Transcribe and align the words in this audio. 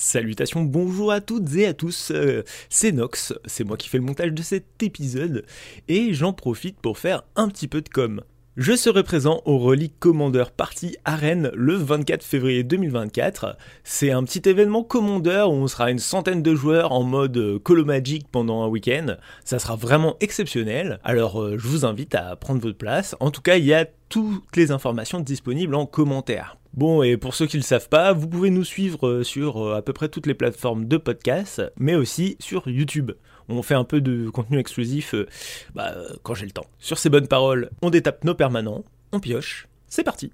Salutations, 0.00 0.62
bonjour 0.62 1.10
à 1.10 1.20
toutes 1.20 1.52
et 1.56 1.66
à 1.66 1.74
tous, 1.74 2.12
euh, 2.12 2.44
c'est 2.68 2.92
Nox, 2.92 3.34
c'est 3.46 3.64
moi 3.64 3.76
qui 3.76 3.88
fais 3.88 3.98
le 3.98 4.04
montage 4.04 4.30
de 4.30 4.42
cet 4.42 4.80
épisode, 4.80 5.44
et 5.88 6.14
j'en 6.14 6.32
profite 6.32 6.80
pour 6.80 6.98
faire 6.98 7.24
un 7.34 7.48
petit 7.48 7.66
peu 7.66 7.82
de 7.82 7.88
com. 7.88 8.22
Je 8.58 8.74
serai 8.74 9.04
présent 9.04 9.40
au 9.44 9.56
Relic 9.58 10.00
Commander 10.00 10.46
Party 10.56 10.96
à 11.04 11.16
le 11.16 11.74
24 11.74 12.24
février 12.24 12.64
2024. 12.64 13.56
C'est 13.84 14.10
un 14.10 14.24
petit 14.24 14.48
événement 14.48 14.82
Commander 14.82 15.44
où 15.46 15.52
on 15.52 15.68
sera 15.68 15.92
une 15.92 16.00
centaine 16.00 16.42
de 16.42 16.56
joueurs 16.56 16.90
en 16.90 17.04
mode 17.04 17.36
euh, 17.36 17.60
Colo 17.60 17.84
Magic 17.84 18.26
pendant 18.26 18.64
un 18.64 18.66
week-end. 18.66 19.14
Ça 19.44 19.60
sera 19.60 19.76
vraiment 19.76 20.16
exceptionnel. 20.18 20.98
Alors 21.04 21.40
euh, 21.40 21.56
je 21.56 21.68
vous 21.68 21.84
invite 21.84 22.16
à 22.16 22.34
prendre 22.34 22.60
votre 22.60 22.76
place. 22.76 23.14
En 23.20 23.30
tout 23.30 23.42
cas, 23.42 23.58
il 23.58 23.64
y 23.64 23.74
a 23.74 23.86
toutes 24.08 24.56
les 24.56 24.72
informations 24.72 25.20
disponibles 25.20 25.76
en 25.76 25.86
commentaire. 25.86 26.56
Bon, 26.74 27.04
et 27.04 27.16
pour 27.16 27.36
ceux 27.36 27.46
qui 27.46 27.58
ne 27.58 27.62
le 27.62 27.66
savent 27.66 27.88
pas, 27.88 28.12
vous 28.12 28.26
pouvez 28.26 28.50
nous 28.50 28.64
suivre 28.64 29.06
euh, 29.06 29.22
sur 29.22 29.72
à 29.72 29.82
peu 29.82 29.92
près 29.92 30.08
toutes 30.08 30.26
les 30.26 30.34
plateformes 30.34 30.86
de 30.88 30.96
podcast, 30.96 31.62
mais 31.78 31.94
aussi 31.94 32.36
sur 32.40 32.66
YouTube 32.66 33.12
on 33.48 33.62
fait 33.62 33.74
un 33.74 33.84
peu 33.84 34.00
de 34.00 34.28
contenu 34.30 34.58
exclusif 34.58 35.14
euh, 35.14 35.26
bah, 35.74 35.94
quand 36.22 36.34
j'ai 36.34 36.46
le 36.46 36.52
temps. 36.52 36.66
Sur 36.78 36.98
ces 36.98 37.08
bonnes 37.08 37.28
paroles, 37.28 37.70
on 37.82 37.90
détape 37.90 38.24
nos 38.24 38.34
permanents, 38.34 38.84
on 39.12 39.20
pioche, 39.20 39.68
c'est 39.88 40.04
parti 40.04 40.32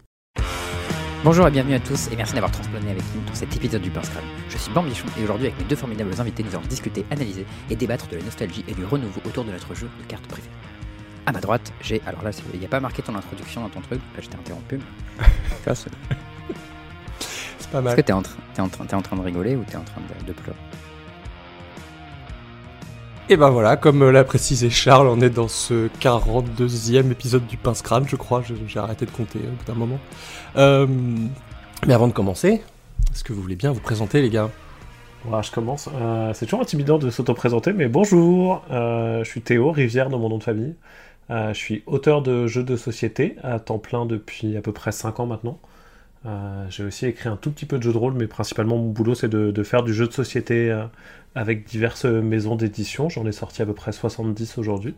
Bonjour 1.23 1.49
et 1.49 1.51
bienvenue 1.51 1.75
à 1.75 1.81
tous 1.81 2.09
et 2.13 2.17
merci 2.17 2.35
d'avoir 2.35 2.53
transplané 2.53 2.91
avec 2.91 3.03
nous 3.15 3.23
dans 3.27 3.35
cet 3.35 3.57
épisode 3.57 3.81
du 3.81 3.89
Pince 3.89 4.11
Je 4.51 4.59
suis 4.59 4.71
Bambichon 4.73 5.07
et 5.19 5.25
aujourd'hui 5.25 5.47
avec 5.47 5.59
mes 5.59 5.65
deux 5.65 5.77
formidables 5.77 6.21
invités 6.21 6.43
nous 6.43 6.55
allons 6.55 6.67
discuter, 6.67 7.07
analyser 7.11 7.47
et 7.71 7.77
débattre 7.77 8.09
de 8.09 8.17
la 8.17 8.25
nostalgie 8.25 8.63
et 8.69 8.75
du 8.75 8.85
renouveau 8.85 9.23
autour 9.25 9.45
de 9.45 9.51
notre 9.51 9.75
jeu 9.75 9.89
de 10.03 10.07
cartes 10.07 10.27
préférées. 10.27 10.55
À 11.25 11.33
ma 11.33 11.41
droite, 11.41 11.73
j'ai. 11.81 12.03
Alors 12.05 12.23
là, 12.23 12.31
il 12.53 12.61
n'y 12.61 12.67
a 12.67 12.69
pas 12.69 12.81
marqué 12.81 13.01
ton 13.01 13.15
introduction 13.15 13.63
dans 13.63 13.71
ton 13.71 13.81
truc, 13.81 14.01
là 14.15 14.21
je 14.21 14.29
t'ai 14.29 14.37
interrompu. 14.37 14.79
c'est 15.75 15.89
pas 17.71 17.81
mal. 17.81 17.93
Est-ce 17.93 17.97
que 17.97 18.07
t'es 18.07 18.13
en, 18.13 18.23
en, 18.59 18.65
en, 18.65 19.01
train 19.01 19.17
de 19.17 19.23
rigoler 19.23 19.57
ou 19.57 19.65
t'es 19.65 19.77
en 19.77 19.85
train 19.85 20.03
de 20.27 20.33
pleurer? 20.35 20.59
Et 23.31 23.39
ben 23.39 23.49
voilà, 23.49 23.79
comme 23.79 24.11
l'a 24.11 24.23
précisé 24.23 24.69
Charles, 24.69 25.09
on 25.09 25.19
est 25.21 25.31
dans 25.31 25.49
ce 25.49 25.89
42e 26.01 27.11
épisode 27.11 27.47
du 27.47 27.57
Pince 27.57 27.81
Crâne, 27.81 28.05
je 28.07 28.17
crois. 28.17 28.43
J'ai 28.67 28.79
arrêté 28.79 29.07
de 29.07 29.11
compter 29.11 29.39
au 29.39 29.51
bout 29.51 29.65
d'un 29.67 29.79
moment. 29.79 29.99
Euh, 30.57 30.87
mais 31.87 31.95
avant 31.95 32.07
de 32.07 32.13
commencer, 32.13 32.61
est-ce 33.13 33.25
que 33.25 33.33
vous 33.33 33.41
voulez 33.41 33.57
bien 33.57 33.73
vous 33.73 33.81
présenter, 33.81 34.21
les 34.21 34.29
gars? 34.29 34.51
Voilà, 35.25 35.41
je 35.41 35.51
commence. 35.51 35.89
Euh, 35.95 36.33
c'est 36.35 36.45
toujours 36.45 36.61
intimidant 36.61 36.99
de 36.99 37.09
s'auto-présenter, 37.09 37.73
mais 37.73 37.89
bonjour, 37.89 38.63
euh, 38.71 39.25
je 39.25 39.31
suis 39.31 39.41
Théo, 39.41 39.71
Rivière 39.71 40.11
dans 40.11 40.19
mon 40.19 40.29
nom 40.29 40.37
de 40.37 40.45
famille. 40.45 40.75
je 41.31 41.55
suis 41.55 41.83
auteur 41.87 42.21
de 42.21 42.47
jeux 42.47 42.63
de 42.63 42.77
société 42.77 43.37
à 43.43 43.59
temps 43.59 43.79
plein 43.79 44.05
depuis 44.05 44.59
à 44.59 44.61
peu 44.61 44.73
près 44.73 44.93
5 44.93 45.21
ans 45.21 45.27
maintenant. 45.27 45.59
j'ai 46.69 46.85
aussi 46.85 47.07
écrit 47.07 47.31
un 47.31 47.37
tout 47.37 47.51
petit 47.51 47.65
peu 47.65 47.79
de 47.79 47.83
jeux 47.83 47.95
de 47.95 47.99
rôle, 47.99 48.13
mais 48.13 48.27
principalement 48.27 48.77
mon 48.77 48.91
boulot 48.91 49.15
c'est 49.15 49.31
de, 49.31 49.63
faire 49.63 49.83
du 49.83 49.95
jeu 49.95 50.07
de 50.07 50.13
société 50.13 50.71
avec 51.35 51.65
diverses 51.65 52.05
maisons 52.05 52.57
d'édition. 52.57 53.09
J'en 53.09 53.27
ai 53.27 53.33
sorti 53.33 53.63
à 53.63 53.67
peu 53.67 53.75
près 53.75 53.93
70 53.93 54.59
aujourd'hui. 54.59 54.95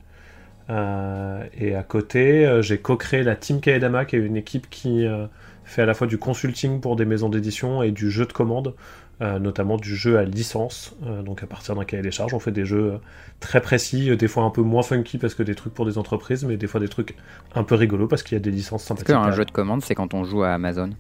Euh, 0.69 1.45
et 1.59 1.75
à 1.75 1.83
côté, 1.83 2.47
euh, 2.47 2.63
j'ai 2.63 2.79
co-créé 2.79 3.23
la 3.23 3.37
Team 3.37 3.61
Kaedama, 3.61 4.05
qui 4.05 4.17
est 4.17 4.21
une 4.21 4.37
équipe 4.37 4.69
qui 4.69 5.07
euh, 5.07 5.27
fait 5.65 5.83
à 5.83 5.87
la 5.87 5.95
fois 5.95 6.07
du 6.07 6.19
consulting 6.19 6.81
pour 6.81 6.97
des 6.97 7.05
maisons 7.05 7.29
d'édition 7.29 7.83
et 7.83 7.93
du 7.93 8.11
jeu 8.11 8.27
de 8.27 8.33
commande, 8.33 8.75
notamment 9.21 9.79
du 9.79 9.97
jeu 9.97 10.19
à 10.19 10.25
licence. 10.25 10.95
donc 11.25 11.43
à 11.43 11.47
partir 11.47 11.75
d'un 11.75 11.85
cahier 11.85 12.03
des 12.03 12.11
charges, 12.11 12.35
on 12.35 12.39
fait 12.39 12.53
des 12.53 12.67
jeux 12.67 13.01
très 13.41 13.63
précis, 13.63 14.15
des 14.15 14.29
fois 14.29 14.45
un 14.45 14.51
peu 14.51 14.61
moins 14.61 14.83
funky 14.83 15.17
parce 15.17 15.35
que 15.35 15.43
des 15.43 15.55
trucs 15.55 15.73
pour 15.73 15.87
des 15.87 15.97
entreprises, 15.97 16.45
mais 16.45 16.59
des 16.59 16.67
fois 16.67 16.81
des 16.81 16.89
trucs 16.89 17.17
un 17.55 17.65
peu 17.65 17.77
rigolos 17.77 18.09
parce 18.09 18.23
qu'il 18.23 18.35
y 18.35 18.37
a 18.37 18.41
des 18.41 18.51
licences 18.51 18.85
sympathiques. 18.85 19.09
Est-ce 19.09 19.19
qu'un 19.19 19.33
jeu 19.33 19.47
de 19.47 19.51
commande, 19.51 19.83
c'est 19.83 19.95
quand 19.95 20.13
on 20.13 20.25
joue 20.25 20.43
à 20.43 20.51
Amazon? 20.51 20.91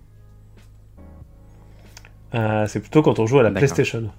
C'est 2.33 2.81
plutôt 2.81 3.03
quand 3.03 3.19
on 3.19 3.27
joue 3.27 3.39
à 3.39 3.43
la 3.43 3.50
PlayStation. 3.50 4.11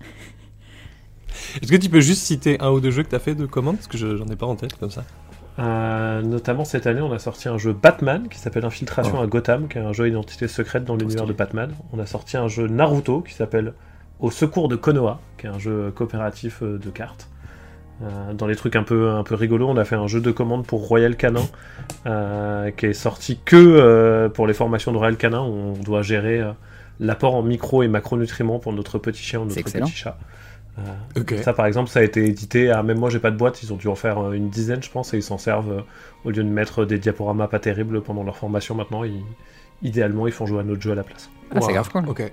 Est-ce 1.62 1.72
que 1.72 1.78
tu 1.78 1.90
peux 1.90 2.02
juste 2.02 2.22
citer 2.22 2.58
un 2.60 2.70
ou 2.70 2.80
deux 2.80 2.92
jeux 2.92 3.04
que 3.04 3.10
tu 3.10 3.16
as 3.16 3.20
fait 3.20 3.36
de 3.36 3.46
commande? 3.46 3.78
Parce 3.78 3.88
que 3.88 3.98
j'en 3.98 4.26
ai 4.26 4.36
pas 4.36 4.46
en 4.46 4.56
tête 4.56 4.78
comme 4.80 4.92
ça. 4.92 5.04
Euh, 5.60 6.22
notamment 6.22 6.66
cette 6.66 6.86
année, 6.86 7.02
on 7.02 7.12
a 7.12 7.20
sorti 7.20 7.50
un 7.50 7.58
jeu 7.58 7.74
Batman 7.74 8.28
qui 8.30 8.38
s'appelle 8.38 8.66
Infiltration 8.66 9.16
oh. 9.20 9.24
à 9.24 9.28
Gotham, 9.28 9.68
qui 9.68 9.78
est 9.78 9.82
un 9.82 9.94
jeu 9.94 10.08
identité 10.08 10.48
secrète 10.48 10.84
dans 10.84 10.96
l'univers 10.96 11.26
de 11.26 11.34
Batman. 11.34 11.72
On 11.94 12.00
a 12.00 12.06
sorti 12.06 12.38
un 12.38 12.48
jeu 12.48 12.68
Naruto 12.68 13.22
qui 13.22 13.34
s'appelle 13.34 13.74
Au 14.20 14.30
secours 14.30 14.68
de 14.68 14.76
Konoha, 14.76 15.20
qui 15.38 15.48
est 15.48 15.50
un 15.50 15.60
jeu 15.60 15.92
coopératif 15.96 16.62
euh, 16.62 16.78
de 16.78 16.90
cartes. 16.90 17.30
Euh, 18.04 18.34
dans 18.34 18.46
les 18.46 18.56
trucs 18.56 18.76
un 18.76 18.84
peu, 18.84 19.10
un 19.10 19.24
peu 19.24 19.34
rigolos, 19.34 19.68
on 19.68 19.78
a 19.78 19.86
fait 19.86 19.96
un 19.96 20.06
jeu 20.06 20.22
de 20.22 20.30
commande 20.30 20.68
pour 20.68 20.88
Royal 20.88 21.16
Canin, 21.16 21.46
qui 22.78 22.86
est 22.86 22.94
sorti 22.94 23.40
que 23.44 24.28
pour 24.28 24.46
les 24.46 24.54
formations 24.54 24.92
de 24.92 24.98
Royal 24.98 25.18
Canin, 25.18 25.42
où 25.42 25.54
on 25.54 25.74
doit 25.74 26.04
gérer 26.04 26.44
l'apport 27.00 27.34
en 27.34 27.42
micro 27.42 27.82
et 27.82 27.88
macronutriments 27.88 28.60
pour 28.60 28.74
notre 28.74 29.00
petit 29.00 29.24
chien 29.24 29.40
ou 29.40 29.46
notre 29.46 29.64
petit 29.64 29.92
chat. 29.92 30.20
Euh, 30.80 31.42
ça, 31.42 31.54
par 31.54 31.66
exemple, 31.66 31.90
ça 31.90 32.00
a 32.00 32.04
été 32.04 32.26
édité. 32.26 32.70
À, 32.70 32.84
même 32.84 33.00
moi, 33.00 33.10
j'ai 33.10 33.20
pas 33.20 33.32
de 33.32 33.38
boîte. 33.38 33.64
Ils 33.64 33.74
ont 33.74 33.78
dû 33.78 33.88
en 33.88 33.96
faire 33.96 34.20
euh, 34.20 34.32
une 34.34 34.50
dizaine, 34.50 34.84
je 34.84 34.90
pense, 34.90 35.14
et 35.14 35.18
ils 35.18 35.24
s'en 35.24 35.38
servent 35.38 35.72
euh, 35.72 35.82
au 36.24 36.30
lieu 36.30 36.44
de 36.44 36.50
mettre 36.50 36.86
des 36.86 37.00
diaporamas 37.00 37.48
pas 37.48 37.60
terribles 37.60 38.02
pendant 38.02 38.24
leur 38.24 38.38
formation. 38.38 38.76
Maintenant, 38.76 39.02
idéalement, 39.82 40.28
ils 40.28 40.34
font 40.34 40.46
jouer 40.46 40.60
à 40.60 40.64
notre 40.64 40.82
jeu 40.82 40.92
à 40.92 40.96
la 40.96 41.04
place. 41.04 41.30
Ah, 41.54 41.62
c'est 41.62 41.74
grave 41.74 41.90
cool. 41.92 42.08
Ok. 42.08 42.32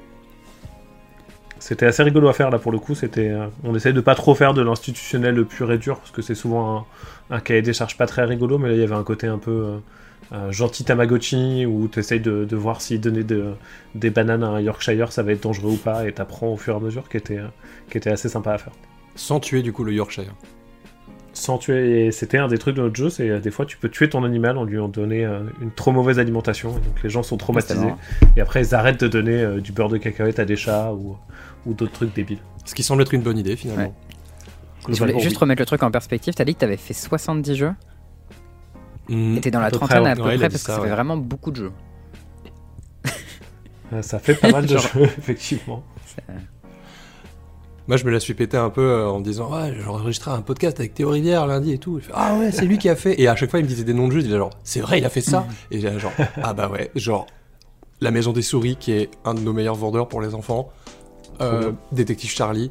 C'était 1.59 1.87
assez 1.87 2.03
rigolo 2.03 2.29
à 2.29 2.35
faire 2.35 2.51
là 2.51 2.59
pour 2.59 2.73
le 2.73 2.79
coup. 2.79 2.95
C'était, 2.95 3.33
on 3.63 3.75
essaye 3.75 3.95
de 3.95 4.01
pas 4.03 4.15
trop 4.15 4.35
faire 4.35 4.53
de 4.53 4.61
l'institutionnel 4.61 5.43
pur 5.47 5.73
et 5.73 5.79
dur 5.79 5.99
parce 5.99 6.11
que 6.11 6.21
c'est 6.21 6.35
souvent 6.35 6.87
un, 7.31 7.37
un, 7.37 7.41
cahier 7.41 7.63
des 7.63 7.73
charges 7.73 7.97
pas 7.97 8.07
très 8.07 8.25
rigolo, 8.25 8.59
mais 8.59 8.69
là 8.69 8.75
il 8.75 8.81
y 8.81 8.83
avait 8.83 8.95
un 8.95 9.05
côté 9.05 9.29
un 9.29 9.39
peu 9.39 9.79
gentil 10.51 10.85
Tamagotchi 10.85 11.67
où 11.67 11.89
tu 11.89 12.01
essayes 12.01 12.21
de, 12.21 12.57
voir 12.57 12.81
si 12.81 12.99
donner 12.99 13.25
des 13.95 14.11
bananes 14.11 14.43
à 14.43 14.49
un 14.49 14.61
Yorkshire 14.61 15.13
ça 15.13 15.23
va 15.23 15.33
être 15.33 15.43
dangereux 15.43 15.73
ou 15.73 15.77
pas 15.77 16.09
et 16.09 16.13
t'apprends 16.13 16.49
au 16.49 16.57
fur 16.57 16.75
et 16.75 16.77
à 16.77 16.81
mesure 16.81 17.09
qui 17.09 17.17
était, 17.17 17.41
qui 17.91 17.99
était 17.99 18.11
assez 18.11 18.29
sympa 18.29 18.53
à 18.53 18.59
faire. 18.59 18.73
Sans 19.17 19.41
tuer 19.41 19.63
du 19.63 19.73
coup 19.73 19.85
le 19.85 19.93
Yorkshire. 19.93 20.35
Sans 21.35 21.59
tuer, 21.59 22.07
et 22.07 22.13
c'était 22.13 22.39
un 22.39 22.47
des 22.47 22.59
trucs 22.59 22.77
de 22.77 22.83
notre 22.83 22.95
jeu, 22.95 23.11
c'est 23.11 23.29
euh, 23.29 23.41
des 23.41 23.51
fois 23.51 23.67
tu 23.67 23.77
peux 23.77 23.89
tuer 23.89 24.09
ton 24.09 24.23
animal 24.23 24.57
en 24.57 24.63
lui 24.63 24.79
en 24.79 24.87
donner 24.87 25.25
euh, 25.25 25.41
une 25.61 25.73
trop 25.73 25.91
mauvaise 25.91 26.21
alimentation, 26.21 26.71
donc 26.71 27.03
les 27.03 27.11
gens 27.11 27.25
sont 27.25 27.37
traumatisés, 27.37 27.93
et 28.37 28.41
après 28.41 28.65
ils 28.65 28.73
arrêtent 28.73 29.01
de 29.01 29.09
donner 29.09 29.43
euh, 29.43 29.61
du 29.61 29.73
beurre 29.73 29.89
de 29.89 29.99
cacahuète 29.99 30.39
à 30.39 30.45
des 30.45 30.55
chats 30.55 30.93
ou, 30.93 31.17
ou 31.67 31.75
d'autres 31.75 31.93
trucs 31.93 32.15
débiles. 32.15 32.39
Ce 32.65 32.73
qui 32.73 32.85
semble 32.85 33.03
être 33.03 33.15
une 33.15 33.23
bonne 33.23 33.37
idée 33.37 33.57
finalement. 33.57 33.93
Je 34.89 34.97
voulais 34.97 35.19
juste 35.19 35.37
remettre 35.37 35.61
le 35.61 35.67
truc 35.67 35.83
en 35.83 35.91
perspective, 35.91 36.35
t'as 36.35 36.45
dit 36.45 36.55
que 36.55 36.61
t'avais 36.61 36.77
fait 36.77 36.95
70 36.95 37.57
jeux 37.57 37.73
Mmh, 39.09 39.39
et 39.45 39.51
dans 39.51 39.61
la 39.61 39.71
trentaine 39.71 40.07
à 40.07 40.17
peu 40.17 40.23
près, 40.23 40.39
parce 40.39 40.55
que 40.55 40.59
ça, 40.59 40.81
fait 40.81 40.89
vraiment 40.89 41.17
beaucoup 41.17 41.51
de 41.51 41.57
jeux. 41.57 41.73
ça 44.03 44.19
fait 44.19 44.35
pas 44.35 44.51
mal 44.51 44.67
de 44.67 44.79
jeux, 44.79 45.03
effectivement. 45.19 45.85
Moi, 47.87 47.99
je 47.99 48.05
me 48.05 48.11
la 48.11 48.21
suis 48.21 48.33
pété 48.33 48.57
un 48.57 48.71
peu 48.71 48.81
euh, 48.81 49.09
en 49.09 49.19
me 49.19 49.25
disant 49.25 49.53
Ouais, 49.53 49.75
j'enregistrerai 49.79 50.37
un 50.37 50.41
podcast 50.41 50.81
avec 50.81 50.95
Théo 50.95 51.11
Rivière 51.11 51.47
lundi 51.47 51.73
et 51.73 51.79
tout. 51.79 52.01
ah 52.15 52.37
ouais, 52.39 52.51
c'est 52.51 52.65
lui 52.65 52.79
qui 52.79 52.89
a 52.89 52.97
fait. 52.97 53.21
Et 53.21 53.29
à 53.29 53.37
chaque 53.37 53.51
fois, 53.51 53.61
il 53.61 53.65
me 53.65 53.69
disait 53.69 53.85
des 53.85 53.93
noms 53.93 54.09
de 54.09 54.13
jeux. 54.13 54.21
Il 54.21 54.25
disait 54.25 54.39
genre 54.39 54.51
C'est 54.65 54.81
vrai, 54.81 54.99
il 54.99 55.05
a 55.05 55.11
fait 55.11 55.21
ça. 55.21 55.41
Mmh. 55.41 55.75
Et 55.75 55.81
j'ai 55.81 55.99
genre 55.99 56.13
Ah 56.43 56.55
bah 56.55 56.71
ouais, 56.71 56.91
genre 56.95 57.27
La 58.01 58.11
Maison 58.11 58.33
des 58.33 58.41
Souris, 58.41 58.77
qui 58.77 58.93
est 58.93 59.11
un 59.27 59.35
de 59.35 59.41
nos 59.41 59.53
meilleurs 59.53 59.75
vendeurs 59.75 60.09
pour 60.09 60.23
les 60.23 60.35
enfants. 60.35 60.71
Euh, 61.43 61.73
Détective 61.93 62.31
Charlie, 62.31 62.71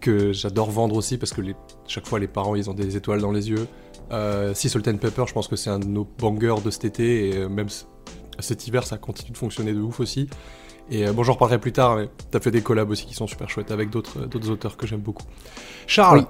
que 0.00 0.32
j'adore 0.32 0.70
vendre 0.70 0.94
aussi 0.94 1.16
parce 1.18 1.32
que 1.32 1.40
les... 1.40 1.56
chaque 1.88 2.06
fois, 2.06 2.20
les 2.20 2.28
parents, 2.28 2.54
ils 2.54 2.70
ont 2.70 2.74
des 2.74 2.96
étoiles 2.96 3.20
dans 3.20 3.32
les 3.32 3.50
yeux. 3.50 3.66
Euh, 4.10 4.52
si 4.54 4.68
Salt 4.68 4.88
and 4.88 4.98
Pepper, 4.98 5.24
je 5.26 5.32
pense 5.32 5.48
que 5.48 5.56
c'est 5.56 5.70
un 5.70 5.78
de 5.78 5.86
nos 5.86 6.04
bangers 6.18 6.62
de 6.64 6.70
cet 6.70 6.84
été, 6.84 7.28
et 7.28 7.36
euh, 7.36 7.48
même 7.48 7.68
cet 8.38 8.66
hiver, 8.66 8.84
ça 8.86 8.98
continue 8.98 9.32
de 9.32 9.36
fonctionner 9.36 9.72
de 9.72 9.80
ouf 9.80 10.00
aussi. 10.00 10.28
Et 10.90 11.06
euh, 11.06 11.12
bon, 11.12 11.22
j'en 11.22 11.32
reparlerai 11.34 11.58
plus 11.58 11.72
tard, 11.72 11.96
mais 11.96 12.08
t'as 12.30 12.40
fait 12.40 12.50
des 12.50 12.62
collabs 12.62 12.90
aussi 12.90 13.06
qui 13.06 13.14
sont 13.14 13.26
super 13.26 13.48
chouettes 13.48 13.70
avec 13.70 13.90
d'autres 13.90 14.50
auteurs 14.50 14.76
que 14.76 14.86
j'aime 14.86 15.00
beaucoup. 15.00 15.24
Charles 15.86 16.26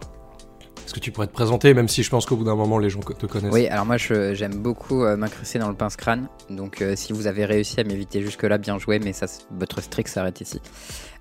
Est-ce 0.84 0.94
que 0.94 1.00
tu 1.00 1.10
pourrais 1.10 1.26
te 1.26 1.32
présenter, 1.32 1.74
même 1.74 1.88
si 1.88 2.02
je 2.02 2.10
pense 2.10 2.26
qu'au 2.26 2.36
bout 2.36 2.44
d'un 2.44 2.56
moment 2.56 2.78
les 2.78 2.90
gens 2.90 3.00
te 3.00 3.26
connaissent 3.26 3.52
Oui, 3.52 3.66
alors 3.68 3.86
moi 3.86 3.96
j'aime 3.96 4.54
beaucoup 4.54 5.04
m'incruster 5.04 5.58
dans 5.58 5.68
le 5.68 5.74
pince-crâne, 5.74 6.28
donc 6.50 6.82
si 6.94 7.12
vous 7.12 7.26
avez 7.26 7.44
réussi 7.44 7.80
à 7.80 7.84
m'éviter 7.84 8.22
jusque-là, 8.22 8.58
bien 8.58 8.78
joué, 8.78 8.98
mais 8.98 9.12
ça, 9.12 9.26
votre 9.50 9.80
strict 9.80 10.08
s'arrête 10.08 10.40
ici. 10.40 10.60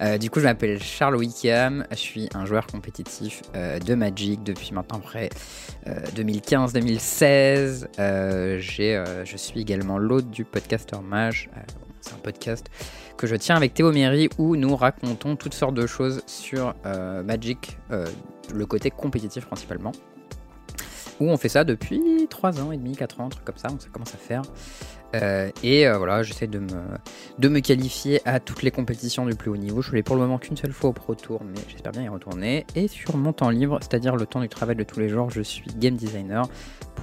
Euh, 0.02 0.18
du 0.18 0.30
coup, 0.30 0.40
je 0.40 0.46
m'appelle 0.46 0.82
Charles 0.82 1.16
Wickham, 1.16 1.86
je 1.92 1.96
suis 1.96 2.30
un 2.34 2.46
joueur 2.46 2.68
compétitif 2.68 3.42
euh, 3.56 3.80
de 3.80 3.96
Magic 3.96 4.44
depuis 4.44 4.74
maintenant 4.74 5.00
près 5.00 5.30
2015-2016. 5.88 7.88
Euh, 8.00 8.60
je 8.60 9.38
suis 9.38 9.62
également 9.62 9.98
l'hôte 9.98 10.30
du 10.30 10.46
podcaster 10.46 10.98
Mage. 11.02 11.50
c'est 12.02 12.14
un 12.14 12.18
podcast 12.18 12.68
que 13.18 13.28
je 13.28 13.36
tiens 13.36 13.56
avec 13.56 13.74
Théo 13.74 13.92
Méry 13.92 14.30
où 14.38 14.56
nous 14.56 14.76
racontons 14.76 15.36
toutes 15.36 15.54
sortes 15.54 15.76
de 15.76 15.88
choses 15.88 16.24
sur 16.26 16.74
Magic, 17.26 17.78
le 17.90 18.66
côté 18.66 18.92
compétitif 18.92 19.46
principalement. 19.46 19.92
Où 21.20 21.30
on 21.30 21.38
fait 21.38 21.50
ça 21.50 21.64
depuis 21.64 22.28
3 22.30 22.62
ans 22.62 22.72
et 22.72 22.78
demi, 22.78 22.96
4 22.96 23.20
ans, 23.20 23.26
un 23.28 23.30
truc 23.30 23.46
comme 23.46 23.58
ça, 23.58 23.68
on 23.72 23.80
ça 23.80 23.88
commence 23.90 24.14
à 24.14 24.18
faire. 24.18 24.42
Euh, 25.16 25.52
et 25.62 25.88
euh, 25.88 25.98
voilà, 25.98 26.24
j'essaie 26.24 26.48
de 26.48 26.60
me, 26.60 26.68
de 27.38 27.48
me 27.48 27.60
qualifier 27.60 28.22
à 28.26 28.40
toutes 28.40 28.64
les 28.64 28.72
compétitions 28.72 29.26
du 29.26 29.36
plus 29.36 29.52
haut 29.52 29.58
niveau. 29.58 29.82
Je 29.82 29.92
allé 29.92 30.02
pour 30.02 30.16
le 30.16 30.24
moment 30.24 30.40
qu'une 30.40 30.58
seule 30.58 30.74
fois 30.74 30.90
au 30.90 30.94
Pro 30.94 31.14
Tour, 31.14 31.42
mais 31.46 31.62
j'espère 31.68 31.92
bien 31.92 32.04
y 32.04 32.10
retourner. 32.10 32.66
Et 32.76 32.88
sur 32.88 33.16
mon 33.16 33.32
temps 33.32 33.50
libre, 33.50 33.78
c'est-à-dire 33.82 34.16
le 34.16 34.26
temps 34.26 34.42
du 34.42 34.50
travail 34.50 34.76
de 34.76 34.84
tous 34.84 35.00
les 35.00 35.10
jours, 35.10 35.30
je 35.30 35.42
suis 35.42 35.66
game 35.78 35.96
designer 35.96 36.48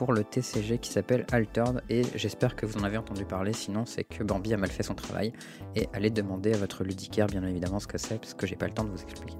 pour 0.01 0.15
le 0.15 0.25
TCG 0.25 0.79
qui 0.79 0.91
s'appelle 0.91 1.27
Altered 1.31 1.83
et 1.91 2.01
j'espère 2.15 2.57
que 2.57 2.65
vous 2.65 2.79
en 2.81 2.85
avez 2.85 2.97
entendu 2.97 3.27
parler, 3.27 3.53
sinon 3.53 3.85
c'est 3.85 4.03
que 4.03 4.25
Bambi 4.25 4.55
a 4.55 4.57
mal 4.57 4.71
fait 4.71 4.83
son 4.83 4.95
travail 4.95 5.35
et 5.77 5.91
allez 5.93 6.09
demander 6.09 6.55
à 6.55 6.57
votre 6.57 6.85
ludicaire 6.85 7.27
bien 7.27 7.43
évidemment 7.45 7.81
ce 7.81 7.87
que 7.87 7.99
c'est 7.99 8.19
parce 8.19 8.33
que 8.33 8.47
j'ai 8.47 8.57
pas 8.57 8.67
le 8.67 8.73
temps 8.73 8.85
de 8.85 8.89
vous 8.89 9.03
expliquer. 9.03 9.37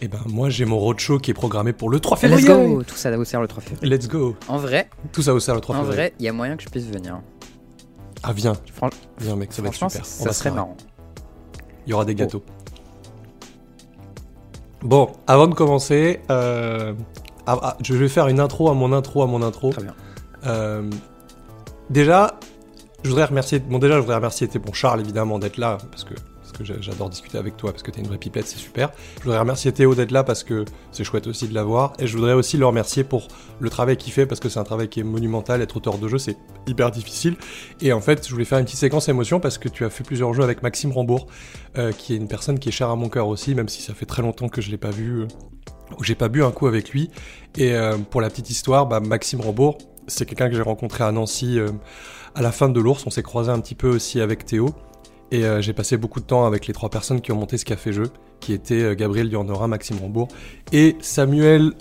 Et 0.00 0.08
ben 0.08 0.20
moi 0.26 0.48
j'ai 0.48 0.64
mon 0.64 0.78
roadshow 0.78 1.18
qui 1.18 1.32
est 1.32 1.34
programmé 1.34 1.74
pour 1.74 1.90
le 1.90 2.00
3 2.00 2.16
Let's 2.16 2.20
février. 2.40 2.48
go 2.76 2.82
Tout 2.82 2.94
ça 2.96 3.10
au 3.14 3.20
Auxerre 3.20 3.42
le 3.42 3.48
3 3.48 3.62
février. 3.62 3.94
Let's 3.94 4.08
go. 4.08 4.34
En 4.48 4.56
vrai, 4.56 4.88
Tout 5.12 5.20
ça 5.20 5.34
au 5.34 5.36
Auxerre 5.36 5.54
le 5.56 5.60
3 5.60 5.76
en 5.76 5.80
février. 5.80 5.96
vrai, 5.96 6.14
il 6.18 6.24
y 6.24 6.28
a 6.30 6.32
moyen 6.32 6.56
que 6.56 6.62
je 6.62 6.70
puisse 6.70 6.86
venir. 6.86 7.20
Ah 8.22 8.32
viens, 8.32 8.54
Fran- 8.72 8.88
viens 9.18 9.36
mec, 9.36 9.52
ça 9.52 9.60
va 9.60 9.68
être 9.68 9.74
franchement, 9.74 9.90
super. 10.02 10.06
ça, 10.06 10.32
serait 10.32 10.50
marrant. 10.50 10.78
Il 11.86 11.90
y 11.90 11.92
aura 11.92 12.06
des 12.06 12.14
gâteaux. 12.14 12.42
Bon, 14.80 15.12
avant 15.26 15.46
de 15.46 15.54
commencer, 15.54 16.20
euh, 16.30 16.94
ah, 17.48 17.58
ah, 17.62 17.76
je 17.82 17.94
vais 17.94 18.08
faire 18.08 18.28
une 18.28 18.40
intro 18.40 18.68
à 18.70 18.74
mon 18.74 18.92
intro 18.92 19.22
à 19.22 19.26
mon 19.26 19.42
intro. 19.42 19.70
Très 19.70 19.82
bien. 19.82 19.94
Euh, 20.46 20.88
déjà, 21.90 22.38
je 23.04 23.08
voudrais 23.10 23.24
remercier. 23.24 23.58
Bon, 23.58 23.78
déjà, 23.78 23.94
je 23.96 24.00
voudrais 24.00 24.16
remercier 24.16 24.48
bon 24.64 24.72
Charles 24.72 25.00
évidemment 25.00 25.38
d'être 25.38 25.56
là 25.56 25.78
parce 25.90 26.04
que 26.04 26.14
parce 26.14 26.52
que 26.52 26.64
j'a- 26.64 26.80
j'adore 26.80 27.10
discuter 27.10 27.36
avec 27.36 27.56
toi 27.58 27.72
parce 27.72 27.82
que 27.82 27.90
t'es 27.90 28.00
une 28.00 28.06
vraie 28.06 28.16
pipette, 28.18 28.46
c'est 28.46 28.56
super. 28.58 28.90
Je 29.18 29.24
voudrais 29.24 29.38
remercier 29.38 29.70
Théo 29.70 29.94
d'être 29.94 30.10
là 30.12 30.24
parce 30.24 30.44
que 30.44 30.64
c'est 30.92 31.04
chouette 31.04 31.26
aussi 31.26 31.46
de 31.46 31.52
l'avoir 31.54 31.92
et 31.98 32.06
je 32.06 32.16
voudrais 32.16 32.32
aussi 32.32 32.56
le 32.56 32.64
remercier 32.66 33.04
pour 33.04 33.28
le 33.60 33.68
travail 33.68 33.98
qu'il 33.98 34.12
fait 34.14 34.24
parce 34.24 34.40
que 34.40 34.48
c'est 34.48 34.58
un 34.58 34.64
travail 34.64 34.88
qui 34.88 35.00
est 35.00 35.04
monumental. 35.04 35.60
Être 35.60 35.76
auteur 35.76 35.98
de 35.98 36.08
jeu, 36.08 36.16
c'est 36.16 36.38
hyper 36.66 36.90
difficile. 36.90 37.36
Et 37.82 37.92
en 37.92 38.00
fait, 38.00 38.26
je 38.26 38.32
voulais 38.32 38.46
faire 38.46 38.58
une 38.58 38.64
petite 38.64 38.78
séquence 38.80 39.08
émotion 39.10 39.40
parce 39.40 39.58
que 39.58 39.68
tu 39.68 39.84
as 39.84 39.90
fait 39.90 40.04
plusieurs 40.04 40.32
jeux 40.32 40.42
avec 40.42 40.62
Maxime 40.62 40.90
Rambourg, 40.90 41.26
euh, 41.76 41.92
qui 41.92 42.14
est 42.14 42.16
une 42.16 42.28
personne 42.28 42.58
qui 42.58 42.70
est 42.70 42.72
chère 42.72 42.88
à 42.88 42.96
mon 42.96 43.10
cœur 43.10 43.28
aussi, 43.28 43.54
même 43.54 43.68
si 43.68 43.82
ça 43.82 43.92
fait 43.92 44.06
très 44.06 44.22
longtemps 44.22 44.48
que 44.48 44.62
je 44.62 44.70
l'ai 44.70 44.78
pas 44.78 44.90
vu, 44.90 45.20
euh, 45.20 45.26
j'ai 46.02 46.14
pas 46.14 46.28
bu 46.28 46.42
un 46.42 46.50
coup 46.50 46.66
avec 46.66 46.90
lui. 46.90 47.10
Et 47.56 47.72
euh, 47.72 47.96
pour 47.98 48.20
la 48.20 48.30
petite 48.30 48.50
histoire, 48.50 48.86
bah, 48.86 49.00
Maxime 49.00 49.40
Rambourg, 49.40 49.78
c'est 50.06 50.26
quelqu'un 50.26 50.48
que 50.48 50.56
j'ai 50.56 50.62
rencontré 50.62 51.04
à 51.04 51.12
Nancy 51.12 51.58
euh, 51.58 51.70
à 52.34 52.42
la 52.42 52.52
fin 52.52 52.68
de 52.68 52.80
l'ours. 52.80 53.06
On 53.06 53.10
s'est 53.10 53.22
croisé 53.22 53.50
un 53.50 53.60
petit 53.60 53.74
peu 53.74 53.88
aussi 53.88 54.20
avec 54.20 54.44
Théo. 54.44 54.74
Et 55.30 55.44
euh, 55.44 55.60
j'ai 55.60 55.72
passé 55.72 55.96
beaucoup 55.96 56.20
de 56.20 56.24
temps 56.24 56.46
avec 56.46 56.66
les 56.66 56.72
trois 56.72 56.88
personnes 56.88 57.20
qui 57.20 57.32
ont 57.32 57.36
monté 57.36 57.58
ce 57.58 57.64
café-jeu, 57.64 58.04
qui 58.40 58.52
étaient 58.52 58.82
euh, 58.82 58.94
Gabriel 58.94 59.28
Diornora, 59.28 59.68
Maxime 59.68 59.98
Rambourg 60.00 60.28
et 60.72 60.96
Samuel. 61.00 61.72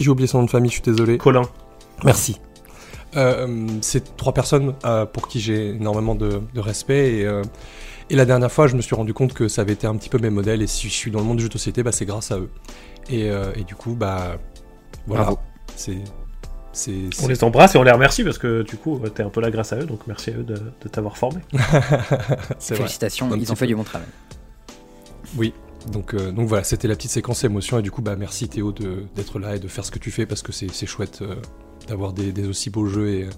J'ai 0.00 0.10
oublié 0.10 0.26
son 0.26 0.38
nom 0.38 0.44
de 0.44 0.50
famille, 0.50 0.70
je 0.70 0.76
suis 0.76 0.82
désolé. 0.82 1.18
Colin. 1.18 1.42
Merci. 2.02 2.40
Euh, 3.16 3.66
c'est 3.80 4.16
trois 4.16 4.32
personnes 4.32 4.74
pour 5.12 5.28
qui 5.28 5.38
j'ai 5.38 5.68
énormément 5.70 6.16
de, 6.16 6.40
de 6.52 6.60
respect 6.60 7.12
et, 7.12 7.40
et 8.10 8.16
la 8.16 8.24
dernière 8.24 8.50
fois 8.50 8.66
je 8.66 8.74
me 8.74 8.82
suis 8.82 8.96
rendu 8.96 9.14
compte 9.14 9.32
que 9.34 9.46
ça 9.46 9.62
avait 9.62 9.74
été 9.74 9.86
un 9.86 9.94
petit 9.94 10.08
peu 10.08 10.18
mes 10.18 10.30
modèles 10.30 10.62
et 10.62 10.66
si 10.66 10.88
je 10.88 10.94
suis 10.94 11.12
dans 11.12 11.20
le 11.20 11.24
monde 11.24 11.36
du 11.36 11.44
jeu 11.44 11.48
de 11.48 11.52
société 11.52 11.84
bah, 11.84 11.92
c'est 11.92 12.06
grâce 12.06 12.32
à 12.32 12.38
eux 12.38 12.50
et, 13.10 13.30
euh, 13.30 13.52
et 13.56 13.64
du 13.64 13.74
coup 13.74 13.94
bah 13.94 14.38
voilà 15.06 15.22
Bravo. 15.24 15.38
c'est 15.76 15.98
c'est 16.72 16.92
On 17.22 17.28
les 17.28 17.44
embrasse 17.44 17.74
et 17.76 17.78
on 17.78 17.82
les 17.84 17.92
remercie 17.92 18.24
parce 18.24 18.36
que 18.38 18.62
du 18.62 18.76
coup, 18.76 18.98
t'es 19.14 19.22
un 19.22 19.28
peu 19.30 19.40
là 19.40 19.48
grâce 19.52 19.72
à 19.72 19.76
eux, 19.76 19.84
donc 19.84 20.00
merci 20.08 20.30
à 20.30 20.34
eux 20.38 20.42
de, 20.42 20.54
de 20.54 20.88
t'avoir 20.90 21.16
formé. 21.16 21.40
c'est 22.58 22.74
vrai 22.74 22.82
Félicitations, 22.84 23.32
ils 23.36 23.52
ont 23.52 23.54
fait 23.54 23.60
peu. 23.66 23.68
du 23.68 23.76
bon 23.76 23.84
travail. 23.84 24.08
oui 25.36 25.52
donc, 25.92 26.14
euh, 26.14 26.32
donc 26.32 26.48
voilà, 26.48 26.64
c'était 26.64 26.88
la 26.88 26.96
petite 26.96 27.10
séquence 27.10 27.44
émotion 27.44 27.78
et 27.78 27.82
du 27.82 27.90
coup 27.90 28.00
bah 28.00 28.16
merci 28.16 28.48
Théo 28.48 28.72
de- 28.72 29.04
d'être 29.14 29.38
là 29.38 29.54
et 29.54 29.58
de 29.58 29.68
faire 29.68 29.84
ce 29.84 29.90
que 29.90 29.98
tu 29.98 30.10
fais 30.10 30.24
parce 30.24 30.40
que 30.42 30.50
c'est 30.50 30.70
c'est 30.72 30.86
chouette 30.86 31.20
euh, 31.20 31.34
d'avoir 31.88 32.14
des, 32.14 32.32
des 32.32 32.46
aussi 32.48 32.70
beaux 32.70 32.86
jeux 32.86 33.10
et, 33.10 33.28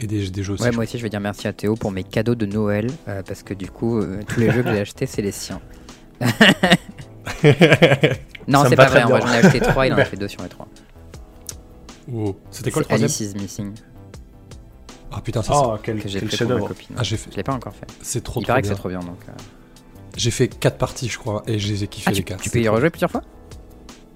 et 0.00 0.06
des, 0.06 0.28
des 0.30 0.42
jeux 0.42 0.52
aussi 0.52 0.62
Ouais, 0.64 0.70
moi 0.70 0.84
aussi 0.84 0.98
je 0.98 1.02
vais 1.02 1.08
dire 1.08 1.20
merci 1.20 1.48
à 1.48 1.52
Théo 1.54 1.76
pour 1.76 1.90
mes 1.92 2.04
cadeaux 2.04 2.34
de 2.34 2.44
Noël 2.44 2.88
euh, 3.08 3.22
parce 3.26 3.42
que 3.42 3.54
du 3.54 3.70
coup, 3.70 3.98
euh, 3.98 4.20
tous 4.28 4.38
les 4.38 4.50
jeux 4.52 4.62
que 4.62 4.70
j'ai 4.70 4.80
achetés, 4.82 5.06
c'est 5.06 5.22
les 5.22 5.32
siens. 5.32 5.60
Non, 8.48 8.64
c'est 8.68 8.76
pas 8.76 8.86
vrai, 8.86 9.02
en 9.02 9.08
vrai, 9.08 9.18
bien. 9.20 9.26
j'en 9.26 9.32
ai 9.34 9.38
acheté 9.38 9.60
trois, 9.60 9.86
il 9.86 9.92
en 9.94 9.98
a 9.98 10.04
fait 10.06 10.16
deux 10.16 10.28
sur 10.28 10.42
les 10.42 10.48
trois. 10.48 10.68
Oh, 12.12 12.36
C'était 12.50 12.70
quoi 12.70 12.80
le 12.82 12.86
troisième 12.86 13.06
Alice 13.08 13.20
is 13.20 13.34
Missing 13.34 13.72
Ah 15.10 15.20
putain, 15.22 15.42
ça, 15.42 15.54
c'est- 15.54 15.60
Oh, 15.64 15.76
quel, 15.82 16.02
que 16.02 16.08
j'ai 16.08 16.20
quel 16.20 16.28
fait 16.28 16.36
pour 16.44 16.48
ma 16.48 16.54
chef-d'œuvre. 16.60 16.68
copine. 16.68 16.96
Ah, 16.98 17.02
j'ai 17.02 17.16
fait- 17.16 17.30
Je 17.32 17.36
l'ai 17.36 17.42
pas 17.42 17.54
encore 17.54 17.74
fait. 17.74 17.86
c'est 18.02 18.22
trop 18.22 18.40
il 18.40 18.44
trop 18.44 18.48
paraît 18.48 18.60
que 18.62 18.66
bien. 18.66 18.74
c'est 18.74 18.78
trop 18.80 18.88
bien 18.90 18.98
donc. 19.00 19.18
euh. 19.28 19.32
J'ai 20.16 20.30
fait 20.30 20.48
4 20.48 20.76
parties, 20.76 21.08
je 21.08 21.18
crois, 21.18 21.42
et 21.46 21.58
je 21.58 21.68
les 21.72 21.82
ai 21.84 21.88
kiffées 21.88 22.04
Ah, 22.08 22.10
les 22.12 22.18
tu, 22.18 22.24
4. 22.24 22.40
tu 22.42 22.50
peux 22.50 22.60
y 22.60 22.68
rejouer 22.68 22.90
plusieurs 22.90 23.10
fois? 23.10 23.22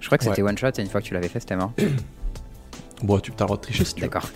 Je 0.01 0.07
crois 0.07 0.19
que 0.19 0.25
c'était 0.25 0.43
one 0.43 0.57
shot 0.59 0.69
et 0.77 0.81
une 0.83 0.89
fois 0.89 1.01
que 1.01 1.07
tu 1.07 1.15
l'avais 1.15 1.29
fait, 1.29 1.41
c'était 1.41 1.57
mort. 1.57 1.73
Bon, 3.03 3.19
tu 3.21 3.31
t'as 3.31 3.45
le 3.45 3.47
droit 3.47 3.57
de 3.57 3.63
tricher 3.63 3.85
si 3.85 3.95
tu 3.95 4.01
veux. 4.01 4.09
D'accord. 4.09 4.29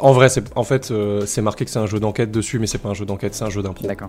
En 0.00 0.12
vrai, 0.12 0.28
c'est 0.30 0.44
en 0.56 0.64
fait, 0.64 0.90
euh, 0.90 1.24
c'est 1.26 1.42
marqué 1.42 1.64
que 1.66 1.70
c'est 1.70 1.78
un 1.78 1.86
jeu 1.86 2.00
d'enquête 2.00 2.30
dessus, 2.30 2.58
mais 2.58 2.66
c'est 2.66 2.78
pas 2.78 2.88
un 2.88 2.94
jeu 2.94 3.04
d'enquête, 3.06 3.34
c'est 3.34 3.44
un 3.44 3.50
jeu 3.50 3.62
d'impro. 3.62 3.86
D'accord. 3.86 4.08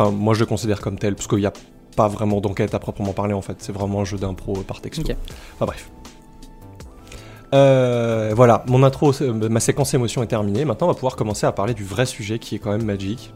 Enfin, 0.00 0.12
moi, 0.12 0.32
je 0.32 0.40
le 0.40 0.46
considère 0.46 0.80
comme 0.80 0.98
tel, 0.98 1.14
parce 1.14 1.26
qu'il 1.26 1.38
n'y 1.38 1.46
a 1.46 1.52
pas 1.94 2.08
vraiment 2.08 2.40
d'enquête 2.40 2.74
à 2.74 2.78
proprement 2.78 3.12
parler, 3.12 3.34
en 3.34 3.42
fait. 3.42 3.56
C'est 3.58 3.72
vraiment 3.72 4.00
un 4.00 4.04
jeu 4.04 4.16
d'impro 4.16 4.56
euh, 4.56 4.62
par 4.62 4.80
texto. 4.80 5.02
Ok. 5.02 5.14
Enfin, 5.56 5.66
bref. 5.66 5.90
Euh, 7.52 8.32
voilà, 8.34 8.64
mon 8.68 8.82
intro, 8.82 9.12
c'est- 9.12 9.28
ma 9.28 9.60
séquence 9.60 9.92
émotion 9.92 10.22
est 10.22 10.28
terminée. 10.28 10.64
Maintenant, 10.64 10.86
on 10.86 10.90
va 10.90 10.94
pouvoir 10.94 11.16
commencer 11.16 11.46
à 11.46 11.52
parler 11.52 11.74
du 11.74 11.84
vrai 11.84 12.06
sujet 12.06 12.38
qui 12.38 12.54
est 12.54 12.58
quand 12.58 12.70
même 12.70 12.84
Magic. 12.84 13.34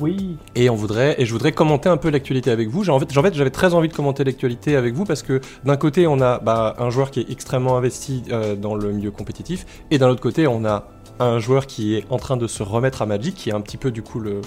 Oui. 0.00 0.36
Et 0.56 0.68
on 0.68 0.74
voudrait, 0.74 1.14
et 1.18 1.24
je 1.24 1.32
voudrais 1.32 1.52
commenter 1.52 1.88
un 1.88 1.96
peu 1.96 2.10
l'actualité 2.10 2.50
avec 2.50 2.68
vous. 2.68 2.82
J'ai 2.84 2.90
en 2.90 2.98
fait, 2.98 3.16
en 3.16 3.22
fait, 3.22 3.32
j'avais 3.32 3.50
très 3.50 3.74
envie 3.74 3.88
de 3.88 3.94
commenter 3.94 4.24
l'actualité 4.24 4.76
avec 4.76 4.92
vous 4.92 5.04
parce 5.04 5.22
que 5.22 5.40
d'un 5.64 5.76
côté, 5.76 6.06
on 6.06 6.20
a 6.20 6.38
bah, 6.40 6.74
un 6.78 6.90
joueur 6.90 7.10
qui 7.12 7.20
est 7.20 7.30
extrêmement 7.30 7.76
investi 7.76 8.24
euh, 8.30 8.56
dans 8.56 8.74
le 8.74 8.92
milieu 8.92 9.12
compétitif, 9.12 9.64
et 9.92 9.98
d'un 9.98 10.08
autre 10.08 10.20
côté, 10.20 10.46
on 10.48 10.64
a 10.64 10.88
un 11.20 11.38
joueur 11.38 11.66
qui 11.66 11.94
est 11.94 12.04
en 12.10 12.16
train 12.18 12.36
de 12.36 12.46
se 12.46 12.62
remettre 12.62 13.02
à 13.02 13.06
Magic, 13.06 13.34
qui 13.34 13.50
est 13.50 13.52
un 13.52 13.60
petit 13.60 13.76
peu 13.76 13.90
du 13.90 14.02
coup 14.02 14.20
le, 14.20 14.40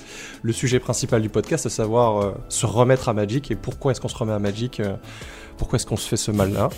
sujet 0.54 0.80
principal 0.80 1.22
du 1.22 1.30
podcast, 1.30 1.66
à 1.66 1.70
savoir 1.70 2.22
euh, 2.22 2.32
se 2.50 2.66
remettre 2.66 3.10
à 3.10 3.14
Magic 3.14 3.52
et 3.52 3.56
pourquoi 3.56 3.92
est-ce 3.92 4.02
qu'on 4.02 4.08
se 4.08 4.18
remet 4.18 4.34
à 4.34 4.40
Magic, 4.40 4.80
euh, 4.80 4.96
pourquoi 5.58 5.78
est-ce 5.78 5.86
qu'on 5.86 5.98
se 5.98 6.08
fait 6.08 6.18
ce 6.18 6.32
mal-là. 6.32 6.70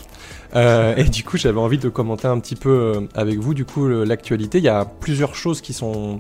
Euh, 0.56 0.96
et 0.96 1.06
du 1.06 1.24
coup, 1.24 1.38
j'avais 1.38 1.60
envie 1.60 1.78
de 1.78 1.90
commenter 1.90 2.28
un 2.28 2.40
petit 2.40 2.56
peu 2.56 3.08
avec 3.16 3.40
vous 3.40 3.54
du 3.54 3.66
coup 3.66 3.88
l'actualité. 3.88 4.58
Il 4.58 4.64
y 4.64 4.70
a 4.70 4.86
plusieurs 4.86 5.36
choses 5.36 5.62
qui 5.62 5.74
sont 5.74 6.20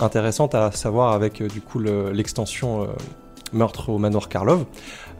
intéressantes 0.00 0.54
à 0.54 0.70
savoir 0.70 1.12
avec 1.12 1.42
du 1.42 1.60
coup 1.60 1.78
le- 1.78 2.12
l'extension 2.12 2.88
Meurtre 3.54 3.88
au 3.88 3.98
manoir 3.98 4.28
Karlov. 4.28 4.64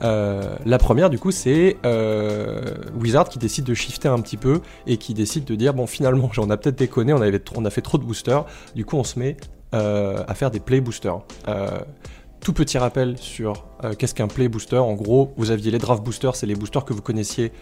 Euh, 0.02 0.56
la 0.66 0.78
première 0.78 1.08
du 1.10 1.18
coup 1.18 1.30
c'est 1.30 1.76
euh, 1.86 2.74
Wizard 3.00 3.28
qui 3.28 3.38
décide 3.38 3.64
de 3.64 3.74
shifter 3.74 4.08
un 4.08 4.20
petit 4.20 4.36
peu 4.36 4.60
et 4.86 4.96
qui 4.96 5.14
décide 5.14 5.44
de 5.44 5.54
dire 5.54 5.72
bon 5.72 5.86
finalement 5.86 6.30
on 6.38 6.50
a 6.50 6.56
peut-être 6.56 6.78
déconné, 6.78 7.12
on, 7.12 7.20
avait 7.20 7.42
on 7.56 7.64
a 7.64 7.70
fait 7.70 7.80
trop 7.80 7.98
de 7.98 8.04
boosters, 8.04 8.44
du 8.74 8.84
coup 8.84 8.96
on 8.96 9.04
se 9.04 9.18
met 9.18 9.36
euh, 9.74 10.22
à 10.26 10.34
faire 10.34 10.50
des 10.50 10.60
play 10.60 10.80
boosters. 10.80 11.20
Tout 12.40 12.52
petit 12.52 12.76
rappel 12.76 13.16
sur 13.16 13.64
qu'est-ce 13.98 14.14
qu'un 14.14 14.28
play 14.28 14.48
booster. 14.48 14.76
En 14.76 14.92
gros, 14.92 15.32
vous 15.38 15.50
aviez 15.50 15.70
les 15.70 15.78
draft 15.78 16.02
boosters, 16.02 16.36
c'est 16.36 16.44
les 16.44 16.54
boosters 16.54 16.84
que 16.84 16.92
vous 16.92 17.00
connaissiez 17.00 17.52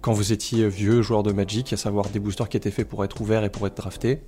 quand 0.00 0.12
vous 0.12 0.32
étiez 0.32 0.68
vieux 0.68 1.02
joueur 1.02 1.22
de 1.22 1.30
Magic, 1.30 1.72
à 1.72 1.76
savoir 1.76 2.08
des 2.08 2.18
boosters 2.18 2.48
qui 2.48 2.56
étaient 2.56 2.72
faits 2.72 2.88
pour 2.88 3.04
être 3.04 3.20
ouverts 3.20 3.44
et 3.44 3.48
pour 3.48 3.64
être 3.68 3.76
draftés. 3.76 4.22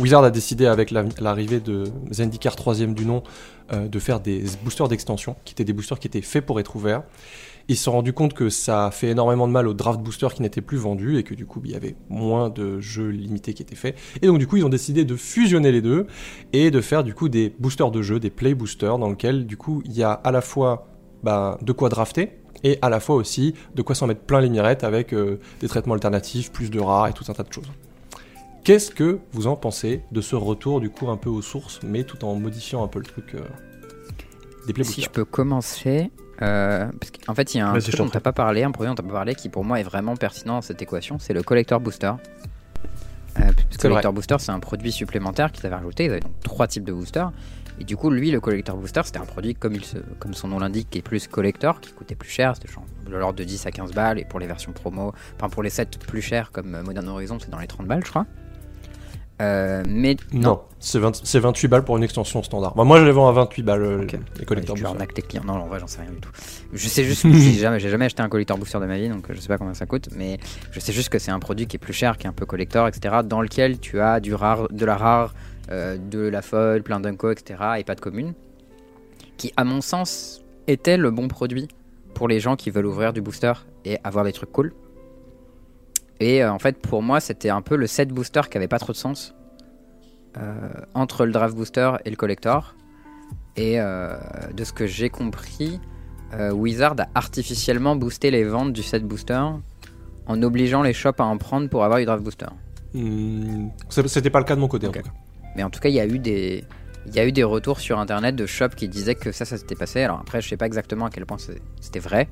Wizard 0.00 0.24
a 0.24 0.30
décidé 0.30 0.66
avec 0.66 0.90
la- 0.90 1.04
l'arrivée 1.20 1.60
de 1.60 1.84
Zendikar 2.10 2.54
3ème 2.56 2.94
du 2.94 3.04
nom 3.04 3.22
euh, 3.72 3.88
de 3.88 3.98
faire 3.98 4.20
des 4.20 4.44
boosters 4.64 4.88
d'extension, 4.88 5.36
qui 5.44 5.52
étaient 5.52 5.64
des 5.64 5.72
boosters 5.72 5.98
qui 5.98 6.06
étaient 6.08 6.22
faits 6.22 6.44
pour 6.44 6.58
être 6.60 6.74
ouverts. 6.76 7.02
Ils 7.68 7.76
se 7.76 7.84
sont 7.84 7.92
rendus 7.92 8.12
compte 8.12 8.34
que 8.34 8.48
ça 8.48 8.86
a 8.86 8.90
fait 8.90 9.08
énormément 9.10 9.46
de 9.46 9.52
mal 9.52 9.68
aux 9.68 9.74
draft 9.74 10.00
boosters 10.00 10.34
qui 10.34 10.42
n'étaient 10.42 10.60
plus 10.62 10.78
vendus 10.78 11.16
et 11.18 11.22
que 11.22 11.34
du 11.34 11.46
coup 11.46 11.60
il 11.64 11.70
y 11.70 11.74
avait 11.76 11.94
moins 12.10 12.50
de 12.50 12.80
jeux 12.80 13.08
limités 13.10 13.54
qui 13.54 13.62
étaient 13.62 13.76
faits. 13.76 13.96
Et 14.20 14.26
donc 14.26 14.38
du 14.38 14.46
coup 14.48 14.56
ils 14.56 14.64
ont 14.64 14.68
décidé 14.68 15.04
de 15.04 15.14
fusionner 15.14 15.70
les 15.70 15.80
deux 15.80 16.06
et 16.52 16.72
de 16.72 16.80
faire 16.80 17.04
du 17.04 17.14
coup 17.14 17.28
des 17.28 17.54
boosters 17.60 17.92
de 17.92 18.02
jeux, 18.02 18.18
des 18.18 18.30
play 18.30 18.54
boosters 18.54 18.98
dans 18.98 19.10
lesquels 19.10 19.46
du 19.46 19.56
coup 19.56 19.80
il 19.84 19.92
y 19.92 20.02
a 20.02 20.10
à 20.12 20.32
la 20.32 20.40
fois 20.40 20.88
bah, 21.22 21.56
de 21.62 21.70
quoi 21.72 21.88
drafter 21.88 22.30
et 22.64 22.78
à 22.82 22.88
la 22.90 22.98
fois 22.98 23.14
aussi 23.14 23.54
de 23.76 23.82
quoi 23.82 23.94
s'en 23.94 24.08
mettre 24.08 24.22
plein 24.22 24.40
les 24.40 24.50
mirettes 24.50 24.82
avec 24.82 25.12
euh, 25.14 25.38
des 25.60 25.68
traitements 25.68 25.94
alternatifs, 25.94 26.50
plus 26.50 26.68
de 26.68 26.80
rares 26.80 27.06
et 27.08 27.12
tout 27.12 27.24
un 27.28 27.32
tas 27.32 27.44
de 27.44 27.52
choses. 27.52 27.70
Qu'est-ce 28.64 28.92
que 28.92 29.18
vous 29.32 29.48
en 29.48 29.56
pensez 29.56 30.04
de 30.12 30.20
ce 30.20 30.36
retour 30.36 30.80
du 30.80 30.88
coup 30.88 31.10
un 31.10 31.16
peu 31.16 31.28
aux 31.28 31.42
sources, 31.42 31.80
mais 31.82 32.04
tout 32.04 32.24
en 32.24 32.36
modifiant 32.36 32.84
un 32.84 32.86
peu 32.86 33.00
le 33.00 33.04
truc 33.04 33.34
euh, 33.34 33.40
des 34.68 34.72
play 34.72 34.84
Si 34.84 35.02
je 35.02 35.10
peux 35.10 35.24
commencer, 35.24 36.12
euh, 36.42 36.88
parce 37.00 37.10
qu'en 37.10 37.34
fait 37.34 37.54
il 37.54 37.58
y 37.58 37.60
a 37.60 37.68
un 37.68 37.78
truc 37.80 37.96
dont 37.96 38.08
t'as 38.08 38.20
pas 38.20 38.32
parlé, 38.32 38.62
un 38.62 38.70
produit 38.70 38.88
dont 38.88 38.94
t'as 38.94 39.02
pas 39.02 39.14
parlé 39.14 39.34
qui 39.34 39.48
pour 39.48 39.64
moi 39.64 39.80
est 39.80 39.82
vraiment 39.82 40.14
pertinent 40.16 40.54
dans 40.54 40.62
cette 40.62 40.80
équation, 40.80 41.18
c'est 41.18 41.32
le 41.32 41.42
collector 41.42 41.80
booster. 41.80 42.06
Euh, 42.06 42.14
parce 43.34 43.54
que 43.54 43.62
C'est 43.70 43.82
le 43.84 43.88
collector 43.88 44.12
booster 44.12 44.36
c'est 44.38 44.52
un 44.52 44.60
produit 44.60 44.92
supplémentaire 44.92 45.50
qu'ils 45.50 45.66
avaient 45.66 45.74
rajouté, 45.74 46.04
ils 46.04 46.10
avaient 46.10 46.20
donc 46.20 46.38
trois 46.44 46.68
types 46.68 46.84
de 46.84 46.92
boosters. 46.92 47.32
Et 47.80 47.84
du 47.84 47.96
coup 47.96 48.10
lui 48.10 48.30
le 48.30 48.38
collector 48.38 48.76
booster 48.76 49.00
c'était 49.04 49.18
un 49.18 49.24
produit 49.24 49.56
comme, 49.56 49.74
il 49.74 49.84
se, 49.84 49.98
comme 50.20 50.34
son 50.34 50.46
nom 50.46 50.60
l'indique 50.60 50.88
qui 50.88 50.98
est 50.98 51.02
plus 51.02 51.26
collector, 51.26 51.80
qui 51.80 51.90
coûtait 51.92 52.14
plus 52.14 52.30
cher, 52.30 52.54
c'était 52.54 52.72
de 53.06 53.16
l'ordre 53.16 53.40
de 53.40 53.44
10 53.44 53.66
à 53.66 53.72
15 53.72 53.90
balles 53.92 54.20
et 54.20 54.24
pour 54.24 54.38
les 54.38 54.46
versions 54.46 54.70
promo, 54.70 55.12
enfin 55.34 55.48
pour 55.48 55.64
les 55.64 55.70
sets 55.70 55.86
plus 56.06 56.22
chers 56.22 56.52
comme 56.52 56.76
euh, 56.76 56.84
Modern 56.84 57.08
Horizon 57.08 57.38
c'est 57.40 57.50
dans 57.50 57.58
les 57.58 57.66
30 57.66 57.88
balles 57.88 58.04
je 58.04 58.10
crois. 58.10 58.26
Euh, 59.42 59.82
mais 59.88 60.16
Non, 60.32 60.60
c'est 60.78 60.98
20 60.98 61.20
c'est 61.24 61.40
28 61.40 61.68
balles 61.68 61.84
pour 61.84 61.96
une 61.96 62.04
extension 62.04 62.42
standard. 62.42 62.74
Bah, 62.74 62.84
moi 62.84 63.00
je 63.00 63.04
les 63.04 63.10
vends 63.10 63.28
à 63.28 63.32
28 63.32 63.62
balles 63.62 63.82
euh, 63.82 64.06
les 64.38 64.44
collecteurs 64.44 64.76
tu 64.76 64.82
boosters. 64.82 65.06
tes 65.08 65.22
clients. 65.22 65.42
Non, 65.44 65.54
en 65.54 65.66
vrai, 65.66 65.80
j'en 65.80 65.88
sais 65.88 66.00
rien 66.00 66.10
du 66.10 66.20
tout. 66.20 66.30
Je 66.72 66.88
sais 66.88 67.02
juste 67.04 67.22
que 67.22 67.32
j'ai 67.32 67.52
jamais, 67.58 68.04
acheté 68.04 68.22
un 68.22 68.28
collector 68.28 68.56
booster 68.56 68.78
de 68.78 68.86
ma 68.86 68.98
vie, 68.98 69.08
donc 69.08 69.28
euh, 69.28 69.34
je 69.34 69.40
sais 69.40 69.48
pas 69.48 69.58
combien 69.58 69.74
ça 69.74 69.86
coûte, 69.86 70.10
mais 70.16 70.38
je 70.70 70.78
sais 70.78 70.92
juste 70.92 71.08
que 71.08 71.18
c'est 71.18 71.32
un 71.32 71.40
produit 71.40 71.66
qui 71.66 71.76
est 71.76 71.80
plus 71.80 71.92
cher, 71.92 72.18
qui 72.18 72.26
est 72.26 72.30
un 72.30 72.34
peu 72.34 72.46
collector, 72.46 72.86
etc., 72.86 73.16
dans 73.24 73.40
lequel 73.40 73.80
tu 73.80 74.00
as 74.00 74.20
du 74.20 74.34
rare, 74.34 74.68
de 74.70 74.86
la 74.86 74.96
rare, 74.96 75.34
euh, 75.70 75.96
de 75.98 76.20
la 76.20 76.42
folle, 76.42 76.82
plein 76.82 77.00
d'unco, 77.00 77.30
etc., 77.30 77.60
et 77.78 77.84
pas 77.84 77.94
de 77.94 78.00
commune, 78.00 78.34
qui, 79.38 79.52
à 79.56 79.64
mon 79.64 79.80
sens, 79.80 80.42
était 80.68 80.96
le 80.96 81.10
bon 81.10 81.26
produit 81.26 81.68
pour 82.14 82.28
les 82.28 82.38
gens 82.38 82.54
qui 82.54 82.70
veulent 82.70 82.86
ouvrir 82.86 83.12
du 83.12 83.20
booster 83.20 83.52
et 83.84 83.98
avoir 84.04 84.24
des 84.24 84.32
trucs 84.32 84.52
cool. 84.52 84.72
Et 86.22 86.40
euh, 86.40 86.52
en 86.52 86.60
fait, 86.60 86.78
pour 86.78 87.02
moi, 87.02 87.18
c'était 87.18 87.50
un 87.50 87.62
peu 87.62 87.74
le 87.74 87.88
set 87.88 88.10
booster 88.10 88.42
qui 88.48 88.56
avait 88.56 88.68
pas 88.68 88.78
trop 88.78 88.92
de 88.92 88.96
sens 88.96 89.34
euh, 90.38 90.68
entre 90.94 91.26
le 91.26 91.32
draft 91.32 91.56
booster 91.56 91.90
et 92.04 92.10
le 92.10 92.16
collector. 92.16 92.76
Et 93.56 93.80
euh, 93.80 94.16
de 94.54 94.62
ce 94.62 94.72
que 94.72 94.86
j'ai 94.86 95.10
compris, 95.10 95.80
Wizard 96.52 96.94
a 96.98 97.08
artificiellement 97.14 97.94
boosté 97.94 98.30
les 98.30 98.44
ventes 98.44 98.72
du 98.72 98.82
set 98.82 99.04
booster 99.04 99.42
en 100.26 100.42
obligeant 100.42 100.80
les 100.82 100.94
shops 100.94 101.18
à 101.20 101.24
en 101.24 101.36
prendre 101.36 101.68
pour 101.68 101.84
avoir 101.84 101.98
du 101.98 102.06
draft 102.06 102.22
booster. 102.24 102.46
Hmm, 102.94 103.68
C'était 103.90 104.30
pas 104.30 104.38
le 104.38 104.46
cas 104.46 104.54
de 104.54 104.60
mon 104.60 104.68
côté 104.68 104.86
en 104.86 104.92
tout 104.92 105.02
cas. 105.02 105.10
Mais 105.56 105.62
en 105.62 105.68
tout 105.70 105.80
cas, 105.80 105.90
il 105.90 105.94
y 105.94 106.00
a 106.00 106.06
eu 106.06 106.18
des, 106.18 106.64
il 107.06 107.14
y 107.14 107.18
a 107.18 107.26
eu 107.26 107.32
des 107.32 107.42
retours 107.44 107.80
sur 107.80 107.98
internet 107.98 108.34
de 108.36 108.46
shops 108.46 108.76
qui 108.76 108.88
disaient 108.88 109.16
que 109.16 109.32
ça, 109.32 109.44
ça 109.44 109.58
s'était 109.58 109.74
passé. 109.74 110.02
Alors 110.02 110.20
après, 110.20 110.40
je 110.40 110.48
sais 110.48 110.56
pas 110.56 110.66
exactement 110.66 111.06
à 111.06 111.10
quel 111.10 111.26
point 111.26 111.36
c'était 111.80 111.98
vrai. 111.98 112.28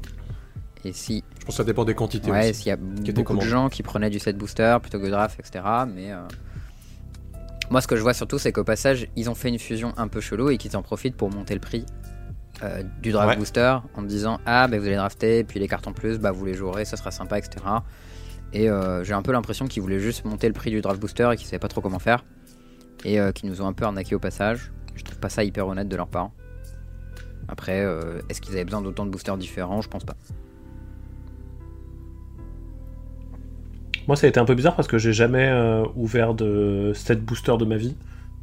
Et 0.85 0.93
si, 0.93 1.25
pense 1.51 1.57
que 1.57 1.63
ça 1.63 1.65
dépend 1.65 1.85
des 1.85 1.95
quantités 1.95 2.31
ouais, 2.31 2.51
aussi. 2.51 2.63
s'il 2.63 2.69
y 2.69 2.73
a 2.73 2.77
beaucoup 2.77 3.37
de 3.37 3.41
gens 3.43 3.69
qui 3.69 3.83
prenaient 3.83 4.11
du 4.11 4.19
set 4.19 4.37
booster 4.37 4.77
plutôt 4.81 4.99
que 5.01 5.07
draft, 5.07 5.39
etc. 5.39 5.65
Mais 5.93 6.13
euh, 6.13 6.19
moi, 7.71 7.81
ce 7.81 7.87
que 7.87 7.97
je 7.97 8.03
vois 8.03 8.15
surtout, 8.15 8.39
c'est 8.39 8.53
qu'au 8.53 8.65
passage, 8.65 9.09
ils 9.17 9.29
ont 9.31 9.35
fait 9.35 9.49
une 9.49 9.59
fusion 9.59 9.93
un 9.97 10.09
peu 10.09 10.21
chelou 10.21 10.51
et 10.51 10.59
qu'ils 10.59 10.77
en 10.77 10.83
profitent 10.83 11.17
pour 11.17 11.31
monter 11.31 11.55
le 11.55 11.61
prix 11.61 11.85
euh, 12.63 12.83
du 13.03 13.13
draft 13.13 13.31
Ouais. 13.31 13.37
booster 13.37 13.77
en 13.95 14.03
disant 14.03 14.41
ah 14.47 14.69
bah, 14.69 14.79
vous 14.79 14.87
allez 14.87 14.97
drafter, 14.97 15.45
puis 15.45 15.61
les 15.61 15.69
cartes 15.69 15.87
en 15.87 15.93
plus, 15.93 16.19
bah 16.19 16.31
vous 16.33 16.45
les 16.45 16.55
jouerez, 16.55 16.85
ça 16.85 16.97
sera 16.97 17.11
sympa, 17.11 17.39
etc. 17.39 17.57
Et 18.53 18.69
euh, 18.69 19.05
j'ai 19.05 19.15
un 19.15 19.23
peu 19.23 19.33
l'impression 19.33 19.67
qu'ils 19.67 19.83
voulaient 19.83 20.01
juste 20.01 20.25
monter 20.25 20.47
le 20.49 20.55
prix 20.55 20.71
du 20.71 20.81
draft 20.81 21.01
booster 21.01 21.31
et 21.33 21.37
qu'ils 21.37 21.47
savaient 21.47 21.61
pas 21.61 21.69
trop 21.69 21.81
comment 21.81 21.99
faire 22.01 22.25
et 23.05 23.19
qu'ils 23.35 23.49
nous 23.49 23.63
ont 23.63 23.67
un 23.67 23.73
peu 23.73 23.85
arnaqué 23.87 24.15
au 24.15 24.19
passage. 24.19 24.73
Je 24.95 25.05
trouve 25.05 25.19
pas 25.19 25.31
ça 25.31 25.43
hyper 25.43 25.67
honnête 25.67 25.89
de 25.89 25.97
leur 25.97 26.09
part. 26.09 26.33
Après, 27.51 27.81
euh, 27.81 28.21
est-ce 28.29 28.41
qu'ils 28.41 28.53
avaient 28.55 28.65
besoin 28.65 28.81
d'autant 28.81 29.05
de 29.05 29.11
boosters 29.11 29.37
différents? 29.37 29.81
Je 29.81 29.89
pense 29.89 30.05
pas. 30.05 30.17
Moi, 34.11 34.17
ça 34.17 34.27
a 34.27 34.29
été 34.29 34.41
un 34.41 34.45
peu 34.45 34.57
bizarre 34.57 34.75
parce 34.75 34.89
que 34.89 34.99
j'ai 34.99 35.13
jamais 35.13 35.47
euh, 35.47 35.85
ouvert 35.95 36.35
de 36.35 36.91
set 36.97 37.25
booster 37.25 37.57
de 37.57 37.65
ma 37.65 37.77
vie. 37.77 37.95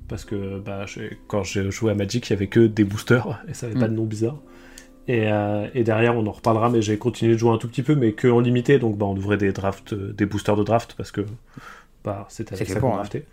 Parce 0.07 0.24
que 0.24 0.59
bah, 0.59 0.86
quand 1.27 1.43
j'ai 1.43 1.69
joué 1.71 1.91
à 1.91 1.93
Magic, 1.93 2.29
il 2.29 2.31
y 2.31 2.36
avait 2.38 2.47
que 2.47 2.67
des 2.67 2.86
boosters 2.86 3.43
et 3.50 3.53
ça 3.53 3.65
avait 3.65 3.77
pas 3.77 3.89
de 3.89 3.93
nom 3.93 4.05
bizarre. 4.05 4.38
Et, 5.09 5.29
euh, 5.29 5.67
et 5.74 5.83
derrière, 5.83 6.15
on 6.15 6.25
en 6.25 6.31
reparlera, 6.31 6.69
mais 6.69 6.81
j'ai 6.81 6.97
continué 6.97 7.33
de 7.33 7.38
jouer 7.38 7.51
un 7.51 7.57
tout 7.57 7.67
petit 7.67 7.83
peu, 7.83 7.95
mais 7.95 8.13
que 8.13 8.29
en 8.29 8.39
limité. 8.39 8.79
Donc, 8.79 8.97
bah, 8.97 9.07
on 9.07 9.17
ouvrait 9.17 9.36
des 9.36 9.51
drafts, 9.51 9.91
euh, 9.91 10.13
des 10.13 10.25
boosters 10.25 10.55
de 10.55 10.63
draft 10.63 10.93
parce 10.95 11.12
que 11.12 11.25
bah, 12.05 12.27
c'était 12.29 12.55
C'est 12.55 12.62
avec 12.62 12.74
ça 12.74 12.79
qu'on 12.79 12.93
hein. 12.93 12.95
draftait. 12.95 13.25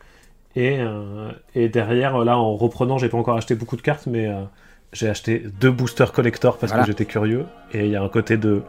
Et, 0.56 0.78
euh, 0.80 1.30
et 1.54 1.68
derrière, 1.68 2.18
là, 2.24 2.36
en 2.36 2.56
reprenant, 2.56 2.98
j'ai 2.98 3.08
pas 3.10 3.16
encore 3.16 3.36
acheté 3.36 3.54
beaucoup 3.54 3.76
de 3.76 3.82
cartes, 3.82 4.08
mais 4.08 4.28
j'ai 4.92 5.08
acheté 5.08 5.44
deux 5.60 5.70
boosters 5.70 6.10
collector 6.10 6.58
parce 6.58 6.72
Voilà. 6.72 6.84
que 6.84 6.90
j'étais 6.90 7.04
curieux. 7.04 7.46
Et 7.72 7.84
il 7.84 7.92
y 7.92 7.96
a 7.96 8.02
un 8.02 8.08
côté 8.08 8.36
de 8.38 8.62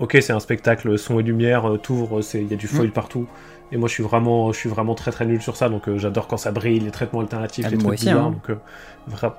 ok, 0.00 0.18
c'est 0.20 0.32
un 0.32 0.40
spectacle 0.40 0.98
son 0.98 1.18
et 1.20 1.22
lumière, 1.22 1.68
euh, 1.68 1.76
t'ouvres, 1.78 2.20
c'est- 2.22 2.40
il 2.42 2.48
y 2.48 2.54
a 2.54 2.56
du 2.56 2.66
Mm. 2.66 2.70
foil 2.70 2.90
partout. 2.90 3.26
Et 3.70 3.76
moi, 3.76 3.88
je 3.88 3.94
suis 3.94 4.02
vraiment, 4.02 4.50
je 4.52 4.58
suis 4.58 4.68
vraiment 4.70 4.94
très 4.94 5.10
très 5.10 5.26
nul 5.26 5.42
sur 5.42 5.54
ça. 5.56 5.68
Donc, 5.68 5.88
euh, 5.88 5.98
j'adore 5.98 6.26
quand 6.26 6.38
ça 6.38 6.52
brille, 6.52 6.80
les 6.80 6.90
traitements 6.90 7.20
alternatifs, 7.20 7.64
Ah, 7.66 7.70
les 7.70 7.76
trucs 7.78 7.92
aussi, 7.92 8.06
bizarres. 8.06 8.24
hein. 8.26 8.30
Donc, 8.30 8.48
euh, 8.50 8.54
vra- 9.10 9.34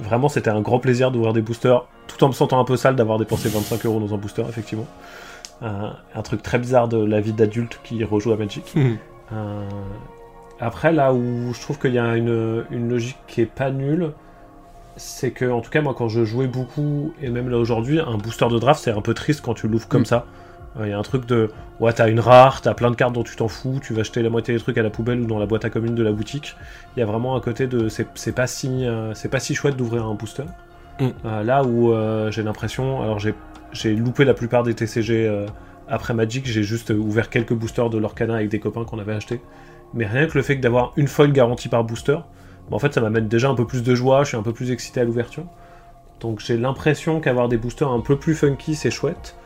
vraiment, 0.00 0.28
c'était 0.30 0.48
un 0.50 0.62
grand 0.62 0.78
plaisir 0.78 1.10
d'ouvrir 1.10 1.32
des 1.34 1.42
boosters, 1.42 1.84
tout 2.08 2.22
en 2.24 2.28
me 2.28 2.32
sentant 2.32 2.58
un 2.60 2.64
peu 2.64 2.76
sale 2.76 2.96
d'avoir 2.96 3.18
dépensé 3.18 3.48
25 3.50 3.84
euros 3.84 4.00
dans 4.00 4.14
un 4.14 4.16
booster, 4.16 4.42
effectivement. 4.48 4.86
Euh, 5.62 5.88
un 6.14 6.22
truc 6.22 6.42
très 6.42 6.58
bizarre 6.58 6.88
de 6.88 6.96
la 7.04 7.20
vie 7.20 7.32
d'adulte 7.34 7.78
qui 7.84 8.02
rejoue 8.04 8.32
à 8.32 8.36
Magic. 8.36 8.72
Euh, 9.32 9.62
après, 10.60 10.92
là 10.92 11.12
où 11.12 11.52
je 11.52 11.60
trouve 11.60 11.78
qu'il 11.78 11.92
y 11.92 11.98
a 11.98 12.16
une, 12.16 12.64
une 12.70 12.88
logique 12.88 13.18
qui 13.26 13.40
est 13.42 13.46
pas 13.46 13.70
nulle, 13.70 14.12
c'est 14.96 15.30
que, 15.32 15.44
en 15.50 15.60
tout 15.60 15.70
cas, 15.70 15.80
moi, 15.82 15.94
quand 15.96 16.08
je 16.08 16.24
jouais 16.24 16.46
beaucoup, 16.46 17.12
et 17.20 17.28
même 17.30 17.48
là 17.48 17.58
aujourd'hui, 17.58 18.00
un 18.00 18.16
booster 18.16 18.46
de 18.48 18.58
draft, 18.58 18.82
c'est 18.82 18.90
un 18.90 19.00
peu 19.00 19.14
triste 19.14 19.40
quand 19.42 19.54
tu 19.54 19.68
l'ouvres 19.68 19.88
comme 19.88 20.02
Mm. 20.02 20.06
ça. 20.06 20.26
Euh, 20.78 20.86
Il 20.86 20.90
y 20.90 20.92
a 20.92 20.98
un 20.98 21.02
truc 21.02 21.26
de, 21.26 21.50
ouais, 21.80 21.92
t'as 21.92 22.08
une 22.08 22.20
rare, 22.20 22.60
t'as 22.60 22.74
plein 22.74 22.90
de 22.90 22.96
cartes 22.96 23.12
dont 23.12 23.22
tu 23.22 23.36
t'en 23.36 23.48
fous, 23.48 23.80
tu 23.82 23.94
vas 23.94 24.02
jeter 24.02 24.22
la 24.22 24.30
moitié 24.30 24.54
des 24.54 24.60
trucs 24.60 24.76
à 24.78 24.82
la 24.82 24.90
poubelle 24.90 25.20
ou 25.20 25.26
dans 25.26 25.38
la 25.38 25.46
boîte 25.46 25.64
à 25.64 25.70
commune 25.70 25.94
de 25.94 26.02
la 26.02 26.12
boutique. 26.12 26.56
Il 26.96 27.00
y 27.00 27.02
a 27.02 27.06
vraiment 27.06 27.36
un 27.36 27.40
côté 27.40 27.66
de, 27.66 27.88
c'est 27.88 28.32
pas 28.34 28.46
si, 28.46 28.86
euh, 28.86 29.14
c'est 29.14 29.28
pas 29.28 29.40
si 29.40 29.54
chouette 29.54 29.76
d'ouvrir 29.76 30.04
un 30.06 30.14
booster. 30.14 30.44
Mm. 31.00 31.06
Euh, 31.24 31.42
là 31.42 31.64
où 31.64 31.92
j'ai 32.30 32.42
l'impression, 32.42 33.02
alors 33.02 33.18
j'ai 33.18 33.94
loupé 33.94 34.24
la 34.24 34.34
plupart 34.34 34.62
des 34.62 34.74
TCG 34.74 35.46
après 35.88 36.14
Magic, 36.14 36.46
j'ai 36.46 36.62
juste 36.62 36.90
ouvert 36.90 37.28
quelques 37.30 37.52
boosters 37.54 37.90
de 37.90 37.98
l'Orcana 37.98 38.36
avec 38.36 38.48
des 38.48 38.58
copains 38.60 38.84
qu'on 38.84 38.98
avait 38.98 39.14
achetés. 39.14 39.40
Mais 39.92 40.06
rien 40.06 40.26
que 40.26 40.36
le 40.36 40.42
fait 40.42 40.56
d'avoir 40.56 40.92
une 40.96 41.06
foil 41.08 41.30
garantie 41.32 41.68
par 41.68 41.84
booster, 41.84 42.18
en 42.70 42.78
fait 42.78 42.94
ça 42.94 43.00
m'amène 43.00 43.28
déjà 43.28 43.48
un 43.48 43.54
peu 43.54 43.66
plus 43.66 43.82
de 43.82 43.94
joie, 43.94 44.24
je 44.24 44.28
suis 44.28 44.36
un 44.36 44.42
peu 44.42 44.52
plus 44.52 44.70
excité 44.70 45.00
à 45.00 45.04
l'ouverture. 45.04 45.44
Donc 46.20 46.40
j'ai 46.40 46.56
l'impression 46.56 47.20
qu'avoir 47.20 47.48
des 47.48 47.56
boosters 47.56 47.90
un 47.90 48.00
peu 48.00 48.16
plus 48.16 48.34
funky, 48.34 48.74
c'est 48.74 48.90
chouette. 48.90 49.36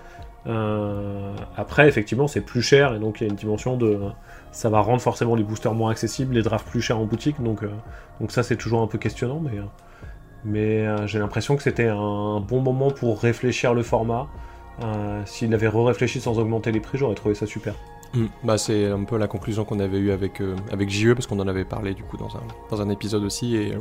Euh, 0.46 1.34
après, 1.56 1.88
effectivement, 1.88 2.26
c'est 2.26 2.40
plus 2.40 2.62
cher 2.62 2.94
et 2.94 2.98
donc 2.98 3.20
il 3.20 3.24
y 3.24 3.26
a 3.26 3.30
une 3.30 3.36
dimension 3.36 3.76
de. 3.76 3.98
Ça 4.52 4.70
va 4.70 4.80
rendre 4.80 5.00
forcément 5.00 5.34
les 5.34 5.42
boosters 5.42 5.74
moins 5.74 5.90
accessibles, 5.90 6.34
les 6.34 6.42
drafts 6.42 6.66
plus 6.68 6.80
chers 6.80 6.98
en 6.98 7.04
boutique, 7.04 7.42
donc, 7.42 7.62
euh, 7.62 7.68
ça 8.28 8.42
c'est 8.42 8.56
toujours 8.56 8.80
un 8.80 8.86
peu 8.86 8.96
questionnant, 8.96 9.40
mais, 9.40 9.58
euh, 9.58 9.62
mais 10.44 11.06
j'ai 11.06 11.18
l'impression 11.18 11.54
que 11.56 11.62
c'était 11.62 11.88
un 11.88 12.40
bon 12.40 12.60
moment 12.60 12.90
pour 12.90 13.20
réfléchir 13.20 13.74
le 13.74 13.82
format. 13.82 14.26
S'il 15.26 15.52
avait 15.52 15.68
re-réfléchi 15.68 16.20
sans 16.20 16.38
augmenter 16.38 16.72
les 16.72 16.80
prix, 16.80 16.96
j'aurais 16.98 17.16
trouvé 17.16 17.34
ça 17.34 17.46
super. 17.46 17.74
Hmm. 18.14 18.26
Bah, 18.42 18.56
c'est 18.58 18.86
un 18.86 19.04
peu 19.04 19.18
la 19.18 19.26
conclusion 19.28 19.64
qu'on 19.64 19.80
avait 19.80 19.98
eue 19.98 20.10
avec, 20.12 20.40
euh, 20.40 20.56
avec 20.72 20.88
JE, 20.90 21.12
parce 21.12 21.26
qu'on 21.26 21.40
en 21.40 21.48
avait 21.48 21.64
parlé 21.66 21.92
du 21.94 22.02
coup 22.02 22.16
dans 22.16 22.28
un, 22.36 22.42
dans 22.70 22.80
un 22.80 22.88
épisode 22.88 23.22
aussi. 23.22 23.54
Et 23.56 23.74
euh, 23.74 23.78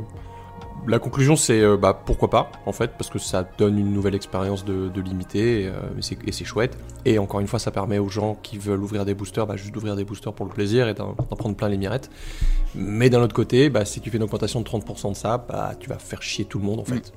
la 0.86 0.98
conclusion, 0.98 1.34
c'est 1.34 1.60
euh, 1.62 1.76
bah, 1.78 1.98
pourquoi 2.04 2.28
pas, 2.28 2.52
en 2.66 2.72
fait, 2.72 2.92
parce 2.98 3.08
que 3.10 3.18
ça 3.18 3.48
donne 3.58 3.78
une 3.78 3.92
nouvelle 3.92 4.14
expérience 4.14 4.64
de, 4.66 4.88
de 4.88 5.00
limité, 5.00 5.62
et, 5.62 5.66
euh, 5.68 5.72
et 5.98 6.02
c'est- 6.02 6.18
et 6.26 6.32
c'est 6.32 6.44
chouette. 6.44 6.76
Et 7.06 7.18
encore 7.18 7.40
une 7.40 7.46
fois, 7.46 7.58
ça 7.58 7.70
permet 7.70 7.98
aux 7.98 8.08
gens 8.10 8.36
qui 8.42 8.58
veulent 8.58 8.82
ouvrir 8.82 9.04
des 9.06 9.14
boosters, 9.14 9.46
bah, 9.46 9.56
juste 9.56 9.72
d'ouvrir 9.72 9.96
des 9.96 10.04
boosters 10.04 10.32
pour 10.34 10.44
le 10.46 10.52
plaisir 10.52 10.88
et 10.88 10.94
d'en 10.94 11.14
prendre 11.14 11.56
plein 11.56 11.68
les 11.68 11.78
mirettes. 11.78 12.10
Mais 12.74 13.08
d'un 13.10 13.22
autre 13.22 13.34
côté, 13.34 13.70
bah, 13.70 13.84
si 13.86 14.00
tu 14.00 14.10
fais 14.10 14.18
une 14.18 14.22
augmentation 14.24 14.60
de 14.60 14.64
30% 14.66 15.10
de 15.10 15.16
ça, 15.16 15.38
bah, 15.38 15.72
tu 15.80 15.88
vas 15.88 15.98
faire 15.98 16.22
chier 16.22 16.44
tout 16.44 16.58
le 16.58 16.64
monde, 16.66 16.80
en 16.80 16.84
fait. 16.84 17.12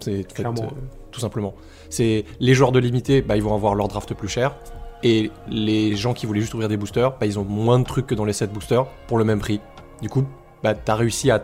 C'est 0.00 0.32
Clairement. 0.34 0.62
euh, 0.62 0.66
tout 1.10 1.20
simplement. 1.20 1.54
C'est 1.90 2.24
les 2.40 2.54
joueurs 2.54 2.72
de 2.72 2.78
limité, 2.78 3.22
bah, 3.22 3.36
ils 3.36 3.42
vont 3.42 3.54
avoir 3.54 3.74
leur 3.74 3.88
draft 3.88 4.12
plus 4.14 4.28
cher. 4.28 4.56
Et 5.02 5.30
les 5.48 5.94
gens 5.94 6.14
qui 6.14 6.26
voulaient 6.26 6.40
juste 6.40 6.54
ouvrir 6.54 6.68
des 6.68 6.76
boosters, 6.76 7.12
bah, 7.18 7.26
ils 7.26 7.38
ont 7.38 7.44
moins 7.44 7.78
de 7.78 7.84
trucs 7.84 8.06
que 8.06 8.14
dans 8.14 8.24
les 8.24 8.32
7 8.32 8.52
boosters 8.52 8.86
pour 9.06 9.18
le 9.18 9.24
même 9.24 9.38
prix. 9.38 9.60
Du 10.02 10.08
coup, 10.08 10.24
bah, 10.62 10.74
t'as 10.74 10.94
réussi 10.94 11.30
à, 11.30 11.42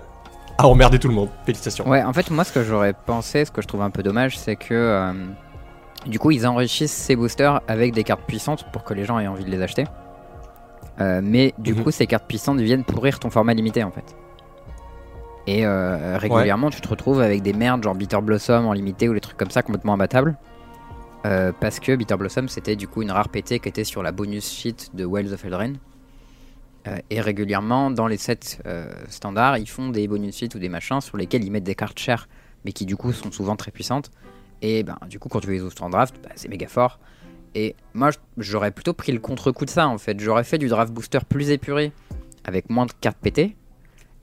à 0.58 0.66
emmerder 0.66 0.98
tout 0.98 1.08
le 1.08 1.14
monde. 1.14 1.28
Félicitations. 1.44 1.88
Ouais, 1.88 2.02
en 2.02 2.12
fait, 2.12 2.30
moi, 2.30 2.44
ce 2.44 2.52
que 2.52 2.62
j'aurais 2.64 2.92
pensé, 2.94 3.44
ce 3.44 3.50
que 3.50 3.62
je 3.62 3.68
trouve 3.68 3.82
un 3.82 3.90
peu 3.90 4.02
dommage, 4.02 4.38
c'est 4.38 4.56
que 4.56 4.74
euh, 4.74 5.12
du 6.06 6.18
coup, 6.18 6.30
ils 6.30 6.46
enrichissent 6.46 6.92
ces 6.92 7.14
boosters 7.14 7.60
avec 7.68 7.92
des 7.92 8.04
cartes 8.04 8.22
puissantes 8.26 8.64
pour 8.72 8.84
que 8.84 8.94
les 8.94 9.04
gens 9.04 9.18
aient 9.18 9.26
envie 9.28 9.44
de 9.44 9.50
les 9.50 9.60
acheter. 9.62 9.84
Euh, 11.00 11.20
mais 11.22 11.54
du 11.58 11.74
Mhm. 11.74 11.84
coup, 11.84 11.90
ces 11.90 12.06
cartes 12.06 12.26
puissantes 12.26 12.58
viennent 12.60 12.84
pourrir 12.84 13.18
ton 13.18 13.30
format 13.30 13.54
limité 13.54 13.82
en 13.84 13.90
fait. 13.90 14.16
Et 15.46 15.66
euh, 15.66 16.16
régulièrement, 16.18 16.70
tu 16.70 16.80
te 16.80 16.88
retrouves 16.88 17.20
avec 17.20 17.42
des 17.42 17.52
merdes 17.52 17.82
genre 17.82 17.94
Bitter 17.94 18.20
Blossom 18.22 18.66
en 18.66 18.72
limité 18.72 19.08
ou 19.08 19.14
des 19.14 19.20
trucs 19.20 19.36
comme 19.36 19.50
ça 19.50 19.62
complètement 19.62 19.94
imbattables. 19.94 20.36
Euh, 21.24 21.52
parce 21.60 21.78
que 21.78 21.94
Bitter 21.94 22.16
Blossom 22.16 22.48
c'était 22.48 22.74
du 22.74 22.88
coup 22.88 23.02
une 23.02 23.12
rare 23.12 23.28
PT 23.28 23.60
qui 23.60 23.68
était 23.68 23.84
sur 23.84 24.02
la 24.02 24.10
bonus 24.10 24.50
sheet 24.50 24.90
de 24.94 25.04
Wells 25.06 25.32
of 25.32 25.44
Eldraine. 25.44 25.78
Euh, 26.88 26.98
et 27.10 27.20
régulièrement, 27.20 27.92
dans 27.92 28.08
les 28.08 28.16
sets 28.16 28.58
euh, 28.66 28.92
standards, 29.08 29.58
ils 29.58 29.68
font 29.68 29.90
des 29.90 30.08
bonus 30.08 30.36
sheets 30.36 30.56
ou 30.56 30.58
des 30.58 30.68
machins 30.68 31.00
sur 31.00 31.16
lesquels 31.16 31.44
ils 31.44 31.50
mettent 31.52 31.62
des 31.62 31.76
cartes 31.76 31.98
chères, 31.98 32.28
mais 32.64 32.72
qui 32.72 32.86
du 32.86 32.96
coup 32.96 33.12
sont 33.12 33.30
souvent 33.30 33.54
très 33.54 33.70
puissantes. 33.70 34.10
Et 34.62 34.82
ben, 34.82 34.98
du 35.08 35.20
coup, 35.20 35.28
quand 35.28 35.38
tu 35.40 35.50
les 35.50 35.60
ouvres 35.62 35.80
en 35.80 35.90
draft, 35.90 36.16
bah, 36.22 36.30
c'est 36.34 36.48
méga 36.48 36.66
fort. 36.66 36.98
Et 37.54 37.76
moi, 37.94 38.10
j'aurais 38.36 38.72
plutôt 38.72 38.94
pris 38.94 39.12
le 39.12 39.20
contre-coup 39.20 39.64
de 39.64 39.70
ça 39.70 39.86
en 39.86 39.98
fait. 39.98 40.18
J'aurais 40.18 40.42
fait 40.44 40.58
du 40.58 40.68
draft 40.68 40.92
booster 40.92 41.20
plus 41.28 41.50
épuré, 41.50 41.92
avec 42.42 42.68
moins 42.68 42.86
de 42.86 42.92
cartes 43.00 43.18
pétées, 43.18 43.56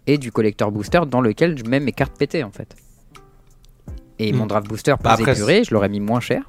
et 0.06 0.18
du 0.18 0.34
collector 0.34 0.70
booster 0.72 1.02
dans 1.08 1.22
lequel 1.22 1.58
je 1.58 1.64
mets 1.64 1.80
mes 1.80 1.94
cartes 1.94 2.18
pétées 2.18 2.44
en 2.44 2.52
fait. 2.52 2.76
Et 4.18 4.34
Hmm. 4.34 4.38
mon 4.38 4.46
draft 4.48 4.68
booster 4.68 4.96
plus 4.96 5.04
Bah, 5.04 5.12
après, 5.12 5.32
épuré, 5.32 5.64
je 5.64 5.74
l'aurais 5.74 5.88
mis 5.88 6.02
moins 6.02 6.20
cher. 6.20 6.44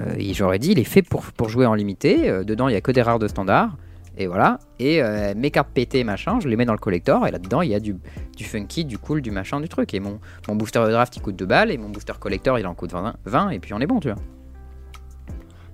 Euh, 0.00 0.14
et 0.16 0.34
j'aurais 0.34 0.58
dit, 0.58 0.72
il 0.72 0.78
est 0.78 0.84
fait 0.84 1.02
pour, 1.02 1.22
pour 1.32 1.48
jouer 1.48 1.66
en 1.66 1.74
limité. 1.74 2.28
euh, 2.28 2.44
dedans, 2.44 2.68
il 2.68 2.74
y 2.74 2.76
a 2.76 2.80
que 2.80 2.92
des 2.92 3.02
rares 3.02 3.18
de 3.18 3.28
standard. 3.28 3.76
Et 4.16 4.26
voilà. 4.26 4.58
Et 4.80 5.00
euh, 5.02 5.32
mes 5.36 5.50
cartes 5.50 5.68
pétées, 5.72 6.02
machin, 6.02 6.40
je 6.40 6.48
les 6.48 6.56
mets 6.56 6.64
dans 6.64 6.72
le 6.72 6.78
collector. 6.78 7.26
Et 7.26 7.30
là-dedans, 7.30 7.62
il 7.62 7.70
y 7.70 7.74
a 7.74 7.80
du, 7.80 7.96
du 8.36 8.44
funky, 8.44 8.84
du 8.84 8.98
cool, 8.98 9.22
du 9.22 9.30
machin, 9.30 9.60
du 9.60 9.68
truc. 9.68 9.94
Et 9.94 10.00
mon, 10.00 10.18
mon 10.48 10.56
booster 10.56 10.80
de 10.80 10.90
draft, 10.90 11.16
il 11.16 11.22
coûte 11.22 11.36
2 11.36 11.46
balles. 11.46 11.70
Et 11.70 11.78
mon 11.78 11.88
booster 11.88 12.14
collector, 12.18 12.58
il 12.58 12.66
en 12.66 12.74
coûte 12.74 12.92
20. 12.92 13.14
20 13.24 13.50
et 13.50 13.58
puis 13.60 13.74
on 13.74 13.80
est 13.80 13.86
bon, 13.86 14.00
tu 14.00 14.08
vois. 14.08 14.18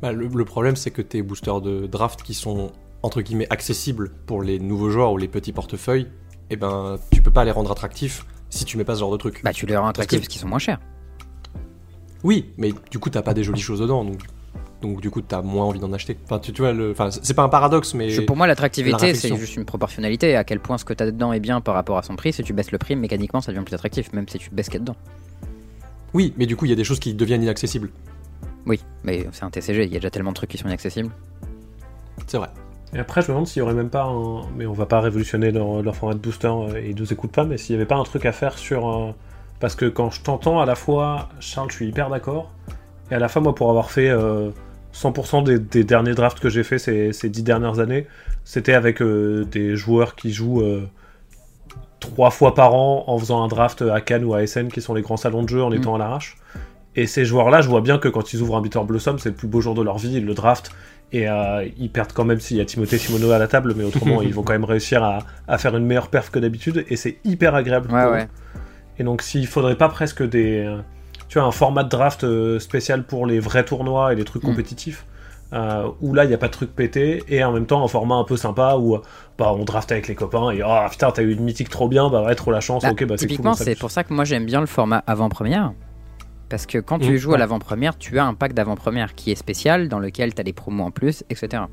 Bah, 0.03 0.13
le, 0.13 0.27
le 0.29 0.45
problème, 0.45 0.77
c'est 0.77 0.91
que 0.91 1.01
tes 1.03 1.23
boosters 1.23 1.61
de 1.63 1.87
draft 1.87 2.23
qui 2.23 2.35
sont 2.35 2.71
entre 3.03 3.23
guillemets 3.23 3.47
accessibles 3.51 4.11
pour 4.27 4.43
les 4.43 4.59
nouveaux 4.59 4.91
joueurs 4.91 5.13
ou 5.13 5.19
les 5.19 5.29
petits 5.29 5.53
portefeuilles, 5.53 6.09
eh 6.51 6.57
ben, 6.57 6.99
tu 7.11 7.21
peux 7.23 7.31
pas 7.31 7.45
les 7.45 7.51
rendre 7.51 7.71
attractifs 7.71 8.27
si 8.51 8.65
tu 8.65 8.77
mets 8.77 8.85
pas 8.85 8.95
ce 8.95 9.01
genre 9.01 9.13
de 9.13 9.17
truc. 9.17 9.43
Bah, 9.43 9.53
tu 9.53 9.67
les 9.67 9.77
rends 9.77 9.89
attractifs 9.89 10.21
parce 10.21 10.29
qu'ils 10.29 10.41
sont 10.41 10.49
moins 10.49 10.59
chers. 10.59 10.81
Oui, 12.25 12.47
mais 12.59 12.73
du 12.91 12.99
coup, 12.99 13.11
t'as 13.11 13.23
pas 13.23 13.35
des 13.35 13.45
jolies 13.45 13.61
choses 13.61 13.81
dedans, 13.81 14.03
donc, 14.05 14.19
donc 14.83 15.01
du 15.01 15.11
coup, 15.11 15.21
t'as 15.21 15.43
moins 15.43 15.65
envie 15.67 15.79
d'en 15.79 15.93
acheter. 15.93 16.17
Enfin, 16.25 16.39
tu, 16.39 16.53
tu 16.53 16.63
vois, 16.63 16.73
le, 16.73 16.91
enfin, 16.91 17.11
c'est 17.11 17.35
pas 17.35 17.43
un 17.43 17.49
paradoxe, 17.49 17.95
mais 17.95 18.09
Je- 18.11 18.23
pour 18.23 18.37
moi, 18.37 18.47
la 18.47 18.53
l'attractivité, 18.53 19.15
c'est 19.15 19.37
juste 19.37 19.57
une 19.57 19.65
proportionnalité. 19.65 20.35
À 20.35 20.43
quel 20.45 20.59
point 20.59 20.77
ce 20.79 20.85
que 20.85 20.95
tu 20.95 21.03
as 21.03 21.07
dedans 21.07 21.33
est 21.33 21.41
bien 21.41 21.61
par 21.61 21.75
rapport 21.75 21.99
à 21.99 22.03
son 22.03 22.17
prix. 22.17 22.33
Si 22.33 22.43
tu 22.43 22.53
baisses 22.53 22.73
le 22.73 22.79
prix, 22.79 22.97
mécaniquement, 22.97 23.41
ça 23.41 23.53
devient 23.53 23.65
plus 23.65 23.75
attractif, 23.75 24.13
même 24.13 24.29
si 24.29 24.39
tu 24.39 24.51
baisses 24.51 24.67
ce 24.67 24.71
qu'il 24.71 24.81
y 24.81 24.83
a 24.83 24.85
dedans. 24.85 24.97
oui, 26.15 26.33
mais 26.37 26.47
du 26.47 26.57
coup, 26.57 26.65
il 26.65 26.71
y 26.71 26.73
a 26.73 26.77
des 26.77 26.85
choses 26.85 26.99
qui 27.01 27.13
deviennent 27.15 27.43
inaccessibles. 27.43 27.91
Oui, 28.67 28.81
mais 29.03 29.27
c'est 29.33 29.45
un 29.45 29.51
TCG, 29.51 29.85
il 29.85 29.93
y 29.93 29.97
a 29.97 29.99
déjà 29.99 30.11
tellement 30.11 30.31
de 30.31 30.37
trucs 30.37 30.49
qui 30.51 30.57
sont 30.59 30.67
inaccessibles. 30.69 31.11
C'est 32.27 32.39
vrai. 32.39 32.49
Et 32.95 32.99
après, 32.99 33.21
je 33.21 33.27
me 33.27 33.33
demande 33.33 33.47
s'il 33.47 33.61
y 33.61 33.63
aurait 33.63 33.75
même 33.75 33.91
pas 33.91 34.05
un. 34.05 34.47
Mais 34.57 34.65
on 34.67 34.73
va 34.73 34.87
pas 34.87 35.01
révolutionner 35.01 35.51
leur, 35.51 35.83
leur 35.83 35.95
format 35.97 36.15
de 36.15 36.21
booster 36.21 36.51
et 36.79 36.89
ils 36.91 36.97
nous 36.97 37.13
écoutent 37.13 37.33
pas, 37.33 37.45
mais 37.45 37.59
s'il 37.59 37.75
y 37.75 37.77
avait 37.77 37.85
pas 37.87 37.97
un 37.97 38.05
truc 38.05 38.25
à 38.25 38.33
faire 38.33 38.57
sur. 38.57 38.89
euh, 38.89 39.11
Parce 39.65 39.77
que 39.77 39.87
quand 39.87 40.11
je 40.11 40.21
t'entends, 40.21 40.61
à 40.61 40.67
la 40.67 40.75
fois, 40.75 41.31
Charles, 41.41 41.71
je 41.71 41.77
suis 41.77 41.87
hyper 41.89 42.11
d'accord. 42.11 42.51
Et 43.11 43.15
à 43.15 43.19
la 43.19 43.29
fois, 43.29 43.41
moi, 43.41 43.55
pour 43.55 43.71
avoir 43.71 43.91
fait 43.91 44.11
euh, 44.11 44.51
100% 44.95 45.43
des, 45.43 45.59
des 45.59 45.85
derniers 45.85 46.13
drafts 46.13 46.39
que 46.39 46.51
j'ai 46.51 46.63
fait 46.63 46.77
ces, 46.77 47.15
ces 47.15 47.31
10 47.31 47.45
dernières 47.45 47.79
années, 47.79 48.07
c'était 48.45 48.75
avec 48.75 49.01
euh, 49.01 49.47
des 49.51 49.75
joueurs 49.75 50.17
qui 50.17 50.35
jouent 50.35 50.61
euh, 50.61 50.87
trois 51.99 52.29
fois 52.31 52.55
par 52.55 52.75
an 52.75 53.05
en 53.07 53.19
faisant 53.19 53.43
un 53.43 53.49
draft 53.49 53.81
à 53.81 54.03
Cannes 54.03 54.25
ou 54.27 54.35
à 54.35 54.47
SN, 54.47 54.69
qui 54.69 54.83
sont 54.83 54.93
les 54.93 55.01
grands 55.01 55.17
salons 55.17 55.43
de 55.43 55.49
jeu, 55.49 55.63
en 55.63 55.71
Mm. 55.71 55.75
étant 55.77 55.95
à 55.95 55.99
l'arrache. 55.99 56.37
Et 56.95 57.07
ces 57.07 57.25
joueurs-là, 57.25 57.63
je 57.63 57.69
vois 57.71 57.81
bien 57.81 57.97
que 57.97 58.09
quand 58.09 58.35
ils 58.35 58.43
ouvrent 58.43 58.57
un 58.57 58.61
Bitter 58.61 58.81
Blossom, 58.87 59.19
c'est 59.19 59.31
le 59.31 59.35
plus 59.35 59.49
beau 59.49 59.63
jour 59.63 59.75
de 59.75 59.81
leur 59.81 59.97
vie, 59.97 60.13
ils 60.17 60.27
le 60.27 60.35
draftent. 60.35 60.73
Et 61.11 61.27
euh, 61.27 61.67
ils 61.79 61.89
perdent 61.89 62.13
quand 62.13 62.27
même 62.27 62.39
s'il 62.39 62.59
y 62.59 62.61
a 62.61 62.67
Timothée 62.67 62.99
Simono 62.99 63.31
à 63.31 63.39
la 63.39 63.49
table, 63.49 63.73
mais 63.75 63.85
autrement, 63.85 64.21
ils 64.29 64.35
vont 64.35 64.43
quand 64.43 64.53
même 64.53 64.65
réussir 64.65 65.03
à, 65.03 65.21
à 65.49 65.57
faire 65.57 65.75
une 65.75 65.87
meilleure 65.87 66.09
perf 66.09 66.31
que 66.31 66.39
d'habitude. 66.39 66.85
Et 66.91 66.97
c'est 66.97 67.17
hyper 67.25 67.55
agréable. 67.55 67.91
Ouais, 67.91 68.03
pour 68.05 68.13
eux. 68.13 68.27
Et 68.99 69.05
donc, 69.05 69.23
s'il 69.23 69.47
faudrait 69.47 69.77
pas 69.77 69.89
presque 69.89 70.23
des. 70.29 70.61
euh, 70.65 70.79
Tu 71.29 71.39
vois, 71.39 71.49
un 71.49 71.53
format 71.53 71.83
de 71.85 71.89
draft 71.89 72.23
euh, 72.25 72.59
spécial 72.61 73.03
pour 73.05 73.27
les 73.27 73.41
vrais 73.41 73.65
tournois 73.65 74.13
et 74.13 74.17
les 74.17 74.25
trucs 74.25 74.43
Mm. 74.45 74.47
compétitifs, 74.51 75.05
euh, 75.53 75.89
où 76.01 76.15
là, 76.15 76.25
il 76.25 76.29
n'y 76.29 76.35
a 76.35 76.39
pas 76.39 76.47
de 76.47 76.53
truc 76.53 76.71
pété, 76.75 77.25
et 77.29 77.43
en 77.43 77.51
même 77.53 77.67
temps, 77.67 77.83
un 77.85 77.89
format 77.89 78.15
un 78.17 78.25
peu 78.25 78.37
sympa 78.37 78.77
où 78.79 78.99
bah, 79.39 79.53
on 79.53 79.65
draft 79.65 79.91
avec 79.91 80.07
les 80.07 80.15
copains, 80.15 80.51
et 80.51 80.63
oh 80.63 80.79
putain, 80.91 81.11
t'as 81.11 81.23
eu 81.23 81.33
une 81.33 81.43
mythique 81.43 81.71
trop 81.71 81.89
bien, 81.89 82.09
bah 82.09 82.23
ouais, 82.23 82.35
trop 82.37 82.53
la 82.53 82.61
chance, 82.61 82.83
Bah, 82.83 82.91
ok, 82.93 83.05
bah 83.07 83.15
c'est 83.17 83.27
cool. 83.27 83.29
typiquement, 83.31 83.51
on 83.51 83.55
c'est 83.55 83.75
pour 83.79 83.91
ça 83.91 84.05
que 84.05 84.13
moi 84.15 84.25
j'aime 84.25 84.45
bien 84.47 84.61
le 84.61 84.67
format 84.67 85.03
avant-première. 85.07 85.73
Parce 86.51 86.67
que 86.67 86.79
quand 86.79 86.99
tu 87.01 87.13
Mm, 87.15 87.17
joues 87.17 87.35
à 87.35 87.39
l'avant-première, 87.39 87.97
tu 87.99 88.19
as 88.19 88.25
un 88.27 88.35
pack 88.35 88.53
d'avant-première 88.53 89.15
qui 89.15 89.33
est 89.33 89.35
spécial, 89.35 89.89
dans 89.89 89.99
lequel 89.99 90.35
tu 90.35 90.41
as 90.41 90.45
des 90.45 90.53
promos 90.53 90.85
en 90.85 90.91
plus, 90.93 91.25
etc. 91.31 91.65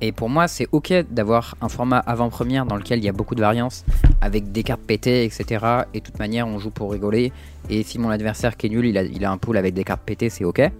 Et 0.00 0.12
pour 0.12 0.28
moi, 0.28 0.46
c'est 0.46 0.68
ok 0.72 0.92
d'avoir 1.10 1.56
un 1.62 1.68
format 1.68 1.98
avant-première 1.98 2.66
dans 2.66 2.76
lequel 2.76 2.98
il 2.98 3.04
y 3.04 3.08
a 3.08 3.12
beaucoup 3.12 3.34
de 3.34 3.40
variance, 3.40 3.84
avec 4.20 4.52
des 4.52 4.62
cartes 4.62 4.82
pétées, 4.82 5.24
etc. 5.24 5.64
Et 5.94 6.00
de 6.00 6.04
toute 6.04 6.18
manière, 6.18 6.46
on 6.46 6.58
joue 6.58 6.70
pour 6.70 6.92
rigoler. 6.92 7.32
Et 7.70 7.82
si 7.82 7.98
mon 7.98 8.10
adversaire 8.10 8.56
qui 8.56 8.66
est 8.66 8.70
nul, 8.70 8.84
il 8.86 8.98
a, 8.98 9.02
il 9.02 9.24
a 9.24 9.30
un 9.30 9.38
pool 9.38 9.56
avec 9.56 9.72
des 9.74 9.84
cartes 9.84 10.02
pétées, 10.02 10.28
c'est 10.28 10.44
ok. 10.44 10.70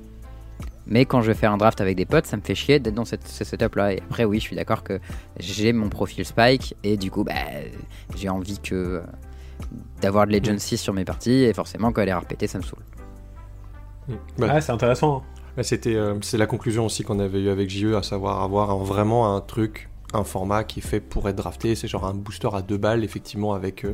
Mais 0.89 1.05
quand 1.05 1.21
je 1.23 1.29
vais 1.29 1.35
faire 1.35 1.51
un 1.51 1.57
draft 1.57 1.81
avec 1.81 1.97
des 1.97 2.05
potes, 2.05 2.27
ça 2.27 2.37
me 2.37 2.43
fait 2.43 2.55
chier 2.55 2.79
d'être 2.79 2.95
dans 2.95 3.05
cette, 3.07 3.27
ce 3.27 3.43
setup-là. 3.43 3.95
Et 3.95 4.03
après, 4.09 4.25
oui, 4.25 4.39
je 4.39 4.43
suis 4.45 4.55
d'accord 4.57 4.83
que 4.85 5.01
j'ai 5.41 5.73
mon 5.73 5.89
profil 5.89 6.25
Spike, 6.25 6.77
et 6.85 6.97
du 6.97 7.11
coup, 7.11 7.25
bah, 7.25 7.33
j'ai 8.17 8.29
envie 8.29 8.59
que 8.59 9.03
d'avoir 10.03 10.27
de 10.27 10.33
l'agency 10.33 10.77
sur 10.77 10.93
mes 10.93 11.05
parties, 11.05 11.43
et 11.45 11.55
forcément, 11.55 11.91
quand 11.91 12.03
elle 12.03 12.11
est 12.11 12.27
pétée, 12.29 12.47
ça 12.47 12.59
me 12.59 12.63
saoule. 12.63 12.83
Bah, 14.39 14.55
Ouais, 14.55 14.61
c'est 14.61 14.73
intéressant. 14.73 15.17
hein. 15.27 15.36
C'était, 15.63 15.95
euh, 15.95 16.15
c'est 16.23 16.39
la 16.39 16.47
conclusion 16.47 16.87
aussi 16.87 17.03
qu'on 17.03 17.19
avait 17.19 17.41
eu 17.41 17.49
avec 17.49 17.71
JE, 17.71 17.95
à 17.95 18.03
savoir 18.03 18.43
avoir 18.43 18.71
un- 18.71 18.85
vraiment 18.85 19.35
un 19.35 19.41
truc, 19.41 19.89
un 20.13 20.25
format 20.25 20.65
qui 20.65 20.81
est 20.81 20.83
fait 20.83 21.01
pour 21.01 21.29
être 21.29 21.37
drafté. 21.37 21.75
C'est 21.75 21.89
genre 21.89 22.05
un 22.05 22.15
booster 22.15 22.49
à 22.53 22.63
deux 22.63 22.77
balles, 22.77 23.05
effectivement, 23.05 23.55
avec, 23.55 23.85
euh, 23.85 23.93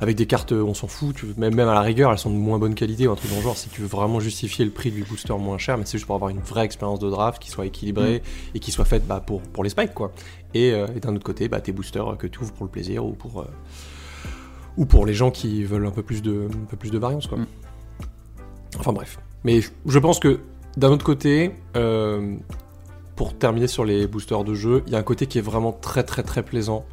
avec 0.00 0.16
des 0.16 0.26
cartes, 0.26 0.52
euh, 0.52 0.62
on 0.62 0.74
s'en 0.74 0.88
fout. 0.88 1.14
Tu 1.14 1.26
veux- 1.26 1.34
même, 1.36 1.54
même 1.54 1.68
à 1.68 1.74
la 1.74 1.80
rigueur, 1.82 2.12
elles 2.12 2.18
sont 2.18 2.30
de 2.30 2.36
moins 2.36 2.58
bonne 2.58 2.74
qualité 2.74 3.06
ou 3.06 3.12
un 3.12 3.14
truc 3.14 3.30
dans 3.30 3.36
le 3.36 3.42
genre. 3.42 3.56
Si 3.56 3.68
tu 3.68 3.82
veux 3.82 3.86
vraiment 3.86 4.20
justifier 4.20 4.64
le 4.64 4.70
prix 4.70 4.90
du 4.90 5.04
booster 5.04 5.34
moins 5.38 5.58
cher, 5.58 5.76
mais 5.78 5.84
c'est 5.84 5.92
juste 5.98 6.06
pour 6.06 6.14
avoir 6.16 6.30
une 6.30 6.40
vraie 6.40 6.64
expérience 6.64 6.98
de 6.98 7.10
draft 7.10 7.40
qui 7.42 7.50
soit 7.50 7.66
équilibrée 7.66 8.22
et 8.54 8.58
qui 8.58 8.72
soit 8.72 8.84
faite 8.86 9.06
bah, 9.06 9.22
pour, 9.24 9.42
pour 9.42 9.64
les 9.64 9.70
spikes, 9.70 9.94
quoi. 9.94 10.12
Et, 10.54 10.72
euh, 10.72 10.86
et 10.96 11.00
d'un 11.00 11.14
autre 11.14 11.24
côté, 11.24 11.48
bah, 11.48 11.60
tes 11.60 11.72
boosters 11.72 12.16
que 12.16 12.26
tu 12.26 12.40
ouvres 12.40 12.52
pour 12.52 12.64
le 12.64 12.70
plaisir 12.70 13.04
ou 13.04 13.12
pour, 13.12 13.40
euh, 13.40 13.44
ou 14.78 14.86
pour 14.86 15.04
les 15.06 15.14
gens 15.14 15.30
qui 15.30 15.62
veulent 15.64 15.86
un 15.86 15.90
peu 15.90 16.02
plus 16.02 16.22
de, 16.22 16.48
un 16.52 16.64
peu 16.66 16.76
plus 16.76 16.90
de 16.90 16.98
variance, 16.98 17.26
quoi. 17.26 17.38
Mm. 17.38 17.46
Enfin 18.78 18.92
bref. 18.92 19.18
Mais 19.44 19.60
je 19.60 19.98
pense 19.98 20.18
que 20.18 20.40
d'un 20.76 20.90
autre 20.90 21.04
côté, 21.04 21.52
euh, 21.76 22.36
pour 23.14 23.36
terminer 23.36 23.66
sur 23.66 23.84
les 23.84 24.06
boosters 24.06 24.44
de 24.44 24.54
jeu, 24.54 24.82
il 24.86 24.92
y 24.92 24.96
a 24.96 24.98
un 24.98 25.02
côté 25.02 25.26
qui 25.26 25.38
est 25.38 25.42
vraiment 25.42 25.72
très 25.72 26.02
très 26.02 26.22
très 26.22 26.42
plaisant. 26.42 26.84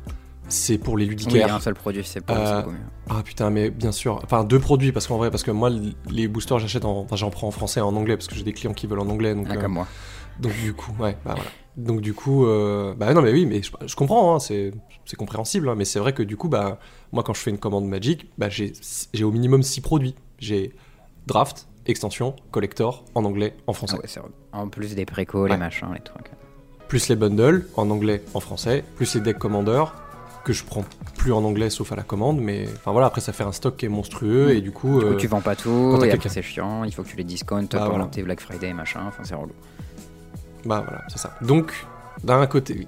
C'est 0.50 0.78
pour 0.78 0.98
les 0.98 1.06
Oui, 1.06 1.12
ludicaires. 1.12 1.56
un 1.56 1.60
seul 1.60 1.74
produit, 1.74 2.04
c'est 2.04 2.22
pas 2.22 2.64
Euh. 2.68 2.72
Ah 3.10 3.22
putain, 3.24 3.50
mais 3.50 3.70
bien 3.70 3.92
sûr. 3.92 4.20
Enfin, 4.24 4.44
deux 4.44 4.60
produits, 4.60 4.92
parce 4.92 5.08
qu'en 5.08 5.18
vrai, 5.18 5.32
parce 5.32 5.44
que 5.44 5.52
moi, 5.52 5.70
les 6.10 6.28
boosters, 6.28 6.60
j'achète 6.60 6.86
en. 6.86 7.00
Enfin, 7.00 7.16
j'en 7.16 7.30
prends 7.30 7.48
en 7.48 7.52
français 7.52 7.80
et 7.80 7.84
en 7.84 7.96
anglais, 7.96 8.16
parce 8.18 8.28
que 8.28 8.36
j'ai 8.36 8.44
des 8.44 8.54
clients 8.54 8.74
qui 8.74 8.86
veulent 8.88 9.00
en 9.00 9.10
anglais. 9.10 9.34
Donc, 9.36 9.48
Ah, 9.50 9.54
euh, 9.56 9.62
comme 9.62 9.74
moi. 9.74 9.88
donc 10.40 10.54
du 10.62 10.74
coup, 10.74 10.92
ouais, 11.00 11.18
bah 11.26 11.34
voilà. 11.36 11.50
Donc 11.76 12.02
du 12.02 12.14
coup, 12.14 12.46
euh, 12.46 12.94
bah 12.94 13.14
non, 13.14 13.22
mais 13.24 13.32
oui, 13.32 13.46
mais 13.48 13.64
je, 13.64 13.72
je 13.86 13.96
comprends, 13.96 14.36
hein, 14.36 14.40
c'est 14.40 14.72
compréhensible, 15.18 15.70
hein, 15.70 15.76
mais 15.76 15.86
c'est 15.86 15.98
vrai 16.00 16.14
que 16.14 16.22
du 16.24 16.38
coup, 16.38 16.48
bah, 16.50 16.78
moi, 17.12 17.24
quand 17.24 17.34
je 17.34 17.40
fais 17.40 17.50
une 17.50 17.58
commande 17.58 17.86
Magic, 17.88 18.28
bah, 18.38 18.50
j'ai 18.50 18.74
j'ai 19.14 19.24
au 19.24 19.32
minimum 19.32 19.64
six 19.64 19.82
produits. 19.82 20.14
J'ai 20.40 20.74
draft, 21.26 21.68
extension, 21.88 22.36
collector, 22.52 23.04
en 23.16 23.26
anglais, 23.26 23.56
en 23.68 23.74
français. 23.74 23.98
Ah 24.02 24.20
ouais. 24.22 24.32
En 24.54 24.68
plus 24.70 24.96
des 24.96 25.06
précos, 25.06 25.46
les 25.48 25.54
Ouais. 25.54 25.58
machins, 25.58 25.88
les 25.94 26.00
trucs. 26.02 26.32
plus 26.88 27.08
les 27.10 27.16
bundles 27.16 27.66
en 27.76 27.90
anglais, 27.90 28.22
en 28.36 28.40
français, 28.40 28.84
plus 28.96 29.16
les 29.16 29.22
decks 29.22 29.40
commander 29.40 29.84
que 30.44 30.54
je 30.54 30.64
prends 30.64 30.84
plus 31.18 31.32
en 31.32 31.44
anglais 31.44 31.70
sauf 31.70 31.92
à 31.92 31.96
la 31.96 32.04
commande, 32.04 32.40
mais 32.40 32.68
enfin 32.76 32.92
voilà, 32.92 33.08
après 33.08 33.22
ça 33.22 33.32
fait 33.34 33.46
un 33.46 33.52
stock 33.54 33.78
qui 33.78 33.86
est 33.86 33.90
monstrueux 33.90 34.48
Mm. 34.48 34.58
et 34.58 34.62
du 34.62 34.72
coup, 34.72 35.00
Du 35.00 35.06
coup, 35.06 35.12
euh, 35.14 35.16
tu 35.16 35.28
vends 35.28 35.42
pas 35.42 35.56
tout, 35.56 36.00
et 36.04 36.12
après 36.12 36.30
c'est 36.30 36.42
chiant, 36.44 36.84
il 36.84 36.94
faut 36.94 37.02
que 37.04 37.08
tu 37.08 37.16
les 37.16 37.24
discounts 37.24 37.64
Bah, 37.72 37.80
pour 37.88 37.90
voilà. 37.98 38.10
Black 38.24 38.42
Friday, 38.42 38.74
machin, 38.74 39.00
enfin 39.08 39.24
c'est 39.24 39.34
relou. 39.36 39.54
bah 40.66 40.84
voilà, 40.86 41.02
c'est 41.08 41.18
ça. 41.18 41.34
Donc 41.42 41.74
d'un 42.24 42.46
côté, 42.46 42.88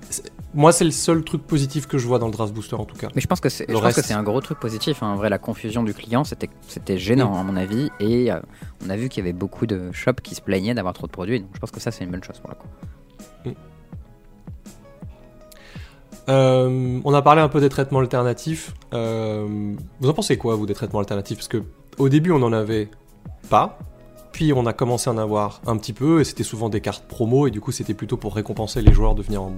moi 0.56 0.72
c'est 0.72 0.86
le 0.86 0.92
seul 0.92 1.24
truc 1.24 1.44
positif 1.46 1.86
que 1.86 1.98
je 2.00 2.08
vois 2.08 2.18
dans 2.18 2.26
le 2.26 2.32
draft 2.32 2.54
booster 2.54 2.76
en 2.76 2.86
tout 2.86 2.96
cas. 2.96 3.10
Mais 3.14 3.22
je 3.22 3.28
pense 3.28 3.40
que 3.40 3.50
c'est, 3.50 3.66
pense 3.66 3.80
que 3.80 3.84
reste- 3.86 4.04
c'est 4.06 4.14
un 4.14 4.24
gros 4.24 4.42
truc 4.42 4.60
positif. 4.60 5.04
hein. 5.04 5.10
En 5.14 5.16
vrai, 5.16 5.30
la 5.30 5.38
confusion 5.38 5.84
du 5.84 5.94
client, 5.94 6.24
c'était, 6.24 6.50
c'était 6.68 6.98
gênant 6.98 7.38
à 7.40 7.44
mon 7.44 7.56
avis. 7.56 7.90
Et 8.00 8.32
euh, 8.32 8.40
on 8.86 8.90
a 8.90 8.96
vu 8.96 9.10
qu'il 9.10 9.24
y 9.24 9.28
avait 9.28 9.38
beaucoup 9.38 9.66
de 9.68 9.92
shops 9.92 10.22
qui 10.24 10.34
se 10.34 10.42
plaignaient 10.42 10.74
d'avoir 10.74 10.94
trop 10.96 11.06
de 11.06 11.12
produits. 11.12 11.42
Donc 11.42 11.50
je 11.54 11.60
pense 11.60 11.72
que 11.72 11.80
ça, 11.80 11.92
c'est 11.92 12.04
une 12.04 12.12
bonne 12.12 12.24
chose 12.24 12.40
pour 12.40 12.50
le 12.50 12.56
coup. 12.56 12.68
Euh, 16.28 17.00
on 17.06 17.14
a 17.14 17.22
parlé 17.22 17.42
un 17.42 17.50
peu 17.50 17.62
des 17.62 17.70
traitements 17.70 18.00
alternatifs. 18.00 18.74
Euh, 18.96 19.76
vous 20.00 20.10
en 20.10 20.14
pensez 20.14 20.38
quoi 20.38 20.56
vous 20.56 20.66
des 20.66 20.74
traitements 20.74 21.00
alternatifs? 21.00 21.38
Parce 21.38 21.48
que 21.48 21.62
au 22.00 22.10
début 22.10 22.32
on 22.32 22.42
en 22.42 22.52
avait 22.52 22.90
pas. 23.50 23.78
Puis 24.32 24.52
on 24.52 24.66
a 24.66 24.74
commencé 24.74 25.08
à 25.10 25.14
en 25.14 25.18
avoir 25.20 25.62
un 25.68 25.78
petit 25.78 25.94
peu, 25.94 26.22
et 26.22 26.24
c'était 26.24 26.44
souvent 26.44 26.68
des 26.70 26.82
cartes 26.82 27.06
promo, 27.08 27.46
et 27.48 27.52
du 27.52 27.62
coup 27.62 27.72
c'était 27.72 27.94
plutôt 27.94 28.18
pour 28.18 28.34
récompenser 28.36 28.82
les 28.82 28.92
joueurs 28.92 29.14
de 29.16 29.22
venir 29.22 29.44
en... 29.44 29.54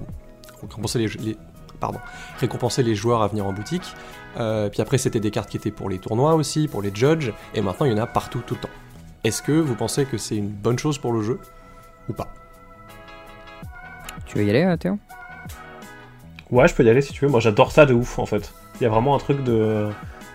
récompenser 0.60 0.98
les, 0.98 1.08
les- 1.24 1.36
pardon, 1.80 1.98
récompenser 2.38 2.82
les 2.82 2.94
joueurs 2.94 3.22
à 3.22 3.28
venir 3.28 3.46
en 3.46 3.52
boutique. 3.52 3.94
Euh, 4.38 4.68
puis 4.68 4.82
après 4.82 4.98
c'était 4.98 5.20
des 5.20 5.30
cartes 5.30 5.48
qui 5.50 5.56
étaient 5.56 5.70
pour 5.70 5.88
les 5.88 5.98
tournois 5.98 6.34
aussi, 6.34 6.68
pour 6.68 6.82
les 6.82 6.94
judges, 6.94 7.32
et 7.54 7.60
maintenant 7.60 7.86
il 7.86 7.92
y 7.92 7.94
en 7.94 8.02
a 8.02 8.06
partout 8.06 8.42
tout 8.46 8.54
le 8.54 8.60
temps. 8.60 8.68
Est-ce 9.24 9.42
que 9.42 9.52
vous 9.52 9.74
pensez 9.74 10.04
que 10.04 10.16
c'est 10.16 10.36
une 10.36 10.48
bonne 10.48 10.78
chose 10.78 10.98
pour 10.98 11.12
le 11.12 11.22
jeu 11.22 11.40
ou 12.08 12.12
pas? 12.12 12.28
Tu 14.26 14.38
veux 14.38 14.44
y 14.44 14.50
aller, 14.50 14.64
euh, 14.64 14.76
Théo? 14.76 14.98
Ouais, 16.50 16.68
je 16.68 16.74
peux 16.74 16.84
y 16.84 16.90
aller 16.90 17.02
si 17.02 17.12
tu 17.12 17.24
veux. 17.24 17.30
Moi, 17.30 17.40
j'adore 17.40 17.72
ça 17.72 17.84
de 17.86 17.94
ouf, 17.94 18.18
en 18.18 18.26
fait. 18.26 18.52
Il 18.76 18.84
y 18.84 18.86
a 18.86 18.88
vraiment 18.88 19.14
un 19.14 19.18
truc 19.18 19.42
de. 19.42 19.88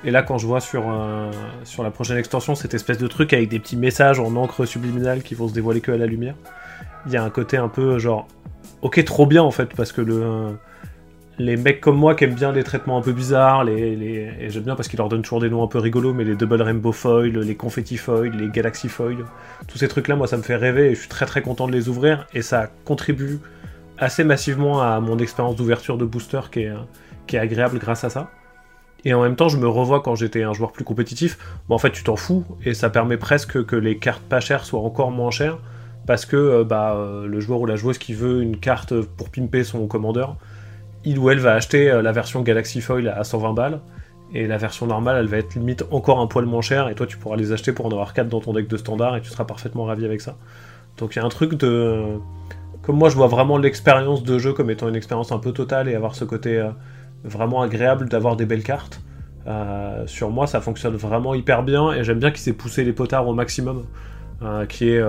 Et 0.04 0.12
là, 0.12 0.22
quand 0.22 0.38
je 0.38 0.46
vois 0.46 0.60
sur, 0.60 0.84
euh, 0.88 1.32
sur 1.64 1.82
la 1.84 1.92
prochaine 1.92 2.18
extension 2.18 2.56
cette 2.56 2.74
espèce 2.74 2.98
de 2.98 3.08
truc 3.08 3.34
avec 3.34 3.50
des 3.50 3.60
petits 3.60 3.78
messages 3.78 4.20
en 4.20 4.36
encre 4.36 4.66
subliminale 4.66 5.24
qui 5.24 5.34
vont 5.34 5.48
se 5.48 5.54
dévoiler 5.54 5.80
que 5.80 5.92
à 5.92 5.98
la 5.98 6.06
lumière, 6.06 6.36
il 7.06 7.14
y 7.14 7.18
a 7.18 7.24
un 7.24 7.30
côté 7.30 7.58
un 7.58 7.70
peu 7.70 8.00
genre. 8.00 8.28
Ok, 8.84 9.02
trop 9.06 9.26
bien 9.26 9.41
en 9.41 9.52
fait, 9.52 9.74
parce 9.76 9.91
que 9.91 10.02
le. 10.02 10.58
Les 11.39 11.58
mecs 11.58 11.82
comme 11.82 11.98
moi 11.98 12.13
qui 12.13 12.26
aiment 12.26 12.36
bien 12.36 12.52
les 12.52 12.63
traitements 12.63 12.96
un 12.96 13.02
peu 13.02 13.12
bizarres, 13.12 13.67
et 13.67 14.50
j'aime 14.50 14.63
bien 14.63 14.76
parce 14.76 14.88
qu'ils 14.88 15.00
leur 15.00 15.10
donnent 15.10 15.24
toujours 15.24 15.39
des 15.39 15.50
noms 15.50 15.63
un 15.63 15.67
peu 15.67 15.80
rigolos, 15.80 16.13
mais 16.13 16.24
les 16.26 16.36
Double 16.36 16.62
Rainbow 16.62 16.91
Foil, 16.91 17.32
les 17.32 17.56
Confetti 17.56 17.98
Foil, 17.98 18.30
les 18.38 18.50
Galaxy 18.50 18.88
Foil, 18.88 19.26
tous 19.67 19.80
ces 19.80 19.88
trucs-là, 19.88 20.15
moi 20.15 20.28
ça 20.28 20.38
me 20.38 20.43
fait 20.43 20.56
rêver 20.56 20.91
et 20.91 20.96
je 20.96 21.00
suis 21.00 21.10
très 21.10 21.26
très 21.26 21.41
content 21.41 21.65
de 21.65 21.72
les 21.72 21.89
ouvrir 21.89 22.28
et 22.36 22.43
ça 22.43 22.69
contribue 22.86 23.39
assez 23.98 24.24
massivement 24.24 24.84
à 24.84 25.00
mon 25.00 25.17
expérience 25.17 25.56
d'ouverture 25.56 25.98
de 25.98 26.06
booster 26.06 26.41
qui 26.52 26.60
est, 26.60 26.74
qui 27.26 27.36
est 27.38 27.39
agréable 27.39 27.80
grâce 27.80 28.04
à 28.04 28.12
ça. 28.12 28.30
Et 29.04 29.15
en 29.15 29.24
même 29.24 29.36
temps, 29.36 29.50
je 29.50 29.58
me 29.58 29.67
revois 29.67 30.02
quand 30.02 30.13
j'étais 30.13 30.43
un 30.43 30.54
joueur 30.54 30.72
plus 30.72 30.84
compétitif. 30.84 31.39
Bon, 31.67 31.76
en 31.76 31.80
fait, 31.80 31.91
tu 31.91 32.04
t'en 32.04 32.15
fous 32.15 32.46
et 32.63 32.76
ça 32.76 32.91
permet 32.91 33.17
presque 33.17 33.65
que 33.65 33.76
les 33.76 33.98
cartes 33.98 34.22
pas 34.22 34.39
chères 34.39 34.65
soient 34.65 34.82
encore 34.82 35.10
moins 35.10 35.32
chères 35.32 35.58
parce 36.06 36.26
que 36.26 36.36
euh, 36.36 36.63
bah, 36.63 36.96
euh, 36.96 37.28
le 37.28 37.39
joueur 37.39 37.62
ou 37.62 37.66
la 37.66 37.76
joueuse 37.76 37.98
qui 37.98 38.13
veut 38.13 38.42
une 38.42 38.58
carte 38.58 39.00
pour 39.02 39.30
pimper 39.30 39.63
son 39.63 39.88
commandeur, 39.88 40.36
il 41.06 41.20
ou 41.20 41.30
elle 41.30 41.39
va 41.39 41.54
acheter 41.54 41.89
euh, 41.89 42.02
la 42.02 42.12
version 42.12 42.42
Galaxy 42.42 42.82
Foil 42.82 43.08
à 43.08 43.24
120 43.24 43.54
balles 43.54 43.80
et 44.34 44.48
la 44.48 44.58
version 44.58 44.88
normale, 44.88 45.18
elle 45.18 45.28
va 45.28 45.38
être 45.38 45.56
limite 45.56 45.86
encore 45.92 46.20
un 46.20 46.28
poil 46.28 46.46
moins 46.46 46.62
chère 46.62 46.89
et 46.89 46.96
toi, 46.96 47.06
tu 47.06 47.18
pourras 47.18 47.38
les 47.38 47.52
acheter 47.52 47.72
pour 47.72 47.86
en 47.86 47.92
avoir 47.92 48.13
4 48.13 48.28
dans 48.28 48.42
ton 48.42 48.54
deck 48.54 48.68
de 48.68 48.78
standard 48.78 49.16
et 49.16 49.22
tu 49.22 49.30
seras 49.30 49.46
parfaitement 49.46 49.86
ravi 49.86 50.06
avec 50.06 50.22
ça. 50.22 50.36
Donc 50.98 51.16
il 51.16 51.20
y 51.20 51.22
a 51.22 51.26
un 51.26 51.30
truc 51.30 51.56
de 51.56 52.04
comme 52.82 52.98
moi 52.98 53.10
je 53.10 53.16
vois 53.16 53.28
vraiment 53.28 53.58
l'expérience 53.58 54.24
de 54.24 54.38
jeu 54.38 54.54
comme 54.54 54.70
étant 54.70 54.89
une 54.89 54.96
expérience 54.96 55.32
un 55.32 55.39
peu 55.39 55.54
totale 55.54 55.88
et 55.88 55.96
avoir 55.96 56.16
ce 56.16 56.26
côté 56.26 56.63
vraiment 57.24 57.62
agréable 57.62 58.10
d'avoir 58.10 58.36
des 58.36 58.46
belles 58.46 58.63
cartes. 58.63 59.02
Sur 60.06 60.30
moi 60.30 60.46
ça 60.46 60.62
fonctionne 60.62 60.96
vraiment 60.96 61.34
hyper 61.34 61.63
bien 61.63 61.94
et 61.94 62.04
j'aime 62.04 62.20
bien 62.20 62.30
qu'il 62.30 62.42
s'est 62.42 62.54
poussé 62.54 62.84
les 62.84 62.94
potards 62.94 63.28
au 63.28 63.34
maximum. 63.34 63.86
Qui 64.68 64.89
est 64.89 65.02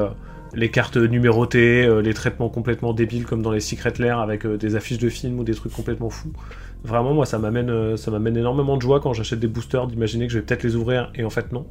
les 0.55 0.71
cartes 0.71 0.97
numérotées, 0.97 1.85
euh, 1.85 2.01
les 2.01 2.15
traitements 2.15 2.49
complètement 2.49 2.93
débiles 2.93 3.25
comme 3.25 3.43
dans 3.43 3.51
les 3.51 3.61
Secret 3.61 3.95
Lair 3.99 4.19
avec 4.19 4.47
euh, 4.47 4.57
des 4.57 4.77
affiches 4.77 4.99
de 4.99 5.09
films 5.09 5.39
ou 5.39 5.45
des 5.45 5.55
trucs 5.55 5.73
complètement 5.73 6.11
fous. 6.11 6.33
Vraiment 6.85 7.15
moi 7.15 7.27
ça 7.27 7.39
m'amène 7.39 7.71
euh, 7.71 7.97
ça 7.97 8.11
m'amène 8.11 8.37
énormément 8.37 8.77
de 8.77 8.83
joie 8.83 9.01
quand 9.01 9.13
j'achète 9.13 9.41
des 9.41 9.49
boosters 9.49 9.87
d'imaginer 9.87 10.27
que 10.27 10.33
je 10.33 10.39
vais 10.39 10.45
peut-être 10.45 10.63
les 10.63 10.77
ouvrir 10.77 11.11
et 11.15 11.25
en 11.25 11.31
fait 11.31 11.53
non. 11.53 11.67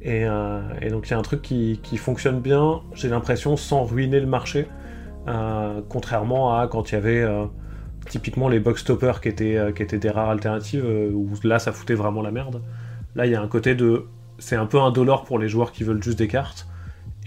Et, 0.00 0.24
donc 0.90 1.08
il 1.08 1.10
y 1.10 1.14
a 1.14 1.18
un 1.18 1.22
truc 1.22 1.42
qui, 1.42 1.96
fonctionne 1.96 2.40
bien, 2.40 2.82
j'ai 2.94 3.08
l'impression, 3.08 3.56
sans 3.56 3.82
ruiner 3.82 4.20
le 4.20 4.28
marché. 4.28 4.68
Contrairement 5.88 6.56
à 6.56 6.68
quand 6.68 6.92
il 6.92 6.94
y 6.94 6.98
avait 6.98 7.26
typiquement 8.08 8.48
les 8.48 8.60
box 8.60 8.84
qui 9.20 9.28
étaient, 9.28 9.58
qui 9.74 9.82
étaient 9.82 9.98
des 9.98 10.10
rares 10.10 10.30
alternatives, 10.30 10.86
où 11.12 11.28
là 11.42 11.58
ça 11.58 11.72
foutait 11.72 11.94
vraiment 11.94 12.22
la 12.22 12.30
merde. 12.30 12.62
Là 13.16 13.26
il 13.26 13.32
y 13.32 13.34
a 13.34 13.42
un 13.42 13.48
côté 13.48 13.74
de. 13.74 14.04
C'est 14.38 14.54
un 14.54 14.66
peu 14.66 14.78
un 14.80 14.92
pour 14.92 15.40
les 15.40 15.48
joueurs 15.48 15.72
qui 15.72 15.82
veulent 15.82 16.02
juste 16.02 16.18
des 16.18 16.28
cartes. 16.28 16.68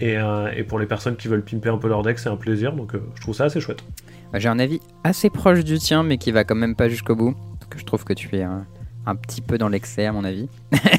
Et, 0.02 0.18
euh, 0.18 0.50
et 0.56 0.64
pour 0.64 0.80
les 0.80 0.86
personnes 0.86 1.14
qui 1.14 1.28
veulent 1.28 1.44
pimper 1.44 1.72
un 1.72 1.78
peu 1.78 1.88
leur 1.88 2.02
deck, 2.02 2.18
c'est 2.18 2.28
un 2.28 2.36
plaisir. 2.36 2.72
Donc 2.72 2.96
euh, 2.96 3.02
je 3.14 3.20
trouve 3.20 3.36
ça 3.36 3.44
assez 3.44 3.60
chouette. 3.60 3.84
Bah, 4.32 4.40
J'ai 4.40 4.48
un 4.48 4.58
avis 4.58 4.80
assez 5.04 5.30
proche 5.30 5.62
du 5.62 5.78
tien, 5.78 6.02
mais 6.02 6.18
qui 6.18 6.32
va 6.32 6.42
quand 6.42 6.56
même 6.56 6.74
pas 6.74 6.88
jusqu'au 6.88 7.14
bout. 7.14 7.36
Que 7.70 7.78
je 7.78 7.84
trouve 7.84 8.02
que 8.02 8.12
tu 8.12 8.34
es 8.34 8.42
un, 8.42 8.66
petit 9.14 9.40
peu 9.40 9.58
dans 9.58 9.68
l'excès, 9.68 10.04
à 10.04 10.12
mon 10.12 10.24
avis. 10.24 10.48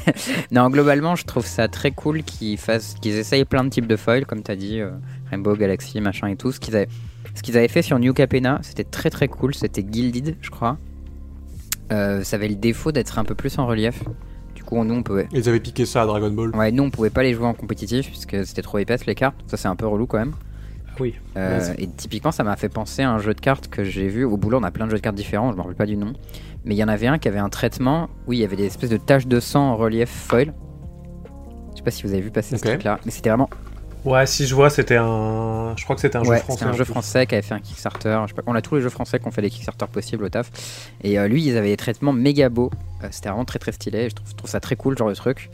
non, 0.50 0.70
globalement, 0.70 1.16
je 1.16 1.26
trouve 1.26 1.44
ça 1.44 1.68
très 1.68 1.90
cool 1.90 2.22
qu'ils 2.22 2.58
qu'ils 2.58 3.16
essayent 3.16 3.44
plein 3.44 3.62
de 3.62 3.68
types 3.68 3.86
de 3.86 3.96
foils, 3.96 4.24
comme 4.24 4.42
tu 4.42 4.50
as 4.50 4.56
dit, 4.56 4.80
euh, 4.80 4.90
Rainbow, 5.30 5.54
Galaxy, 5.54 6.00
machin 6.00 6.28
et 6.28 6.36
tout. 6.36 6.50
Ce 6.50 6.58
qu'ils 6.58 6.74
avaient, 6.74 7.68
fait 7.68 7.82
sur 7.82 7.98
New 7.98 8.14
Capena, 8.14 8.58
c'était 8.62 8.84
très 8.84 9.10
très 9.10 9.28
cool. 9.28 9.54
C'était 9.54 9.84
Gilded, 9.86 10.38
je 10.40 10.48
crois. 10.48 10.78
Ça 11.90 12.36
avait 12.36 12.48
le 12.48 12.56
défaut 12.56 12.90
d'être 12.90 13.18
un 13.18 13.24
peu 13.24 13.34
plus 13.34 13.58
en 13.58 13.66
relief. 13.66 14.02
Coup, 14.66 14.82
nous, 14.82 14.94
on 14.94 15.02
pouvait. 15.02 15.28
Ils 15.32 15.48
avaient 15.48 15.60
piqué 15.60 15.86
ça 15.86 16.02
à 16.02 16.06
Dragon 16.06 16.30
Ball. 16.30 16.54
Ouais, 16.56 16.72
nous, 16.72 16.82
on 16.82 16.90
pouvait 16.90 17.10
pas 17.10 17.22
les 17.22 17.34
jouer 17.34 17.46
en 17.46 17.54
compétitif, 17.54 18.08
puisque 18.08 18.46
c'était 18.46 18.62
trop 18.62 18.78
épaisse 18.78 19.06
les 19.06 19.14
cartes. 19.14 19.36
Ça, 19.46 19.56
c'est 19.56 19.68
un 19.68 19.76
peu 19.76 19.86
relou 19.86 20.06
quand 20.06 20.18
même. 20.18 20.32
Oui. 21.00 21.14
Euh, 21.36 21.74
et 21.78 21.88
typiquement, 21.88 22.30
ça 22.30 22.44
m'a 22.44 22.56
fait 22.56 22.68
penser 22.68 23.02
à 23.02 23.10
un 23.10 23.18
jeu 23.18 23.34
de 23.34 23.40
cartes 23.40 23.68
que 23.68 23.84
j'ai 23.84 24.08
vu. 24.08 24.24
Au 24.24 24.36
boulot, 24.36 24.58
on 24.60 24.62
a 24.62 24.70
plein 24.70 24.86
de 24.86 24.90
jeux 24.90 24.98
de 24.98 25.02
cartes 25.02 25.16
différents, 25.16 25.50
je 25.50 25.56
me 25.56 25.60
rappelle 25.62 25.76
pas 25.76 25.86
du 25.86 25.96
nom. 25.96 26.12
Mais 26.64 26.74
il 26.74 26.78
y 26.78 26.84
en 26.84 26.88
avait 26.88 27.06
un 27.06 27.18
qui 27.18 27.28
avait 27.28 27.38
un 27.38 27.48
traitement 27.48 28.08
où 28.26 28.32
il 28.32 28.38
y 28.38 28.44
avait 28.44 28.56
des 28.56 28.66
espèces 28.66 28.90
de 28.90 28.96
taches 28.96 29.26
de 29.26 29.40
sang 29.40 29.72
en 29.72 29.76
relief 29.76 30.08
foil. 30.08 30.54
Je 31.72 31.78
sais 31.78 31.82
pas 31.82 31.90
si 31.90 32.04
vous 32.04 32.12
avez 32.12 32.22
vu 32.22 32.30
passer 32.30 32.56
ce 32.56 32.62
truc-là, 32.62 33.00
mais 33.04 33.10
c'était 33.10 33.30
vraiment. 33.30 33.50
Ouais, 34.04 34.26
si 34.26 34.46
je 34.46 34.54
vois, 34.54 34.68
c'était 34.68 34.96
un. 34.96 35.74
Je 35.76 35.84
crois 35.84 35.96
que 35.96 36.02
c'était 36.02 36.16
un 36.16 36.24
ouais, 36.24 36.36
jeu 36.36 36.42
français. 36.42 36.64
un 36.66 36.72
jeu 36.74 36.84
français 36.84 37.26
qui 37.26 37.34
avait 37.34 37.42
fait 37.42 37.54
un 37.54 37.60
Kickstarter. 37.60 38.20
Je 38.24 38.28
sais 38.28 38.34
pas, 38.34 38.42
on 38.46 38.54
a 38.54 38.60
tous 38.60 38.74
les 38.74 38.82
jeux 38.82 38.90
français 38.90 39.18
qui 39.18 39.26
ont 39.26 39.30
fait 39.30 39.40
des 39.40 39.48
Kickstarter 39.48 39.86
possibles 39.86 40.24
au 40.24 40.28
taf. 40.28 40.50
Et 41.02 41.18
euh, 41.18 41.26
lui, 41.26 41.42
ils 41.42 41.56
avaient 41.56 41.70
des 41.70 41.76
traitements 41.78 42.12
méga 42.12 42.50
beaux. 42.50 42.70
Euh, 43.02 43.08
c'était 43.10 43.30
vraiment 43.30 43.46
très 43.46 43.58
très 43.58 43.72
stylé. 43.72 44.10
Je 44.10 44.14
trouve, 44.14 44.28
je 44.28 44.34
trouve 44.34 44.50
ça 44.50 44.60
très 44.60 44.76
cool, 44.76 44.98
genre 44.98 45.08
de 45.08 45.14
truc. 45.14 45.50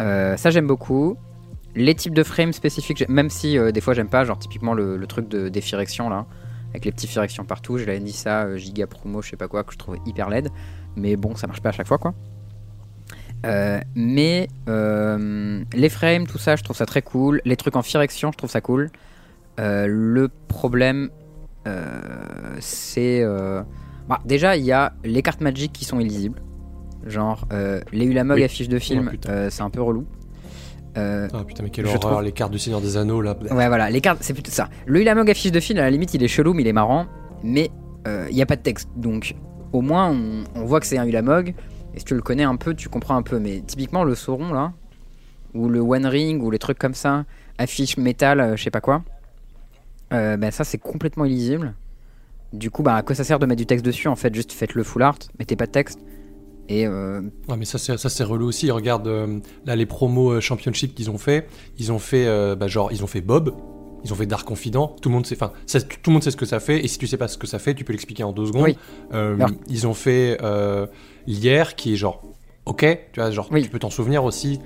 Euh, 0.00 0.36
ça, 0.36 0.50
j'aime 0.50 0.66
beaucoup. 0.66 1.16
Les 1.74 1.94
types 1.94 2.14
de 2.14 2.22
frames 2.22 2.52
spécifiques, 2.52 3.08
même 3.08 3.30
si 3.30 3.56
des 3.72 3.80
fois 3.80 3.94
j'aime 3.94 4.08
pas, 4.08 4.24
genre 4.24 4.38
typiquement 4.38 4.74
le, 4.74 4.96
le 4.96 5.06
truc 5.06 5.28
de, 5.28 5.48
des 5.48 5.60
firections 5.60 6.10
là, 6.10 6.26
avec 6.70 6.84
les 6.84 6.90
petits 6.90 7.06
firections 7.06 7.44
partout. 7.44 7.78
Je 7.78 7.84
l'avais 7.84 8.00
dit 8.00 8.12
ça, 8.12 8.56
giga 8.56 8.88
promo, 8.88 9.22
je 9.22 9.30
sais 9.30 9.36
pas 9.36 9.46
quoi, 9.46 9.62
que 9.62 9.72
je 9.72 9.78
trouvais 9.78 10.00
hyper 10.04 10.28
laid. 10.28 10.50
Mais 10.96 11.14
bon, 11.14 11.36
ça 11.36 11.46
marche 11.46 11.60
pas 11.60 11.68
à 11.68 11.72
chaque 11.72 11.86
fois 11.86 11.98
quoi. 11.98 12.12
Euh, 13.46 13.80
mais 13.94 14.48
euh, 14.68 15.62
les 15.72 15.88
frames, 15.88 16.26
tout 16.26 16.38
ça, 16.38 16.56
je 16.56 16.62
trouve 16.62 16.76
ça 16.76 16.86
très 16.86 17.02
cool. 17.02 17.40
Les 17.44 17.56
trucs 17.56 17.76
en 17.76 17.82
firection, 17.82 18.30
je 18.32 18.36
trouve 18.36 18.50
ça 18.50 18.60
cool. 18.60 18.90
Euh, 19.58 19.86
le 19.88 20.28
problème, 20.48 21.08
c'est. 22.60 23.24
bah, 24.08 24.20
déjà, 24.24 24.56
il 24.56 24.64
y 24.64 24.72
a 24.72 24.92
les 25.04 25.22
cartes 25.22 25.40
Magic 25.40 25.72
qui 25.72 25.84
sont 25.84 26.00
illisibles. 26.00 26.40
Genre, 27.06 27.46
les 27.92 28.04
Ulamog 28.04 28.36
Oui. 28.36 28.44
affiches 28.44 28.68
de 28.68 28.78
film, 28.78 29.10
Oh, 29.12 29.28
euh, 29.28 29.48
c'est 29.50 29.62
un 29.62 29.70
peu 29.70 29.80
relou. 29.82 30.06
Ah 30.96 31.28
putain, 31.46 31.62
mais 31.62 31.70
quelle 31.70 31.86
horreur, 31.86 32.00
trouve- 32.00 32.22
les 32.22 32.32
cartes 32.32 32.50
du 32.52 32.58
Seigneur 32.58 32.80
des 32.80 32.96
Anneaux 32.96 33.22
là. 33.22 33.34
Ouais, 33.52 33.68
voilà, 33.68 33.88
les 33.90 34.00
cartes, 34.00 34.18
c'est 34.22 34.34
plutôt 34.34 34.50
ça. 34.50 34.68
Le 34.86 35.00
Ulamog 35.00 35.30
affiche 35.30 35.52
de 35.52 35.60
film, 35.60 35.78
à 35.78 35.82
la 35.82 35.90
limite, 35.90 36.12
il 36.14 36.22
est 36.22 36.28
chelou, 36.28 36.52
mais 36.52 36.62
il 36.62 36.68
est 36.68 36.72
marrant. 36.74 37.06
Mais 37.42 37.70
il 38.06 38.34
n'y 38.34 38.42
a 38.42 38.46
pas 38.46 38.56
de 38.56 38.62
texte. 38.62 38.88
Donc, 38.96 39.34
au 39.72 39.80
moins, 39.80 40.10
on, 40.10 40.44
on 40.56 40.64
voit 40.64 40.80
que 40.80 40.86
c'est 40.86 40.98
un 40.98 41.06
Ulamog. 41.06 41.54
Si 42.00 42.06
tu 42.06 42.14
le 42.14 42.22
connais 42.22 42.44
un 42.44 42.56
peu, 42.56 42.72
tu 42.72 42.88
comprends 42.88 43.14
un 43.16 43.20
peu. 43.20 43.38
Mais 43.38 43.60
typiquement, 43.60 44.04
le 44.04 44.14
Sauron, 44.14 44.54
là, 44.54 44.72
ou 45.52 45.68
le 45.68 45.80
One 45.80 46.06
Ring, 46.06 46.42
ou 46.42 46.50
les 46.50 46.58
trucs 46.58 46.78
comme 46.78 46.94
ça, 46.94 47.26
affiche 47.58 47.98
métal, 47.98 48.40
euh, 48.40 48.56
je 48.56 48.62
sais 48.62 48.70
pas 48.70 48.80
quoi, 48.80 49.02
euh, 50.14 50.38
ben 50.38 50.50
ça, 50.50 50.64
c'est 50.64 50.78
complètement 50.78 51.26
illisible. 51.26 51.74
Du 52.54 52.70
coup, 52.70 52.82
bah, 52.82 52.94
à 52.94 53.02
quoi 53.02 53.14
ça 53.14 53.22
sert 53.22 53.38
de 53.38 53.44
mettre 53.44 53.58
du 53.58 53.66
texte 53.66 53.84
dessus 53.84 54.08
En 54.08 54.16
fait, 54.16 54.34
juste 54.34 54.50
faites 54.52 54.72
le 54.72 54.82
full 54.82 55.02
art, 55.02 55.18
mettez 55.38 55.56
pas 55.56 55.66
de 55.66 55.72
texte. 55.72 56.00
Et 56.70 56.86
euh, 56.86 57.20
Ouais, 57.48 57.58
mais 57.58 57.66
ça 57.66 57.76
c'est 57.76 57.98
ça 57.98 58.08
c'est 58.08 58.24
relou 58.24 58.46
aussi. 58.46 58.70
Regarde 58.70 59.06
là 59.66 59.76
les 59.76 59.86
promos 59.86 60.40
championship 60.40 60.94
qu'ils 60.94 61.10
ont 61.10 61.18
fait. 61.18 61.48
Ils 61.78 61.92
ont 61.92 61.98
fait 61.98 62.26
bah, 62.56 62.68
genre 62.68 62.92
ils 62.92 63.02
ont 63.04 63.08
fait 63.08 63.20
Bob. 63.20 63.54
Ils 64.04 64.12
ont 64.12 64.16
fait 64.16 64.26
Dark 64.26 64.46
Confident. 64.46 64.96
Tout 65.02 65.08
le 65.08 65.14
monde 65.14 65.26
sait, 65.26 65.36
enfin, 65.36 65.52
tout 66.02 66.10
le 66.10 66.12
monde 66.14 66.22
sait 66.22 66.30
ce 66.30 66.36
que 66.36 66.46
ça 66.46 66.58
fait. 66.60 66.84
Et 66.84 66.88
si 66.88 66.98
tu 66.98 67.06
sais 67.06 67.16
pas 67.16 67.28
ce 67.28 67.36
que 67.38 67.46
ça 67.46 67.58
fait, 67.58 67.74
tu 67.74 67.84
peux 67.84 67.92
l'expliquer 67.92 68.22
en 68.24 68.32
deux 68.32 68.46
secondes. 68.46 68.62
Oui. 68.64 68.76
Euh, 69.12 69.36
Ils 69.68 69.86
ont 69.86 69.94
fait 69.94 70.38
euh, 70.42 70.86
Lier, 71.26 71.64
qui 71.76 71.92
est 71.92 71.96
genre, 71.96 72.22
ok, 72.66 72.80
tu 73.12 73.20
vois, 73.20 73.30
genre, 73.30 73.48
Oui. 73.52 73.62
tu 73.62 73.68
peux 73.68 73.78
t'en 73.78 73.90
souvenir 73.90 74.24
aussi. 74.24 74.58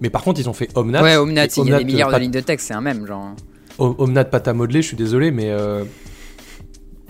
Mais 0.00 0.10
par 0.10 0.22
contre, 0.24 0.40
ils 0.40 0.48
ont 0.48 0.52
fait 0.52 0.68
Omnat. 0.74 1.02
ouais, 1.02 1.16
Omnat, 1.16 1.46
il 1.56 1.68
y 1.68 1.72
a 1.72 1.78
des 1.78 1.84
milliards 1.84 2.08
euh, 2.08 2.12
de 2.12 2.16
pas- 2.16 2.18
lignes 2.18 2.30
de 2.32 2.40
texte, 2.40 2.66
c'est 2.68 2.74
un 2.74 2.80
même, 2.80 3.06
genre. 3.06 3.34
Om- 3.78 3.94
Omnat 3.98 4.24
pâte 4.24 4.48
à 4.48 4.52
modeler, 4.52 4.82
je 4.82 4.88
suis 4.88 4.96
désolé, 4.96 5.30
mais 5.30 5.50
euh, 5.50 5.84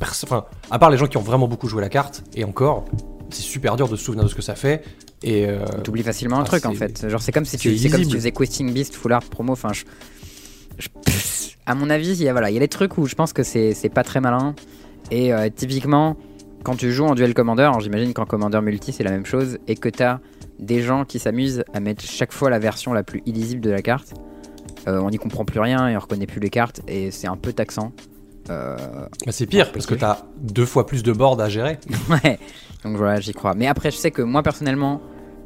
enfin, 0.01 0.45
à 0.71 0.79
part 0.79 0.91
les 0.91 0.97
gens 0.99 1.07
qui 1.07 1.17
ont 1.17 1.23
vraiment 1.23 1.49
beaucoup 1.49 1.69
joué 1.69 1.81
la 1.81 1.89
carte, 1.89 2.23
et 2.35 2.45
encore, 2.45 2.85
c'est 3.31 3.43
super 3.43 3.77
dur 3.77 3.89
de 3.89 3.97
se 3.97 4.05
souvenir 4.05 4.25
de 4.25 4.29
ce 4.29 4.35
que 4.35 4.43
ça 4.43 4.55
fait. 4.55 4.83
Et 5.23 5.47
euh, 5.49 5.65
T'oublies 5.85 6.03
facilement 6.03 6.39
un 6.39 6.43
ah, 6.43 6.47
truc 6.47 6.67
en 6.67 6.75
fait. 6.75 7.09
Genre 7.09 7.23
c'est 7.23 7.33
comme 7.33 7.45
si 7.45 7.57
tu, 7.57 7.71
comme 7.89 8.03
si 8.03 8.09
tu 8.09 8.17
faisais 8.17 8.33
Questing 8.33 8.73
Beast 8.75 8.95
full 8.95 9.13
art 9.13 9.23
promo. 9.23 9.53
Enfin, 9.53 9.73
je, 9.73 9.85
à 11.73 11.75
mon 11.75 11.89
avis, 11.91 12.13
il 12.13 12.23
y 12.23 12.29
a 12.29 12.33
voilà, 12.33 12.51
il 12.51 12.55
y 12.55 12.59
a 12.59 12.61
des 12.61 12.69
trucs 12.69 12.99
où 12.99 13.07
je 13.07 13.15
pense 13.15 13.33
que 13.33 13.43
c'est 13.43 13.93
pas 13.93 14.05
très 14.05 14.21
malin. 14.21 14.55
Et 15.11 15.33
euh, 15.33 15.49
typiquement, 15.55 16.17
quand 16.63 16.77
tu 16.77 16.93
joues 16.93 17.07
en 17.07 17.15
duel 17.15 17.33
commander, 17.35 17.63
alors 17.63 17.81
j'imagine 17.81 18.13
qu'en 18.13 18.27
commander 18.27 18.61
multi 18.61 18.93
c'est 18.93 19.03
la 19.05 19.11
même 19.11 19.27
chose, 19.27 19.59
et 19.67 19.75
que 19.75 19.89
t'as 19.89 20.21
des 20.59 20.83
gens 20.83 21.05
qui 21.05 21.19
s'amusent 21.19 21.65
à 21.73 21.81
mettre 21.81 22.05
chaque 22.05 22.33
fois 22.33 22.51
la 22.51 22.59
version 22.59 22.93
la 22.93 23.03
plus 23.03 23.23
illisible 23.27 23.61
de 23.63 23.71
la 23.71 23.83
carte. 23.83 24.13
euh, 24.87 25.01
on 25.01 25.11
n'y 25.11 25.17
comprend 25.19 25.45
plus 25.45 25.61
rien 25.61 25.89
et 25.89 25.97
on 25.97 26.01
reconnaît 26.01 26.27
plus 26.27 26.41
les 26.41 26.51
cartes 26.51 26.83
et 26.89 27.11
c'est 27.11 27.27
un 27.27 27.37
peu 27.37 27.53
taxant. 27.53 27.93
Euh, 28.51 28.77
bah, 29.25 29.33
c'est 29.33 29.47
pire, 29.47 29.73
parce 29.73 29.87
que 29.87 29.95
t'as 29.95 30.19
deux 30.41 30.67
fois 30.67 30.87
plus 30.87 31.03
de 31.03 31.13
board 31.13 31.41
à 31.41 31.49
gérer. 31.49 31.79
Ouais, 32.11 32.39
donc 32.85 32.97
voilà, 32.97 33.19
j'y 33.21 33.33
crois. 33.33 33.55
Mais 33.55 33.67
après, 33.67 33.91
je 33.91 33.97
sais 33.97 34.11
que 34.11 34.23
moi 34.23 34.43
personnellement, 34.43 35.01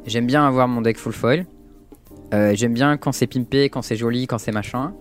j'aime 0.05 0.27
bien 0.27 0.45
avoir 0.45 0.67
mon 0.67 0.81
deck 0.81 0.97
full 0.97 1.13
foil. 1.13 1.45
Euh, 2.33 2.51
j'aime 2.55 2.73
bien 2.73 2.97
quand 2.97 3.11
c'est 3.13 3.27
pimpé, 3.27 3.69
quand 3.69 3.81
c'est 3.81 3.95
joli, 3.95 4.27
quand 4.27 4.37
c'est 4.39 4.51
machin. 4.51 4.93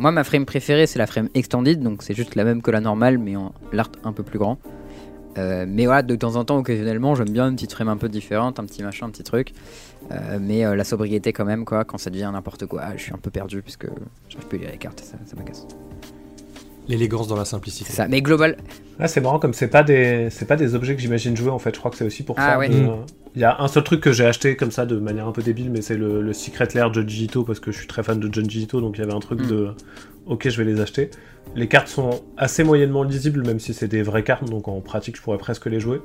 Moi, 0.00 0.12
ma 0.12 0.24
frame 0.24 0.46
préférée, 0.46 0.86
c'est 0.86 0.98
la 0.98 1.06
frame 1.06 1.28
extended, 1.34 1.80
donc 1.82 2.02
c'est 2.02 2.14
juste 2.14 2.34
la 2.34 2.44
même 2.44 2.62
que 2.62 2.70
la 2.70 2.80
normale, 2.80 3.18
mais 3.18 3.36
en 3.36 3.52
l'art 3.72 3.90
un 4.02 4.12
peu 4.14 4.22
plus 4.22 4.38
grand. 4.38 4.58
Euh, 5.38 5.66
mais 5.68 5.84
voilà, 5.84 6.02
de 6.02 6.16
temps 6.16 6.36
en 6.36 6.44
temps, 6.44 6.56
occasionnellement, 6.56 7.14
j'aime 7.14 7.28
bien 7.28 7.48
une 7.48 7.54
petite 7.54 7.72
frame 7.72 7.88
un 7.90 7.98
peu 7.98 8.08
différente, 8.08 8.58
un 8.58 8.64
petit 8.64 8.82
machin, 8.82 9.06
un 9.06 9.10
petit 9.10 9.22
truc. 9.24 9.52
Euh, 10.10 10.38
mais 10.40 10.64
euh, 10.64 10.74
la 10.74 10.84
sobriété, 10.84 11.34
quand 11.34 11.44
même, 11.44 11.66
quoi, 11.66 11.84
quand 11.84 11.98
ça 11.98 12.08
devient 12.08 12.30
n'importe 12.32 12.64
quoi, 12.64 12.82
je 12.96 13.02
suis 13.02 13.12
un 13.12 13.18
peu 13.18 13.30
perdu 13.30 13.60
puisque 13.60 13.86
j'arrive 14.30 14.48
plus 14.48 14.58
à 14.58 14.60
lire 14.62 14.70
les 14.72 14.78
cartes, 14.78 15.00
ça, 15.00 15.18
ça 15.26 15.36
m'agace. 15.36 15.66
L'élégance 16.88 17.28
dans 17.28 17.36
la 17.36 17.44
simplicité. 17.44 17.84
C'est 17.90 17.96
ça. 17.96 18.08
Mais 18.08 18.22
global, 18.22 18.56
Là, 18.98 19.06
c'est 19.06 19.20
marrant 19.20 19.38
comme 19.38 19.52
c'est 19.54 19.68
pas 19.68 19.82
des 19.82 20.28
c'est 20.30 20.44
pas 20.46 20.56
des 20.56 20.74
objets 20.74 20.94
que 20.96 21.00
j'imagine 21.00 21.36
jouer 21.36 21.50
en 21.50 21.58
fait. 21.58 21.72
Je 21.74 21.78
crois 21.78 21.90
que 21.90 21.96
c'est 21.96 22.04
aussi 22.04 22.22
pour 22.22 22.34
Ah 22.38 22.52
ça. 22.52 22.58
ouais. 22.58 22.68
de- 22.68 22.74
Mm. 22.74 23.06
Il 23.36 23.40
y 23.40 23.44
a 23.44 23.60
un 23.60 23.68
seul 23.68 23.84
truc 23.84 24.00
que 24.00 24.12
j'ai 24.12 24.26
acheté 24.26 24.56
comme 24.56 24.70
ça 24.72 24.86
de 24.86 24.96
manière 24.96 25.28
un 25.28 25.32
peu 25.32 25.42
débile, 25.42 25.70
mais 25.70 25.82
c'est 25.82 25.96
le, 25.96 26.20
le 26.20 26.32
Secret 26.32 26.68
Lair 26.74 26.92
Junji 26.92 27.24
Ito 27.24 27.44
parce 27.44 27.60
que 27.60 27.70
je 27.70 27.78
suis 27.78 27.86
très 27.86 28.02
fan 28.02 28.18
de 28.18 28.32
Junji 28.32 28.62
Ito, 28.62 28.80
donc 28.80 28.98
il 28.98 29.00
y 29.00 29.04
avait 29.04 29.14
un 29.14 29.20
truc 29.20 29.40
Mm. 29.40 29.46
de 29.46 29.68
ok, 30.26 30.48
je 30.48 30.56
vais 30.62 30.64
les 30.64 30.80
acheter. 30.80 31.10
Les 31.56 31.68
cartes 31.68 31.88
sont 31.88 32.22
assez 32.36 32.62
moyennement 32.62 33.02
lisibles, 33.02 33.44
même 33.44 33.58
si 33.58 33.74
c'est 33.74 33.88
des 33.88 34.02
vraies 34.02 34.22
cartes, 34.22 34.48
donc 34.48 34.68
en 34.68 34.80
pratique 34.80 35.16
je 35.16 35.22
pourrais 35.22 35.38
presque 35.38 35.66
les 35.66 35.80
jouer. 35.80 36.00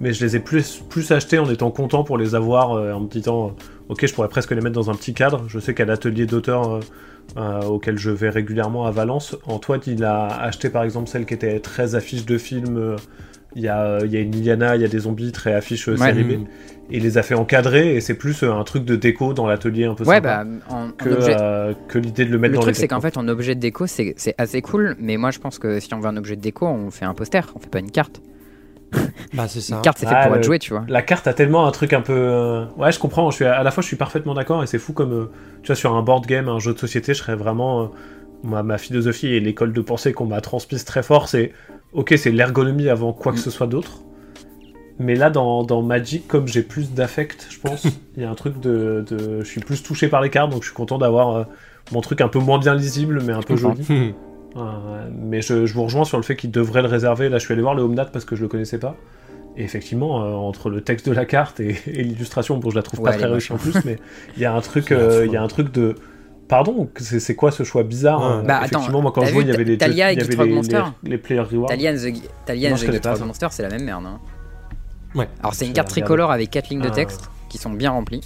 Mais 0.00 0.12
je 0.12 0.24
les 0.24 0.36
ai 0.36 0.40
plus, 0.40 0.82
plus 0.88 1.12
achetées 1.12 1.38
en 1.38 1.48
étant 1.48 1.70
content 1.70 2.02
pour 2.02 2.18
les 2.18 2.34
avoir, 2.34 2.72
euh, 2.72 2.92
en 2.92 3.00
me 3.00 3.08
disant 3.08 3.48
euh, 3.48 3.50
ok, 3.88 4.06
je 4.06 4.12
pourrais 4.12 4.28
presque 4.28 4.50
les 4.50 4.60
mettre 4.60 4.74
dans 4.74 4.90
un 4.90 4.94
petit 4.94 5.14
cadre. 5.14 5.44
Je 5.48 5.58
sais 5.58 5.74
qu'à 5.74 5.84
l'atelier 5.84 6.26
d'auteur 6.26 6.80
euh, 7.36 7.62
auquel 7.62 7.98
je 7.98 8.10
vais 8.10 8.28
régulièrement 8.28 8.86
à 8.86 8.90
Valence, 8.90 9.36
Antoine 9.46 9.80
il 9.86 10.04
a 10.04 10.26
acheté 10.26 10.68
par 10.68 10.82
exemple 10.82 11.08
celle 11.08 11.26
qui 11.26 11.34
était 11.34 11.60
très 11.60 11.94
affiche 11.94 12.24
de 12.26 12.38
film. 12.38 12.96
Il 13.56 13.62
y, 13.62 13.68
a, 13.68 13.80
euh, 13.82 14.00
il 14.04 14.12
y 14.12 14.16
a 14.16 14.20
une 14.20 14.32
Liliana, 14.32 14.76
il 14.76 14.82
y 14.82 14.84
a 14.84 14.88
des 14.88 14.98
zombies 15.00 15.30
très 15.32 15.54
affiche 15.54 15.88
euh, 15.88 15.92
Ouais. 15.92 15.98
série 16.12 16.24
B. 16.24 16.30
Mm. 16.40 16.46
Et 16.90 16.96
il 16.98 17.02
les 17.02 17.16
a 17.18 17.22
fait 17.22 17.34
encadrer 17.34 17.94
et 17.96 18.00
c'est 18.00 18.14
plus 18.14 18.42
euh, 18.42 18.52
un 18.52 18.62
truc 18.64 18.84
de 18.84 18.94
déco 18.96 19.32
dans 19.32 19.46
l'atelier 19.46 19.84
un 19.86 19.94
peu 19.94 20.04
ouais, 20.04 20.16
sympa 20.16 20.44
bah, 20.44 20.50
en, 20.68 20.88
en 20.88 20.90
que, 20.90 21.08
objet, 21.08 21.36
euh, 21.40 21.72
que 21.88 21.98
l'idée 21.98 22.24
de 22.26 22.30
le 22.30 22.38
mettre 22.38 22.52
Le 22.52 22.56
dans 22.56 22.62
truc, 22.62 22.74
les 22.74 22.80
c'est 22.80 22.88
qu'en 22.88 23.00
fait, 23.00 23.16
en 23.16 23.26
objet 23.28 23.54
de 23.54 23.60
déco, 23.60 23.86
c'est 23.86 24.14
c'est 24.18 24.34
assez 24.38 24.60
cool, 24.60 24.94
mais 24.98 25.16
moi 25.16 25.30
je 25.30 25.38
pense 25.38 25.58
que 25.58 25.80
si 25.80 25.92
on 25.94 26.00
veut 26.00 26.08
un 26.08 26.16
objet 26.16 26.36
de 26.36 26.42
déco, 26.42 26.66
on 26.66 26.90
fait 26.90 27.06
un 27.06 27.14
poster, 27.14 27.50
on 27.54 27.58
fait 27.58 27.70
pas 27.70 27.78
une 27.78 27.90
carte. 27.90 28.20
Bah, 29.34 29.46
c'est 29.48 29.60
ça. 29.60 29.76
Une 29.76 29.82
carte, 29.82 29.98
c'est 29.98 30.06
fait 30.06 30.14
Ah, 30.16 30.24
pour 30.26 30.32
le- 30.34 30.38
être 30.38 30.44
joué, 30.44 30.58
tu 30.60 30.72
vois. 30.72 30.84
La 30.88 31.02
carte 31.02 31.26
a 31.26 31.32
tellement 31.34 31.66
un 31.66 31.70
truc 31.72 31.92
un 31.92 32.00
peu. 32.02 32.64
Ouais, 32.76 32.92
je 32.92 32.98
comprends. 33.00 33.30
Je 33.30 33.36
suis 33.36 33.44
à... 33.44 33.62
la 33.64 33.70
fois, 33.72 33.82
je 33.82 33.88
suis 33.88 33.96
parfaitement 33.96 34.34
d'accord 34.34 34.62
et 34.62 34.66
c'est 34.68 34.78
fou 34.78 34.92
comme. 34.92 35.30
Tu 35.62 35.68
vois, 35.68 35.74
sur 35.76 35.94
un 35.96 36.02
board 36.02 36.26
game, 36.26 36.48
un 36.48 36.60
jeu 36.60 36.72
de 36.74 36.78
société, 36.78 37.14
je 37.14 37.18
serais 37.18 37.34
vraiment. 37.34 37.90
Ma, 38.44 38.62
ma 38.62 38.78
philosophie 38.78 39.28
et 39.28 39.40
l'école 39.40 39.72
de 39.72 39.80
pensée 39.80 40.12
qu'on 40.12 40.26
m'a 40.26 40.40
transmise 40.40 40.84
très 40.84 41.02
fort, 41.02 41.28
c'est. 41.28 41.52
Ok, 41.92 42.14
c'est 42.16 42.30
l'ergonomie 42.30 42.88
avant 42.88 43.12
quoi 43.12 43.32
que 43.32 43.38
ce 43.38 43.50
soit 43.50 43.66
d'autre. 43.66 44.00
Mais 44.98 45.14
là, 45.16 45.30
dans, 45.30 45.64
dans 45.64 45.82
Magic, 45.82 46.28
comme 46.28 46.46
j'ai 46.46 46.62
plus 46.62 46.92
d'affect, 46.92 47.48
je 47.50 47.58
pense, 47.58 47.84
il 48.16 48.22
y 48.22 48.26
a 48.26 48.30
un 48.30 48.34
truc 48.34 48.60
de, 48.60 49.04
de- 49.08 49.40
Je 49.42 49.48
suis 49.48 49.60
plus 49.60 49.82
touché 49.82 50.08
par 50.08 50.20
les 50.20 50.30
cartes, 50.30 50.50
donc 50.52 50.62
je 50.62 50.68
suis 50.68 50.74
content 50.76 50.98
d'avoir 50.98 51.36
euh, 51.36 51.44
mon 51.92 52.00
truc 52.00 52.20
un 52.20 52.28
peu 52.28 52.38
moins 52.38 52.58
bien 52.58 52.74
lisible, 52.74 53.20
mais 53.24 53.32
un 53.32 53.42
peu 53.42 53.56
joli. 53.56 53.84
Euh, 54.56 55.08
mais 55.12 55.42
je, 55.42 55.66
je 55.66 55.74
vous 55.74 55.82
rejoins 55.82 56.04
sur 56.04 56.16
le 56.16 56.22
fait 56.22 56.36
qu'il 56.36 56.52
devrait 56.52 56.80
le 56.82 56.86
réserver. 56.86 57.28
Là, 57.28 57.38
je 57.38 57.44
suis 57.44 57.52
allé 57.52 57.60
voir 57.62 57.74
le 57.74 57.82
Homnat 57.82 58.04
parce 58.04 58.24
que 58.24 58.36
je 58.36 58.42
le 58.42 58.46
connaissais 58.46 58.78
pas. 58.78 58.94
Et 59.56 59.64
effectivement, 59.64 60.22
euh, 60.22 60.28
entre 60.34 60.70
le 60.70 60.80
texte 60.80 61.08
de 61.08 61.12
la 61.12 61.24
carte 61.24 61.58
et, 61.58 61.74
et 61.88 62.04
l'illustration, 62.04 62.56
bon, 62.58 62.70
je 62.70 62.76
la 62.76 62.82
trouve 62.82 63.00
Ouais, 63.00 63.10
pas 63.10 63.16
très 63.16 63.26
réussie 63.26 63.50
en 63.52 63.56
moche. 63.56 63.62
plus, 63.72 63.84
mais 63.84 63.98
il 64.36 64.42
y 64.42 64.44
a 64.44 64.54
un 64.54 64.60
truc, 64.60 64.90
il 64.92 65.32
y 65.32 65.36
a 65.36 65.42
un 65.42 65.48
truc 65.48 65.72
de 65.72 65.96
Pardon, 66.48 66.88
c'est 66.98 67.34
quoi 67.34 67.50
ce 67.50 67.62
choix 67.62 67.82
bizarre 67.84 68.20
Ouais. 68.20 68.26
hein 68.26 68.42
Bah, 68.46 68.56
attends, 68.56 68.66
Effectivement, 68.66 69.00
moi 69.02 69.12
quand 69.14 69.24
je 69.24 69.32
vois, 69.32 69.42
il 69.42 69.48
y 69.48 69.52
avait 69.52 69.64
les, 69.64 69.78
Talia 69.78 70.12
et 70.12 70.16
les, 70.16 70.36
Monster 70.46 70.82
les, 71.02 71.10
les 71.10 71.18
player 71.18 71.40
rewards. 71.40 71.68
Talia 71.68 71.90
and 71.92 71.96
the, 71.96 72.12
Talia 72.44 72.70
Non, 72.70 72.76
and. 72.76 73.26
Monster, 73.26 73.46
c'est 73.50 73.62
la 73.62 73.70
même 73.70 73.84
merde. 73.84 74.04
hein. 74.06 74.18
Ouais. 75.14 75.28
Alors, 75.40 75.54
c'est 75.54 75.66
une 75.66 75.72
carte 75.72 75.88
tricolore 75.88 76.30
avec 76.30 76.50
4 76.50 76.68
lignes 76.70 76.82
de 76.82 76.88
Ah. 76.88 76.94
texte 76.94 77.30
qui 77.48 77.56
sont 77.58 77.70
bien 77.70 77.90
remplies. 77.92 78.20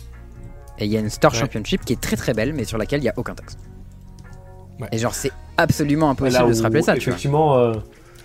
Et 0.79 0.87
il 0.87 0.91
y 0.93 0.97
a 0.97 1.01
une 1.01 1.11
Store 1.11 1.33
Ouais. 1.33 1.39
Championship 1.39 1.85
qui 1.85 1.93
est 1.93 2.01
très 2.01 2.17
très 2.17 2.35
belle, 2.35 2.53
mais 2.55 2.65
sur 2.65 2.79
laquelle 2.79 3.01
il 3.01 3.03
n'y 3.05 3.09
a 3.09 3.15
aucun 3.17 3.35
texte. 3.35 3.59
Ouais. 4.81 4.89
Et 4.93 4.99
genre, 4.99 5.15
c'est 5.15 5.33
absolument 5.57 6.11
impossible 6.11 6.49
de 6.49 6.53
se 6.55 6.63
rappeler 6.63 6.83
ça, 6.83 6.95
tu 6.95 7.01
vois. 7.01 7.09
Effectivement, 7.11 7.59
euh, 7.59 7.75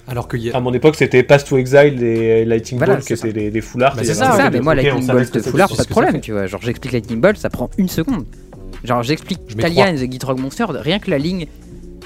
Alors 0.07 0.27
qu'il 0.27 0.41
y 0.41 0.51
a. 0.51 0.55
à 0.55 0.59
mon 0.59 0.73
époque, 0.73 0.95
c'était 0.95 1.23
Pass 1.23 1.45
to 1.45 1.57
Exile 1.57 2.01
et 2.03 2.45
Lightning 2.45 2.77
Voilà, 2.77 2.95
Bolt 2.95 3.05
qui 3.07 3.13
étaient 3.13 3.33
des, 3.49 3.61
art. 3.81 3.95
Bah, 3.95 4.01
c'est 4.03 4.13
ça, 4.13 4.49
mais 4.51 4.59
moi, 4.59 4.75
Lightning 4.75 5.07
Bolt 5.07 5.29
que 5.31 5.37
de 5.39 5.43
c'est 5.43 5.51
pas 5.51 5.67
de 5.67 5.73
que 5.75 5.89
problème, 5.89 6.21
tu 6.21 6.31
vois. 6.31 6.45
Genre, 6.45 6.61
j'explique 6.61 6.93
Lightning 6.93 7.19
Bolt, 7.19 7.37
ça 7.37 7.49
prend 7.49 7.69
une 7.77 7.89
seconde. 7.89 8.25
Genre, 8.83 9.01
j'explique 9.03 9.39
Je 9.47 9.55
Talia 9.55 9.87
and 9.87 9.95
the 9.95 10.11
Gitrog 10.11 10.39
Monster, 10.39 10.65
rien 10.69 10.99
que 10.99 11.09
la 11.09 11.17
ligne 11.17 11.47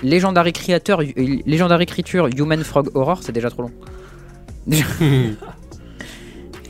Legendary 0.03 0.53
Creator, 0.53 1.01
euh, 1.01 1.37
Legendary 1.45 1.85
Creature, 1.87 2.27
Human 2.37 2.63
Frog 2.63 2.89
Horror, 2.93 3.19
c'est 3.23 3.31
déjà 3.31 3.49
trop 3.49 3.63
long. 3.63 3.71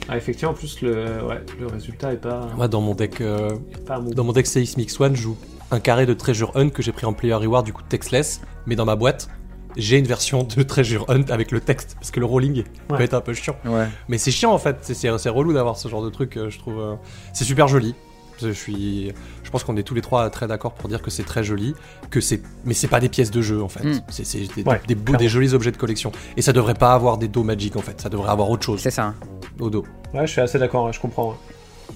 Ah, 0.10 0.16
effectivement, 0.16 0.52
en 0.52 0.56
plus, 0.56 0.82
le, 0.82 1.22
ouais, 1.26 1.42
le 1.60 1.68
résultat 1.68 2.14
est 2.14 2.22
pas, 2.22 2.48
Moi, 2.56 2.70
dans 2.70 2.80
mon 2.80 2.96
deck, 2.96 3.20
euh, 3.20 3.52
pas 3.86 4.00
dans 4.00 4.24
mon 4.24 4.32
deck 4.32 4.46
CX 4.46 4.78
Mix 4.78 4.98
One, 5.02 5.16
je 5.18 5.22
joue 5.22 5.38
un 5.70 5.82
carré 5.82 6.06
de 6.06 6.14
Treasure 6.14 6.54
Hunt 6.56 6.70
que 6.70 6.82
j'ai 6.82 6.94
pris 6.94 7.06
en 7.06 7.12
Player 7.12 7.34
Reward, 7.34 7.66
du 7.66 7.74
coup 7.74 7.82
textless, 7.90 8.40
mais 8.68 8.78
dans 8.78 8.86
ma 8.86 8.96
boîte, 8.96 9.28
j'ai 9.76 9.98
une 9.98 10.06
version 10.08 10.44
de 10.44 10.64
Treasure 10.64 11.04
Hunt 11.10 11.26
avec 11.30 11.52
le 11.52 11.60
texte, 11.60 11.96
parce 12.00 12.12
que 12.12 12.22
le 12.22 12.26
rolling 12.26 12.64
peut 12.88 12.96
Ouais. 12.96 13.04
être 13.04 13.16
un 13.16 13.20
peu 13.22 13.34
chiant. 13.34 13.58
Ouais. 13.66 13.88
Mais 14.08 14.18
c'est 14.18 14.32
chiant 14.32 14.54
en 14.54 14.58
fait, 14.58 14.78
c'est- 14.80 14.94
c'est 14.94 15.10
c'est 15.18 15.28
relou 15.30 15.52
d'avoir 15.52 15.76
ce 15.76 15.90
genre 15.90 16.02
de 16.06 16.10
truc, 16.10 16.38
euh, 16.38 16.50
je 16.50 16.58
trouve. 16.58 16.80
euh, 16.80 16.96
C'est 17.34 17.44
super 17.44 17.68
joli. 17.68 17.94
Je 18.42 18.50
suis, 18.50 19.12
je 19.44 19.50
pense 19.50 19.64
qu'on 19.64 19.76
est 19.78 19.84
tous 19.84 19.96
les 19.96 20.02
trois 20.02 20.30
très 20.30 20.48
d'accord 20.48 20.74
pour 20.74 20.90
dire 20.90 21.02
que 21.02 21.10
c'est 21.10 21.24
très 21.24 21.44
joli, 21.44 21.74
que 22.12 22.22
c'est, 22.22 22.42
mais 22.66 22.74
c'est 22.74 22.88
pas 22.88 23.00
des 23.00 23.10
pièces 23.10 23.32
de 23.32 23.42
jeu 23.42 23.62
en 23.64 23.68
fait. 23.70 23.84
Mm. 23.84 24.02
C'est 24.10 24.26
c'est 24.26 24.40
des, 24.56 24.64
Ouais, 24.64 24.80
des 24.88 24.96
beaux, 24.96 25.04
clairement. 25.04 25.20
des 25.20 25.28
jolis 25.30 25.54
objets 25.54 25.72
de 25.72 25.78
collection. 25.78 26.12
Et 26.36 26.42
ça 26.42 26.54
devrait 26.54 26.74
pas 26.76 26.94
avoir 26.94 27.18
des 27.18 27.28
dos 27.28 27.44
magiques 27.44 27.76
en 27.76 27.82
fait. 27.82 28.00
Ça 28.02 28.10
devrait 28.10 28.30
avoir 28.30 28.50
autre 28.50 28.64
chose 28.64 28.80
C'est 28.82 28.92
ça. 28.92 29.14
au 29.60 29.70
dos. 29.70 29.86
Ouais, 30.14 30.28
je 30.28 30.32
suis 30.32 30.42
assez 30.42 30.60
d'accord, 30.60 30.92
je 30.94 31.00
comprends. 31.00 31.36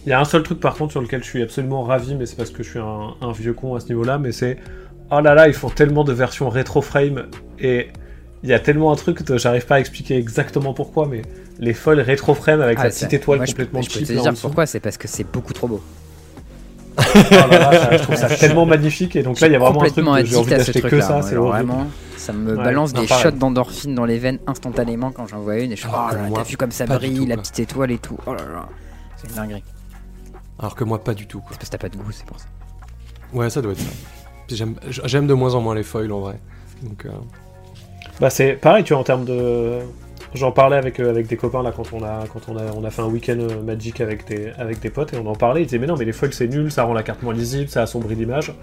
Il 0.05 0.09
y 0.09 0.13
a 0.13 0.19
un 0.19 0.25
seul 0.25 0.41
truc 0.43 0.59
par 0.59 0.75
contre 0.75 0.91
sur 0.91 1.01
lequel 1.01 1.21
je 1.23 1.29
suis 1.29 1.41
absolument 1.43 1.83
ravi, 1.83 2.15
mais 2.15 2.25
c'est 2.25 2.35
parce 2.37 2.49
que 2.49 2.63
je 2.63 2.69
suis 2.69 2.79
un, 2.79 3.13
un 3.21 3.31
vieux 3.33 3.53
con 3.53 3.75
à 3.75 3.79
ce 3.79 3.87
niveau-là, 3.89 4.17
mais 4.17 4.31
c'est 4.31 4.57
oh 5.11 5.19
là 5.19 5.35
là, 5.35 5.47
ils 5.47 5.53
font 5.53 5.69
tellement 5.69 6.03
de 6.03 6.13
versions 6.13 6.49
rétro 6.49 6.81
frame 6.81 7.27
et 7.59 7.89
il 8.43 8.49
y 8.49 8.53
a 8.53 8.59
tellement 8.59 8.91
un 8.91 8.95
truc 8.95 9.23
que 9.23 9.37
j'arrive 9.37 9.65
pas 9.67 9.75
à 9.75 9.79
expliquer 9.79 10.15
exactement 10.17 10.73
pourquoi, 10.73 11.05
mais 11.07 11.21
les 11.59 11.73
folles 11.75 11.99
rétro 11.99 12.33
frame 12.33 12.61
avec 12.61 12.79
Ah, 12.79 12.85
la 12.85 12.89
petite 12.89 13.13
étoile 13.13 13.37
moi, 13.39 13.45
je 13.45 13.51
peux- 13.53 13.65
complètement 13.65 13.81
je 13.83 13.99
peux 13.99 14.05
te 14.05 14.17
en 14.19 14.21
dire 14.31 14.33
pourquoi, 14.41 14.65
c'est 14.65 14.79
parce 14.79 14.97
que 14.97 15.07
c'est 15.07 15.25
beaucoup 15.31 15.53
trop 15.53 15.67
beau. 15.67 15.81
Oh 17.15 17.33
là 17.33 17.47
là, 17.47 17.71
ça- 17.79 17.97
je 17.97 18.03
trouve 18.03 18.15
ça 18.15 18.27
tellement 18.35 18.65
magnifique 18.65 19.15
et 19.15 19.23
donc 19.23 19.39
là 19.39 19.47
il 19.47 19.53
y 19.53 19.55
a 19.55 19.59
vraiment 19.59 19.81
un 19.81 19.85
truc 19.85 19.89
complètement 19.95 20.17
de 20.17 20.25
j'ai 20.25 20.35
envie 20.35 20.53
addict 20.53 20.61
à 20.61 20.63
ce 20.63 20.71
d'acheter 20.71 20.81
que 20.81 20.87
truc-là. 20.87 21.07
ça, 21.07 21.21
c'est 21.21 21.35
vraiment, 21.35 21.87
ça 22.17 22.33
me 22.33 22.55
Ouais, 22.55 22.63
balance 22.63 22.93
des 22.93 23.05
pareil. 23.07 23.23
shots 23.23 23.31
d'endorphine 23.31 23.95
dans 23.95 24.05
les 24.05 24.17
veines 24.19 24.39
instantanément 24.47 25.11
quand 25.11 25.27
j'en 25.27 25.39
vois 25.39 25.57
une 25.57 25.71
et 25.71 25.75
je 25.75 25.81
suis 25.81 25.89
Alors 25.89 26.05
oh 26.07 26.09
que 26.11 26.15
là 26.15 26.21
là, 26.23 26.27
moi, 26.29 26.39
t'as 26.43 26.49
vu 26.49 26.57
comme 26.57 26.71
ça 26.71 26.85
brille, 26.85 27.17
tout, 27.17 27.25
la 27.25 27.35
quoi. 27.35 27.41
petite 27.43 27.59
étoile 27.59 27.91
et 27.91 27.97
tout. 27.97 28.17
Oh 28.25 28.33
là 28.33 28.41
là, 28.43 28.65
c'est 29.17 29.29
une 29.29 29.35
dinguerie. 29.35 29.63
Alors 30.59 30.75
que 30.75 30.83
moi 30.83 31.03
pas 31.03 31.13
du 31.13 31.25
tout. 31.27 31.39
Quoi. 31.39 31.49
C'est 31.51 31.57
parce 31.57 31.69
que 31.69 31.75
t'as 31.77 31.81
pas 31.81 31.89
de 31.89 31.97
goût, 31.97 32.11
c'est 32.11 32.25
pour 32.25 32.39
ça. 32.39 32.45
Ouais, 33.33 33.49
ça 33.49 33.61
doit 33.61 33.71
être 33.71 33.79
ça. 33.79 33.89
J'aime, 34.49 34.75
j'aime 35.05 35.27
de 35.27 35.33
moins 35.33 35.55
en 35.55 35.61
moins 35.61 35.73
les 35.75 35.83
foils 35.83 36.11
en 36.11 36.19
vrai. 36.19 36.39
Donc, 36.83 37.05
euh, 37.05 37.09
Bah 38.19 38.29
c'est 38.29 38.53
pareil, 38.53 38.83
tu 38.83 38.93
vois, 38.93 39.01
en 39.01 39.05
termes 39.05 39.25
de. 39.25 39.79
J'en 40.33 40.51
parlais 40.53 40.77
avec, 40.77 40.99
euh, 40.99 41.09
avec 41.09 41.27
des 41.27 41.35
copains 41.35 41.61
là 41.61 41.73
quand 41.75 41.91
on 41.91 42.03
a 42.03 42.25
quand 42.31 42.47
on 42.47 42.57
a 42.57 42.71
on 42.73 42.85
a 42.85 42.89
fait 42.89 43.01
un 43.01 43.07
week-end 43.07 43.37
euh, 43.39 43.61
Magic 43.61 43.99
avec 43.99 44.25
des 44.27 44.51
avec 44.57 44.79
des 44.79 44.89
potes 44.89 45.13
et 45.13 45.17
on 45.17 45.27
en 45.27 45.35
parlait. 45.35 45.61
Ils 45.61 45.65
disaient 45.65 45.77
mais 45.77 45.87
non 45.87 45.97
mais 45.97 46.05
les 46.05 46.13
foils 46.13 46.33
c'est 46.33 46.47
nul, 46.47 46.71
ça 46.71 46.83
rend 46.83 46.93
la 46.93 47.03
carte 47.03 47.21
moins 47.21 47.33
lisible, 47.33 47.69
ça 47.69 47.81
assombrit 47.81 48.15
l'image. 48.15 48.53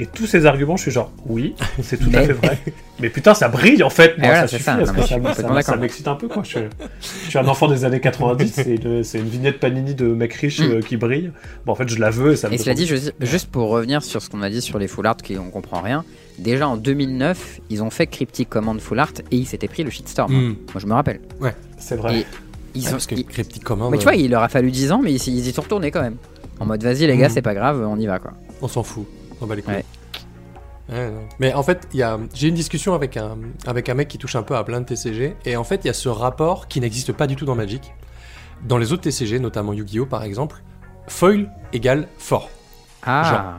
Et 0.00 0.06
tous 0.06 0.26
ces 0.26 0.46
arguments, 0.46 0.76
je 0.76 0.82
suis 0.82 0.90
genre 0.90 1.12
oui, 1.26 1.54
c'est 1.82 1.98
tout 1.98 2.08
à 2.14 2.22
fait 2.22 2.32
vrai. 2.32 2.58
Mais 3.00 3.10
putain, 3.10 3.34
ça 3.34 3.48
brille 3.48 3.82
en 3.82 3.90
fait. 3.90 4.16
Moi, 4.18 4.26
voilà, 4.28 4.40
ça 4.42 4.48
suffit. 4.48 4.64
ça. 4.64 4.84
ça, 4.84 5.62
ça- 5.62 5.76
m'excite 5.76 6.08
un 6.08 6.14
peu 6.14 6.26
quoi. 6.26 6.42
Je, 6.42 6.48
suis- 6.48 6.60
je 7.24 7.28
suis 7.28 7.38
un 7.38 7.46
enfant 7.46 7.68
des 7.68 7.84
années 7.84 8.00
90. 8.00 8.52
C'est 9.04 9.18
une, 9.18 9.28
vignette 9.28 9.60
Panini 9.60 9.94
de 9.94 10.06
mec 10.06 10.32
riche 10.34 10.60
Mm. 10.60 10.70
euh, 10.72 10.80
qui 10.80 10.96
brille. 10.96 11.30
Bon 11.66 11.72
en 11.72 11.74
fait, 11.74 11.88
je 11.88 11.98
la 11.98 12.10
veux 12.10 12.32
et 12.32 12.36
ça 12.36 12.48
me. 12.48 12.54
Et 12.54 12.58
cela 12.58 12.74
dit, 12.74 12.86
je- 12.86 12.96
juste 13.20 13.48
pour 13.50 13.68
revenir 13.68 14.02
sur 14.02 14.22
ce 14.22 14.30
qu'on 14.30 14.42
a 14.42 14.48
dit 14.50 14.62
sur 14.62 14.78
les 14.78 14.88
full 14.88 15.06
art, 15.06 15.16
qui 15.18 15.36
on 15.38 15.50
comprend 15.50 15.80
rien. 15.82 16.04
Déjà 16.38 16.66
en 16.66 16.76
2009, 16.78 17.60
ils 17.68 17.82
ont 17.82 17.90
fait 17.90 18.06
Cryptic 18.06 18.48
Command 18.48 18.80
full 18.80 18.98
art 18.98 19.12
et 19.30 19.36
ils 19.36 19.46
s'étaient 19.46 19.68
pris 19.68 19.84
le 19.84 19.90
shitstorm. 19.90 20.32
hmm. 20.32 20.48
Moi 20.72 20.78
je 20.78 20.86
me 20.86 20.94
rappelle. 20.94 21.20
envie. 21.42 21.52
C'est 21.78 21.96
vrai. 21.96 22.20
Et 22.20 22.26
ils 22.74 22.82
Ouais, 22.84 22.88
ont, 22.88 22.90
parce 22.92 23.06
que 23.06 23.14
ils- 23.16 23.24
Cryptic 23.26 23.62
Command, 23.64 23.90
Mais 23.90 23.98
tu 23.98 24.04
vois, 24.04 24.12
euh, 24.12 24.16
il 24.16 24.30
leur 24.30 24.42
a 24.42 24.48
fallu 24.48 24.70
10 24.70 24.92
ans, 24.92 25.00
mais 25.02 25.12
ils, 25.12 25.28
ils 25.28 25.46
y 25.48 25.52
sont 25.52 25.60
retournés 25.62 25.90
quand 25.90 26.00
même. 26.02 26.16
En 26.58 26.66
mode, 26.66 26.82
vas-y 26.82 27.06
les 27.06 27.16
gars, 27.16 27.28
Mhm. 27.28 27.34
c'est 27.34 27.42
pas 27.42 27.54
grave, 27.54 27.86
on 27.86 27.98
y 27.98 28.06
va 28.06 28.18
quoi. 28.18 28.32
on 28.62 28.68
s'en 28.68 28.82
fout. 28.82 29.06
On 29.40 29.46
bat 29.46 29.54
les 29.54 29.62
couilles. 29.62 29.74
Ouais. 29.74 29.84
Ouais, 30.90 31.10
non. 31.10 31.22
Mais 31.38 31.54
en 31.54 31.62
fait, 31.62 31.86
il 31.92 32.00
y 32.00 32.02
a, 32.02 32.18
j'ai 32.34 32.48
une 32.48 32.54
discussion 32.54 32.94
avec 32.94 33.16
un, 33.16 33.38
avec 33.66 33.88
un 33.88 33.94
mec 33.94 34.08
qui 34.08 34.18
touche 34.18 34.34
un 34.34 34.42
peu 34.42 34.56
à 34.56 34.64
plein 34.64 34.80
de 34.80 34.86
TCG, 34.86 35.36
et 35.44 35.56
en 35.56 35.62
fait, 35.64 35.84
il 35.84 35.86
y 35.86 35.90
a 35.90 35.94
ce 35.94 36.08
rapport 36.08 36.66
qui 36.66 36.80
n'existe 36.80 37.12
pas 37.12 37.26
du 37.28 37.36
tout 37.36 37.44
dans 37.44 37.54
Magic. 37.54 37.94
Dans 38.64 38.76
les 38.76 38.92
autres 38.92 39.02
TCG, 39.02 39.38
notamment 39.38 39.72
Yu-Gi-Oh 39.72 40.06
par 40.06 40.24
exemple, 40.24 40.62
foil 41.06 41.50
égale 41.72 42.08
fort. 42.18 42.50
Ah, 43.04 43.58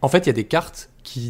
En 0.00 0.08
fait, 0.08 0.20
il 0.20 0.26
y 0.28 0.30
a 0.30 0.34
des 0.34 0.44
cartes 0.44 0.88
qui. 1.02 1.28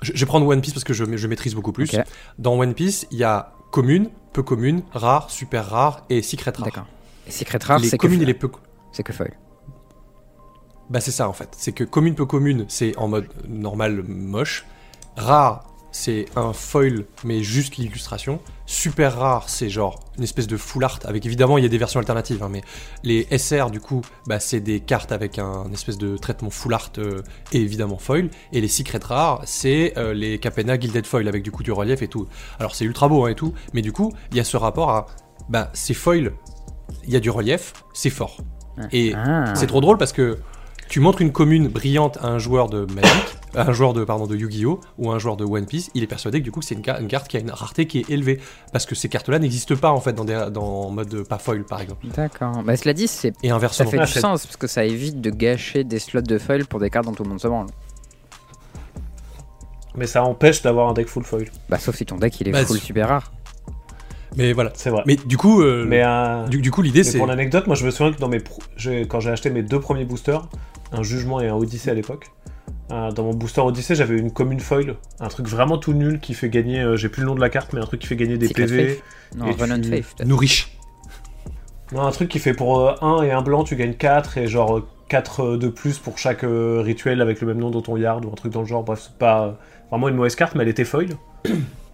Je, 0.00 0.12
je 0.14 0.20
vais 0.20 0.26
prendre 0.26 0.46
One 0.46 0.60
Piece 0.60 0.72
parce 0.74 0.84
que 0.84 0.94
je, 0.94 1.16
je 1.16 1.26
maîtrise 1.26 1.54
beaucoup 1.56 1.72
plus. 1.72 1.90
Dans 2.38 2.56
One 2.58 2.74
Piece, 2.74 3.06
il 3.10 3.18
y 3.18 3.24
a 3.24 3.52
commune, 3.72 4.10
peu 4.32 4.42
commune, 4.44 4.82
rare, 4.92 5.28
super 5.30 5.68
rare 5.68 6.04
et 6.08 6.22
secret 6.22 6.52
rare. 6.56 6.64
d'accord. 6.64 6.86
Et 7.26 7.30
Secret 7.30 7.58
Rare, 7.62 7.78
les 7.80 7.88
c'est 7.88 7.98
que, 7.98 8.02
communes 8.02 8.20
et 8.22 8.24
foil. 8.24 8.32
les 8.32 8.38
peu. 8.38 8.48
c'est 8.92 9.02
que 9.02 9.12
foil. 9.12 9.32
Bah 10.90 11.00
c'est 11.00 11.10
ça 11.10 11.28
en 11.28 11.32
fait. 11.32 11.50
C'est 11.56 11.72
que 11.72 11.84
commune 11.84 12.14
peu 12.14 12.24
commune, 12.26 12.64
c'est 12.68 12.96
en 12.96 13.08
mode 13.08 13.28
normal 13.48 14.02
moche. 14.06 14.64
Rare, 15.16 15.64
c'est 15.90 16.26
un 16.36 16.52
foil 16.52 17.04
mais 17.24 17.42
juste 17.42 17.76
l'illustration. 17.76 18.40
Super 18.66 19.18
rare, 19.18 19.48
c'est 19.48 19.70
genre 19.70 19.98
une 20.18 20.24
espèce 20.24 20.46
de 20.46 20.56
full 20.58 20.84
art 20.84 20.98
avec 21.04 21.24
évidemment 21.26 21.56
il 21.58 21.62
y 21.62 21.66
a 21.66 21.70
des 21.70 21.78
versions 21.78 21.98
alternatives, 22.00 22.42
hein, 22.42 22.48
mais 22.50 22.62
les 23.02 23.26
SR 23.36 23.70
du 23.70 23.80
coup, 23.80 24.02
bah 24.26 24.40
c'est 24.40 24.60
des 24.60 24.80
cartes 24.80 25.10
avec 25.12 25.38
un 25.38 25.70
espèce 25.72 25.96
de 25.98 26.16
traitement 26.18 26.50
full 26.50 26.74
art 26.74 26.90
euh, 26.98 27.22
et 27.52 27.60
évidemment 27.60 27.96
foil. 27.98 28.30
Et 28.52 28.60
les 28.60 28.68
secret 28.68 29.00
rares, 29.02 29.42
c'est 29.44 29.94
euh, 29.96 30.12
les 30.14 30.38
Capenna 30.38 30.78
Gilded 30.78 31.06
Foil 31.06 31.28
avec 31.28 31.42
du 31.42 31.50
coup 31.50 31.62
du 31.62 31.72
relief 31.72 32.02
et 32.02 32.08
tout. 32.08 32.28
Alors 32.58 32.74
c'est 32.74 32.84
ultra 32.84 33.08
beau 33.08 33.24
hein, 33.24 33.30
et 33.30 33.34
tout, 33.34 33.52
mais 33.72 33.82
du 33.82 33.92
coup 33.92 34.12
il 34.30 34.36
y 34.36 34.40
a 34.40 34.44
ce 34.44 34.56
rapport 34.56 34.90
à 34.90 35.06
bah 35.48 35.70
c'est 35.72 35.94
foil, 35.94 36.32
il 37.06 37.12
y 37.12 37.16
a 37.16 37.20
du 37.20 37.30
relief, 37.30 37.72
c'est 37.94 38.10
fort. 38.10 38.38
Et 38.92 39.12
Ah. 39.14 39.54
c'est 39.56 39.66
trop 39.66 39.80
drôle 39.80 39.96
parce 39.98 40.12
que 40.12 40.38
tu 40.88 41.00
montres 41.00 41.20
une 41.20 41.32
commune 41.32 41.68
brillante 41.68 42.18
à 42.22 42.28
un 42.28 42.38
joueur 42.38 42.68
de 42.68 42.86
Magic, 42.92 43.12
à 43.54 43.68
un 43.68 43.72
joueur 43.72 43.92
de 43.92 44.04
pardon 44.04 44.26
de 44.26 44.36
Yu-Gi-Oh 44.36 44.80
ou 44.98 45.10
à 45.10 45.14
un 45.14 45.18
joueur 45.18 45.36
de 45.36 45.44
One 45.44 45.66
Piece, 45.66 45.90
il 45.94 46.02
est 46.02 46.06
persuadé 46.06 46.38
que 46.40 46.44
du 46.44 46.50
coup 46.50 46.62
c'est 46.62 46.74
une, 46.74 46.84
ca- 46.84 47.00
une 47.00 47.08
carte 47.08 47.28
qui 47.28 47.36
a 47.36 47.40
une 47.40 47.50
rareté 47.50 47.86
qui 47.86 47.98
est 48.00 48.10
élevée 48.10 48.40
parce 48.72 48.86
que 48.86 48.94
ces 48.94 49.08
cartes-là 49.08 49.38
n'existent 49.38 49.76
pas 49.76 49.90
en 49.90 50.00
fait 50.00 50.12
dans 50.12 50.24
des 50.24 50.48
dans 50.52 50.64
en 50.86 50.90
mode 50.90 51.22
pas 51.26 51.38
foil 51.38 51.64
par 51.64 51.80
exemple. 51.80 52.06
D'accord. 52.16 52.62
Bah, 52.64 52.76
cela 52.76 52.92
dit, 52.94 53.08
c'est 53.08 53.34
Et 53.42 53.48
ça 53.48 53.54
inversement. 53.54 53.90
fait 53.90 53.98
Ah, 54.00 54.04
du 54.06 54.12
sens 54.12 54.44
parce 54.46 54.56
que 54.56 54.66
ça 54.66 54.84
évite 54.84 55.20
de 55.20 55.30
gâcher 55.30 55.84
des 55.84 55.98
slots 55.98 56.20
de 56.22 56.38
foil 56.38 56.66
pour 56.66 56.80
des 56.80 56.90
cartes 56.90 57.06
dont 57.06 57.12
tout 57.12 57.22
le 57.24 57.28
monde 57.30 57.40
se 57.40 57.48
branle. 57.48 57.66
Mais 59.94 60.06
ça 60.06 60.22
empêche 60.22 60.62
d'avoir 60.62 60.88
un 60.88 60.92
deck 60.92 61.08
full 61.08 61.24
foil. 61.24 61.46
Bah, 61.68 61.78
sauf 61.78 61.96
si 61.96 62.06
ton 62.06 62.16
deck 62.16 62.40
il 62.40 62.48
est 62.48 62.52
Bah, 62.52 62.64
full 62.64 62.78
super 62.78 63.08
rare. 63.08 63.32
Mais 64.36 64.52
voilà. 64.52 64.70
C'est 64.74 64.90
vrai. 64.90 65.02
Mais 65.06 65.16
du 65.16 65.36
coup, 65.36 65.62
euh, 65.62 65.84
Mais, 65.88 66.02
euh, 66.04 66.46
du, 66.46 66.60
du 66.60 66.70
coup 66.70 66.82
l'idée 66.82 67.02
c'est 67.02 67.18
pour 67.18 67.26
l'anecdote, 67.26 67.66
moi 67.66 67.74
je 67.74 67.84
me 67.84 67.90
souviens 67.90 68.12
que 68.12 68.20
dans 68.20 68.28
mes 68.28 68.40
pro- 68.40 68.62
j'ai- 68.76 69.06
quand 69.08 69.20
j'ai 69.20 69.30
acheté 69.30 69.50
mes 69.50 69.62
deux 69.62 69.80
premiers 69.80 70.04
boosters, 70.04 70.46
un 70.92 71.02
Jugement 71.02 71.40
et 71.40 71.48
un 71.48 71.54
Odyssey 71.54 71.90
à 71.90 71.94
l'époque, 71.94 72.30
euh, 72.90 73.10
dans 73.12 73.24
mon 73.24 73.34
booster 73.34 73.60
Odyssey, 73.60 73.94
j'avais 73.94 74.18
une 74.18 74.30
commune 74.32 74.60
foil, 74.60 74.96
un 75.20 75.28
truc 75.28 75.46
vraiment 75.46 75.78
tout 75.78 75.92
nul 75.92 76.20
qui 76.20 76.34
fait 76.34 76.48
gagner, 76.48 76.80
euh, 76.80 76.96
j'ai 76.96 77.08
plus 77.08 77.20
le 77.22 77.26
nom 77.26 77.34
de 77.34 77.40
la 77.40 77.50
carte, 77.50 77.72
mais 77.72 77.80
un 77.80 77.84
truc 77.86 78.00
qui 78.00 78.06
fait 78.06 78.16
gagner 78.16 78.38
des 78.38 78.48
PV. 78.54 79.02
Non, 79.36 79.46
tu- 79.52 79.58
Faith. 79.90 80.14
Non, 81.92 82.02
un 82.02 82.10
truc 82.10 82.28
qui 82.28 82.38
fait 82.38 82.52
pour 82.54 83.02
1 83.02 83.22
et 83.22 83.30
un 83.30 83.42
blanc, 83.42 83.64
tu 83.64 83.76
gagnes 83.76 83.94
4 83.94 84.36
et 84.38 84.46
genre 84.46 84.80
4 85.08 85.56
de 85.56 85.68
plus 85.68 85.98
pour 85.98 86.18
chaque 86.18 86.44
euh, 86.44 86.82
rituel 86.84 87.22
avec 87.22 87.40
le 87.40 87.46
même 87.46 87.58
nom 87.58 87.70
dans 87.70 87.80
ton 87.80 87.96
yard 87.96 88.24
ou 88.26 88.28
un 88.28 88.34
truc 88.34 88.52
dans 88.52 88.60
le 88.60 88.66
genre. 88.66 88.82
Bref, 88.84 89.00
c'est 89.04 89.18
pas 89.18 89.44
euh, 89.46 89.52
vraiment 89.90 90.08
une 90.08 90.16
mauvaise 90.16 90.34
carte, 90.34 90.54
mais 90.54 90.62
elle 90.64 90.68
était 90.68 90.84
foil. 90.84 91.08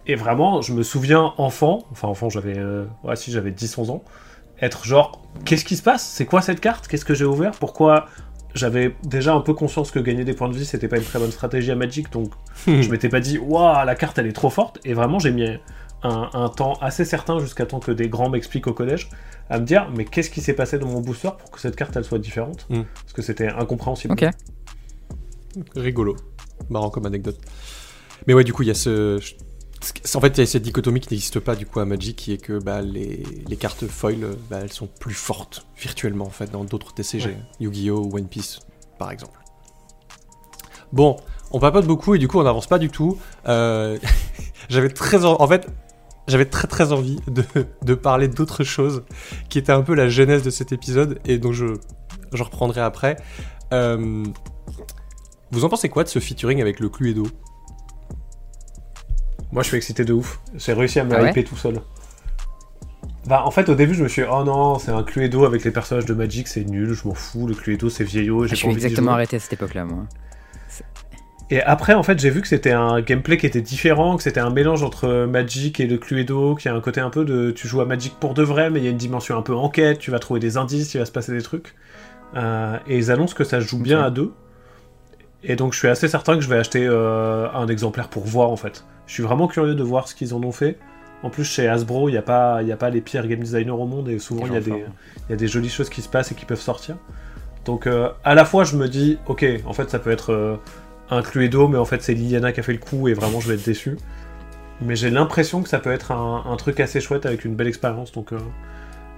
Et 0.07 0.15
vraiment, 0.15 0.61
je 0.61 0.71
me 0.73 0.83
souviens 0.83 1.33
enfant, 1.37 1.83
enfin 1.91 2.07
enfant, 2.09 2.29
j'avais 2.29 2.57
euh, 2.57 2.85
ouais, 3.03 3.15
si 3.15 3.31
j'avais 3.31 3.51
10-11 3.51 3.89
ans, 3.89 4.03
être 4.61 4.85
genre 4.85 5.21
qu'est-ce 5.45 5.65
qui 5.65 5.75
se 5.77 5.81
passe? 5.81 6.03
C'est 6.05 6.25
quoi 6.25 6.41
cette 6.41 6.59
carte? 6.59 6.87
Qu'est-ce 6.87 7.05
que 7.05 7.15
j'ai 7.15 7.25
ouvert? 7.25 7.51
Pourquoi 7.53 8.05
j'avais 8.55 8.95
déjà 9.03 9.33
un 9.35 9.41
peu 9.41 9.53
conscience 9.53 9.91
que 9.91 9.99
gagner 9.99 10.23
des 10.23 10.33
points 10.33 10.49
de 10.49 10.55
vie 10.55 10.65
c'était 10.65 10.87
pas 10.87 10.97
une 10.97 11.03
très 11.03 11.19
bonne 11.19 11.31
stratégie 11.31 11.71
à 11.71 11.75
Magic 11.75 12.11
donc 12.11 12.31
je 12.65 12.89
m'étais 12.89 13.09
pas 13.09 13.19
dit 13.19 13.37
waouh 13.37 13.85
la 13.85 13.95
carte 13.95 14.17
elle 14.17 14.27
est 14.27 14.31
trop 14.33 14.49
forte 14.49 14.79
et 14.85 14.93
vraiment 14.93 15.19
j'ai 15.19 15.31
mis 15.31 15.45
un, 16.03 16.29
un 16.33 16.49
temps 16.49 16.73
assez 16.81 17.05
certain 17.05 17.39
jusqu'à 17.39 17.65
temps 17.65 17.79
que 17.79 17.91
des 17.91 18.09
grands 18.09 18.29
m'expliquent 18.29 18.67
au 18.67 18.73
collège 18.73 19.09
à 19.49 19.59
me 19.59 19.65
dire 19.65 19.89
mais 19.95 20.05
qu'est-ce 20.05 20.29
qui 20.31 20.41
s'est 20.41 20.53
passé 20.53 20.79
dans 20.79 20.87
mon 20.87 21.01
booster 21.01 21.29
pour 21.37 21.51
que 21.51 21.59
cette 21.59 21.75
carte 21.75 21.95
elle 21.95 22.05
soit 22.05 22.19
différente 22.19 22.65
Mm. 22.69 22.81
parce 23.01 23.13
que 23.13 23.21
c'était 23.21 23.47
incompréhensible 23.49 24.13
Ok. 24.13 24.25
Rigolo. 25.75 26.15
Marrant 26.69 26.89
comme 26.89 27.05
anecdote. 27.05 27.37
Mais 28.27 28.33
ouais, 28.33 28.43
du 28.43 28.53
coup, 28.53 28.63
il 28.63 28.67
y 28.67 28.71
a 28.71 28.75
ce. 28.75 29.19
En 30.15 30.21
fait, 30.21 30.37
il 30.37 30.39
y 30.39 30.43
a 30.43 30.45
cette 30.45 30.63
dichotomie 30.63 30.99
qui 30.99 31.13
n'existe 31.13 31.39
pas 31.39 31.55
du 31.55 31.65
coup 31.65 31.79
à 31.79 31.85
Magic, 31.85 32.15
qui 32.15 32.33
est 32.33 32.37
que 32.37 32.59
bah, 32.59 32.81
les, 32.81 33.23
les 33.47 33.55
cartes 33.57 33.85
foil, 33.87 34.35
bah, 34.49 34.59
elles 34.61 34.71
sont 34.71 34.87
plus 34.87 35.13
fortes 35.13 35.65
virtuellement 35.77 36.25
en 36.25 36.29
fait 36.31 36.51
dans 36.51 36.63
d'autres 36.63 36.93
TCG, 36.93 37.29
Ouais. 37.29 37.37
Yu-Gi-Oh 37.59 38.09
ou 38.11 38.17
One 38.17 38.27
Piece 38.27 38.59
par 38.97 39.11
exemple. 39.11 39.39
Bon, 40.93 41.17
on 41.51 41.59
papote 41.59 41.85
beaucoup 41.85 42.15
et 42.15 42.17
du 42.17 42.27
coup 42.27 42.39
on 42.39 42.43
n'avance 42.43 42.67
pas 42.67 42.79
du 42.79 42.89
tout. 42.89 43.17
Euh, 43.47 43.97
j'avais 44.69 44.89
très 44.89 45.25
en, 45.25 45.41
en 45.41 45.47
fait 45.47 45.67
j'avais 46.27 46.45
très 46.45 46.67
très 46.67 46.91
envie 46.91 47.19
de, 47.27 47.43
de 47.83 47.93
parler 47.93 48.27
d'autre 48.27 48.63
chose 48.63 49.03
qui 49.49 49.59
était 49.59 49.71
un 49.71 49.81
peu 49.81 49.93
la 49.93 50.09
genèse 50.09 50.41
de 50.43 50.49
cet 50.49 50.71
épisode 50.71 51.19
et 51.25 51.37
dont 51.37 51.51
je, 51.53 51.65
je 52.33 52.43
reprendrai 52.43 52.81
après. 52.81 53.17
Euh, 53.73 54.23
vous 55.51 55.65
en 55.65 55.69
pensez 55.69 55.89
quoi 55.89 56.03
de 56.03 56.09
ce 56.09 56.19
featuring 56.19 56.61
avec 56.61 56.79
le 56.79 56.89
Cluedo? 56.89 57.27
Moi, 59.55 59.63
je 59.63 59.69
suis 59.69 59.77
excité 59.77 60.03
de 60.03 60.11
ouf. 60.11 60.41
J'ai 60.57 60.73
réussi 60.73 60.99
à 60.99 61.05
me 61.05 61.15
Ah 61.15 61.21
ouais 61.23 61.29
hyper 61.31 61.45
tout 61.45 61.55
seul. 61.55 61.79
Bah, 63.25 63.43
en 63.45 63.51
fait, 63.51 63.69
au 63.69 63.75
début, 63.75 63.93
je 63.93 64.03
me 64.03 64.09
suis 64.09 64.21
dit, 64.21 64.27
oh 64.29 64.43
non, 64.43 64.79
c'est 64.79 64.91
un 64.91 65.01
Cluedo 65.01 65.45
avec 65.45 65.63
les 65.63 65.71
personnages 65.71 66.05
de 66.05 66.13
Magic, 66.13 66.49
c'est 66.49 66.65
nul, 66.65 66.91
je 66.93 67.07
m'en 67.07 67.13
fous. 67.13 67.47
Le 67.47 67.55
Cluedo, 67.55 67.89
c'est 67.89 68.03
vieillot, 68.03 68.43
Je 68.43 68.47
j'ai 68.49 68.51
pas 68.51 68.57
suis 68.57 68.71
exactement 68.71 69.13
arrêté 69.13 69.37
à 69.37 69.39
cette 69.39 69.53
époque-là, 69.53 69.85
moi. 69.85 70.03
Et 71.49 71.61
après, 71.61 71.93
en 71.93 72.03
fait, 72.03 72.19
j'ai 72.19 72.31
vu 72.31 72.41
que 72.41 72.49
c'était 72.49 72.73
un 72.73 72.99
gameplay 72.99 73.37
qui 73.37 73.45
était 73.45 73.61
différent, 73.61 74.17
que 74.17 74.23
c'était 74.23 74.41
un 74.41 74.49
mélange 74.49 74.83
entre 74.83 75.25
Magic 75.25 75.79
et 75.79 75.87
le 75.87 75.97
Cluedo, 75.97 76.55
qui 76.55 76.67
a 76.67 76.75
un 76.75 76.81
côté 76.81 76.99
un 76.99 77.09
peu 77.09 77.23
de. 77.23 77.51
Tu 77.51 77.69
joues 77.69 77.79
à 77.79 77.85
Magic 77.85 78.15
pour 78.19 78.33
de 78.33 78.43
vrai, 78.43 78.69
mais 78.69 78.79
il 78.81 78.83
y 78.83 78.87
a 78.87 78.91
une 78.91 78.97
dimension 78.97 79.37
un 79.37 79.41
peu 79.41 79.55
enquête, 79.55 79.99
tu 79.99 80.11
vas 80.11 80.19
trouver 80.19 80.41
des 80.41 80.57
indices, 80.57 80.93
il 80.95 80.97
va 80.97 81.05
se 81.05 81.13
passer 81.13 81.31
des 81.31 81.41
trucs. 81.41 81.75
Euh, 82.35 82.77
et 82.87 82.97
ils 82.97 83.09
annoncent 83.09 83.35
que 83.35 83.45
ça 83.45 83.61
se 83.61 83.67
joue 83.67 83.79
bien 83.79 84.03
à 84.03 84.09
deux. 84.09 84.33
Et 85.43 85.55
donc, 85.55 85.71
je 85.71 85.79
suis 85.79 85.87
assez 85.87 86.09
certain 86.09 86.35
que 86.35 86.41
je 86.41 86.49
vais 86.49 86.57
acheter 86.57 86.85
euh, 86.85 87.47
un 87.53 87.69
exemplaire 87.69 88.09
pour 88.09 88.25
voir, 88.25 88.49
en 88.49 88.57
fait. 88.57 88.83
Je 89.07 89.13
suis 89.13 89.23
vraiment 89.23 89.47
curieux 89.47 89.75
de 89.75 89.83
voir 89.83 90.07
ce 90.07 90.15
qu'ils 90.15 90.33
en 90.33 90.41
ont 90.43 90.51
fait. 90.51 90.77
En 91.23 91.29
plus, 91.29 91.43
chez 91.43 91.67
Hasbro, 91.67 92.09
il 92.09 92.13
n'y 92.13 92.17
a, 92.17 92.21
pas- 92.21 92.61
il 92.61 92.67
y 92.67 92.71
a 92.71 92.77
pas 92.77 92.89
les 92.89 93.01
pires 93.01 93.27
game 93.27 93.39
designers 93.39 93.71
au 93.71 93.85
monde, 93.85 94.09
et 94.09 94.19
souvent, 94.19 94.45
il 94.45 94.53
y, 94.53 94.57
a 94.57 94.59
des- 94.61 94.71
enfant. 94.71 94.91
il 95.27 95.31
y 95.31 95.33
a 95.33 95.37
des 95.37 95.47
jolies 95.47 95.69
choses 95.69 95.89
qui 95.89 96.01
se 96.01 96.09
passent 96.09 96.31
et 96.31 96.35
qui 96.35 96.45
peuvent 96.45 96.59
sortir. 96.61 96.97
Donc, 97.65 97.87
euh, 97.87 98.09
à 98.23 98.35
la 98.35 98.45
fois, 98.45 98.63
je 98.63 98.75
me 98.77 98.87
dis, 98.87 99.17
ok, 99.27 99.43
en 99.65 99.73
fait, 99.73 99.89
ça 99.89 99.99
peut 99.99 100.11
être. 100.11 100.31
euh, 100.33 100.55
un 101.11 101.21
Cluedo, 101.21 101.67
mais 101.67 101.77
en 101.77 101.85
fait 101.85 102.01
c'est 102.01 102.15
Liliana 102.15 102.51
qui 102.51 102.59
a 102.59 102.63
fait 102.63 102.73
le 102.73 102.79
coup 102.79 103.07
et 103.07 103.13
vraiment 103.13 103.39
je 103.39 103.47
vais 103.49 103.53
être 103.53 103.63
déçu. 103.65 103.95
Mais 104.81 104.95
j'ai 104.95 105.11
l'impression 105.11 105.61
que 105.61 105.69
ça 105.69 105.77
peut 105.77 105.91
être 105.91 106.11
un, 106.11 106.43
un 106.51 106.55
truc 106.55 106.79
assez 106.79 106.99
chouette 106.99 107.27
avec 107.27 107.45
une 107.45 107.53
belle 107.55 107.67
expérience. 107.67 108.11
Donc 108.11 108.33
euh, 108.33 108.39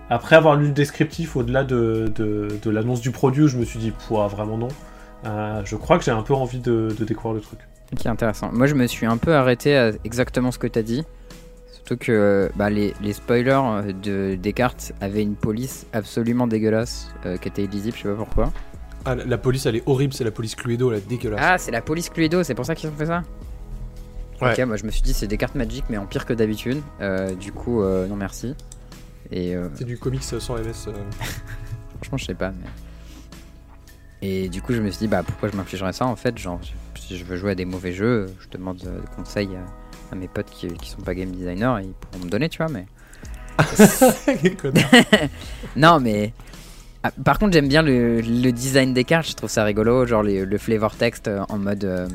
après 0.10 0.36
avoir 0.36 0.58
lu 0.58 0.65
le 0.67 0.71
descriptif 0.73 1.38
au-delà 1.38 1.63
de, 1.63 2.12
de- 2.13 2.50
de 2.62 2.69
l'annonce 2.69 3.00
du 3.00 3.12
produit, 3.12 3.43
où 3.43 3.47
je 3.47 3.58
me 3.58 3.63
suis 3.63 3.80
dit, 3.80 3.91
pouah, 3.91 4.28
vraiment 4.28 4.58
non. 4.58 4.67
euh, 5.28 5.62
je 5.63 5.78
crois 5.78 5.97
que 5.97 6.04
j'ai 6.04 6.12
un 6.12 6.23
peu 6.23 6.34
envie 6.34 6.60
de, 6.60 6.89
de 7.00 7.06
découvrir 7.06 7.36
le 7.36 7.39
truc. 7.41 7.60
Ok, 7.93 8.06
intéressant. 8.06 8.52
Moi, 8.52 8.67
je 8.67 8.76
me 8.76 8.86
suis 8.88 9.06
un 9.06 9.17
peu 9.17 9.34
arrêté 9.34 9.78
à 9.78 9.91
exactement 10.04 10.52
ce 10.52 10.60
que 10.60 10.67
tu 10.67 10.78
as 10.80 10.84
dit. 10.84 11.04
Surtout 11.71 11.97
que 11.97 12.52
bah, 12.56 12.69
les, 12.69 12.93
les 13.02 13.13
spoilers 13.13 13.52
euh, 13.63 13.93
de 13.93 14.36
Descartes 14.36 14.91
avaient 15.00 15.21
une 15.21 15.36
police 15.36 15.86
absolument 15.93 16.45
dégueulasse 16.47 17.10
euh, 17.26 17.38
qui 17.38 17.47
était 17.47 17.63
illisible, 17.63 17.95
je 17.95 18.04
sais 18.04 18.10
pas 18.10 18.15
pourquoi. 18.15 18.52
ah, 19.06 19.15
la- 19.15 19.23
La 19.23 19.38
police 19.38 19.65
elle 19.65 19.78
est 19.78 19.84
horrible, 19.86 20.13
c'est 20.13 20.26
la 20.26 20.32
police 20.32 20.54
Cluedo, 20.56 20.89
là, 20.91 21.00
dégueulasse. 21.00 21.39
Ah, 21.41 21.58
c'est 21.58 21.71
la 21.71 21.82
police 21.82 22.10
Cluedo, 22.10 22.43
c'est 22.43 22.56
pour 22.56 22.65
ça 22.65 22.76
qu'ils 22.76 22.89
ont 22.89 22.93
fait 22.93 23.06
ça? 23.06 23.23
Ouais. 24.41 24.52
Ok, 24.52 24.67
moi 24.67 24.76
je 24.76 24.84
me 24.84 24.91
suis 24.91 25.02
dit 25.02 25.13
c'est 25.13 25.28
des 25.28 25.38
cartes 25.38 25.56
Magic 25.56 25.86
mais 25.89 25.97
en 25.97 26.06
pire 26.06 26.26
que 26.26 26.34
d'habitude. 26.34 26.82
Euh, 27.00 27.34
du 27.36 27.52
coup, 27.54 27.82
euh, 27.82 28.06
non 28.08 28.17
merci. 28.17 28.54
Et 29.32 29.56
euh, 29.56 29.69
C'est 29.76 29.86
du 29.86 29.97
comics 29.97 30.21
sans 30.23 30.56
MS. 30.58 30.89
euh. 30.89 30.91
franchement, 32.02 32.17
je 32.17 32.26
sais 32.26 32.36
pas. 32.36 32.52
Mais... 32.52 32.67
Et 34.21 34.50
du 34.50 34.62
coup, 34.62 34.73
je 34.73 34.82
me 34.82 34.89
suis 34.91 35.00
dit 35.00 35.08
bah 35.08 35.23
pourquoi 35.23 35.47
je 35.50 35.56
m'infligerais 35.56 35.93
ça 35.93 36.06
en 36.06 36.15
fait? 36.17 36.38
Genre, 36.38 36.60
si 37.08 37.17
je 37.17 37.24
veux 37.24 37.38
jouer 37.38 37.52
à 37.52 37.56
des 37.56 37.65
mauvais 37.65 37.93
jeux, 37.93 38.26
je 38.39 38.48
demande 38.58 38.82
euh, 38.86 39.00
des 39.00 39.08
conseils 39.15 39.50
à, 39.56 40.13
à 40.13 40.15
mes 40.15 40.28
potes 40.28 40.50
qui, 40.50 40.67
qui 40.67 40.89
sont 40.89 41.02
pas 41.02 41.15
game 41.15 41.32
designers 41.32 41.76
et 41.82 41.86
ils 41.86 41.93
pourront 41.93 42.26
me 42.26 42.30
donner, 42.30 42.50
tu 42.50 42.58
vois. 42.58 42.67
Mais 42.72 42.86
non, 45.76 46.00
mais 46.00 46.34
ah, 47.04 47.12
par 47.24 47.39
contre, 47.39 47.54
j'aime 47.54 47.67
bien 47.67 47.82
le, 47.82 48.22
le 48.22 48.52
design 48.52 48.93
des 48.93 49.04
cartes. 49.04 49.30
Je 49.30 49.36
trouve 49.36 49.50
ça 49.50 49.63
rigolo, 49.63 50.06
genre 50.06 50.24
les- 50.24 50.46
le 50.46 50.58
flavor 50.58 50.96
text 50.96 51.28
euh, 51.28 51.43
en 51.50 51.58
mode 51.58 51.84
euh, 51.86 52.08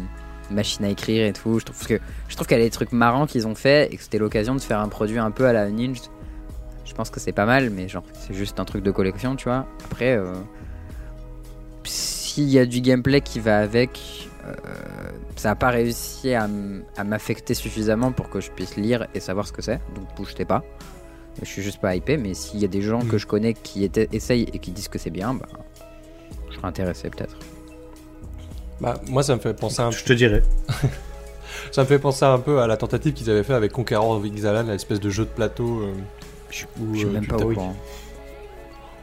machine 0.50 0.84
à 0.84 0.88
écrire 0.88 1.26
et 1.26 1.32
tout. 1.32 1.58
Je 1.58 1.64
trouve 1.64 1.86
que 1.86 1.98
je 2.28 2.34
trouve 2.34 2.46
qu'il 2.46 2.58
y 2.58 2.60
a 2.60 2.64
des 2.64 2.70
trucs 2.70 2.92
marrants 2.92 3.26
qu'ils 3.26 3.46
ont 3.46 3.54
fait 3.54 3.92
et 3.92 3.96
que 3.96 4.02
c'était 4.02 4.18
l'occasion 4.18 4.54
de 4.54 4.60
faire 4.60 4.80
un 4.80 4.88
produit 4.88 5.18
un 5.18 5.30
peu 5.30 5.46
à 5.46 5.52
la 5.52 5.70
Ninja. 5.70 6.02
Je 6.84 6.94
pense 6.94 7.10
que 7.10 7.20
c'est 7.20 7.32
pas 7.32 7.46
mal, 7.46 7.70
mais 7.70 7.88
genre 7.88 8.02
c'est 8.12 8.34
juste 8.34 8.60
un 8.60 8.64
truc 8.64 8.82
de 8.82 8.90
collection, 8.90 9.34
tu 9.36 9.44
vois. 9.44 9.66
Après, 9.86 10.16
euh, 10.16 10.34
s'il 12.32 12.48
y 12.48 12.58
a 12.58 12.64
du 12.66 12.80
gameplay 12.80 13.20
qui 13.20 13.40
va 13.40 13.58
avec, 13.58 14.28
euh, 14.46 14.52
ça 15.36 15.50
n'a 15.50 15.54
pas 15.54 15.68
réussi 15.70 16.32
à, 16.34 16.48
à 16.96 17.04
m'affecter 17.04 17.54
suffisamment 17.54 18.10
pour 18.12 18.30
que 18.30 18.40
je 18.40 18.50
puisse 18.50 18.76
lire 18.76 19.06
et 19.14 19.20
savoir 19.20 19.46
ce 19.46 19.52
que 19.52 19.60
c'est. 19.62 19.80
Donc 19.94 20.04
bougez 20.16 20.44
pas. 20.44 20.62
Je 21.40 21.46
suis 21.46 21.62
juste 21.62 21.80
pas 21.80 21.94
hypé, 21.94 22.16
mais 22.16 22.34
s'il 22.34 22.60
y 22.60 22.64
a 22.64 22.68
des 22.68 22.82
gens 22.82 23.00
Mm. 23.02 23.08
que 23.08 23.18
je 23.18 23.26
connais 23.26 23.54
qui 23.54 23.84
étaient, 23.84 24.08
essayent 24.12 24.46
et 24.52 24.58
qui 24.58 24.70
disent 24.70 24.88
que 24.88 24.98
c'est 24.98 25.10
bien, 25.10 25.34
bah, 25.34 25.46
je 26.50 26.56
serais 26.56 26.68
intéressé 26.68 27.10
peut-être. 27.10 27.36
Bah, 28.80 29.00
moi 29.08 29.22
ça 29.22 29.34
me 29.36 29.40
fait 29.40 29.54
penser 29.54 29.80
un 29.80 29.90
Je 29.90 30.02
te 30.04 30.12
dirais. 30.12 30.42
Ça 31.70 31.82
me 31.82 31.86
fait 31.86 31.98
penser 31.98 32.24
un 32.24 32.38
peu 32.38 32.60
à 32.60 32.66
la 32.66 32.76
tentative 32.76 33.12
qu'ils 33.12 33.30
avaient 33.30 33.42
fait 33.44 33.52
avec 33.54 33.72
Conqueror 33.72 34.10
of 34.10 34.26
Ixalan, 34.26 34.64
l'espèce 34.64 35.00
de 35.00 35.10
jeu 35.10 35.24
de 35.24 35.30
plateau. 35.30 35.80
euh, 35.82 35.92
où, 36.80 36.92
Je 36.94 36.98
suis 36.98 37.06
euh, 37.06 37.10
même 37.12 37.26
pas 37.26 37.36
courant. 37.36 37.76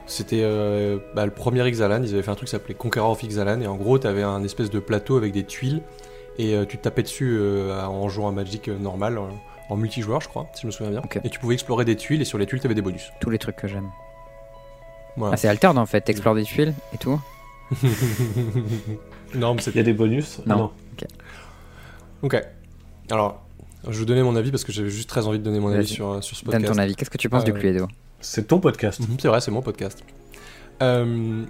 C'était 0.10 0.42
euh, 0.42 0.98
bah, 1.14 1.24
le 1.26 1.32
premier 1.32 1.68
Ixalan, 1.70 2.02
ils 2.04 2.14
avaient 2.14 2.24
fait 2.24 2.32
un 2.32 2.36
truc 2.36 2.48
qui 2.48 2.52
s'appelait 2.52 2.74
Conqueror 2.74 3.12
of 3.12 3.22
Ixalan, 3.22 3.62
et 3.62 3.68
en 3.68 3.76
gros, 3.76 4.00
t'avais 4.00 4.24
un 4.24 4.44
espèce 4.44 4.72
de 4.72 4.80
plateau 4.80 5.18
avec 5.18 5.32
des 5.34 5.44
tuiles, 5.44 5.82
et 6.40 6.56
euh, 6.56 6.66
tu 6.66 6.78
te 6.78 6.84
tapais 6.84 7.04
dessus 7.04 7.38
euh, 7.40 7.80
en 7.86 8.10
jouant 8.10 8.28
à 8.28 8.32
Magic 8.32 8.70
normal, 8.70 9.20
en 9.70 9.78
multijoueur, 9.78 10.20
je 10.20 10.28
crois, 10.28 10.48
si 10.56 10.64
je 10.64 10.68
me 10.68 10.72
souviens 10.72 10.92
bien. 10.92 11.02
Et 11.24 11.30
tu 11.30 11.38
pouvais 11.40 11.54
explorer 11.54 11.86
des 11.86 11.96
tuiles, 11.96 12.22
et 12.22 12.26
sur 12.26 12.40
les 12.40 12.48
tuiles, 12.48 12.60
t'avais 12.60 12.74
des 12.74 12.82
bonus. 12.82 13.12
Tous 13.22 13.30
les 13.30 13.38
trucs 13.38 13.56
que 13.56 13.68
j'aime. 13.68 13.90
Voilà. 15.16 15.36
Ah, 15.36 15.38
c'est 15.38 15.48
alterne 15.48 15.78
en 15.78 15.86
fait, 15.86 16.02
t'explores 16.02 16.34
des 16.36 16.44
tuiles 16.44 16.74
et 16.94 16.98
tout. 16.98 17.20
non, 19.36 19.54
mais 19.54 19.58
Il 19.58 19.60
y 19.60 19.64
c'était. 19.64 19.80
a 19.82 19.84
des 19.84 19.94
bonus 19.94 20.42
Non. 20.48 20.72
Ok. 22.24 22.42
Alors, 23.12 23.44
je 23.84 23.92
vais 23.92 23.98
vous 23.98 24.06
donner 24.06 24.24
mon 24.24 24.36
avis 24.36 24.50
parce 24.52 24.64
que 24.64 24.72
j'avais 24.72 24.90
juste 24.90 25.08
très 25.10 25.28
envie 25.28 25.40
de 25.40 25.44
donner 25.44 25.60
mon 25.60 25.70
avis 25.72 25.88
sur, 25.88 26.24
sur 26.24 26.36
ce 26.36 26.44
Donne 26.46 26.54
podcast. 26.54 26.74
ton 26.74 26.80
avis. 26.80 26.96
Qu'est-ce 26.96 27.10
que 27.12 27.18
tu 27.18 27.30
penses 27.30 27.44
du 27.44 27.54
Cluedo? 27.54 27.88
C'est 28.22 28.48
ton 28.48 28.60
podcast. 28.60 29.00
Mhm, 29.00 29.18
C'est 29.20 29.28
vrai, 29.28 29.42
c'est 29.42 29.52
mon 29.52 29.62
podcast. 29.62 30.04
Euh, 30.82 31.44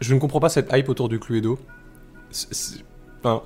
je 0.00 0.14
ne 0.14 0.18
comprends 0.20 0.40
pas 0.40 0.48
cette 0.48 0.70
hype 0.72 0.88
autour 0.88 1.08
du 1.08 1.18
Cluedo. 1.18 1.58
C'est- 2.30 2.52
c'est- 2.54 2.84
enfin, 3.22 3.42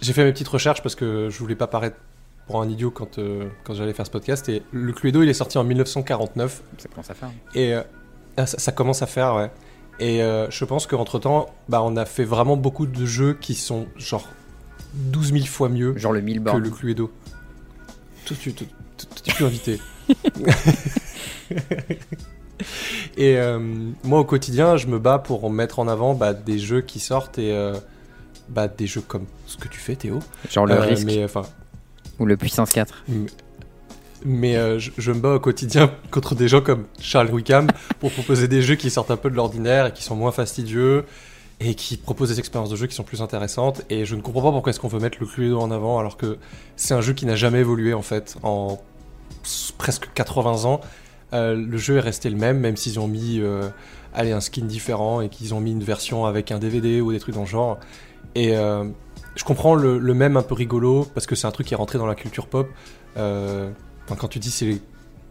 j'ai 0.00 0.12
fait 0.12 0.24
mes 0.24 0.32
petites 0.32 0.48
recherches 0.48 0.82
parce 0.82 0.94
que 0.94 1.28
je 1.30 1.38
voulais 1.38 1.56
pas 1.56 1.66
paraître 1.66 1.96
pour 2.46 2.60
un 2.62 2.68
idiot 2.68 2.90
quand, 2.90 3.18
euh, 3.18 3.48
quand 3.64 3.74
j'allais 3.74 3.92
faire 3.92 4.06
ce 4.06 4.10
podcast. 4.10 4.48
Et 4.48 4.62
le 4.72 4.92
Cluedo, 4.92 5.22
il 5.22 5.28
est 5.28 5.34
sorti 5.34 5.58
en 5.58 5.64
1949 5.64 6.62
Ça 6.78 6.88
commence 6.88 7.10
à 7.10 7.14
faire. 7.14 7.30
et 7.54 7.74
euh, 7.74 7.82
ah, 8.36 8.46
ça, 8.46 8.58
ça 8.58 8.72
commence 8.72 9.02
à 9.02 9.06
faire, 9.06 9.34
ouais. 9.36 9.50
Et 9.98 10.22
euh, 10.22 10.50
je 10.50 10.64
pense 10.64 10.86
qu'entre 10.86 11.18
temps, 11.18 11.46
bah, 11.68 11.82
on 11.82 11.96
a 11.96 12.06
fait 12.06 12.24
vraiment 12.24 12.56
beaucoup 12.56 12.86
de 12.86 13.04
jeux 13.04 13.34
qui 13.34 13.54
sont 13.54 13.86
genre 13.96 14.26
12 14.94 15.32
000 15.32 15.44
fois 15.44 15.68
mieux 15.68 15.96
Genre 15.98 16.12
le 16.12 16.20
que 16.20 16.56
le 16.56 16.70
Cluedo. 16.70 17.10
Tout, 18.24 18.34
tu, 18.34 18.52
tu, 18.54 18.64
tu- 19.14 19.22
tu 19.30 19.34
peux 19.36 19.44
inviter. 19.46 19.80
et 23.16 23.36
euh, 23.38 23.58
moi, 24.04 24.20
au 24.20 24.24
quotidien, 24.24 24.76
je 24.76 24.86
me 24.86 24.98
bats 24.98 25.18
pour 25.18 25.50
mettre 25.50 25.78
en 25.78 25.88
avant 25.88 26.14
bah, 26.14 26.34
des 26.34 26.58
jeux 26.58 26.80
qui 26.82 27.00
sortent 27.00 27.38
et 27.38 27.52
euh, 27.52 27.74
bah, 28.48 28.68
des 28.68 28.86
jeux 28.86 29.00
comme 29.00 29.24
ce 29.46 29.56
que 29.56 29.68
tu 29.68 29.78
fais, 29.80 29.96
Théo. 29.96 30.18
Genre 30.50 30.66
le 30.66 30.74
Euh, 30.74 30.80
risque 30.80 31.06
Mais 31.06 31.26
ou 32.18 32.26
le 32.26 32.36
puissance 32.36 32.70
4. 32.70 33.04
mais 34.26 34.56
euh, 34.56 34.78
je, 34.78 34.90
je 34.98 35.12
me 35.12 35.20
bats 35.20 35.34
au 35.36 35.40
quotidien 35.40 35.90
contre 36.10 36.34
des 36.34 36.48
gens 36.48 36.60
comme 36.60 36.84
Charles 37.00 37.30
Wickham 37.32 37.68
pour 37.98 38.12
proposer 38.12 38.46
des 38.46 38.60
jeux 38.60 38.74
qui 38.74 38.90
sortent 38.90 39.10
un 39.10 39.16
peu 39.16 39.30
de 39.30 39.36
l'ordinaire 39.36 39.86
et 39.86 39.92
qui 39.92 40.02
sont 40.02 40.16
moins 40.16 40.32
fastidieux 40.32 41.04
et 41.60 41.74
qui 41.74 41.96
proposent 41.96 42.28
des 42.30 42.38
expériences 42.38 42.68
de 42.70 42.76
jeu 42.76 42.86
qui 42.86 42.94
sont 42.94 43.02
plus 43.04 43.22
intéressantes. 43.22 43.82
Et 43.90 44.04
je 44.04 44.14
ne 44.16 44.20
comprends 44.20 44.42
pas 44.42 44.50
pourquoi 44.52 44.70
est-ce 44.70 44.80
qu'on 44.80 44.88
veut 44.88 44.98
mettre 45.00 45.16
le 45.20 45.26
Cluedo 45.26 45.58
en 45.60 45.70
avant 45.70 45.98
alors 45.98 46.16
que 46.18 46.36
c'est 46.76 46.92
un 46.94 47.00
jeu 47.00 47.14
qui 47.14 47.24
n'a 47.26 47.36
jamais 47.36 47.60
évolué 47.60 47.94
en 47.94 48.02
fait 48.02 48.36
en 48.42 48.78
presque 49.78 50.08
80 50.14 50.64
ans. 50.64 50.80
Euh, 51.32 51.54
le 51.54 51.78
jeu 51.78 51.96
est 51.96 52.00
resté 52.00 52.28
le 52.28 52.36
même, 52.36 52.58
même 52.58 52.76
s'ils 52.76 52.98
ont 52.98 53.06
mis 53.06 53.38
euh, 53.40 53.68
allez, 54.14 54.32
un 54.32 54.40
skin 54.40 54.64
différent 54.64 55.20
et 55.20 55.28
qu'ils 55.28 55.54
ont 55.54 55.60
mis 55.60 55.70
une 55.72 55.84
version 55.84 56.26
avec 56.26 56.50
un 56.50 56.58
DVD 56.58 57.00
ou 57.00 57.12
des 57.12 57.20
trucs 57.20 57.34
dans 57.34 57.42
le 57.42 57.46
genre. 57.46 57.78
Et 58.34 58.56
euh, 58.56 58.84
je 59.36 59.44
comprends 59.44 59.74
le, 59.74 59.98
même 60.14 60.36
un 60.36 60.42
peu 60.42 60.54
rigolo 60.54 61.06
parce 61.14 61.26
que 61.26 61.34
c'est 61.34 61.46
un 61.46 61.52
truc 61.52 61.66
qui 61.68 61.74
est 61.74 61.76
rentré 61.76 61.98
dans 61.98 62.06
la 62.06 62.14
culture 62.16 62.46
pop. 62.46 62.68
Quand 63.14 64.28
tu 64.28 64.38
dis 64.40 64.50
c'est 64.50 64.80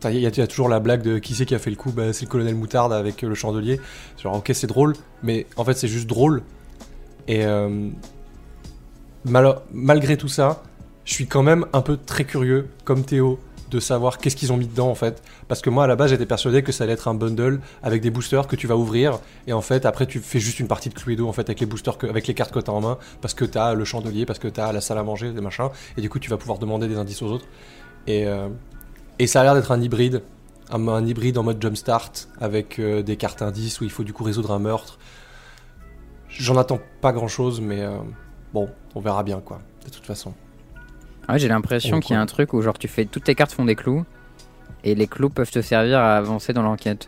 il 0.05 0.19
y, 0.19 0.25
a- 0.25 0.47
toujours 0.47 0.69
la 0.69 0.79
blague 0.79 1.01
de 1.01 1.17
qui 1.17 1.35
c'est 1.35 1.45
qui 1.45 1.53
a 1.53 1.59
fait 1.59 1.69
le 1.69 1.75
coup, 1.75 1.91
bah, 1.91 2.13
c'est 2.13 2.23
le 2.23 2.29
colonel 2.29 2.55
Moutarde 2.55 2.93
avec 2.93 3.21
le 3.21 3.35
chandelier. 3.35 3.81
Genre 4.23 4.35
ok 4.35 4.51
c'est 4.53 4.67
drôle, 4.67 4.93
mais 5.23 5.45
en 5.57 5.65
fait 5.65 5.73
c'est 5.73 5.89
juste 5.89 6.07
drôle. 6.07 6.41
Et 7.27 7.43
mal- 9.25 9.59
malgré 9.71 10.17
tout 10.17 10.27
ça, 10.27 10.63
je 11.05 11.13
suis 11.13 11.27
quand 11.27 11.43
même 11.43 11.65
un 11.73 11.81
peu 11.81 11.97
très 11.97 12.23
curieux, 12.23 12.67
comme 12.85 13.03
Théo, 13.03 13.39
de 13.69 13.79
savoir 13.79 14.17
qu'est-ce 14.17 14.35
qu'ils 14.35 14.51
ont 14.51 14.57
mis 14.57 14.67
dedans 14.67 14.89
en 14.89 14.95
fait. 14.95 15.21
Parce 15.47 15.61
que 15.61 15.69
moi 15.69 15.83
à 15.83 15.87
la 15.87 15.95
base 15.95 16.09
j'étais 16.09 16.25
persuadé 16.25 16.63
que 16.63 16.71
ça 16.71 16.83
allait 16.83 16.93
être 16.93 17.07
un 17.07 17.13
bundle 17.13 17.59
avec 17.83 18.01
des 18.01 18.09
boosters 18.09 18.47
que 18.47 18.55
tu 18.55 18.67
vas 18.67 18.75
ouvrir 18.75 19.19
et 19.47 19.53
en 19.53 19.61
fait 19.61 19.85
après 19.85 20.05
tu 20.05 20.19
fais 20.19 20.39
juste 20.39 20.59
une 20.59 20.67
partie 20.67 20.89
de 20.89 20.93
Cluedo 20.93 21.27
en 21.27 21.33
fait 21.33 21.43
avec 21.43 21.59
les 21.59 21.65
boosters 21.65 21.97
que, 21.97 22.07
avec 22.07 22.27
les 22.27 22.33
cartes 22.33 22.51
que 22.51 22.59
tu 22.59 22.69
as 22.69 22.73
en 22.73 22.81
main 22.81 22.97
parce 23.21 23.33
que 23.33 23.45
tu 23.45 23.57
as 23.57 23.73
le 23.73 23.85
chandelier, 23.85 24.25
parce 24.25 24.39
que 24.39 24.47
tu 24.47 24.59
as 24.59 24.71
la 24.71 24.81
salle 24.81 24.97
à 24.97 25.03
manger, 25.03 25.31
des 25.31 25.41
machins 25.41 25.69
et 25.97 26.01
du 26.01 26.09
coup 26.09 26.19
tu 26.19 26.29
vas 26.29 26.37
pouvoir 26.37 26.59
demander 26.59 26.87
des 26.87 26.97
indices 26.97 27.21
aux 27.21 27.31
autres. 27.31 27.45
Et, 28.07 28.25
euh, 28.25 28.49
et 29.19 29.27
ça 29.27 29.41
a 29.41 29.43
l'air 29.43 29.53
d'être 29.53 29.71
un 29.71 29.81
hybride, 29.81 30.23
un, 30.71 30.87
un 30.87 31.05
hybride 31.05 31.37
en 31.37 31.43
mode 31.43 31.61
jumpstart 31.61 32.11
avec 32.39 32.79
euh, 32.79 33.03
des 33.03 33.17
cartes 33.17 33.41
indices 33.41 33.81
où 33.81 33.83
il 33.83 33.91
faut 33.91 34.03
du 34.03 34.13
coup 34.13 34.23
résoudre 34.23 34.51
un 34.51 34.59
meurtre. 34.59 34.97
J'en 36.29 36.57
attends 36.57 36.79
pas 37.01 37.11
grand 37.11 37.27
chose 37.27 37.61
mais, 37.61 37.81
euh, 37.81 37.97
bon, 38.53 38.69
on 38.95 38.99
verra 38.99 39.23
bien 39.23 39.41
quoi, 39.41 39.61
de 39.85 39.91
toute 39.91 40.05
façon. 40.05 40.33
Ah 41.29 41.33
ouais, 41.33 41.39
j'ai 41.39 41.47
l'impression 41.47 41.97
On 41.97 41.99
qu'il 41.99 42.15
y 42.15 42.17
a 42.17 42.21
un 42.21 42.25
truc 42.25 42.53
où 42.53 42.61
genre 42.63 42.79
tu 42.79 42.87
fais 42.87 43.05
toutes 43.05 43.25
tes 43.25 43.35
cartes 43.35 43.51
font 43.51 43.63
des 43.65 43.75
clous 43.75 44.03
et 44.83 44.95
les 44.95 45.05
clous 45.05 45.29
peuvent 45.29 45.51
te 45.51 45.61
servir 45.61 45.99
à 45.99 46.17
avancer 46.17 46.53
dans 46.53 46.63
l'enquête. 46.63 47.07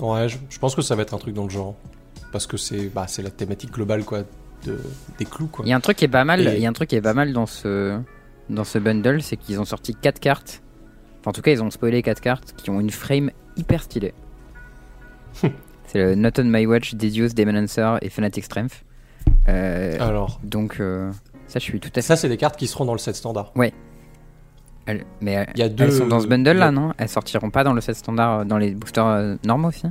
Ouais, 0.00 0.28
je, 0.28 0.38
je 0.48 0.58
pense 0.58 0.74
que 0.74 0.82
ça 0.82 0.96
va 0.96 1.02
être 1.02 1.14
un 1.14 1.18
truc 1.18 1.34
dans 1.34 1.44
le 1.44 1.50
genre. 1.50 1.76
Parce 2.32 2.46
que 2.48 2.56
c'est 2.56 2.88
bah, 2.88 3.06
c'est 3.06 3.22
la 3.22 3.30
thématique 3.30 3.70
globale 3.72 4.04
quoi, 4.04 4.22
de, 4.64 4.80
des 5.18 5.24
clous 5.24 5.46
quoi. 5.46 5.64
Il 5.64 5.68
y 5.68 5.72
a 5.72 5.76
un 5.76 5.80
truc 5.80 5.98
qui 5.98 6.04
est 6.04 6.08
pas 6.08 6.24
mal, 6.24 6.40
Et- 6.48 6.56
il 6.56 6.60
y 6.60 6.66
a 6.66 6.68
un 6.68 6.72
truc 6.72 6.88
qui 6.90 6.96
est 6.96 7.00
pas 7.00 7.14
mal 7.14 7.32
dans 7.32 7.46
ce 7.46 7.96
dans 8.48 8.64
ce 8.64 8.78
bundle, 8.78 9.22
c'est 9.22 9.36
qu'ils 9.36 9.60
ont 9.60 9.64
sorti 9.64 9.94
4 9.94 10.18
cartes. 10.18 10.60
Enfin, 11.20 11.30
en 11.30 11.32
tout 11.32 11.42
cas, 11.42 11.52
ils 11.52 11.62
ont 11.62 11.70
spoilé 11.70 12.02
4 12.02 12.20
cartes 12.20 12.54
qui 12.56 12.70
ont 12.70 12.80
une 12.80 12.90
frame 12.90 13.30
hyper 13.56 13.84
stylée. 13.84 14.14
c'est 15.86 15.98
le 15.98 16.14
Not 16.16 16.30
on 16.38 16.44
My 16.44 16.66
Watch, 16.66 16.94
Dedius, 16.94 17.34
Demonancer 17.34 17.98
et 18.02 18.08
Fanatic 18.08 18.44
Strength. 18.44 18.84
Euh, 19.48 19.96
Alors, 20.00 20.40
Donc 20.42 20.80
euh, 20.80 21.12
ça, 21.50 21.58
je 21.58 21.64
suis 21.64 21.80
tout 21.80 21.88
à 21.90 21.92
fait. 21.94 22.02
ça 22.02 22.16
c'est 22.16 22.28
des 22.28 22.36
cartes 22.36 22.56
qui 22.56 22.66
seront 22.66 22.84
dans 22.84 22.92
le 22.92 22.98
set 22.98 23.14
standard. 23.16 23.52
Elles- 24.86 25.04
mais 25.20 25.36
euh, 25.36 25.44
Il 25.54 25.60
y 25.60 25.62
a 25.62 25.68
deux. 25.68 25.84
elles 25.84 25.92
sont 25.92 26.06
dans 26.06 26.20
ce 26.20 26.26
bundle 26.26 26.52
là, 26.56 26.70
non? 26.70 26.92
Elles 26.98 27.08
sortiront 27.08 27.50
pas 27.50 27.64
dans 27.64 27.72
le 27.74 27.80
set 27.80 27.96
standard, 27.96 28.40
euh, 28.40 28.44
dans 28.44 28.56
les 28.58 28.70
boosters 28.74 29.06
euh, 29.06 29.36
normaux 29.44 29.68
aussi? 29.68 29.86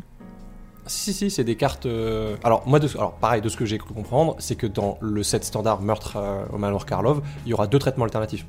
Si, 0.88 1.14
si, 1.14 1.30
c'est 1.30 1.44
des 1.44 1.56
cartes. 1.56 1.86
euh, 1.86 2.36
Alors, 2.44 2.68
moi, 2.68 2.80
de... 2.80 2.88
alors, 2.98 3.14
pareil, 3.14 3.42
de 3.42 3.50
ce 3.50 3.56
que 3.58 3.66
j'ai 3.66 3.78
cru 3.78 3.94
comprendre, 3.94 4.36
c'est 4.40 4.56
que 4.56 4.66
dans 4.66 4.98
le 5.02 5.22
set 5.22 5.44
standard 5.44 5.82
Meurtre 5.82 6.18
euh, 6.18 6.44
au 6.52 6.58
manoir 6.58 6.86
Karlov, 6.88 7.22
il 7.46 7.50
y 7.50 7.54
aura 7.54 7.68
deux 7.68 7.78
traitements 7.78 8.06
alternatifs. 8.06 8.46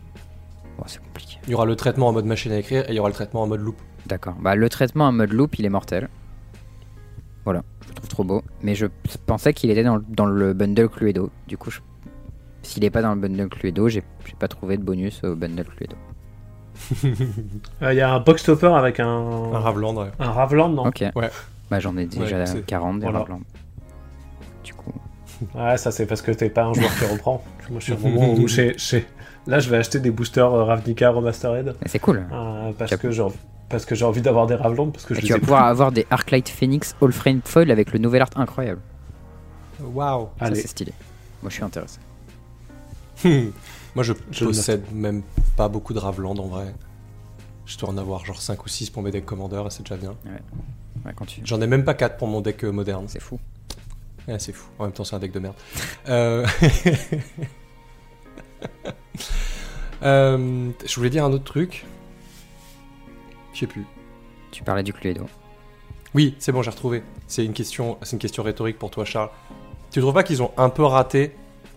Bon, 0.78 0.84
c'est 0.86 1.02
compliqué. 1.02 1.36
Il 1.44 1.50
y 1.50 1.54
aura 1.54 1.66
le 1.66 1.76
traitement 1.76 2.08
en 2.08 2.12
mode 2.12 2.24
machine 2.24 2.52
à 2.52 2.58
écrire 2.58 2.84
et 2.88 2.92
il 2.92 2.94
y 2.94 2.98
aura 2.98 3.10
le 3.10 3.14
traitement 3.14 3.42
en 3.42 3.46
mode 3.46 3.60
loop. 3.60 3.76
D'accord. 4.06 4.34
Bah, 4.40 4.54
le 4.54 4.68
traitement 4.70 5.08
en 5.08 5.12
mode 5.12 5.32
loop, 5.32 5.58
il 5.58 5.66
est 5.66 5.70
mortel. 5.70 6.08
Voilà, 7.44 7.62
je 7.82 7.88
le 7.88 7.94
trouve 7.94 8.08
trop 8.08 8.24
beau. 8.24 8.42
Mais 8.62 8.74
je 8.74 8.86
pensais 9.26 9.52
qu'il 9.52 9.70
était 9.70 9.84
dans, 9.84 9.96
le- 9.96 10.04
dans 10.08 10.26
le 10.26 10.54
bundle 10.54 10.88
Cluedo. 10.88 11.30
Du 11.46 11.58
coup, 11.58 11.70
je- 11.70 11.80
s'il 12.62 12.84
est 12.84 12.90
pas 12.90 13.02
dans 13.02 13.14
le 13.14 13.20
bundle 13.20 13.48
Cluedo, 13.48 13.88
j'ai 13.88 14.02
j'ai 14.26 14.34
pas 14.38 14.48
trouvé 14.48 14.76
de 14.76 14.82
bonus 14.82 15.22
au 15.24 15.34
bundle 15.34 15.64
Cluedo. 15.76 15.96
Euh, 17.82 17.92
Il 17.92 17.96
y 17.96 18.00
a 18.00 18.12
un 18.14 18.20
box 18.20 18.42
topper 18.44 18.66
avec 18.74 19.00
un, 19.00 19.06
Un 19.08 19.58
Ravland, 19.58 19.94
ouais. 19.96 20.10
un 20.18 20.30
Ravland, 20.32 20.70
non 20.70 20.86
Ok. 20.86 21.04
Ouais. 21.14 21.30
Bah, 21.70 21.78
j'en 21.80 21.96
ai 21.96 22.06
déjà 22.06 22.36
Ouais, 22.38 22.46
c'est- 22.46 22.64
40 22.66 22.98
des 23.00 23.04
Voilà. 23.04 23.20
Ravland. 23.20 23.42
Du 24.64 24.74
coup. 24.74 24.92
Ouais, 25.54 25.76
ça 25.76 25.90
c'est 25.90 26.06
parce 26.06 26.22
que 26.22 26.32
t'es 26.32 26.50
pas 26.50 26.64
un 26.64 26.72
joueur 26.74 26.90
qui 26.98 27.04
reprend. 27.06 27.42
Moi 27.70 27.80
je 27.80 27.84
suis 27.84 27.92
au 27.92 27.98
moment 27.98 28.32
où 28.34 28.46
j'ai, 28.48 28.76
Là 29.46 29.58
je 29.58 29.70
vais 29.70 29.78
acheter 29.78 30.00
des 30.00 30.10
boosters 30.10 30.52
euh, 30.52 30.64
Ravnica 30.64 31.10
Remastered 31.10 31.74
c'est 31.86 31.98
cool. 31.98 32.26
euh, 32.32 32.72
parce, 32.78 32.94
que 32.96 33.10
j'ai, 33.10 33.24
parce 33.70 33.86
que 33.86 33.94
j'ai 33.94 34.04
envie 34.04 34.20
d'avoir 34.20 34.46
des 34.46 34.54
Ravland 34.54 34.90
parce 34.92 35.06
que 35.06 35.14
je 35.14 35.20
tu 35.20 35.32
vas 35.32 35.38
pouvoir 35.38 35.62
plus. 35.62 35.70
avoir 35.70 35.92
des 35.92 36.06
Arclight 36.10 36.48
Phoenix 36.48 36.94
All 37.00 37.12
Frame 37.12 37.40
Foil 37.44 37.70
avec 37.70 37.92
le 37.92 37.98
nouvel 38.00 38.20
art 38.22 38.28
incroyable. 38.36 38.80
Waouh! 39.82 40.28
Ça, 40.38 40.54
c'est 40.54 40.66
stylé. 40.66 40.92
Moi, 41.42 41.48
je 41.48 41.54
suis 41.54 41.64
intéressé. 41.64 41.98
Moi, 43.94 44.04
je, 44.04 44.12
possède 44.12 44.84
même 44.92 45.22
pas 45.56 45.68
beaucoup 45.68 45.94
de 45.94 45.98
Ravland 45.98 46.38
en 46.38 46.46
vrai. 46.46 46.74
Je 47.66 47.76
dois 47.78 47.90
en 47.90 47.98
avoir 47.98 48.24
genre 48.24 48.40
5 48.40 48.64
ou 48.64 48.68
6 48.68 48.90
pour 48.90 49.02
mes 49.02 49.10
decks 49.10 49.24
Commander 49.24 49.62
et 49.66 49.70
c'est 49.70 49.82
déjà 49.82 49.96
bien. 49.96 50.14
Ouais, 51.04 51.12
quand 51.14 51.24
tu... 51.24 51.40
J'en 51.44 51.60
ai 51.60 51.66
même 51.66 51.84
pas 51.84 51.94
4 51.94 52.16
pour 52.16 52.28
mon 52.28 52.40
deck 52.40 52.64
euh, 52.64 52.70
moderne. 52.70 53.06
C'est 53.08 53.20
fou. 53.20 53.40
Ouais, 54.28 54.38
c'est 54.38 54.52
fou. 54.52 54.68
En 54.78 54.84
même 54.84 54.92
temps, 54.92 55.04
c'est 55.04 55.16
un 55.16 55.18
deck 55.18 55.32
de 55.32 55.40
merde. 55.40 55.56
Euh... 56.08 56.46
euh, 60.02 60.70
Je 60.84 60.94
voulais 60.96 61.10
dire 61.10 61.24
un 61.24 61.32
autre 61.32 61.44
truc. 61.44 61.84
Je 63.52 63.60
sais 63.60 63.66
plus. 63.66 63.86
Tu 64.50 64.62
parlais 64.62 64.82
du 64.82 64.92
Cluedo. 64.92 65.26
Oui, 66.14 66.34
c'est 66.38 66.52
bon, 66.52 66.62
j'ai 66.62 66.70
retrouvé. 66.70 67.02
C'est 67.26 67.44
une 67.44 67.52
question, 67.52 67.98
c'est 68.02 68.12
une 68.12 68.18
question 68.18 68.42
rhétorique 68.42 68.78
pour 68.78 68.90
toi, 68.90 69.04
Charles. 69.04 69.30
Tu 69.90 70.00
trouves 70.00 70.14
pas 70.14 70.24
qu'ils 70.24 70.42
ont 70.42 70.52
un 70.56 70.68
peu 70.68 70.84
raté 70.84 71.34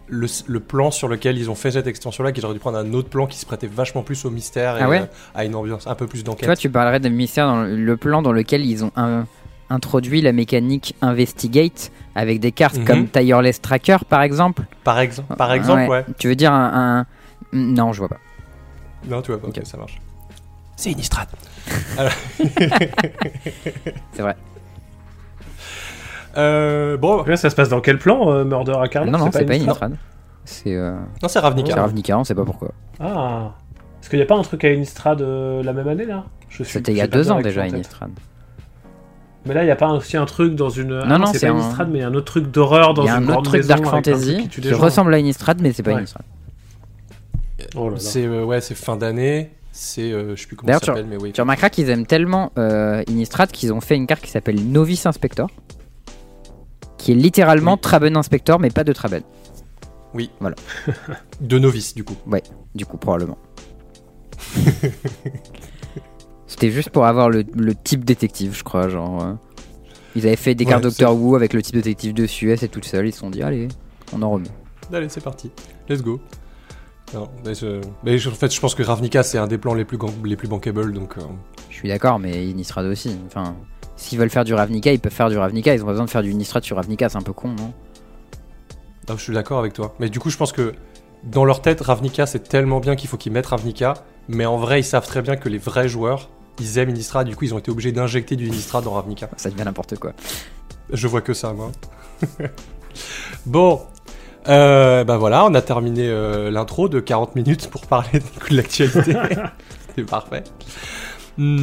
le, 0.08 0.28
le 0.48 0.60
plan 0.60 0.92
sur 0.92 1.08
lequel 1.08 1.38
ils 1.38 1.50
ont 1.50 1.56
fait 1.56 1.72
cette 1.72 1.88
extension-là, 1.88 2.32
qu'ils 2.32 2.44
auraient 2.46 2.54
dû 2.54 2.60
prendre 2.60 2.78
un 2.78 2.94
autre 2.94 3.10
plan 3.10 3.26
qui 3.26 3.38
se 3.38 3.46
prêtait 3.46 3.68
vachement 3.68 4.04
plus 4.04 4.26
au 4.26 4.30
mystère 4.30 4.78
et 4.78 4.82
Ah 4.82 4.90
ouais 4.90 5.02
euh, 5.02 5.06
à 5.34 5.46
une 5.46 5.56
ambiance 5.56 5.88
un 5.88 5.96
peu 5.96 6.08
plus 6.08 6.20
Tu 6.20 6.26
vois, 6.26 6.36
d'enquête. 6.36 6.58
tu 6.60 6.70
parlerais 6.70 7.00
de 7.00 7.10
mystère 7.10 7.48
dans 7.48 7.62
le- 7.64 7.76
le 7.76 7.98
plan 7.98 8.22
dans 8.22 8.32
lequel 8.34 8.66
ils 8.66 8.84
ont 8.84 8.92
un- 8.96 9.26
introduit 9.70 10.22
la 10.22 10.34
mécanique 10.34 10.94
Investigate 11.02 11.92
avec 12.16 12.40
des 12.40 12.52
cartes 12.52 12.78
Mhm. 12.78 12.86
comme 12.86 13.08
Tireless 13.08 13.62
Tracker 13.62 13.98
par 14.08 14.22
exemple. 14.22 14.64
Par, 14.84 15.00
exemple, 15.00 15.36
par 15.36 15.54
exemple, 15.54 15.88
ouais. 15.90 16.06
Tu 16.20 16.28
veux 16.28 16.36
dire 16.36 16.52
un, 16.54 17.00
un- 17.00 17.06
Non, 17.54 17.94
je 17.94 18.00
vois 18.00 18.10
pas. 18.10 18.20
Non, 19.08 19.22
tu 19.22 19.32
vois 19.32 19.42
pas, 19.42 19.48
ok, 19.48 19.62
ça 19.64 19.78
marche. 19.78 20.00
C'est 20.76 20.92
Innistrad. 20.92 21.28
C'est 24.14 24.22
vrai. 24.22 24.36
Euh, 26.38 26.98
bon, 26.98 27.20
Après, 27.20 27.38
ça 27.38 27.50
se 27.50 27.56
passe 27.56 27.70
dans 27.70 27.82
quel 27.82 28.00
plan 28.00 28.32
euh, 28.32 28.44
Murder 28.44 28.74
à 28.74 29.06
non, 29.06 29.18
non, 29.18 29.30
c'est 29.32 29.46
pas 29.46 29.56
Innistrad 29.56 29.92
Innistrad. 29.92 29.98
C'est 30.46 30.76
euh, 30.76 30.94
non, 31.22 31.28
c'est 31.30 31.40
Ravnica. 31.40 31.74
c'est 31.74 31.80
Ravnica, 31.80 32.18
on 32.18 32.24
sait 32.24 32.36
pas 32.36 32.44
pourquoi. 32.44 32.72
Ah 33.00 33.52
Est-ce 34.02 34.10
qu'il 34.10 34.20
n'y 34.20 34.24
a 34.24 34.26
pas 34.26 34.36
un 34.36 34.42
truc 34.42 34.64
à 34.66 34.72
Innistrad 34.72 35.22
euh, 35.22 35.64
la 35.64 35.74
même 35.74 35.88
année 35.88 36.06
là 36.06 36.26
C'était 36.50 36.92
il 36.92 36.98
y 36.98 37.02
a 37.02 37.08
deux 37.08 37.32
ans 37.32 37.40
déjà. 37.40 37.66
Innistrad. 37.68 38.10
Mais 39.46 39.54
là, 39.54 39.64
il 39.64 39.66
n'y 39.66 39.72
a 39.72 39.76
pas 39.76 39.90
aussi 39.92 40.16
un 40.16 40.26
truc 40.26 40.56
dans 40.56 40.70
une. 40.70 41.02
Ah 41.04 41.06
Non, 41.06 41.20
non, 41.20 41.26
c'est 41.28 41.40
c'est 41.40 41.48
pas 41.48 41.54
un- 41.54 41.58
Innistrad, 41.60 41.90
mais 41.90 42.00
il 42.00 42.02
y 42.02 42.06
a 42.06 42.08
un 42.08 42.14
autre 42.14 42.26
truc 42.26 42.50
d'horreur 42.50 42.94
dans 42.94 43.04
Il 43.04 43.08
y 43.08 43.10
a 43.10 43.18
une 43.18 43.30
un 43.30 43.34
autre 43.36 43.44
truc 43.44 43.66
Dark 43.66 43.86
Fantasy 43.86 44.48
qui 44.50 44.62
qui 44.62 44.74
ressemble 44.74 45.14
à 45.14 45.18
Innistrad, 45.20 45.62
mais 45.62 45.74
c'est 45.74 45.84
pas 45.84 45.92
Ouais. 45.92 45.98
Innistrad. 45.98 46.24
Oh. 47.76 47.92
C'est 47.98 48.26
euh, 48.26 48.44
ouais, 48.46 48.62
c'est 48.62 48.76
fin 48.76 48.96
d'année. 48.96 49.52
C'est 49.72 50.12
euh, 50.12 50.36
je 50.36 50.42
sais 50.42 50.48
plus 50.48 50.56
comment 50.56 50.68
D'ailleurs, 50.68 50.82
ça 50.82 50.88
s'appelle, 50.88 51.08
mais 51.10 51.18
oui. 51.18 51.32
Tu 51.32 51.42
remarqueras 51.42 51.70
qu'ils 51.70 51.90
aiment 51.90 52.06
tellement 52.06 52.52
euh, 52.58 53.04
Innistrad 53.08 53.52
qu'ils 53.52 53.74
ont 53.74 53.82
fait 53.82 53.96
une 53.96 54.06
carte 54.08 54.22
qui 54.22 54.30
s'appelle 54.30 54.64
Novice 54.64 55.06
Inspector, 55.06 55.50
qui 57.04 57.12
est 57.12 57.16
littéralement 57.16 57.74
Oui. 57.74 57.80
Traben 57.82 58.16
Inspector, 58.16 58.60
mais 58.60 58.70
pas 58.70 58.84
de 58.86 58.94
Traben. 58.94 59.24
De 61.42 61.60
novice, 61.60 61.94
du 61.96 62.04
coup. 62.04 62.16
Du 62.76 62.86
coup, 62.86 62.98
probablement. 62.98 63.38
C'était 66.48 66.72
juste 66.72 66.90
pour 66.92 67.06
avoir 67.06 67.30
le, 67.30 67.44
le 67.56 67.74
type 67.76 68.06
détective, 68.06 68.56
je 68.56 68.64
crois. 68.64 68.88
Genre, 68.90 69.24
euh, 69.24 69.34
ils 70.16 70.26
avaient 70.28 70.36
fait 70.36 70.56
des 70.56 70.64
Ouais, 70.66 70.70
cartes 70.72 70.84
c'est- 70.84 70.90
Doctor 71.04 71.16
Who 71.20 71.36
avec 71.36 71.54
le 71.54 71.62
type 71.62 71.76
détective 71.76 72.14
dessus, 72.14 72.52
elle 72.52 72.60
c'est 72.60 72.68
toute 72.68 72.86
seule. 72.86 73.08
Ils 73.08 73.12
se 73.14 73.20
sont 73.20 73.30
dit, 73.32 73.42
allez, 73.42 73.68
on 74.14 74.22
en 74.22 74.32
remet. 74.32 74.48
Allez, 74.94 75.10
c'est 75.10 75.22
parti. 75.24 75.52
Let's 75.90 76.02
go. 76.04 76.20
Non, 77.14 77.30
mais, 77.46 77.54
je- 77.56 77.82
mais 78.04 78.18
je- 78.18 78.30
en 78.30 78.34
fait, 78.34 78.54
je 78.54 78.60
pense 78.62 78.76
que 78.76 78.84
Ravnica, 78.84 79.24
c'est 79.24 79.38
un 79.38 79.48
des 79.48 79.58
plans 79.58 79.74
les 79.74 79.86
plus, 79.86 79.98
les 80.24 80.36
plus 80.36 80.48
bankable, 80.48 80.94
donc... 80.94 81.18
euh, 81.18 81.22
Je 81.70 81.76
suis 81.76 81.90
d'accord, 81.90 82.20
mais 82.20 82.48
Innistrad 82.48 82.86
aussi. 82.86 83.18
Enfin, 83.26 83.56
s'ils 84.04 84.20
veulent 84.20 84.30
faire 84.30 84.44
du 84.44 84.54
Ravnica, 84.54 84.92
ils 84.92 85.00
peuvent 85.00 85.12
faire 85.12 85.30
du 85.30 85.38
Ravnica. 85.38 85.74
Ils 85.74 85.82
ont 85.82 85.86
pas 85.86 85.92
besoin 85.92 86.06
de 86.06 86.10
faire 86.10 86.24
du 86.24 86.32
Innistrad 86.32 86.64
sur 86.64 86.76
Ravnica, 86.76 87.10
c'est 87.10 87.18
un 87.18 87.22
peu 87.22 87.34
con, 87.34 87.50
non 87.50 87.74
non, 89.10 89.18
je 89.18 89.24
suis 89.24 89.34
d'accord 89.34 89.60
avec 89.60 89.74
toi. 89.74 89.96
Mais 90.00 90.10
du 90.10 90.20
coup, 90.20 90.30
je 90.30 90.38
pense 90.38 90.52
que 90.52 90.74
dans 91.24 91.46
leur 91.46 91.62
tête, 91.62 91.82
Ravnica, 91.82 92.26
c'est 92.26 92.48
tellement 92.48 92.80
bien 92.80 92.96
qu'il 92.96 93.10
faut 93.10 93.18
qu'ils 93.18 93.32
mettent 93.32 93.48
Ravnica, 93.48 93.96
mais 94.28 94.46
en 94.46 94.58
vrai, 94.58 94.80
ils 94.80 94.86
savent 94.86 95.06
très 95.06 95.22
bien 95.22 95.36
que 95.36 95.50
les 95.50 95.58
vrais 95.58 95.90
joueurs, 95.90 96.30
ils 96.60 96.78
aiment 96.78 96.90
Innistrad, 96.90 97.28
du 97.28 97.36
coup, 97.36 97.46
ils 97.46 97.54
ont 97.54 97.58
été 97.58 97.72
obligés 97.72 97.92
d'injecter 97.92 98.36
du 98.36 98.48
Innistrad 98.48 98.84
dans 98.84 98.94
Ravnica. 98.94 99.30
Ça 99.38 99.50
devient 99.50 99.64
n'importe 99.66 99.98
quoi. 99.98 100.14
Je 100.92 101.08
vois 101.08 101.22
que 101.22 101.34
ça, 101.34 101.54
moi. 101.54 101.72
bon. 103.46 103.82
Euh, 104.50 105.06
bah 105.06 105.18
voilà, 105.18 105.46
on 105.46 105.54
a 105.54 105.62
terminé 105.62 106.08
euh, 106.10 106.52
l'intro 106.52 106.90
de 106.90 107.00
40 107.00 107.36
minutes 107.36 107.70
pour 107.70 107.88
parler 107.88 108.20
du 108.20 108.40
coup, 108.40 108.50
de 108.50 108.58
l'actualité. 108.58 109.16
c'est 109.96 110.04
parfait. 110.04 110.44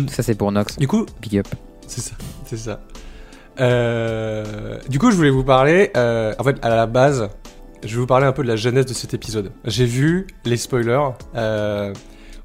Ça, 0.08 0.22
c'est 0.22 0.34
pour 0.34 0.50
Nox. 0.50 0.78
du 0.78 0.88
coup, 0.88 1.06
Big 1.20 1.38
up. 1.38 1.46
C'est 1.90 2.00
ça, 2.00 2.14
c'est 2.44 2.56
ça. 2.56 2.80
Euh, 3.58 4.78
du 4.88 4.98
coup, 4.98 5.10
je 5.10 5.16
voulais 5.16 5.30
vous 5.30 5.44
parler, 5.44 5.90
euh, 5.96 6.32
en 6.38 6.44
fait, 6.44 6.56
à 6.62 6.68
la 6.68 6.86
base, 6.86 7.28
je 7.84 7.94
vais 7.94 8.00
vous 8.00 8.06
parler 8.06 8.26
un 8.26 8.32
peu 8.32 8.42
de 8.42 8.48
la 8.48 8.56
genèse 8.56 8.86
de 8.86 8.94
cet 8.94 9.12
épisode. 9.12 9.50
J'ai 9.64 9.86
vu 9.86 10.28
les 10.44 10.56
spoilers 10.56 11.10
euh, 11.34 11.92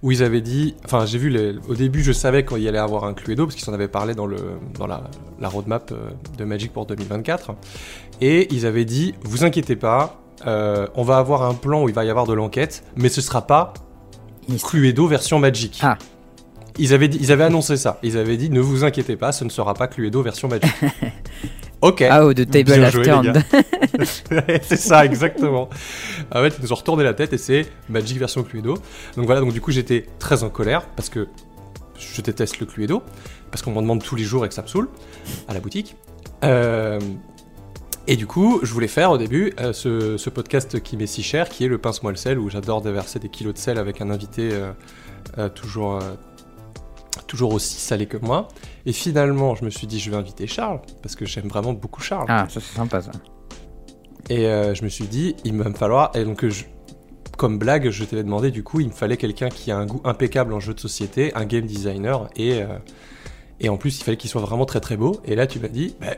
où 0.01 0.11
ils 0.11 0.23
avaient 0.23 0.41
dit, 0.41 0.75
enfin, 0.83 1.05
j'ai 1.05 1.19
vu 1.19 1.29
les, 1.29 1.55
au 1.69 1.75
début, 1.75 2.03
je 2.03 2.11
savais 2.11 2.43
qu'il 2.43 2.57
y 2.57 2.67
allait 2.67 2.79
avoir 2.79 3.05
un 3.05 3.13
Cluedo 3.13 3.45
parce 3.45 3.55
qu'ils 3.55 3.69
en 3.69 3.73
avaient 3.73 3.87
parlé 3.87 4.15
dans 4.15 4.25
le 4.25 4.37
dans 4.77 4.87
la, 4.87 5.03
la 5.39 5.47
roadmap 5.47 5.93
de 6.37 6.43
Magic 6.43 6.73
pour 6.73 6.87
2024, 6.87 7.51
et 8.21 8.53
ils 8.53 8.65
avaient 8.65 8.85
dit, 8.85 9.13
vous 9.23 9.43
inquiétez 9.43 9.75
pas. 9.75 10.21
on 10.45 11.03
va 11.03 11.17
avoir 11.17 11.43
un 11.43 11.53
plan 11.53 11.83
où 11.83 11.89
il 11.89 11.95
va 11.95 12.03
y 12.03 12.09
avoir 12.09 12.25
de 12.25 12.33
l'enquête, 12.33 12.83
mais 12.95 13.09
ce 13.09 13.21
sera 13.21 13.45
pas. 13.45 13.73
Cluedo 14.63 15.07
version 15.07 15.39
Magic. 15.39 15.79
Ah. 15.83 15.97
Ils 16.77 16.93
avaient, 16.93 17.07
dit, 17.07 17.17
ils 17.21 17.31
avaient 17.31 17.45
annoncé 17.45 17.77
ça. 17.77 17.99
Ils 18.03 18.17
avaient 18.17 18.37
dit 18.37 18.49
ne 18.49 18.59
vous 18.59 18.83
inquiétez 18.83 19.15
pas, 19.15 19.31
ce 19.31 19.43
ne 19.43 19.49
sera 19.49 19.73
pas 19.73 19.87
Cluedo 19.87 20.21
version 20.21 20.47
Magic. 20.47 20.71
ok. 21.81 22.01
Ah, 22.09 22.25
oh, 22.25 22.33
de 22.33 22.43
Table 22.43 22.73
Bien 22.73 22.89
joué, 22.89 23.05
c'est 24.63 24.75
ça, 24.75 25.05
exactement. 25.05 25.69
En 26.33 26.41
fait, 26.41 26.55
ils 26.57 26.61
nous 26.63 26.73
ont 26.73 26.75
retourné 26.75 27.03
la 27.03 27.13
tête 27.13 27.33
et 27.33 27.37
c'est 27.37 27.67
Magic 27.89 28.17
version 28.17 28.43
Cluedo. 28.43 28.75
Donc 29.15 29.25
voilà, 29.25 29.41
donc 29.41 29.53
du 29.53 29.61
coup, 29.61 29.71
j'étais 29.71 30.05
très 30.19 30.43
en 30.43 30.49
colère 30.49 30.85
parce 30.95 31.09
que 31.09 31.27
je 31.97 32.21
déteste 32.21 32.59
le 32.59 32.65
Cluedo, 32.65 33.03
parce 33.51 33.61
qu'on 33.61 33.71
m'en 33.71 33.81
demande 33.81 34.03
tous 34.03 34.15
les 34.15 34.23
jours 34.23 34.45
et 34.45 34.49
que 34.49 34.53
ça 34.53 34.61
me 34.61 34.67
saoule 34.67 34.89
à 35.47 35.53
la 35.53 35.59
boutique. 35.59 35.95
Euh, 36.43 36.99
et 38.07 38.17
du 38.17 38.27
coup, 38.27 38.59
je 38.63 38.71
voulais 38.73 38.87
faire 38.87 39.11
au 39.11 39.17
début 39.17 39.53
euh, 39.59 39.73
ce, 39.73 40.17
ce 40.17 40.29
podcast 40.29 40.81
qui 40.81 40.97
m'est 40.97 41.07
si 41.07 41.23
cher, 41.23 41.49
qui 41.49 41.65
est 41.65 41.67
le 41.67 41.77
pince-moi 41.77 42.11
le 42.11 42.17
sel, 42.17 42.37
où 42.37 42.49
j'adore 42.49 42.81
déverser 42.81 43.19
des 43.19 43.29
kilos 43.29 43.53
de 43.53 43.59
sel 43.59 43.79
avec 43.79 44.01
un 44.01 44.09
invité 44.09 44.51
euh, 45.37 45.49
toujours, 45.49 45.99
toujours 47.23 47.53
aussi 47.53 47.75
salé 47.79 48.05
que 48.05 48.17
moi. 48.17 48.47
Et 48.85 48.93
finalement, 48.93 49.55
je 49.55 49.65
me 49.65 49.69
suis 49.69 49.87
dit, 49.87 49.99
je 49.99 50.09
vais 50.11 50.17
inviter 50.17 50.47
Charles, 50.47 50.79
parce 51.01 51.15
que 51.15 51.25
j'aime 51.25 51.47
vraiment 51.47 51.73
beaucoup 51.73 52.01
Charles. 52.01 52.25
Ah, 52.29 52.47
ça, 52.49 52.59
c'est 52.59 52.75
sympa, 52.75 53.01
ça. 53.01 53.11
Et 54.29 54.47
euh, 54.47 54.73
je 54.73 54.83
me 54.83 54.89
suis 54.89 55.05
dit, 55.05 55.35
il 55.43 55.55
va 55.57 55.69
me 55.69 55.75
falloir. 55.75 56.11
Et 56.15 56.23
donc, 56.23 56.45
je- 56.47 56.63
comme 57.37 57.57
blague, 57.59 57.89
je 57.89 58.03
t'avais 58.05 58.23
demandé, 58.23 58.49
du 58.51 58.63
coup, 58.63 58.79
il 58.79 58.87
me 58.87 58.93
fallait 58.93 59.17
quelqu'un 59.17 59.49
qui 59.49 59.69
a 59.71 59.77
un 59.77 59.85
goût 59.85 60.01
impeccable 60.05 60.53
en 60.53 60.59
jeu 60.59 60.73
de 60.73 60.79
société, 60.79 61.33
un 61.35 61.45
game 61.45 61.65
designer, 61.65 62.29
et, 62.35 62.61
euh, 62.63 62.67
et 63.59 63.69
en 63.69 63.77
plus, 63.77 63.99
il 63.99 64.03
fallait 64.03 64.17
qu'il 64.17 64.29
soit 64.29 64.41
vraiment 64.41 64.65
très 64.65 64.79
très 64.79 64.97
beau. 64.97 65.19
Et 65.25 65.35
là, 65.35 65.45
tu 65.47 65.59
m'as 65.59 65.67
dit, 65.67 65.95
bah, 65.99 66.15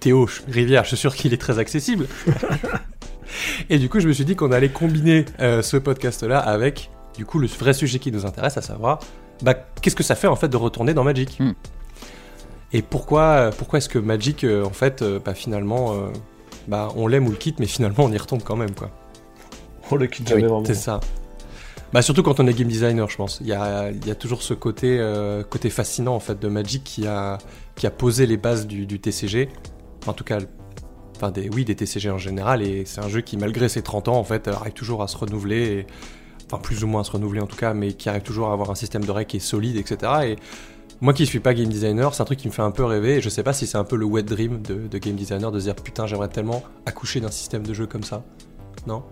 Théo 0.00 0.28
Rivière, 0.48 0.84
je 0.84 0.88
suis 0.88 0.96
sûr 0.98 1.14
qu'il 1.16 1.32
est 1.32 1.38
très 1.40 1.58
accessible. 1.58 2.06
et 3.70 3.78
du 3.78 3.88
coup, 3.88 4.00
je 4.00 4.08
me 4.08 4.12
suis 4.12 4.24
dit 4.24 4.36
qu'on 4.36 4.52
allait 4.52 4.68
combiner 4.68 5.24
euh, 5.40 5.62
ce 5.62 5.76
podcast-là 5.76 6.38
avec, 6.38 6.90
du 7.16 7.24
coup, 7.24 7.38
le 7.38 7.46
vrai 7.46 7.72
sujet 7.72 7.98
qui 7.98 8.12
nous 8.12 8.26
intéresse, 8.26 8.56
à 8.56 8.62
savoir, 8.62 9.00
bah, 9.42 9.54
qu'est-ce 9.82 9.96
que 9.96 10.02
ça 10.02 10.14
fait 10.14 10.26
en 10.26 10.36
fait 10.36 10.48
de 10.48 10.56
retourner 10.56 10.94
dans 10.94 11.04
Magic 11.04 11.38
Hmm. 11.40 11.52
Et 12.72 12.82
pourquoi, 12.82 13.50
pourquoi 13.56 13.78
est-ce 13.78 13.88
que 13.88 13.98
Magic, 13.98 14.42
euh, 14.44 14.64
en 14.64 14.70
fait, 14.70 15.00
euh, 15.02 15.20
bah, 15.24 15.34
finalement, 15.34 15.94
euh, 15.94 16.08
bah, 16.66 16.88
on 16.96 17.06
l'aime 17.06 17.26
ou 17.26 17.30
le 17.30 17.36
quitte, 17.36 17.60
mais 17.60 17.66
finalement, 17.66 18.04
on 18.04 18.12
y 18.12 18.18
retombe 18.18 18.42
quand 18.42 18.56
même, 18.56 18.74
quoi. 18.74 18.90
On 19.90 19.96
le 19.96 20.06
quitte 20.08 20.26
Oui, 20.26 20.30
jamais 20.30 20.42
vraiment. 20.48 20.64
C'est 20.64 20.74
ça. 20.74 21.00
Bah 21.92 22.02
surtout 22.02 22.22
quand 22.22 22.40
on 22.40 22.46
est 22.46 22.52
game 22.52 22.68
designer, 22.68 23.08
je 23.08 23.16
pense. 23.16 23.38
Il 23.40 23.46
y 23.46 23.52
a, 23.52 23.90
il 23.90 24.06
y 24.06 24.10
a 24.10 24.14
toujours 24.14 24.42
ce 24.42 24.54
côté, 24.54 24.98
euh, 24.98 25.44
côté 25.44 25.70
fascinant 25.70 26.14
en 26.14 26.20
fait 26.20 26.38
de 26.38 26.48
Magic 26.48 26.82
qui 26.82 27.06
a, 27.06 27.38
qui 27.76 27.86
a 27.86 27.90
posé 27.90 28.26
les 28.26 28.36
bases 28.36 28.66
du, 28.66 28.86
du 28.86 28.98
TCG. 28.98 29.48
En 30.06 30.12
tout 30.12 30.24
cas, 30.24 30.38
enfin 31.16 31.30
des, 31.30 31.48
oui 31.48 31.64
des 31.64 31.76
TCG 31.76 32.10
en 32.10 32.18
général. 32.18 32.62
Et 32.62 32.84
c'est 32.86 33.00
un 33.00 33.08
jeu 33.08 33.20
qui 33.20 33.36
malgré 33.36 33.68
ses 33.68 33.82
30 33.82 34.08
ans 34.08 34.18
en 34.18 34.24
fait 34.24 34.48
arrive 34.48 34.72
toujours 34.72 35.02
à 35.02 35.08
se 35.08 35.16
renouveler. 35.16 35.86
Enfin 36.46 36.62
plus 36.62 36.84
ou 36.84 36.86
moins 36.86 37.00
à 37.00 37.04
se 37.04 37.10
renouveler 37.10 37.40
en 37.40 37.46
tout 37.46 37.56
cas, 37.56 37.74
mais 37.74 37.92
qui 37.92 38.08
arrive 38.08 38.22
toujours 38.22 38.48
à 38.48 38.52
avoir 38.52 38.70
un 38.70 38.74
système 38.74 39.04
de 39.04 39.10
règles 39.10 39.28
qui 39.28 39.38
est 39.38 39.40
solide, 39.40 39.76
etc. 39.76 40.12
Et 40.24 40.36
moi 41.00 41.12
qui 41.12 41.26
suis 41.26 41.40
pas 41.40 41.54
game 41.54 41.68
designer, 41.68 42.14
c'est 42.14 42.22
un 42.22 42.26
truc 42.26 42.38
qui 42.38 42.48
me 42.48 42.52
fait 42.52 42.62
un 42.62 42.70
peu 42.70 42.84
rêver. 42.84 43.16
Et 43.16 43.20
je 43.20 43.28
sais 43.28 43.42
pas 43.42 43.52
si 43.52 43.66
c'est 43.66 43.78
un 43.78 43.84
peu 43.84 43.96
le 43.96 44.04
wet 44.04 44.22
dream 44.22 44.62
de, 44.62 44.86
de 44.86 44.98
game 44.98 45.16
designer 45.16 45.50
de 45.50 45.58
se 45.58 45.64
dire 45.64 45.74
putain 45.74 46.06
j'aimerais 46.06 46.28
tellement 46.28 46.62
accoucher 46.86 47.20
d'un 47.20 47.30
système 47.30 47.66
de 47.66 47.74
jeu 47.74 47.86
comme 47.86 48.04
ça. 48.04 48.22
Non? 48.86 49.02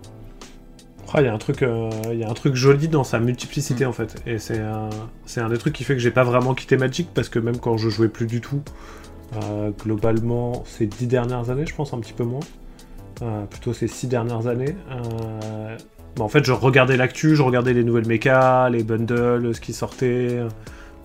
Il 1.17 1.23
y, 1.23 1.27
a 1.27 1.33
un 1.33 1.37
truc, 1.37 1.61
euh, 1.61 1.89
il 2.11 2.19
y 2.19 2.23
a 2.23 2.29
un 2.29 2.33
truc 2.33 2.55
joli 2.55 2.87
dans 2.89 3.05
sa 3.05 3.19
multiplicité 3.19 3.85
en 3.85 3.93
fait. 3.93 4.21
Et 4.25 4.37
c'est 4.37 4.59
un, 4.59 4.89
c'est 5.25 5.39
un 5.39 5.49
des 5.49 5.57
trucs 5.57 5.73
qui 5.73 5.83
fait 5.83 5.93
que 5.93 6.01
j'ai 6.01 6.11
pas 6.11 6.23
vraiment 6.23 6.53
quitté 6.53 6.77
Magic 6.77 7.07
parce 7.13 7.29
que 7.29 7.39
même 7.39 7.57
quand 7.57 7.77
je 7.77 7.89
jouais 7.89 8.09
plus 8.09 8.25
du 8.25 8.41
tout, 8.41 8.61
euh, 9.43 9.71
globalement 9.71 10.63
ces 10.65 10.87
dix 10.87 11.07
dernières 11.07 11.49
années, 11.49 11.65
je 11.65 11.75
pense 11.75 11.93
un 11.93 11.99
petit 11.99 12.11
peu 12.11 12.23
moins, 12.23 12.41
euh, 13.21 13.45
plutôt 13.45 13.71
ces 13.71 13.87
six 13.87 14.07
dernières 14.07 14.47
années, 14.47 14.75
bah, 16.17 16.23
en 16.23 16.29
fait 16.29 16.45
je 16.45 16.51
regardais 16.51 16.97
l'actu, 16.97 17.35
je 17.35 17.41
regardais 17.41 17.73
les 17.73 17.83
nouvelles 17.83 18.07
mechas, 18.07 18.69
les 18.69 18.83
bundles, 18.83 19.53
ce 19.53 19.61
qui 19.61 19.73
sortait. 19.73 20.39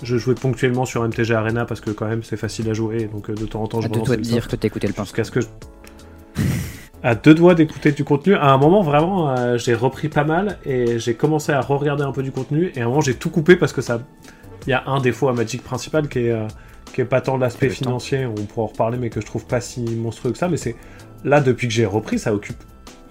Je 0.03 0.17
jouais 0.17 0.35
ponctuellement 0.35 0.87
sur 0.87 1.07
MTG 1.07 1.35
Arena 1.35 1.67
parce 1.67 1.81
que 1.81 1.91
quand 1.91 2.07
même 2.07 2.23
c'est 2.23 2.37
facile 2.37 2.71
à 2.71 2.75
jouer, 2.75 3.05
donc 3.05 3.29
euh, 3.29 3.35
de 3.35 3.45
temps 3.45 3.63
en 3.63 3.67
temps 3.67 3.81
je 3.81 3.89
doigts 3.89 4.05
de 4.05 4.15
le 4.15 4.23
dire 4.23 4.49
que 4.49 4.57
t'écoutais 4.57 4.87
le 4.87 4.95
pince. 4.95 5.09
jusqu'à 5.09 5.25
ce 5.25 5.31
que 5.31 5.41
je... 5.41 5.47
à 7.03 7.15
deux 7.15 7.35
doigts 7.35 7.55
d'écouter 7.55 7.93
du 7.93 8.05
contenu. 8.05 8.35
À 8.35 8.51
un 8.51 8.59
moment, 8.59 8.83
vraiment, 8.83 9.31
euh, 9.31 9.59
j'ai 9.59 9.75
repris 9.75 10.09
pas 10.09 10.25
mal 10.25 10.59
et 10.65 10.99
j'ai 10.99 11.15
commencé 11.15 11.53
à 11.53 11.61
re-regarder 11.61 12.03
un 12.03 12.13
peu 12.13 12.23
du 12.23 12.33
contenu. 12.33 12.73
Et 12.75 12.81
à 12.81 12.85
un 12.85 12.89
moment, 12.89 13.01
j'ai 13.01 13.15
tout 13.15 13.31
coupé 13.31 13.57
parce 13.57 13.73
que 13.73 13.83
ça. 13.83 14.01
Il 14.67 14.71
y 14.71 14.75
a 14.75 14.85
un 14.87 15.01
défaut 15.01 15.29
à 15.29 15.33
Magic 15.33 15.63
principal 15.63 16.09
qui 16.09 16.21
est, 16.21 16.33
euh, 16.33 16.47
qui 16.93 17.01
est 17.01 17.07
pas 17.07 17.23
tant 17.23 17.39
l'aspect 17.39 17.69
temps. 17.69 17.75
financier, 17.75 18.27
on 18.27 18.35
pourra 18.35 18.65
en 18.65 18.67
reparler, 18.67 18.99
mais 18.99 19.09
que 19.09 19.21
je 19.21 19.27
trouve 19.27 19.47
pas 19.47 19.61
si 19.61 19.81
monstrueux 19.83 20.33
que 20.33 20.39
ça. 20.39 20.49
Mais 20.49 20.59
c'est 20.59 20.77
là, 21.25 21.41
depuis 21.41 21.67
que 21.67 21.73
j'ai 21.73 21.87
repris, 21.87 22.19
ça 22.19 22.35
occupe 22.35 22.63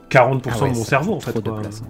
40% 0.09 0.49
Ah 0.51 0.63
ouais, 0.63 0.71
de 0.71 0.75
mon 0.75 0.83
cerveau 0.83 1.13
en 1.13 1.19
fait. 1.19 1.31
trop 1.31 1.41
de 1.41 1.49
quoi. 1.49 1.59
place, 1.61 1.81
hein. 1.83 1.89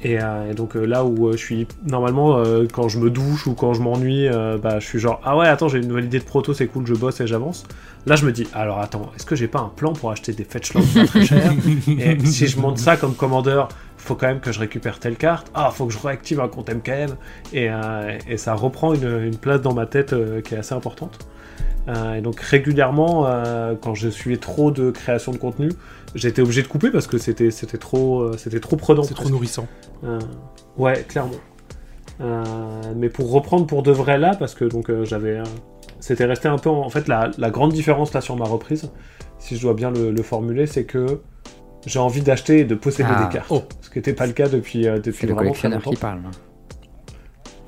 Et, 0.00 0.20
euh, 0.22 0.52
et 0.52 0.54
donc 0.54 0.76
euh, 0.76 0.84
là 0.84 1.04
où 1.04 1.26
euh, 1.26 1.32
je 1.32 1.38
suis 1.38 1.66
normalement 1.84 2.36
euh, 2.38 2.66
quand 2.72 2.88
je 2.88 3.00
me 3.00 3.10
douche 3.10 3.48
ou 3.48 3.54
quand 3.54 3.74
je 3.74 3.82
m'ennuie, 3.82 4.28
euh, 4.28 4.56
bah 4.56 4.78
je 4.78 4.86
suis 4.86 5.00
genre 5.00 5.20
ah 5.24 5.36
ouais 5.36 5.48
attends 5.48 5.66
j'ai 5.66 5.78
une 5.78 5.88
nouvelle 5.88 6.04
idée 6.04 6.20
de 6.20 6.24
proto 6.24 6.54
c'est 6.54 6.68
cool 6.68 6.86
je 6.86 6.94
bosse 6.94 7.20
et 7.20 7.26
j'avance. 7.26 7.64
Là 8.06 8.14
je 8.14 8.24
me 8.24 8.30
dis 8.30 8.46
alors 8.54 8.78
attends 8.78 9.10
est-ce 9.16 9.26
que 9.26 9.34
j'ai 9.34 9.48
pas 9.48 9.58
un 9.58 9.72
plan 9.74 9.92
pour 9.94 10.12
acheter 10.12 10.32
des 10.32 10.44
fetchlands 10.44 10.82
pas 10.94 11.04
très 11.04 11.24
chers 11.24 11.52
Et 11.88 12.16
si 12.24 12.46
je 12.46 12.60
monte 12.60 12.78
ça 12.78 12.96
comme 12.96 13.14
commandeur, 13.16 13.66
faut 13.96 14.14
quand 14.14 14.28
même 14.28 14.38
que 14.38 14.52
je 14.52 14.60
récupère 14.60 15.00
telle 15.00 15.16
carte. 15.16 15.50
Ah 15.52 15.72
faut 15.74 15.86
que 15.86 15.92
je 15.92 15.98
réactive 15.98 16.38
un 16.40 16.46
compte 16.46 16.70
MKM 16.72 17.16
et, 17.52 17.68
euh, 17.68 18.16
et 18.28 18.36
ça 18.36 18.54
reprend 18.54 18.94
une, 18.94 19.24
une 19.24 19.36
place 19.36 19.60
dans 19.62 19.74
ma 19.74 19.86
tête 19.86 20.12
euh, 20.12 20.40
qui 20.42 20.54
est 20.54 20.58
assez 20.58 20.74
importante. 20.76 21.18
Euh, 21.88 22.14
et 22.14 22.20
donc 22.20 22.38
régulièrement 22.38 23.24
euh, 23.26 23.74
quand 23.80 23.94
je 23.96 24.10
suivais 24.10 24.36
trop 24.36 24.70
de 24.70 24.92
création 24.92 25.32
de 25.32 25.38
contenu, 25.38 25.70
j'étais 26.14 26.42
obligé 26.42 26.62
de 26.62 26.68
couper 26.68 26.90
parce 26.90 27.06
que 27.06 27.18
c'était 27.18 27.50
c'était 27.50 27.78
trop 27.78 28.20
euh, 28.22 28.36
c'était 28.38 28.60
trop 28.60 28.76
prenant. 28.76 29.02
C'est 29.02 29.14
trop 29.14 29.28
nourrissant. 29.28 29.66
Euh, 30.04 30.18
ouais, 30.76 31.04
clairement. 31.08 31.32
Euh, 32.20 32.42
mais 32.96 33.08
pour 33.08 33.30
reprendre 33.30 33.66
pour 33.66 33.82
de 33.82 33.92
vrai 33.92 34.18
là, 34.18 34.34
parce 34.36 34.54
que 34.54 34.64
donc 34.64 34.90
euh, 34.90 35.04
j'avais, 35.04 35.38
euh, 35.38 35.44
c'était 36.00 36.24
resté 36.24 36.48
un 36.48 36.58
peu 36.58 36.68
en, 36.70 36.80
en 36.80 36.88
fait 36.90 37.06
la, 37.06 37.30
la 37.38 37.50
grande 37.50 37.72
différence 37.72 38.12
là 38.12 38.20
sur 38.20 38.36
ma 38.36 38.44
reprise, 38.44 38.90
si 39.38 39.56
je 39.56 39.62
dois 39.62 39.74
bien 39.74 39.90
le, 39.90 40.10
le 40.10 40.22
formuler, 40.22 40.66
c'est 40.66 40.84
que 40.84 41.20
j'ai 41.86 42.00
envie 42.00 42.22
d'acheter 42.22 42.58
et 42.60 42.64
de 42.64 42.74
posséder 42.74 43.08
Ah. 43.12 43.24
des 43.24 43.32
cartes, 43.32 43.46
Oh. 43.50 43.62
ce 43.82 43.88
qui 43.90 43.98
n'était 43.98 44.14
pas 44.14 44.26
le 44.26 44.32
cas 44.32 44.48
depuis 44.48 44.88
euh, 44.88 44.98
depuis 44.98 45.26
le 45.28 45.34
vraiment 45.34 45.52
très 45.52 45.68
longtemps. 45.68 45.90
qui 45.90 45.96
parle. 45.96 46.18
hein. 46.26 46.30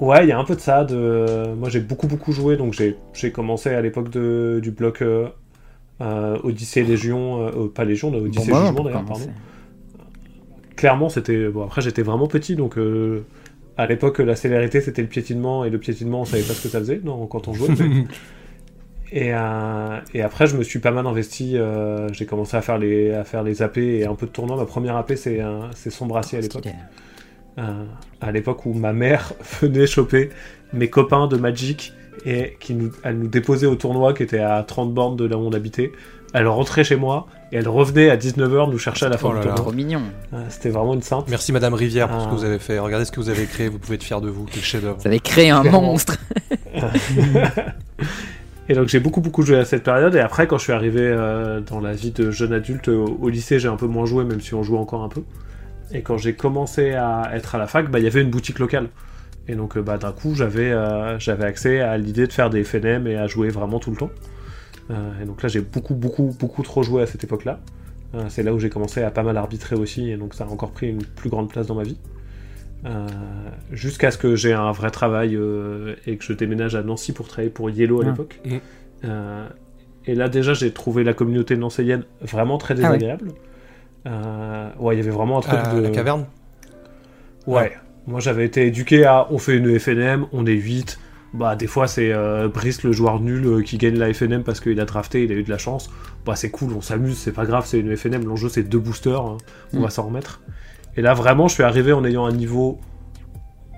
Ouais, 0.00 0.24
il 0.24 0.28
y 0.28 0.32
a 0.32 0.38
un 0.38 0.44
peu 0.44 0.56
de 0.56 0.60
ça. 0.60 0.84
De... 0.84 1.54
Moi, 1.58 1.68
j'ai 1.68 1.80
beaucoup, 1.80 2.06
beaucoup 2.06 2.32
joué. 2.32 2.56
Donc, 2.56 2.72
j'ai 2.72 2.96
j'ai 3.12 3.30
commencé 3.32 3.68
à 3.68 3.82
l'époque 3.82 4.08
de... 4.10 4.58
du 4.62 4.70
bloc 4.70 5.02
euh, 5.02 5.28
Odyssée 6.00 6.82
Légion. 6.82 7.40
euh, 7.46 7.50
euh, 7.64 7.68
pas 7.68 7.84
Légion, 7.84 8.08
Odyssée 8.14 8.50
Bon, 8.50 8.56
bah, 8.56 8.66
Jugement 8.66 8.84
d'ailleurs, 8.84 9.04
pardon. 9.04 9.26
Clairement, 10.76 11.08
c'était. 11.08 11.48
Bon, 11.48 11.64
après, 11.64 11.82
j'étais 11.82 12.02
vraiment 12.02 12.26
petit. 12.26 12.56
Donc, 12.56 12.78
euh, 12.78 13.24
à 13.76 13.86
l'époque, 13.86 14.18
la 14.18 14.36
célérité, 14.36 14.80
c'était 14.80 15.02
le 15.02 15.08
piétinement. 15.08 15.64
Et 15.64 15.70
le 15.70 15.78
piétinement, 15.78 16.22
on 16.22 16.24
savait 16.24 16.42
pas 16.42 16.54
ce 16.54 16.62
que 16.62 16.68
ça 16.68 16.78
faisait 16.78 17.00
non, 17.04 17.26
quand 17.26 17.48
on 17.48 17.52
jouait. 17.54 17.68
mais- 17.78 18.04
Et, 19.12 19.34
euh, 19.34 19.98
et 20.14 20.22
après, 20.22 20.46
je 20.46 20.56
me 20.56 20.62
suis 20.62 20.78
pas 20.78 20.92
mal 20.92 21.04
investi. 21.04 21.56
euh, 21.58 22.06
j'ai 22.12 22.26
commencé 22.26 22.56
à 22.56 22.62
faire 22.62 22.78
les 22.78 23.10
à 23.12 23.24
faire 23.24 23.42
les 23.42 23.60
AP 23.60 23.78
et 23.78 24.06
un 24.06 24.14
peu 24.14 24.26
de 24.26 24.30
tournois. 24.30 24.56
Ma 24.56 24.66
première 24.66 24.94
AP, 24.96 25.16
c'est 25.16 25.40
c'est 25.74 25.90
son 25.90 26.06
brassier 26.06 26.38
à 26.38 26.40
l'époque. 26.40 26.68
Euh, 27.58 27.84
à 28.20 28.30
l'époque 28.30 28.64
où 28.66 28.72
ma 28.72 28.92
mère 28.92 29.32
venait 29.60 29.88
choper 29.88 30.30
mes 30.72 30.88
copains 30.88 31.26
de 31.26 31.36
Magic 31.36 31.92
et 32.24 32.56
qui 32.60 32.74
nous, 32.74 32.90
elle 33.02 33.18
nous 33.18 33.28
déposait 33.28 33.66
au 33.66 33.74
tournoi 33.76 34.12
qui 34.14 34.22
était 34.22 34.40
à 34.40 34.62
30 34.62 34.92
bornes 34.94 35.16
de 35.16 35.24
là 35.24 35.36
où 35.36 35.40
on 35.40 35.52
habitait. 35.52 35.92
Elle 36.32 36.46
rentrait 36.46 36.84
chez 36.84 36.94
moi 36.96 37.26
et 37.50 37.56
elle 37.56 37.68
revenait 37.68 38.08
à 38.08 38.16
19h 38.16 38.70
nous 38.70 38.78
chercher 38.78 39.06
à 39.06 39.08
la 39.08 39.18
fin 39.18 39.28
Oh 39.30 39.32
du 39.32 39.38
là 39.38 39.40
là. 39.40 39.46
tournoi. 39.54 39.62
Trop 39.64 39.72
mignon. 39.72 40.02
C'était 40.48 40.68
vraiment 40.70 40.94
une 40.94 41.02
sainte. 41.02 41.26
Merci 41.28 41.52
Madame 41.52 41.74
Rivière 41.74 42.08
pour 42.08 42.20
ce 42.20 42.26
que 42.26 42.30
Ah. 42.32 42.36
vous 42.36 42.44
avez 42.44 42.58
fait. 42.60 42.78
Regardez 42.78 43.04
ce 43.04 43.10
que 43.10 43.18
vous 43.20 43.30
avez 43.30 43.46
créé, 43.46 43.68
vous 43.68 43.78
pouvez 43.80 43.96
être 43.96 44.04
fier 44.04 44.20
de 44.20 44.28
vous. 44.28 44.46
Quel 44.50 44.62
chef-d'œuvre. 44.62 44.98
Vous 45.00 45.06
avez 45.08 45.18
créé 45.18 45.50
un 45.50 45.64
monstre. 45.64 46.16
Et 48.68 48.74
donc 48.74 48.86
j'ai 48.88 49.00
beaucoup 49.00 49.20
beaucoup 49.20 49.42
joué 49.42 49.56
à 49.58 49.64
cette 49.64 49.82
période 49.82 50.14
et 50.14 50.20
après 50.20 50.46
quand 50.46 50.56
je 50.56 50.62
suis 50.62 50.72
arrivé 50.72 51.00
euh, 51.02 51.60
dans 51.60 51.80
la 51.80 51.92
vie 51.92 52.12
de 52.12 52.30
jeune 52.30 52.52
adulte 52.52 52.86
au, 52.86 53.18
au 53.20 53.28
lycée 53.28 53.58
j'ai 53.58 53.66
un 53.66 53.74
peu 53.74 53.86
moins 53.88 54.06
joué 54.06 54.22
même 54.24 54.40
si 54.40 54.54
on 54.54 54.62
joue 54.62 54.76
encore 54.76 55.02
un 55.02 55.08
peu. 55.08 55.22
Et 55.92 56.02
quand 56.02 56.16
j'ai 56.18 56.34
commencé 56.34 56.92
à 56.92 57.30
être 57.34 57.56
à 57.56 57.58
la 57.58 57.66
fac, 57.66 57.90
bah, 57.90 57.98
il 57.98 58.04
y 58.04 58.06
avait 58.06 58.22
une 58.22 58.30
boutique 58.30 58.60
locale. 58.60 58.86
Et 59.50 59.56
donc 59.56 59.76
euh, 59.76 59.82
bah, 59.82 59.98
d'un 59.98 60.12
coup 60.12 60.34
j'avais 60.36 60.70
euh, 60.70 61.18
j'avais 61.18 61.44
accès 61.44 61.80
à 61.80 61.98
l'idée 61.98 62.26
de 62.28 62.32
faire 62.32 62.50
des 62.50 62.62
FNM 62.62 63.06
et 63.08 63.16
à 63.16 63.26
jouer 63.26 63.48
vraiment 63.48 63.80
tout 63.80 63.90
le 63.90 63.96
temps. 63.96 64.10
Euh, 64.90 64.94
et 65.20 65.24
donc 65.24 65.42
là 65.42 65.48
j'ai 65.48 65.60
beaucoup 65.60 65.94
beaucoup 65.96 66.34
beaucoup 66.38 66.62
trop 66.62 66.82
joué 66.84 67.02
à 67.02 67.06
cette 67.06 67.24
époque-là. 67.24 67.58
Euh, 68.14 68.24
c'est 68.28 68.44
là 68.44 68.54
où 68.54 68.58
j'ai 68.60 68.70
commencé 68.70 69.02
à 69.02 69.10
pas 69.10 69.24
mal 69.24 69.36
arbitrer 69.36 69.74
aussi 69.74 70.08
et 70.10 70.16
donc 70.16 70.34
ça 70.34 70.44
a 70.44 70.46
encore 70.48 70.70
pris 70.70 70.88
une 70.88 71.02
plus 71.04 71.30
grande 71.30 71.50
place 71.50 71.66
dans 71.66 71.74
ma 71.74 71.82
vie. 71.82 71.98
Euh, 72.84 73.06
jusqu'à 73.72 74.10
ce 74.12 74.18
que 74.18 74.36
j'ai 74.36 74.52
un 74.52 74.70
vrai 74.72 74.90
travail 74.90 75.34
euh, 75.34 75.96
et 76.06 76.16
que 76.16 76.24
je 76.24 76.32
déménage 76.32 76.76
à 76.76 76.82
Nancy 76.84 77.12
pour 77.12 77.26
travailler 77.28 77.50
pour 77.50 77.70
Yellow 77.70 78.00
à 78.02 78.04
Ah. 78.06 78.10
l'époque. 78.10 78.40
Euh, 79.04 79.48
et 80.06 80.14
là 80.14 80.28
déjà 80.28 80.54
j'ai 80.54 80.70
trouvé 80.72 81.02
la 81.02 81.12
communauté 81.12 81.56
nancéienne 81.56 82.04
vraiment 82.20 82.56
très 82.58 82.74
Ah 82.74 82.76
ouais. 82.76 82.82
désagréable. 82.98 83.32
Euh, 84.06 84.70
ouais, 84.78 84.94
il 84.94 84.98
y 84.98 85.02
avait 85.02 85.10
vraiment 85.10 85.38
un 85.38 85.42
truc 85.42 85.58
de... 85.74 85.80
la 85.80 85.90
caverne? 85.90 86.26
Ouais. 87.46 87.72
Moi 88.06 88.20
j'avais 88.20 88.44
été 88.44 88.66
éduqué 88.66 89.04
à 89.04 89.26
on 89.30 89.38
fait 89.38 89.56
une 89.56 89.78
FNM, 89.78 90.26
on 90.32 90.46
est 90.46 90.52
8. 90.52 90.98
Bah 91.32 91.54
des 91.54 91.68
fois 91.68 91.86
c'est 91.86 92.12
euh, 92.12 92.48
Brice 92.48 92.82
le 92.82 92.90
joueur 92.92 93.20
nul 93.20 93.46
euh, 93.46 93.62
qui 93.62 93.78
gagne 93.78 93.96
la 93.96 94.12
FNM 94.12 94.42
parce 94.42 94.58
qu'il 94.60 94.80
a 94.80 94.84
drafté, 94.84 95.22
il 95.24 95.30
a 95.30 95.34
eu 95.36 95.44
de 95.44 95.50
la 95.50 95.58
chance. 95.58 95.90
Bah 96.26 96.34
c'est 96.34 96.50
cool, 96.50 96.72
on 96.72 96.80
s'amuse, 96.80 97.16
c'est 97.18 97.32
pas 97.32 97.44
grave, 97.46 97.64
c'est 97.66 97.78
une 97.78 97.96
FNM, 97.96 98.24
l'enjeu 98.26 98.48
c'est 98.48 98.64
deux 98.64 98.80
boosters, 98.80 99.20
hein, 99.24 99.36
on 99.72 99.78
Mm. 99.78 99.82
va 99.82 99.90
s'en 99.90 100.06
remettre. 100.06 100.40
Et 100.96 101.02
là 101.02 101.14
vraiment 101.14 101.46
je 101.46 101.54
suis 101.54 101.62
arrivé 101.62 101.92
en 101.92 102.04
ayant 102.04 102.26
un 102.26 102.32
niveau 102.32 102.80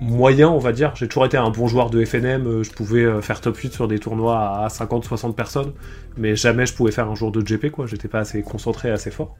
moyen 0.00 0.48
on 0.48 0.58
va 0.58 0.72
dire, 0.72 0.92
j'ai 0.96 1.06
toujours 1.08 1.26
été 1.26 1.36
un 1.36 1.50
bon 1.50 1.68
joueur 1.68 1.90
de 1.90 2.02
FNM, 2.02 2.46
euh, 2.46 2.62
je 2.62 2.70
pouvais 2.72 3.20
faire 3.20 3.40
top 3.42 3.56
8 3.58 3.74
sur 3.74 3.86
des 3.86 3.98
tournois 3.98 4.38
à 4.64 4.68
50-60 4.68 5.34
personnes, 5.34 5.72
mais 6.16 6.34
jamais 6.36 6.64
je 6.64 6.72
pouvais 6.74 6.90
faire 6.90 7.08
un 7.10 7.14
jour 7.14 7.32
de 7.32 7.40
GP 7.42 7.70
quoi, 7.70 7.86
j'étais 7.86 8.08
pas 8.08 8.20
assez 8.20 8.40
concentré, 8.42 8.90
assez 8.90 9.10
fort. 9.10 9.36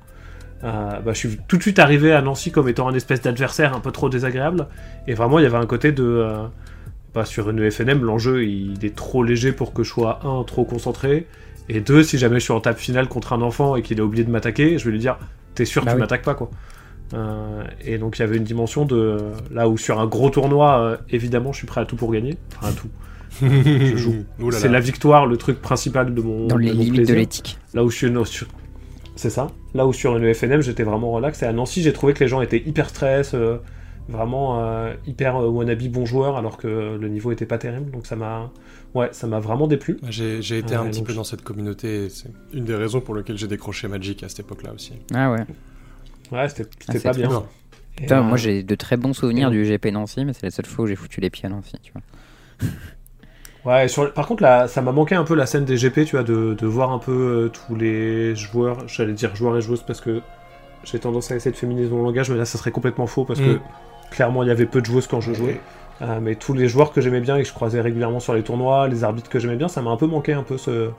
Euh, 0.65 1.01
bah, 1.01 1.13
je 1.13 1.19
suis 1.19 1.39
tout 1.49 1.57
de 1.57 1.63
suite 1.63 1.79
arrivé 1.79 2.13
à 2.13 2.23
Nancy 2.23 2.53
comme 2.53 2.69
étant 2.69 2.89
un 2.89 2.95
espèce 2.95 3.21
d'adversaire 3.21 3.75
un 3.75 3.81
peu 3.81 3.91
trop 3.91 4.09
désagréable. 4.09 4.69
Et 5.09 5.15
vraiment, 5.15 5.39
il 5.39 5.43
y 5.43 5.47
avait 5.47 5.57
un 5.57 5.67
côté 5.67 5.91
de. 5.93 6.05
euh, 6.05 6.47
bah, 7.15 7.25
sur 7.25 7.51
une 7.51 7.71
FNM, 7.71 8.03
l'enjeu 8.05 8.45
il 8.45 8.85
est 8.85 8.95
trop 8.95 9.23
léger 9.23 9.53
pour 9.53 9.73
que 9.75 9.83
je 9.83 9.91
sois, 9.91 10.21
un, 10.25 10.45
trop 10.45 10.65
concentré. 10.65 11.27
Et 11.69 11.81
deux, 11.81 12.03
si 12.03 12.17
jamais 12.19 12.37
je 12.41 12.45
suis 12.45 12.53
en 12.53 12.61
table 12.61 12.79
finale 12.79 13.09
contre 13.09 13.33
un 13.33 13.43
enfant 13.43 13.77
et 13.77 13.83
qu'il 13.83 14.01
a 14.01 14.05
oublié 14.05 14.25
de 14.25 14.31
m'attaquer, 14.31 14.79
je 14.79 14.85
vais 14.87 14.93
lui 14.93 14.99
dire 14.99 15.19
T'es 15.55 15.65
sûr, 15.65 15.85
Bah 15.85 15.91
tu 15.93 15.97
oui. 15.97 16.01
m'attaques 16.01 16.23
pas, 16.23 16.35
quoi. 16.35 16.51
Euh, 17.15 17.63
et 17.85 17.99
donc, 17.99 18.19
il 18.19 18.23
y 18.23 18.25
avait 18.25 18.37
une 18.39 18.45
dimension 18.45 18.85
de. 18.87 19.19
Là 19.51 19.69
où 19.69 19.77
sur 19.77 20.01
un 20.01 20.07
gros 20.07 20.31
tournoi, 20.31 20.79
euh, 20.81 20.97
évidemment, 21.11 21.53
je 21.53 21.59
suis 21.59 21.67
prêt 21.67 21.81
à 21.83 21.85
tout 21.85 21.97
pour 21.97 22.11
gagner. 22.13 22.37
Enfin, 22.57 22.69
à 22.69 22.73
tout. 22.73 22.89
Je 23.43 23.97
joue. 23.97 24.25
C'est 24.53 24.69
la 24.69 24.81
victoire, 24.81 25.27
le 25.27 25.37
truc 25.37 25.61
principal 25.61 26.15
de 26.15 26.23
mon, 26.23 26.47
Dans 26.47 26.57
les 26.57 26.71
de 26.71 26.75
mon 26.75 26.79
limites 26.81 26.93
de 26.93 26.97
plaisir. 27.05 27.17
l'éthique. 27.17 27.59
Là 27.75 27.85
où 27.85 27.91
je 27.91 27.97
suis. 27.97 28.11
non, 28.11 28.25
sur- 28.25 28.47
C'est 29.17 29.31
ça. 29.31 29.49
Là 29.75 29.87
où 29.87 29.93
sur 29.93 30.17
une 30.17 30.33
FNM, 30.35 30.61
j'étais 30.63 30.83
vraiment 30.85 31.11
relax. 31.13 31.43
Et 31.43 31.47
à 31.47 31.53
Nancy, 31.53 31.83
j'ai 31.83 31.93
trouvé 31.93 32.15
que 32.15 32.21
les 32.25 32.29
gens 32.29 32.41
étaient 32.41 32.63
hyper 32.65 32.89
stress, 32.89 33.35
euh, 33.35 33.59
vraiment 34.09 34.61
euh, 34.61 34.95
hyper 35.07 35.37
euh, 35.37 35.49
wannabe 35.49 35.83
bon 35.89 36.07
joueur, 36.07 36.37
alors 36.37 36.57
que 36.57 36.97
le 37.01 37.09
niveau 37.09 37.31
était 37.31 37.47
pas 37.47 37.59
terrible. 37.59 37.91
Donc 37.91 38.07
ça 38.07 38.17
m'a, 38.17 38.51
ouais, 38.95 39.09
ça 39.13 39.27
m'a 39.27 39.39
vraiment 39.39 39.67
déplu. 39.67 39.99
J'ai 40.09 40.39
été 40.39 40.75
Ouais, 40.75 40.75
un 40.77 40.87
petit 40.87 41.01
donc 41.01 41.09
peu 41.09 41.15
dans 41.15 41.25
cette 41.25 41.43
communauté. 41.43 42.07
et 42.07 42.09
C'est 42.09 42.31
une 42.55 42.65
des 42.65 42.75
raisons 42.75 43.01
pour 43.01 43.15
lesquelles 43.15 43.37
j'ai 43.39 43.49
décroché 43.49 43.87
Magic 43.87 44.23
à 44.23 44.29
cette 44.29 44.41
époque-là 44.41 44.73
aussi. 44.75 44.95
Ah 45.15 45.31
ouais. 45.31 45.45
Ouais, 46.33 46.49
c'était 46.49 46.69
Ah, 46.89 46.99
pas 47.01 47.13
bien. 47.13 47.43
Putain, 47.97 48.21
euh, 48.21 48.23
moi 48.23 48.39
j'ai 48.39 48.63
de 48.63 48.75
très 48.75 48.97
bons 48.97 49.13
souvenirs 49.13 49.51
du 49.51 49.65
GP 49.65 49.87
Nancy, 49.93 50.25
mais 50.25 50.33
c'est 50.33 50.45
la 50.45 50.51
seule 50.51 50.65
fois 50.67 50.87
où 50.87 50.89
j'ai 50.89 50.97
foutu 50.97 51.21
les 51.21 51.29
pieds 51.29 51.45
à 51.45 51.51
Nancy, 51.51 51.75
tu 51.83 51.93
vois. 51.93 52.03
Ouais, 53.65 53.87
sur, 53.89 54.13
par 54.13 54.27
contre, 54.27 54.43
là, 54.43 54.67
ça 54.67 54.83
m'a 54.83 54.91
manqué 54.93 55.15
un 55.15 55.25
peu 55.25 55.35
la 55.35 55.47
scène 55.47 55.65
des 55.65 55.77
GP, 55.77 56.05
tu 56.05 56.17
vois, 56.17 56.25
de, 56.25 56.55
de 56.55 56.67
voir 56.67 56.91
un 56.93 56.99
peu 56.99 57.13
euh, 57.13 57.49
tous 57.49 57.77
les 57.77 58.35
joueurs, 58.35 58.79
j'allais 58.89 59.13
dire 59.13 59.37
joueurs 59.37 59.57
et 59.57 59.61
joueuses 59.63 59.83
parce 59.83 60.01
que 60.01 60.21
j'ai 60.85 60.99
tendance 60.99 61.31
à 61.31 61.37
essayer 61.37 61.53
de 61.53 61.57
féminiser 61.57 61.89
mon 61.91 62.03
langage, 62.03 62.29
mais 62.31 62.37
là, 62.37 62.45
ça 62.45 62.59
serait 62.59 62.73
complètement 62.73 63.07
faux 63.07 63.25
parce 63.25 63.39
Mm. 63.41 63.45
que 63.45 63.59
clairement, 64.11 64.43
il 64.43 64.49
y 64.49 64.53
avait 64.53 64.67
peu 64.67 64.81
de 64.81 64.87
joueuses 64.87 65.07
quand 65.07 65.21
je 65.21 65.33
jouais. 65.33 65.61
Euh, 66.01 66.19
mais 66.21 66.35
tous 66.35 66.55
les 66.55 66.67
joueurs 66.69 66.93
que 66.93 67.01
j'aimais 67.01 67.21
bien 67.21 67.37
et 67.37 67.43
que 67.43 67.49
je 67.49 67.53
croisais 67.55 67.81
régulièrement 67.81 68.19
sur 68.19 68.35
les 68.35 68.43
tournois, 68.43 68.89
les 68.89 69.05
arbitres 69.05 69.31
que 69.31 69.39
j'aimais 69.39 69.55
bien, 69.57 69.69
ça 69.69 69.81
m'a 69.81 69.91
un 69.91 69.97
peu 69.97 70.07
manqué 70.09 70.33
un 70.33 70.43
peu 70.43 70.59
ce, 70.59 70.91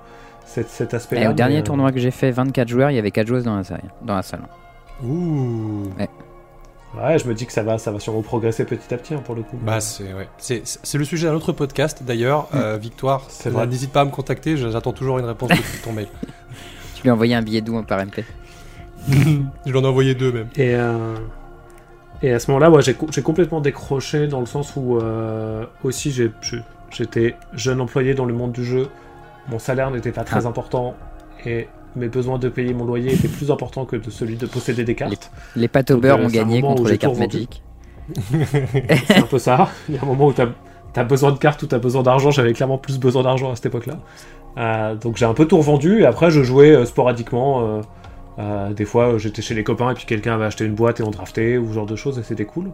cet, 0.45 0.70
cet 0.70 0.93
Et 0.93 0.95
aspect-là. 0.95 1.30
au 1.32 1.34
dernier 1.34 1.59
euh, 1.59 1.64
tournoi 1.64 1.91
que 1.91 1.99
j'ai 1.99 2.11
fait, 2.11 2.32
24 2.32 2.70
joueurs, 2.70 2.91
il 2.91 2.95
y 2.95 2.99
avait 2.99 3.11
4 3.11 3.28
joueuses 3.28 3.43
dans 3.43 3.57
la 3.57 3.66
salle. 3.66 3.82
Dans 4.03 4.16
la 4.16 4.22
salle. 4.22 4.43
Ouh. 5.03 5.84
Ouais, 5.99 6.07
je 7.17 7.27
me 7.27 7.33
dis 7.33 7.45
que 7.45 7.51
ça 7.51 7.63
va, 7.63 7.77
ça 7.77 7.91
va 7.91 7.99
sûrement 7.99 8.21
progresser 8.21 8.65
petit 8.65 8.93
à 8.93 8.97
petit 8.97 9.13
hein, 9.13 9.21
pour 9.25 9.35
le 9.35 9.41
coup. 9.43 9.57
Bah 9.61 9.79
c'est 9.81 10.13
ouais. 10.13 10.27
c'est 10.37 10.61
c'est 10.65 10.97
le 10.97 11.05
sujet 11.05 11.27
d'un 11.27 11.33
autre 11.33 11.51
podcast 11.51 12.03
d'ailleurs. 12.03 12.47
Euh, 12.53 12.77
Victoire, 12.77 13.23
C'est 13.29 13.49
vrai. 13.49 13.65
n'hésite 13.67 13.91
pas 13.91 14.01
à 14.01 14.05
me 14.05 14.11
contacter. 14.11 14.55
J'attends 14.57 14.93
toujours 14.93 15.19
une 15.19 15.25
réponse 15.25 15.49
de 15.49 15.55
ton 15.83 15.91
mail. 15.93 16.07
Tu 16.95 17.03
lui 17.03 17.09
as 17.09 17.13
envoyé 17.13 17.35
un 17.35 17.41
billet 17.41 17.61
doux 17.61 17.81
par 17.83 17.99
MP. 18.05 18.23
Je 19.09 19.71
lui 19.71 19.77
en 19.77 19.83
ai 19.83 19.87
envoyé 19.87 20.15
deux 20.15 20.31
même. 20.31 20.47
Et, 20.55 20.75
euh, 20.75 21.15
et 22.21 22.31
à 22.31 22.39
ce 22.39 22.49
moment-là, 22.51 22.69
ouais, 22.71 22.81
j'ai 22.81 22.93
co- 22.93 23.07
j'ai 23.11 23.21
complètement 23.21 23.59
décroché 23.59 24.27
dans 24.27 24.39
le 24.39 24.45
sens 24.45 24.73
où 24.77 24.97
euh, 24.97 25.65
aussi 25.83 26.11
j'étais 26.91 27.35
jeune 27.53 27.81
employé 27.81 28.13
dans 28.13 28.25
le 28.25 28.33
monde 28.33 28.51
du 28.53 28.63
jeu. 28.63 28.87
Mon 29.49 29.59
salaire 29.59 29.91
n'était 29.91 30.11
pas 30.13 30.23
très 30.23 30.45
Ah. 30.45 30.49
important 30.49 30.95
et 31.45 31.67
mes 31.95 32.09
besoins 32.09 32.39
de 32.39 32.49
payer 32.49 32.73
mon 32.73 32.85
loyer 32.85 33.13
étaient 33.13 33.27
plus 33.27 33.51
importants 33.51 33.85
que 33.85 33.95
de 33.95 34.09
celui 34.09 34.35
de 34.35 34.45
posséder 34.45 34.83
des 34.83 34.95
cartes. 34.95 35.31
Les 35.55 35.67
pâtes 35.67 35.91
au 35.91 35.97
beurre 35.97 36.19
euh, 36.19 36.25
ont 36.25 36.29
gagné 36.29 36.61
contre 36.61 36.87
les 36.87 36.97
cartes. 36.97 37.17
Magic. 37.17 37.61
C'est 39.07 39.17
un 39.17 39.21
peu 39.23 39.39
ça. 39.39 39.69
Il 39.89 39.95
y 39.95 39.97
a 39.97 40.03
un 40.03 40.05
moment 40.05 40.27
où 40.27 40.33
tu 40.33 40.41
as, 40.41 41.03
besoin 41.03 41.31
de 41.31 41.37
cartes 41.37 41.61
ou 41.63 41.67
tu 41.67 41.75
as 41.75 41.79
besoin 41.79 42.03
d'argent. 42.03 42.31
J'avais 42.31 42.53
clairement 42.53 42.77
plus 42.77 42.99
besoin 42.99 43.23
d'argent 43.23 43.51
à 43.51 43.55
cette 43.55 43.67
époque-là. 43.67 43.99
Euh, 44.57 44.95
donc 44.95 45.17
j'ai 45.17 45.25
un 45.25 45.33
peu 45.33 45.45
tout 45.45 45.57
revendu 45.57 46.01
et 46.01 46.05
après 46.05 46.29
je 46.29 46.43
jouais 46.43 46.71
euh, 46.71 46.85
sporadiquement. 46.85 47.81
euh, 48.39 48.73
des 48.73 48.85
fois 48.85 49.17
j'étais 49.17 49.41
chez 49.41 49.53
les 49.53 49.63
copains 49.63 49.91
et 49.91 49.93
puis 49.93 50.05
quelqu'un 50.05 50.33
avait 50.35 50.45
acheté 50.45 50.65
une 50.65 50.75
boîte 50.75 50.99
et 50.99 51.03
on 51.03 51.11
draftait 51.11 51.57
ou 51.57 51.69
ce 51.69 51.73
genre 51.73 51.85
de 51.85 51.95
choses 51.95 52.19
et 52.19 52.23
c'était 52.23 52.45
cool. 52.45 52.71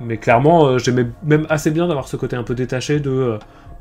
Mais 0.00 0.16
clairement 0.16 0.78
j'aimais 0.78 1.06
même 1.22 1.46
assez 1.48 1.70
bien 1.70 1.86
d'avoir 1.86 2.08
ce 2.08 2.16
côté 2.16 2.36
un 2.36 2.42
peu 2.42 2.54
détaché 2.54 3.00
de 3.00 3.38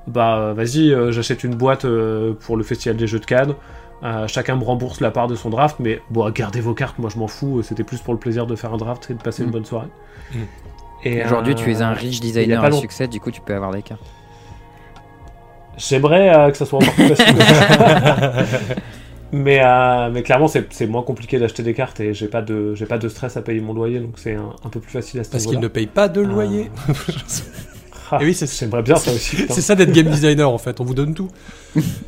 bah 0.07 0.37
euh, 0.37 0.53
vas-y 0.53 0.91
euh, 0.91 1.11
j'achète 1.11 1.43
une 1.43 1.55
boîte 1.55 1.85
euh, 1.85 2.33
pour 2.33 2.57
le 2.57 2.63
festival 2.63 2.97
des 2.97 3.07
jeux 3.07 3.19
de 3.19 3.25
Cannes. 3.25 3.53
Euh, 4.01 4.27
chacun 4.27 4.55
me 4.55 4.63
rembourse 4.63 5.01
la 5.01 5.11
part 5.11 5.27
de 5.27 5.35
son 5.35 5.49
draft, 5.49 5.75
mais 5.79 6.01
bon, 6.09 6.29
gardez 6.31 6.61
vos 6.61 6.73
cartes, 6.73 6.97
moi 6.99 7.09
je 7.13 7.19
m'en 7.19 7.27
fous, 7.27 7.61
c'était 7.63 7.83
plus 7.83 7.99
pour 7.99 8.13
le 8.13 8.19
plaisir 8.19 8.47
de 8.47 8.55
faire 8.55 8.73
un 8.73 8.77
draft 8.77 9.07
et 9.11 9.13
de 9.13 9.21
passer 9.21 9.43
Mm. 9.43 9.45
une 9.47 9.51
bonne 9.51 9.65
soirée. 9.65 9.87
Mm. 10.33 10.37
Et, 11.03 11.23
Aujourd'hui, 11.25 11.53
euh, 11.53 11.57
tu 11.57 11.71
es 11.71 11.81
un 11.81 11.91
riche 11.93 12.19
designer 12.21 12.59
pas 12.61 12.67
à 12.67 12.69
long- 12.69 12.79
succès, 12.79 13.07
du 13.07 13.19
coup, 13.19 13.29
tu 13.31 13.41
peux 13.41 13.53
avoir 13.53 13.71
des 13.71 13.81
cartes. 13.81 14.01
J'aimerais 15.77 16.35
euh, 16.35 16.51
que 16.51 16.57
ça 16.57 16.65
soit 16.65 16.79
encore 16.79 16.93
plus 16.93 17.15
facile. 17.15 17.35
mais, 19.31 19.61
euh, 19.63 20.09
mais 20.11 20.23
clairement, 20.23 20.47
c'est 20.47 20.87
moins 20.87 21.03
compliqué 21.03 21.39
d'acheter 21.39 21.63
des 21.63 21.73
cartes 21.73 21.99
et 21.99 22.13
j'ai 22.13 22.27
pas 22.27 22.41
de 22.41 22.73
pas 22.87 22.97
de 22.97 23.07
stress 23.09 23.37
à 23.37 23.41
payer 23.41 23.61
mon 23.61 23.73
loyer, 23.73 23.99
donc 23.99 24.13
c'est 24.17 24.35
un, 24.35 24.53
un 24.63 24.69
peu 24.69 24.79
plus 24.79 24.91
facile 24.91 25.19
à 25.19 25.23
ce 25.23 25.29
Parce 25.31 25.45
qu'il 25.45 25.59
ne 25.59 25.67
paye 25.67 25.87
pas 25.87 26.07
de 26.09 26.21
loyer. 26.21 26.69
Ah, 28.11 28.17
Et 28.21 28.25
oui, 28.25 28.33
c'est 28.33 28.51
J'aimerais 28.51 28.81
bien 28.81 28.95
ça 28.95 29.11
aussi. 29.11 29.45
c'est 29.49 29.61
ça 29.61 29.75
d'être 29.75 29.91
game 29.91 30.07
designer 30.07 30.49
en 30.51 30.57
fait. 30.57 30.79
On 30.79 30.83
vous 30.83 30.93
donne 30.95 31.13
tout. 31.13 31.29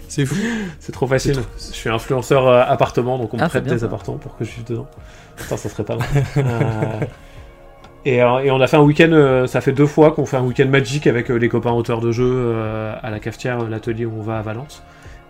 C'est 0.08 0.26
fou. 0.26 0.36
C'est 0.80 0.92
trop 0.92 1.08
facile. 1.08 1.38
Je 1.58 1.76
suis 1.76 1.90
influenceur 1.90 2.48
euh, 2.48 2.64
appartement, 2.68 3.18
donc 3.18 3.34
on 3.34 3.38
me 3.38 3.44
Ah, 3.44 3.50
prête 3.50 3.64
bien, 3.64 3.74
des 3.74 3.80
ça. 3.80 3.86
appartements 3.86 4.18
pour 4.18 4.36
que 4.38 4.44
je 4.44 4.52
vive 4.52 4.66
dedans. 4.66 4.88
Putain, 5.38 5.58
ça 5.58 5.70
serait 5.70 5.84
pas 5.84 5.96
mal. 5.98 6.08
Euh, 6.38 7.06
et, 8.06 8.22
euh, 8.24 8.40
et 8.40 8.50
on 8.52 8.60
a 8.60 8.68
fait 8.68 8.78
un 8.78 8.82
week-end, 8.82 9.12
euh, 9.12 9.46
ça 9.48 9.62
fait 9.62 9.72
deux 9.74 9.86
fois 9.86 10.12
qu'on 10.12 10.26
fait 10.26 10.38
un 10.38 10.44
week-end 10.44 10.68
Magic 10.68 11.06
avec 11.06 11.30
euh, 11.30 11.36
les 11.36 11.50
copains 11.50 11.72
auteurs 11.72 12.02
de 12.02 12.12
jeux 12.12 12.26
euh, 12.34 12.94
à 13.02 13.12
la 13.12 13.20
cafetière, 13.20 13.64
l'atelier 13.70 14.06
où 14.06 14.14
on 14.18 14.24
va 14.24 14.40
à 14.40 14.42
Valence. 14.42 14.82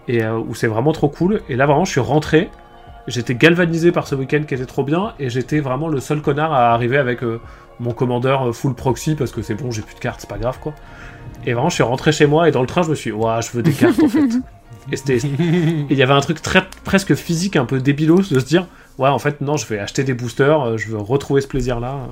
Et 0.08 0.24
euh, 0.24 0.38
où 0.38 0.56
c'est 0.56 0.68
vraiment 0.68 0.94
trop 0.94 1.10
cool. 1.10 1.42
Et 1.50 1.56
là, 1.56 1.66
vraiment, 1.66 1.84
je 1.86 1.92
suis 1.92 2.00
rentré. 2.02 2.50
J'étais 3.08 3.36
galvanisé 3.36 3.92
par 3.92 4.08
ce 4.08 4.16
week-end 4.16 4.44
qui 4.48 4.54
était 4.54 4.66
trop 4.66 4.84
bien. 4.84 5.14
Et 5.20 5.30
j'étais 5.30 5.60
vraiment 5.60 5.90
le 5.90 6.00
seul 6.00 6.22
connard 6.22 6.54
à 6.54 6.72
arriver 6.74 6.98
avec 6.98 7.24
euh, 7.24 7.40
mon 7.82 7.92
commandeur 7.92 8.50
euh, 8.50 8.52
full 8.54 8.74
proxy 8.74 9.16
parce 9.16 9.32
que 9.32 9.42
c'est 9.42 9.56
bon, 9.56 9.72
j'ai 9.72 9.82
plus 9.82 9.96
de 9.96 10.00
cartes, 10.00 10.22
c'est 10.22 10.30
pas 10.30 10.38
grave 10.38 10.60
quoi. 10.60 10.74
Et 11.46 11.54
vraiment, 11.54 11.70
je 11.70 11.76
suis 11.76 11.84
rentré 11.84 12.12
chez 12.12 12.28
moi 12.28 12.48
et 12.48 12.52
dans 12.52 12.62
le 12.62 12.68
train, 12.68 12.84
je 12.84 12.90
me 12.90 12.96
suis 12.96 13.12
dit, 13.12 13.18
Ouah, 13.18 13.42
je 13.42 13.52
veux 13.52 13.64
des 13.64 13.74
cartes 13.74 14.02
en 14.02 14.08
fait. 14.08 14.30
Et 14.92 14.96
c'était 14.96 15.18
et 15.18 15.86
il 15.90 15.98
y 15.98 16.04
avait 16.04 16.14
un 16.14 16.22
truc 16.22 16.42
très 16.42 16.66
presque 16.84 17.16
physique, 17.16 17.56
un 17.56 17.66
peu 17.66 17.80
débilos, 17.80 18.30
de 18.32 18.40
se 18.40 18.46
dire 18.46 18.68
ouais, 18.98 19.10
en 19.10 19.20
fait, 19.20 19.42
non, 19.42 19.58
je 19.58 19.66
vais 19.68 19.80
acheter 19.80 20.04
des 20.04 20.14
boosters, 20.14 20.62
euh, 20.62 20.78
je 20.78 20.90
veux 20.90 20.98
retrouver 20.98 21.42
ce 21.42 21.48
plaisir-là. 21.48 22.08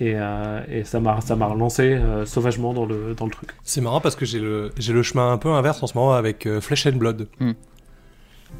Et, 0.00 0.12
euh, 0.14 0.60
et 0.68 0.84
ça 0.84 1.00
m'a 1.00 1.20
ça 1.20 1.34
m'a 1.34 1.46
relancé 1.46 1.82
euh, 1.82 2.24
sauvagement 2.24 2.72
dans 2.72 2.86
le, 2.86 3.14
dans 3.16 3.24
le 3.24 3.32
truc. 3.32 3.50
C'est 3.64 3.80
marrant 3.80 4.00
parce 4.00 4.14
que 4.14 4.24
j'ai 4.24 4.38
le, 4.38 4.70
j'ai 4.78 4.92
le 4.92 5.02
chemin 5.02 5.32
un 5.32 5.38
peu 5.38 5.48
inverse 5.50 5.82
en 5.82 5.88
ce 5.88 5.96
moment 5.96 6.12
avec 6.12 6.46
euh, 6.46 6.60
Flesh 6.60 6.86
and 6.86 6.92
Blood. 6.92 7.26
Hmm. 7.40 7.52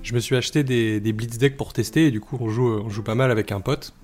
Je 0.03 0.15
me 0.15 0.19
suis 0.19 0.37
acheté 0.37 0.65
des, 0.65 1.01
des 1.01 1.13
Blitz 1.13 1.39
decks 1.39 1.57
pour 1.57 1.73
tester 1.73 2.07
et 2.07 2.11
du 2.11 2.21
coup 2.21 2.37
on 2.41 2.49
joue, 2.49 2.69
on 2.69 2.89
joue 2.89 3.05
pas 3.05 3.15
mal 3.15 3.31
avec 3.31 3.53
un 3.53 3.61
pote. 3.61 3.95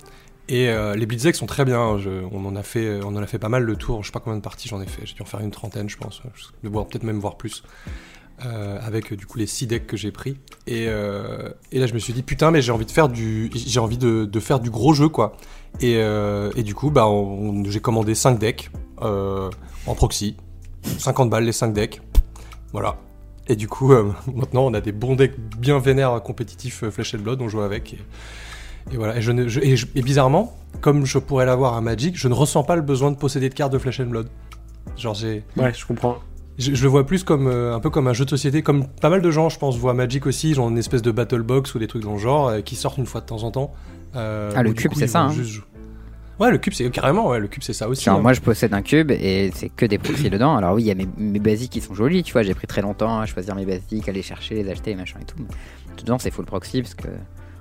Et 0.48 0.68
euh, 0.68 0.94
les 0.94 1.06
decks 1.06 1.36
sont 1.36 1.46
très 1.46 1.64
bien. 1.64 1.80
hein. 1.80 1.98
On, 2.32 2.44
en 2.44 2.54
a 2.56 2.62
fait, 2.62 3.00
on 3.02 3.08
en 3.16 3.22
a 3.22 3.26
fait 3.26 3.38
pas 3.38 3.48
mal 3.48 3.62
le 3.62 3.76
tour. 3.76 4.02
Je 4.02 4.08
sais 4.08 4.12
pas 4.12 4.20
combien 4.20 4.36
de 4.36 4.42
parties 4.42 4.68
j'en 4.68 4.80
ai 4.82 4.86
fait. 4.86 5.06
J'ai 5.06 5.14
dû 5.14 5.22
en 5.22 5.26
faire 5.26 5.40
une 5.40 5.50
trentaine, 5.50 5.88
je 5.88 5.96
pense. 5.96 6.20
Je- 6.34 6.68
voire 6.68 6.86
peut-être 6.86 7.04
même 7.04 7.18
voir 7.18 7.36
plus. 7.36 7.62
Euh, 8.44 8.78
avec 8.82 9.12
euh, 9.12 9.16
du 9.16 9.26
coup 9.26 9.38
les 9.38 9.46
6 9.46 9.68
decks 9.68 9.86
que 9.86 9.96
j'ai 9.96 10.10
pris. 10.10 10.36
Et, 10.66 10.86
euh, 10.88 11.50
là 11.72 11.86
je 11.86 11.94
me 11.94 12.00
suis 12.00 12.12
dit 12.12 12.24
putain 12.24 12.50
mais 12.50 12.62
j'ai 12.62 12.72
envie 12.72 12.84
de 12.84 12.90
faire 12.90 13.08
du, 13.08 13.48
j'ai 13.54 13.78
envie 13.78 13.96
de, 13.96 14.24
de 14.24 14.40
faire 14.40 14.58
du 14.58 14.70
gros 14.70 14.92
jeu 14.92 15.08
quoi. 15.08 15.36
Et, 15.80 15.98
euh, 15.98 16.50
du 16.64 16.74
coup 16.74 16.90
bah 16.90 17.06
j'ai 17.68 17.78
commandé 17.80 18.16
5 18.16 18.36
decks 18.40 18.70
euh, 19.02 19.50
en 19.86 19.94
proxy. 19.94 20.36
50 20.98 21.30
balles 21.30 21.44
les 21.44 21.52
5 21.52 21.72
decks. 21.72 22.02
Voilà. 22.72 22.96
Et 23.46 23.54
du 23.54 23.68
coup, 23.68 23.92
euh, 23.92 24.10
maintenant, 24.34 24.66
on 24.66 24.74
a 24.74 24.80
des 24.80 24.92
bons 24.92 25.14
decks 25.14 25.38
bien 25.38 25.78
vénères 25.78 26.20
compétitifs 26.22 26.82
euh, 26.82 26.90
Flesh 26.90 27.14
and 27.14 27.18
Blood, 27.18 27.40
on 27.40 27.48
joue 27.48 27.60
avec. 27.60 27.96
Et 28.92 28.96
voilà. 28.96 29.16
Et, 29.16 29.22
je 29.22 29.32
ne- 29.32 29.48
je- 29.48 29.60
et 29.60 29.76
je- 29.76 29.86
et 29.94 30.02
bizarrement, 30.02 30.56
comme 30.80 31.04
je 31.06 31.18
pourrais 31.18 31.46
l'avoir 31.46 31.74
à 31.74 31.80
Magic, 31.80 32.16
je 32.18 32.28
ne 32.28 32.34
ressens 32.34 32.62
pas 32.64 32.76
le 32.76 32.82
besoin 32.82 33.10
de 33.10 33.16
posséder 33.16 33.48
de 33.48 33.54
cartes 33.54 33.72
de 33.72 33.78
Flesh 33.78 34.00
and 34.00 34.06
Blood. 34.06 34.28
Genre, 34.96 35.14
j'ai, 35.14 35.42
Ouais, 35.56 35.72
je 35.74 35.84
comprends. 35.86 36.18
je, 36.58 36.74
je 36.74 36.82
le 36.82 36.88
vois 36.88 37.06
plus 37.06 37.24
comme 37.24 37.46
euh, 37.46 37.74
un 37.74 37.80
peu 37.80 37.90
comme 37.90 38.06
un 38.08 38.12
jeu 38.12 38.24
de 38.24 38.30
société, 38.30 38.62
comme 38.62 38.86
pas 38.86 39.08
mal 39.10 39.22
de 39.22 39.30
gens, 39.30 39.48
je 39.48 39.58
pense, 39.58 39.76
voient 39.78 39.94
Magic 39.94 40.26
aussi, 40.26 40.54
genre 40.54 40.68
une 40.68 40.78
espèce 40.78 41.02
de 41.02 41.10
battle 41.10 41.42
box 41.42 41.74
ou 41.74 41.78
des 41.78 41.86
trucs 41.86 42.02
dans 42.02 42.12
le 42.12 42.18
genre, 42.18 42.48
euh, 42.48 42.60
qui 42.60 42.76
sortent 42.76 42.98
une 42.98 43.06
fois 43.06 43.20
de 43.20 43.26
temps 43.26 43.42
en 43.42 43.50
temps. 43.50 43.72
Euh, 44.14 44.52
Ah, 44.54 44.62
le 44.62 44.72
cube, 44.72 44.92
c'est 44.94 45.06
ça, 45.08 45.22
hein. 45.22 45.30
juste 45.32 45.62
Ouais, 46.40 46.50
le 46.50 46.58
cube, 46.58 46.72
c'est 46.72 46.90
carrément, 46.90 47.28
ouais, 47.28 47.38
le 47.38 47.46
cube, 47.46 47.62
c'est 47.62 47.72
ça 47.72 47.88
aussi. 47.88 48.04
Genre, 48.04 48.18
hein. 48.18 48.20
moi, 48.20 48.32
je 48.32 48.40
possède 48.40 48.74
un 48.74 48.82
cube 48.82 49.12
et 49.12 49.52
c'est 49.54 49.68
que 49.68 49.86
des 49.86 49.98
proxys 49.98 50.30
dedans. 50.30 50.56
Alors, 50.56 50.74
oui, 50.74 50.82
il 50.82 50.86
y 50.86 50.90
a 50.90 50.96
mes, 50.96 51.06
mes 51.16 51.38
basiques 51.38 51.70
qui 51.70 51.80
sont 51.80 51.94
jolis, 51.94 52.24
tu 52.24 52.32
vois. 52.32 52.42
J'ai 52.42 52.54
pris 52.54 52.66
très 52.66 52.82
longtemps 52.82 53.20
à 53.20 53.26
choisir 53.26 53.54
mes 53.54 53.64
basiques, 53.64 54.08
à 54.08 54.12
les 54.12 54.22
chercher, 54.22 54.56
les 54.64 54.68
acheter, 54.68 54.96
machin 54.96 55.20
et 55.22 55.24
tout. 55.24 55.36
Tout 55.96 56.04
dedans, 56.04 56.18
c'est 56.18 56.32
full 56.32 56.44
proxy 56.44 56.82
parce 56.82 56.94
que. 56.94 57.06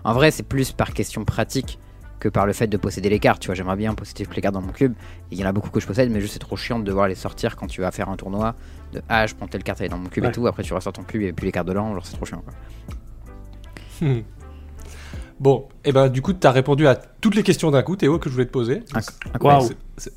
En 0.03 0.13
vrai, 0.13 0.31
c'est 0.31 0.43
plus 0.43 0.71
par 0.71 0.93
question 0.93 1.23
pratique 1.25 1.79
que 2.19 2.29
par 2.29 2.45
le 2.45 2.53
fait 2.53 2.67
de 2.67 2.77
posséder 2.77 3.09
les 3.09 3.19
cartes. 3.19 3.41
Tu 3.41 3.47
vois, 3.47 3.55
j'aimerais 3.55 3.75
bien 3.75 3.93
posséder 3.95 4.25
toutes 4.25 4.35
les 4.35 4.41
cartes 4.41 4.53
dans 4.53 4.61
mon 4.61 4.71
cube. 4.71 4.93
Il 5.31 5.37
y 5.37 5.43
en 5.43 5.47
a 5.47 5.51
beaucoup 5.51 5.69
que 5.69 5.79
je 5.79 5.87
possède, 5.87 6.09
mais 6.09 6.21
juste 6.21 6.33
c'est 6.33 6.39
trop 6.39 6.55
chiant 6.55 6.79
de 6.79 6.83
devoir 6.85 7.07
les 7.07 7.15
sortir 7.15 7.55
quand 7.55 7.67
tu 7.67 7.81
vas 7.81 7.91
faire 7.91 8.09
un 8.09 8.15
tournoi. 8.15 8.55
De 8.93 9.01
ah, 9.09 9.25
je 9.27 9.35
prends 9.35 9.47
telle 9.47 9.63
carte, 9.63 9.79
elle 9.81 9.87
est 9.87 9.89
dans 9.89 9.97
mon 9.97 10.09
cube 10.09 10.23
Ouais. 10.23 10.29
et 10.29 10.33
tout. 10.33 10.47
Après, 10.47 10.63
tu 10.63 10.73
ressors 10.73 10.93
ton 10.93 11.03
cube 11.03 11.21
et 11.21 11.33
plus 11.33 11.45
les 11.45 11.51
cartes 11.51 11.67
dedans. 11.67 11.93
Genre, 11.93 12.05
c'est 12.05 12.15
trop 12.15 12.25
chiant 12.25 12.41
quoi. 12.41 14.07
Hmm. 14.07 14.21
Bon, 15.39 15.67
et 15.83 15.91
ben 15.91 16.07
du 16.09 16.21
coup, 16.21 16.31
t'as 16.33 16.51
répondu 16.51 16.87
à 16.87 16.95
toutes 16.95 17.35
les 17.35 17.43
questions 17.43 17.71
d'un 17.71 17.81
coup, 17.81 17.95
Théo, 17.95 18.19
que 18.19 18.29
je 18.29 18.33
voulais 18.33 18.45
te 18.45 18.51
poser. 18.51 18.83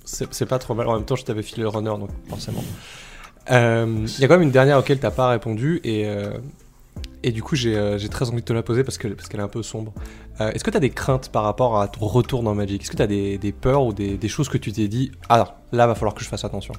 C'est- 0.04 0.46
pas 0.46 0.58
trop 0.58 0.74
mal. 0.74 0.86
En 0.88 0.94
même 0.94 1.04
temps, 1.04 1.16
je 1.16 1.24
t'avais 1.24 1.42
filé 1.42 1.62
le 1.62 1.68
runner, 1.68 1.90
donc 1.98 2.10
forcément. 2.28 2.62
Euh, 3.50 4.06
Il 4.06 4.20
y 4.20 4.24
a 4.24 4.28
quand 4.28 4.34
même 4.34 4.42
une 4.42 4.50
dernière 4.50 4.78
auquel 4.78 4.98
t'as 5.00 5.10
pas 5.10 5.28
répondu, 5.30 5.80
et, 5.84 6.06
euh, 6.06 6.38
et 7.26 7.32
du 7.32 7.42
coup, 7.42 7.56
j'ai 7.56 7.76
euh, 7.76 7.98
j'ai 7.98 8.08
très 8.08 8.28
envie 8.30 8.40
de 8.40 8.46
te 8.46 8.52
la 8.52 8.62
poser 8.62 8.84
parce 8.84 8.98
qu'elle 8.98 9.16
parce 9.16 9.28
qu'elle 9.28 9.40
est 9.40 9.42
un 9.42 9.48
peu 9.48 9.62
sombre. 9.62 9.92
Euh, 10.40 10.52
Est-ce 10.52 10.62
que 10.64 10.70
t'as 10.70 10.78
des 10.80 10.90
craintes 10.90 11.28
par 11.30 11.42
rapport 11.42 11.80
à 11.80 11.88
ton 11.88 12.06
retour 12.06 12.42
dans 12.42 12.54
Magic? 12.54 12.82
Est-ce 12.82 12.90
que 12.90 12.96
t'as 12.96 13.08
des, 13.08 13.36
des 13.36 13.52
peurs 13.52 13.84
ou 13.84 13.92
des, 13.92 14.16
des 14.16 14.28
choses 14.28 14.48
que 14.48 14.58
tu 14.58 14.70
t'es 14.72 14.86
dit 14.86 15.10
Ah, 15.28 15.56
là, 15.72 15.86
va 15.88 15.94
falloir 15.96 16.14
que 16.14 16.22
je 16.22 16.28
fasse 16.28 16.44
attention? 16.44 16.72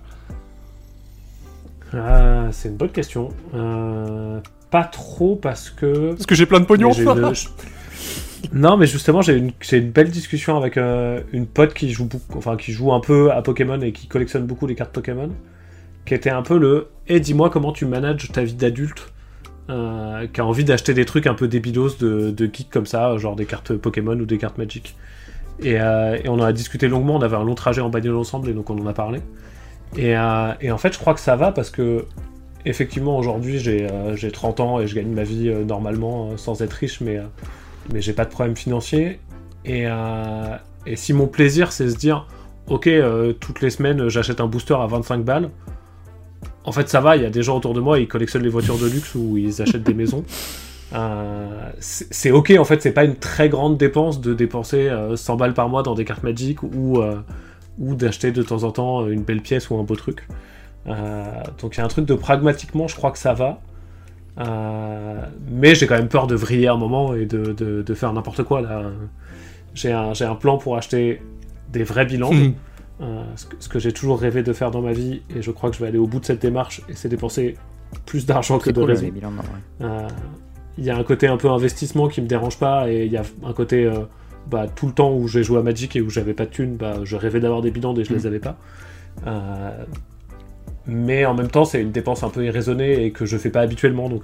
Ah, 1.94 2.48
c'est 2.52 2.70
une 2.70 2.76
bonne 2.78 2.92
question. 2.92 3.30
Euh, 3.54 4.40
pas 4.72 4.84
trop 4.84 5.36
parce 5.36 5.70
que. 5.70 6.12
Parce 6.14 6.26
que 6.26 6.36
j'ai 6.36 6.46
plein 6.46 6.60
de 6.60 6.66
pognon 6.66 6.92
une- 6.94 7.34
Non, 8.54 8.78
mais 8.78 8.88
justement, 8.88 9.22
j'ai 9.22 9.34
une, 9.34 9.52
une 9.72 9.92
belle 9.92 10.12
discussion 10.12 10.58
avec 10.58 10.78
euh, 10.78 11.22
une 11.34 11.46
pote 11.46 11.74
qui 11.74 11.92
joue, 11.92 12.06
beaucoup, 12.06 12.38
enfin, 12.38 12.56
qui 12.56 12.72
joue 12.72 12.94
un 12.94 13.00
peu 13.00 13.32
à 13.32 13.42
Pokémon 13.42 13.80
et 13.82 13.92
qui 13.92 14.08
collectionne 14.08 14.46
beaucoup 14.46 14.68
les 14.68 14.76
cartes 14.76 14.92
Pokémon. 14.94 15.30
Qui 16.06 16.14
était 16.14 16.30
un 16.30 16.42
peu 16.42 16.58
le 16.58 16.88
Et 17.10 17.20
dis-moi 17.20 17.50
comment 17.50 17.74
tu 17.74 17.86
manages 17.86 18.32
ta 18.32 18.44
vie 18.44 18.54
d'adulte? 18.54 19.12
Euh, 19.70 20.28
qui 20.28 20.42
a 20.42 20.46
envie 20.46 20.64
d'acheter 20.64 20.94
des 20.94 21.06
trucs 21.06 21.28
un 21.28 21.34
peu 21.34 21.48
débilos 21.48 21.98
de, 22.00 22.32
de 22.32 22.52
comme 22.70 22.86
ça, 22.86 23.18
genre 23.18 23.36
des 23.36 23.46
cartes 23.46 23.74
Pokémon 23.76 24.18
ou 24.18 24.26
des 24.26 24.38
cartes 24.38 24.58
Magic. 24.58 24.96
Et, 25.60 25.80
euh, 25.80 26.18
et 26.24 26.30
on 26.30 26.36
en 26.36 26.44
a 26.44 26.54
discuté 26.54 26.88
longuement, 26.88 27.16
on 27.16 27.22
avait 27.22 27.36
un 27.36 27.44
long 27.44 27.56
trajet 27.56 27.82
en 27.82 27.90
bagnole 27.90 28.18
ensemble 28.18 28.50
et 28.50 28.54
donc 28.54 28.70
on 28.70 28.78
en 28.78 28.88
a 28.88 28.94
parlé. 28.94 29.22
Et, 29.96 30.16
euh, 30.16 30.54
en 30.72 30.78
fait, 30.78 30.94
je 30.94 31.00
crois 31.00 31.14
que 31.14 31.20
ça 31.20 31.36
va 31.36 31.52
parce 31.52 31.70
que, 31.70 32.06
effectivement, 32.66 33.18
aujourd'hui 33.18 33.60
j'ai 33.60 33.90
euh, 33.90 34.16
j'ai 34.16 34.32
30 34.32 34.60
ans 34.60 34.80
et 34.80 34.88
je 34.88 34.96
gagne 34.96 35.10
ma 35.10 35.24
vie 35.24 35.50
normalement 35.66 36.38
sans 36.38 36.62
être 36.62 36.74
riche, 36.74 37.02
mais, 37.02 37.22
j'ai 37.96 38.14
pas 38.14 38.26
de 38.26 38.30
problème 38.30 38.56
financier. 38.56 39.20
Et, 39.66 39.86
et 40.86 40.96
si 40.96 41.14
mon 41.14 41.28
plaisir 41.28 41.72
c'est 41.72 41.90
se 41.90 41.98
dire, 41.98 42.28
ok, 42.68 42.90
toutes 43.40 43.62
les 43.62 43.70
semaines 43.70 44.10
j'achète 44.10 44.42
un 44.42 44.48
booster 44.48 44.76
à 44.76 44.86
25 44.88 45.24
balles, 45.24 45.50
en 46.68 46.72
fait 46.72 46.88
ça 46.90 47.02
va, 47.02 47.16
il 47.18 47.24
y 47.24 47.26
a 47.26 47.30
des 47.32 47.42
gens 47.42 47.58
autour 47.58 47.74
de 47.74 47.80
moi, 47.80 47.98
ils 47.98 48.08
collectionnent 48.08 48.44
les 48.44 48.50
voitures 48.50 48.78
de 48.78 48.86
luxe 48.88 49.16
ou 49.16 49.38
ils 49.38 49.62
achètent 49.64 49.84
des 49.84 49.94
maisons. 49.96 50.24
Euh, 50.94 51.70
c'est 51.80 52.32
ok 52.32 52.54
en 52.60 52.64
fait, 52.64 52.82
c'est 52.82 52.92
pas 52.92 53.04
une 53.04 53.16
très 53.16 53.50
grande 53.50 53.78
dépense 53.78 54.22
de 54.22 54.34
dépenser 54.34 54.88
euh, 54.88 55.16
100 55.16 55.36
balles 55.36 55.54
par 55.54 55.68
mois 55.70 55.84
dans 55.84 55.96
des 55.96 56.06
cartes 56.06 56.24
Magic 56.24 56.62
ou, 56.64 57.00
euh, 57.02 57.16
ou 57.80 57.96
d'acheter 57.96 58.32
de 58.32 58.42
temps 58.44 58.64
en 58.64 58.72
temps 58.72 59.08
une 59.08 59.24
belle 59.24 59.42
pièce 59.42 59.70
ou 59.70 59.78
un 59.78 59.84
beau 59.84 59.96
truc. 59.96 60.28
Euh, 60.88 61.24
donc 61.62 61.76
il 61.76 61.80
y 61.80 61.82
a 61.82 61.86
un 61.86 61.90
truc 61.90 62.06
de 62.06 62.14
pragmatiquement, 62.14 62.88
je 62.88 62.96
crois 62.96 63.12
que 63.12 63.18
ça 63.20 63.34
va. 63.34 63.60
Euh, 64.40 65.20
mais 65.52 65.74
j'ai 65.76 65.88
quand 65.88 65.96
même 65.98 66.08
peur 66.10 66.28
de 66.28 66.36
vriller 66.36 66.68
un 66.68 66.78
moment 66.78 67.14
et 67.16 67.26
de, 67.26 67.54
de- 67.54 67.82
de 67.82 67.94
faire 67.94 68.14
n'importe 68.14 68.44
quoi 68.44 68.62
là. 68.62 68.84
J'ai 69.74 69.92
un, 69.92 70.14
j'ai 70.14 70.26
un 70.26 70.36
plan 70.36 70.58
pour 70.58 70.78
acheter 70.78 71.22
des 71.74 71.84
vrais 71.84 72.06
bilans. 72.06 72.32
Euh, 73.00 73.24
ce 73.36 73.70
que, 73.70 73.78
j'ai 73.80 73.92
toujours 73.92 74.20
rêvé 74.20 74.42
de 74.42 74.54
faire 74.54 74.72
dans 74.72 74.82
ma 74.82 74.92
vie, 74.92 75.22
et 75.36 75.42
je 75.42 75.52
crois 75.52 75.70
que 75.70 75.76
je 75.76 75.82
vais 75.82 75.88
aller 75.88 76.00
au 76.00 76.08
bout 76.08 76.20
de 76.20 76.26
cette 76.26 76.42
démarche, 76.42 76.82
et 76.90 76.94
c'est 76.96 77.10
dépenser 77.10 77.56
plus 78.06 78.26
d'argent 78.26 78.58
que 78.58 78.72
de 78.72 78.80
cool, 78.80 78.90
raison. 78.90 79.12
Euh, 79.82 80.08
Il 80.78 80.84
y 80.84 80.90
a 80.90 80.98
un 80.98 81.04
côté 81.04 81.28
un 81.28 81.38
peu 81.38 81.50
investissement 81.50 82.08
qui 82.08 82.22
me 82.22 82.28
dérange 82.28 82.58
pas, 82.58 82.90
et 82.92 83.06
il 83.06 83.12
y 83.12 83.18
a 83.18 83.24
un 83.44 83.54
côté 83.54 83.86
euh, 83.86 84.00
bah, 84.50 84.66
tout 84.68 84.88
le 84.88 84.94
temps 84.94 85.14
où 85.14 85.28
j'ai 85.28 85.44
joué 85.44 85.60
à 85.60 85.62
Magic 85.62 85.96
et 85.96 86.02
où 86.02 86.10
j'avais 86.10 86.34
pas 86.34 86.46
de 86.46 86.52
thunes, 86.52 86.76
bah, 86.76 86.96
je 87.04 87.16
rêvais 87.16 87.40
d'avoir 87.40 87.62
des 87.62 87.70
bilans 87.70 87.94
et 87.96 88.04
je 88.04 88.12
Mm. 88.12 88.16
les 88.16 88.26
avais 88.26 88.40
pas. 88.40 88.58
Mais 90.88 91.26
en 91.26 91.34
même 91.34 91.50
temps, 91.50 91.66
c'est 91.66 91.82
une 91.82 91.92
dépense 91.92 92.24
un 92.24 92.30
peu 92.30 92.46
irraisonnée 92.46 93.06
et 93.06 93.12
que 93.12 93.26
je 93.26 93.38
fais 93.38 93.50
pas 93.50 93.60
habituellement. 93.60 94.08
Donc 94.10 94.24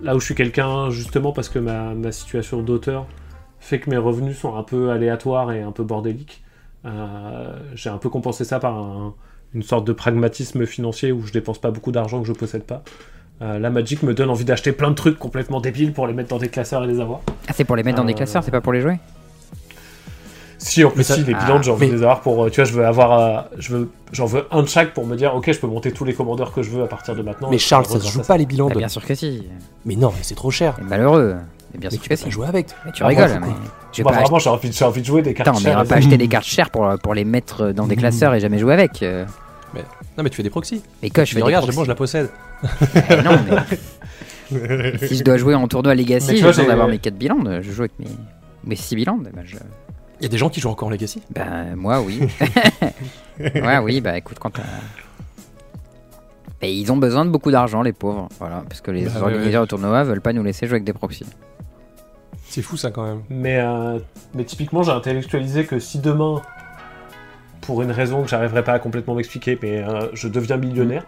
là 0.00 0.16
où 0.16 0.20
je 0.20 0.24
suis 0.24 0.34
quelqu'un, 0.34 0.88
justement 0.88 1.32
parce 1.32 1.50
que 1.50 1.58
ma, 1.58 1.94
ma 1.94 2.10
situation 2.10 2.62
d'auteur 2.62 3.06
fait 3.58 3.80
que 3.80 3.90
mes 3.90 3.98
revenus 3.98 4.38
sont 4.38 4.56
un 4.56 4.62
peu 4.62 4.90
aléatoires 4.90 5.52
et 5.52 5.60
un 5.60 5.72
peu 5.72 5.84
bordéliques, 5.84 6.42
j'ai 7.74 7.90
un 7.90 7.98
peu 7.98 8.08
compensé 8.08 8.44
ça 8.44 8.58
par 8.60 8.76
un- 8.76 9.14
une 9.54 9.62
sorte 9.62 9.84
de 9.86 9.92
pragmatisme 9.92 10.64
financier 10.66 11.10
où 11.12 11.26
je 11.26 11.32
dépense 11.32 11.58
pas 11.58 11.70
beaucoup 11.70 11.90
d'argent 11.92 12.20
que 12.20 12.26
je 12.28 12.32
possède 12.32 12.62
pas. 12.64 12.82
Euh, 13.42 13.58
la 13.58 13.70
Magic 13.70 14.02
me 14.02 14.12
donne 14.14 14.30
envie 14.30 14.44
d'acheter 14.44 14.70
plein 14.72 14.90
de 14.90 14.94
trucs 14.94 15.18
complètement 15.18 15.60
débiles 15.60 15.92
pour 15.92 16.06
les 16.06 16.12
mettre 16.12 16.28
dans 16.28 16.38
des 16.38 16.48
classeurs 16.50 16.84
et 16.84 16.86
les 16.86 17.00
avoir. 17.00 17.20
Ah, 17.48 17.52
c'est 17.54 17.64
pour 17.64 17.74
les 17.74 17.82
mettre 17.82 17.96
dans 17.96 18.04
des 18.04 18.12
Euh, 18.12 18.16
classeurs, 18.16 18.44
c'est 18.44 18.50
pas 18.50 18.60
pour 18.60 18.72
les 18.72 18.80
jouer? 18.82 18.98
Si, 20.58 20.84
en 20.84 20.90
plus, 20.90 21.04
ça- 21.04 21.14
si, 21.14 21.24
les 21.24 21.32
Ah, 21.34 21.44
bilans, 21.46 21.62
j'ai 21.62 21.70
envie 21.70 21.86
mais- 21.86 21.92
de 21.92 21.96
les 21.96 22.02
avoir 22.02 22.20
pour. 22.20 22.44
euh, 22.44 22.50
Tu 22.50 22.56
vois, 22.60 22.64
je 22.64 22.74
veux 22.74 22.84
avoir. 22.86 23.12
euh, 23.18 23.40
je 23.58 23.72
veux, 23.74 23.90
j'en 24.12 24.26
veux 24.26 24.46
un 24.50 24.62
de 24.62 24.68
chaque 24.68 24.92
pour 24.92 25.06
me 25.06 25.16
dire, 25.16 25.34
ok, 25.34 25.50
je 25.50 25.58
peux 25.58 25.66
monter 25.66 25.90
tous 25.90 26.04
les 26.04 26.12
commandeurs 26.12 26.52
que 26.52 26.62
je 26.62 26.70
veux 26.70 26.82
à 26.82 26.86
partir 26.86 27.16
de 27.16 27.22
maintenant. 27.22 27.48
Mais 27.50 27.56
Charles, 27.56 27.86
ça 27.86 27.98
se 27.98 28.08
joue 28.12 28.20
pas 28.22 28.36
les 28.36 28.44
bilans 28.44 28.68
Ah, 28.70 28.74
de. 28.74 28.78
Bien 28.78 28.88
sûr 28.88 29.02
que 29.04 29.14
si. 29.14 29.48
Mais 29.86 29.96
non, 29.96 30.08
mais 30.14 30.22
c'est 30.22 30.34
trop 30.34 30.50
cher. 30.50 30.76
Et 30.78 30.84
malheureux. 30.84 31.36
Mais 31.72 31.78
bien 31.80 31.88
Mais 31.90 31.96
sûr 31.96 32.02
tu 32.02 32.08
que 32.08 32.14
peux 32.14 32.16
si. 32.18 32.24
pas 32.24 32.30
jouer 32.30 32.46
avec. 32.46 32.66
Mais 32.84 32.92
tu 32.92 33.02
Ah, 33.02 33.06
rigoles, 33.08 33.28
moi, 33.30 33.38
mais. 33.42 34.02
Moi, 34.02 34.12
pas 34.12 34.20
vraiment, 34.22 34.38
j'ai 34.38 34.50
envie, 34.50 34.72
j'ai 34.72 34.84
envie 34.84 35.00
de 35.00 35.06
jouer 35.06 35.22
des 35.22 35.34
cartes 35.34 35.48
Attends, 35.48 35.58
mais 35.60 35.66
on 35.66 35.70
chères 35.70 35.78
va 35.78 35.84
pas 35.84 35.94
acheter 35.96 36.16
des 36.16 36.28
cartes 36.28 36.44
chères 36.46 36.70
pour, 36.70 36.88
pour 37.02 37.14
les 37.14 37.24
mettre 37.24 37.72
dans 37.72 37.86
des 37.86 37.96
classeurs 37.96 38.34
et 38.34 38.40
jamais 38.40 38.58
jouer 38.58 38.74
avec. 38.74 39.02
euh. 39.02 39.24
Non, 40.18 40.24
mais 40.24 40.30
tu 40.30 40.36
fais 40.36 40.42
des 40.42 40.50
proxys. 40.50 40.82
Mais 41.02 41.10
coche, 41.10 41.30
je 41.30 41.30
Tu 41.30 41.34
fais 41.36 41.40
dis, 41.40 41.46
des 41.50 41.56
regarde, 41.56 41.70
je 41.72 41.88
la 41.88 41.94
possède. 41.94 42.28
Eh 42.62 43.16
non, 43.22 43.38
mais... 44.50 44.98
si 45.08 45.16
je 45.16 45.22
dois 45.24 45.36
jouer 45.36 45.54
en 45.54 45.66
tournoi 45.68 45.94
Legacy, 45.94 46.26
Mais 46.26 46.32
tu 46.32 46.36
j'ai 46.38 46.42
vois, 46.42 46.50
besoin 46.50 46.64
j'ai- 46.64 46.68
d'avoir 46.70 46.88
mes 46.88 46.98
4 46.98 47.14
bilans. 47.14 47.38
Je 47.62 47.70
joue 47.70 47.82
avec 47.82 47.92
mes, 48.00 48.06
mes 48.64 48.74
6 48.76 48.96
bilans. 48.96 49.16
Bah, 49.18 49.30
je... 49.44 49.56
Il 50.18 50.24
y 50.24 50.26
a 50.26 50.28
des 50.28 50.36
gens 50.38 50.50
qui 50.50 50.60
jouent 50.60 50.68
encore 50.70 50.88
en 50.88 50.90
Legacy? 50.90 51.22
bah, 51.30 51.44
moi, 51.76 52.00
oui. 52.02 52.20
ouais, 53.40 53.78
oui, 53.78 54.00
bah 54.00 54.18
écoute, 54.18 54.38
quand 54.40 54.50
t'as- 54.50 54.62
Et 56.62 56.72
ils 56.74 56.90
ont 56.92 56.96
besoin 56.98 57.24
de 57.24 57.30
beaucoup 57.30 57.50
d'argent, 57.50 57.80
les 57.82 57.92
pauvres. 57.94 58.28
Voilà, 58.38 58.62
parce 58.68 58.80
que 58.82 58.90
les 58.90 59.04
Bah, 59.04 59.12
ouais, 59.14 59.22
organisateurs 59.22 59.62
de 59.62 59.66
tournois 59.68 60.02
veulent 60.04 60.20
pas 60.20 60.32
nous 60.34 60.42
laisser 60.42 60.66
jouer 60.66 60.74
avec 60.74 60.84
des 60.84 60.92
proxys. 60.92 61.24
C'est 62.50 62.62
fou 62.62 62.76
ça 62.76 62.90
quand 62.90 63.04
même. 63.06 63.22
Mais, 63.30 63.58
euh, 63.60 63.98
mais 64.34 64.44
typiquement, 64.44 64.82
j'ai 64.82 64.90
intellectualisé 64.90 65.64
que 65.66 65.78
si 65.78 66.00
demain, 66.00 66.42
pour 67.60 67.80
une 67.82 67.92
raison 67.92 68.22
que 68.22 68.28
j'arriverai 68.28 68.64
pas 68.64 68.72
à 68.72 68.78
complètement 68.80 69.14
m'expliquer, 69.14 69.56
mais 69.62 69.78
euh, 69.84 70.08
je 70.14 70.26
deviens 70.26 70.56
millionnaire, 70.56 71.04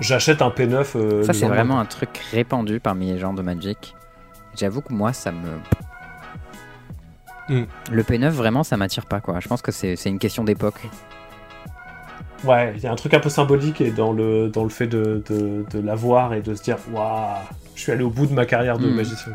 j'achète 0.00 0.40
un 0.40 0.48
P9. 0.48 0.86
euh, 0.96 1.22
Ça, 1.24 1.34
c'est 1.34 1.46
vraiment 1.46 1.78
un 1.78 1.84
truc 1.84 2.22
répandu 2.32 2.80
parmi 2.80 3.12
les 3.12 3.18
gens 3.18 3.34
de 3.34 3.42
Magic. 3.42 3.94
J'avoue 4.56 4.80
que 4.80 4.94
moi, 4.94 5.12
ça 5.12 5.30
me. 5.30 5.58
Hmm. 7.50 7.64
Le 7.92 8.02
P9, 8.02 8.28
vraiment, 8.30 8.64
ça 8.64 8.78
m'attire 8.78 9.04
pas, 9.04 9.20
quoi. 9.20 9.40
Je 9.40 9.48
pense 9.48 9.60
que 9.60 9.72
c'est 9.72 9.96
une 10.06 10.18
question 10.18 10.42
d'époque. 10.44 10.80
Ouais, 12.44 12.72
il 12.76 12.82
y 12.82 12.86
a 12.86 12.92
un 12.92 12.96
truc 12.96 13.12
un 13.12 13.20
peu 13.20 13.28
symbolique 13.28 13.80
et 13.82 13.90
dans 13.90 14.12
le, 14.12 14.48
dans 14.48 14.64
le 14.64 14.70
fait 14.70 14.86
de, 14.86 15.22
de, 15.28 15.64
de 15.70 15.78
l'avoir 15.80 16.32
et 16.34 16.40
de 16.40 16.54
se 16.54 16.62
dire, 16.62 16.76
waouh, 16.92 17.36
je 17.74 17.82
suis 17.82 17.92
allé 17.92 18.04
au 18.04 18.10
bout 18.10 18.26
de 18.26 18.32
ma 18.32 18.46
carrière 18.46 18.78
de 18.78 18.88
Hmm. 18.88 18.94
magicien. 18.94 19.32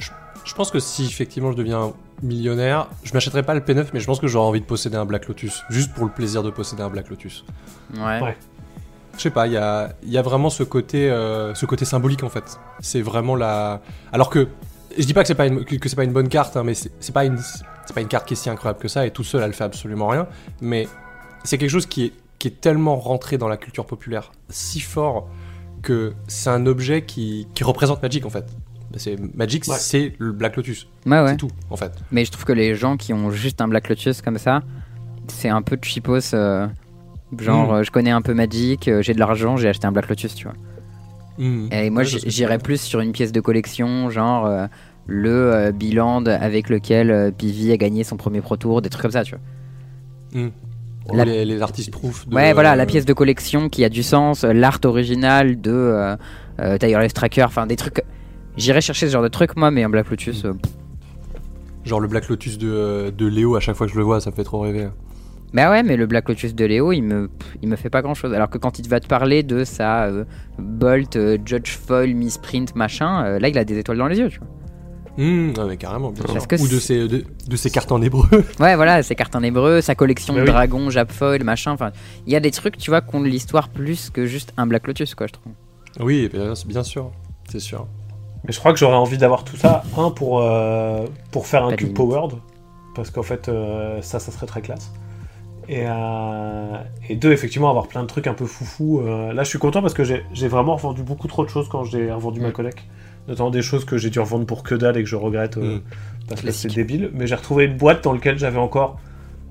Je 0.50 0.56
pense 0.56 0.72
que 0.72 0.80
si 0.80 1.06
effectivement 1.06 1.52
je 1.52 1.58
deviens 1.58 1.94
millionnaire, 2.24 2.88
je 3.04 3.14
m'achèterai 3.14 3.44
pas 3.44 3.54
le 3.54 3.60
P9, 3.60 3.90
mais 3.94 4.00
je 4.00 4.06
pense 4.08 4.20
que 4.20 4.26
j'aurai 4.26 4.48
envie 4.48 4.60
de 4.60 4.66
posséder 4.66 4.96
un 4.96 5.06
Black 5.06 5.28
Lotus. 5.28 5.62
Juste 5.70 5.94
pour 5.94 6.06
le 6.06 6.12
plaisir 6.12 6.42
de 6.42 6.50
posséder 6.50 6.82
un 6.82 6.90
Black 6.90 7.08
Lotus. 7.10 7.46
Ouais. 7.96 8.20
Ouais. 8.20 8.36
Je 9.16 9.22
sais 9.22 9.30
pas, 9.30 9.46
il 9.46 9.54
y 9.54 9.58
a, 9.58 9.94
il 10.02 10.10
y 10.10 10.18
a 10.18 10.24
vraiment 10.24 10.50
ce 10.50 10.64
côté, 10.64 11.08
euh, 11.12 11.54
ce 11.54 11.68
côté 11.68 11.86
symbolique 11.86 12.24
en 12.24 12.30
fait. 12.30 12.60
C'est 12.80 13.04
vraiment 13.04 13.36
la. 13.36 13.82
Alors 14.12 14.32
que 14.32 14.48
je 14.98 15.04
dis 15.04 15.14
pas 15.14 15.22
que 15.22 15.28
c'est 15.28 15.36
pas 15.36 15.46
une, 15.46 15.64
que 15.66 15.88
c'est 15.88 15.96
pas 15.96 16.04
une 16.04 16.14
bonne 16.14 16.30
carte, 16.30 16.58
hein, 16.58 16.64
mais 16.64 16.74
c'est 16.74 16.92
c'est 17.00 17.14
pas 17.14 17.26
une, 17.26 17.38
c'est 17.38 17.94
pas 17.94 18.02
une 18.02 18.08
carte 18.08 18.28
qui 18.28 18.34
est 18.34 18.38
si 18.38 18.50
incroyable 18.50 18.80
que 18.80 18.88
ça 18.88 19.06
et 19.06 19.12
tout 19.12 19.24
seul 19.24 19.44
elle 19.44 19.54
fait 19.54 19.66
absolument 19.66 20.08
rien. 20.08 20.26
Mais 20.62 20.88
c'est 21.44 21.60
quelque 21.60 21.70
chose 21.70 21.86
qui 21.86 22.06
est, 22.06 22.14
qui 22.40 22.48
est 22.48 22.60
tellement 22.60 22.96
rentré 22.96 23.38
dans 23.38 23.50
la 23.50 23.58
culture 23.58 23.86
populaire 23.86 24.32
si 24.50 24.80
fort 24.80 25.30
que 25.84 26.14
c'est 26.28 26.50
un 26.50 26.66
objet 26.66 27.06
qui, 27.06 27.48
qui 27.54 27.64
représente 27.64 28.02
Magic 28.02 28.26
en 28.26 28.32
fait. 28.32 28.46
Bah, 28.92 28.98
C'est 28.98 29.18
Magic, 29.36 29.66
Ouais. 29.68 29.76
c'est 29.78 30.14
le 30.18 30.32
Black 30.32 30.56
Lotus. 30.56 30.88
Ouais, 31.06 31.20
ouais. 31.22 31.30
C'est 31.30 31.38
tout 31.38 31.52
en 31.70 31.76
fait. 31.76 31.92
Mais 32.12 32.26
je 32.26 32.32
trouve 32.32 32.46
que 32.46 32.54
les 32.54 32.74
gens 32.76 32.98
qui 32.98 33.14
ont 33.14 33.30
juste 33.32 33.62
un 33.62 33.68
Black 33.68 33.88
Lotus 33.90 34.22
comme 34.22 34.38
ça, 34.38 34.64
c'est 35.28 35.50
un 35.50 35.62
peu 35.62 35.78
cheapos. 35.82 36.34
euh, 36.34 36.68
genre, 37.38 37.72
Mm. 37.72 37.76
euh, 37.76 37.84
je 37.84 37.92
connais 37.92 38.10
un 38.12 38.22
peu 38.24 38.34
Magic, 38.34 38.88
euh, 38.88 39.02
j'ai 39.04 39.14
de 39.14 39.20
l'argent, 39.20 39.58
j'ai 39.58 39.70
acheté 39.70 39.86
un 39.86 39.92
Black 39.92 40.10
Lotus, 40.10 40.34
tu 40.36 40.46
vois. 40.46 40.56
Et 41.72 41.90
moi, 41.90 42.04
j'irais 42.04 42.58
plus 42.58 42.82
sur 42.82 43.00
une 43.00 43.12
pièce 43.14 43.32
de 43.32 43.40
collection, 43.40 44.10
genre 44.10 44.46
euh, 44.46 44.66
le 45.08 45.30
euh, 45.54 45.72
Biland 45.72 46.26
avec 46.26 46.70
lequel 46.70 47.12
euh, 47.12 47.32
Pivi 47.32 47.72
a 47.72 47.78
gagné 47.78 48.04
son 48.04 48.18
premier 48.18 48.42
Pro 48.42 48.58
Tour, 48.58 48.82
des 48.82 48.90
trucs 48.90 49.04
comme 49.04 49.12
ça, 49.12 49.24
tu 49.24 49.36
vois. 50.34 50.50
Ou 51.12 51.16
La- 51.16 51.26
les, 51.26 51.46
les 51.46 51.62
artistes 51.62 51.92
proof. 51.92 52.28
de- 52.28 52.36
Ouais, 52.36 52.54
voilà, 52.54 52.76
la 52.76 52.86
pièce 52.86 53.06
de 53.06 53.14
collection 53.14 53.70
qui 53.70 53.84
a 53.86 53.90
du 53.90 54.04
sens, 54.04 54.44
l'art 54.44 54.80
original 54.84 55.60
de 55.62 55.72
euh, 55.72 56.16
euh, 56.60 56.78
Tireless 56.78 57.14
Tracker, 57.14 57.44
enfin 57.44 57.66
des 57.68 57.76
trucs. 57.78 58.04
J'irais 58.58 58.82
chercher 58.82 59.08
ce 59.08 59.12
genre 59.14 59.24
de 59.24 59.28
trucs, 59.30 59.56
moi, 59.56 59.72
mais 59.72 59.84
un 59.84 59.90
Black 59.90 60.10
Lotus. 60.10 60.46
euh. 60.46 60.54
Genre 61.86 62.00
le 62.00 62.08
Black 62.08 62.28
Lotus 62.28 62.58
de, 62.58 63.14
de 63.16 63.26
Léo, 63.28 63.56
à 63.56 63.60
chaque 63.60 63.76
fois 63.76 63.88
que 63.88 63.94
je 63.94 63.98
le 63.98 64.04
vois, 64.04 64.20
ça 64.20 64.32
me 64.32 64.36
fait 64.36 64.44
trop 64.44 64.60
rêver. 64.60 64.90
Bah 65.54 65.72
ouais, 65.72 65.82
mais 65.82 65.96
le 65.96 66.06
Black 66.06 66.30
Lotus 66.30 66.54
de 66.54 66.66
Léo, 66.66 66.92
il 66.92 67.02
me, 67.02 67.28
pff, 67.28 67.58
il 67.64 67.70
me 67.70 67.76
fait 67.76 67.90
pas 67.90 68.02
grand 68.02 68.14
chose. 68.14 68.34
Alors 68.34 68.50
que 68.50 68.58
quand 68.60 68.78
il 68.78 68.88
va 68.88 69.00
te 69.00 69.08
parler 69.08 69.42
de 69.44 69.64
sa 69.64 70.04
euh, 70.06 70.26
Bolt, 70.60 71.16
euh, 71.16 71.38
Judge 71.44 71.72
Foil, 71.78 72.14
Misprint, 72.14 72.76
machin, 72.76 73.24
euh, 73.26 73.40
là 73.40 73.48
il 73.50 73.58
a 73.58 73.64
des 73.64 73.78
étoiles 73.80 73.98
dans 73.98 74.08
les 74.08 74.20
yeux, 74.20 74.30
tu 74.30 74.40
vois. 74.40 74.48
Hum, 75.18 75.54
ouais, 75.58 75.76
carrément, 75.78 76.12
bien 76.12 76.22
Parce 76.24 76.34
sûr. 76.40 76.48
que 76.48 76.56
Ou 76.62 76.68
de 76.68 76.80
ses, 76.80 77.08
de, 77.08 77.24
de 77.48 77.56
ses 77.56 77.70
cartes 77.72 77.92
en 77.92 78.02
hébreu. 78.02 78.28
Ouais, 78.60 78.76
voilà, 78.76 79.02
ses 79.02 79.16
cartes 79.16 79.36
en 79.36 79.42
hébreu, 79.42 79.82
sa 79.82 79.96
collection 79.96 80.34
Bah 80.34 80.42
de 80.42 80.46
oui. 80.46 80.52
dragons, 80.52 80.90
Jap 80.92 81.12
Foil, 81.12 81.44
machin. 81.44 81.72
Enfin, 81.72 81.92
il 82.28 82.32
y 82.34 82.36
a 82.36 82.40
des 82.40 82.52
trucs, 82.52 82.78
tu 82.78 82.92
vois, 82.92 83.02
qui 83.02 83.16
ont 83.16 83.22
de 83.22 83.28
l'histoire 83.28 83.70
plus 83.70 84.12
que 84.12 84.26
juste 84.28 84.54
un 84.58 84.68
Black 84.68 84.86
Lotus, 84.86 85.16
quoi, 85.16 85.26
je 85.28 85.34
trouve. 85.34 85.54
oui, 86.00 86.30
bien, 86.32 86.54
bien 86.68 86.84
sûr, 86.84 87.12
c'est 87.50 87.60
sûr. 87.60 87.88
Mais 88.46 88.54
je 88.54 88.60
crois 88.60 88.72
que 88.74 88.80
j'aurais 88.80 88.96
envie 88.96 89.18
d'avoir 89.18 89.44
tout 89.44 89.58
ça. 89.58 89.84
Un, 89.98 90.12
pour, 90.12 90.40
euh, 90.42 91.06
pour 91.32 91.46
faire 91.48 91.66
un 91.66 91.74
cube 91.74 91.94
powered. 91.94 92.34
Parce 92.96 93.12
qu'en 93.12 93.24
fait, 93.24 93.48
euh, 93.50 94.02
ça, 94.02 94.20
ça 94.20 94.32
serait 94.32 94.46
très 94.48 94.62
classe. 94.62 94.92
Et, 95.68 95.84
euh, 95.86 96.78
et 97.10 97.16
deux, 97.16 97.32
effectivement, 97.32 97.70
avoir 97.70 97.88
plein 97.88 98.02
de 98.02 98.08
trucs 98.08 98.26
un 98.28 98.34
peu 98.34 98.46
foufou. 98.46 99.02
Euh, 99.02 99.34
là, 99.34 99.44
je 99.44 99.50
suis 99.50 99.60
content 99.60 99.82
parce 99.82 99.94
que 99.94 100.04
j'ai 100.04 100.24
j'ai 100.34 100.48
vraiment 100.48 100.76
revendu 100.76 101.04
beaucoup 101.04 101.28
trop 101.28 101.44
de 101.46 101.50
choses 101.50 101.70
quand 101.70 101.84
j'ai 101.84 102.12
revendu 102.12 102.40
ma 102.40 102.50
Mm. 102.50 102.54
collecte. 102.54 102.80
Notamment 103.28 103.52
des 103.52 103.62
choses 103.62 103.86
que 103.86 103.98
j'ai 103.98 104.10
dû 104.10 104.20
revendre 104.20 104.46
pour 104.48 104.64
que 104.64 104.74
dalle 104.74 104.98
et 104.98 105.04
que 105.04 105.10
je 105.10 105.16
regrette 105.16 105.58
euh, 105.58 105.78
Mm. 105.78 105.82
parce 106.28 106.42
que 106.42 106.52
c'est 106.52 106.74
débile. 106.74 107.12
Mais 107.14 107.28
j'ai 107.28 107.36
retrouvé 107.36 107.66
une 107.66 107.78
boîte 107.78 108.04
dans 108.04 108.14
laquelle 108.14 108.40
j'avais 108.40 108.58
encore 108.58 108.98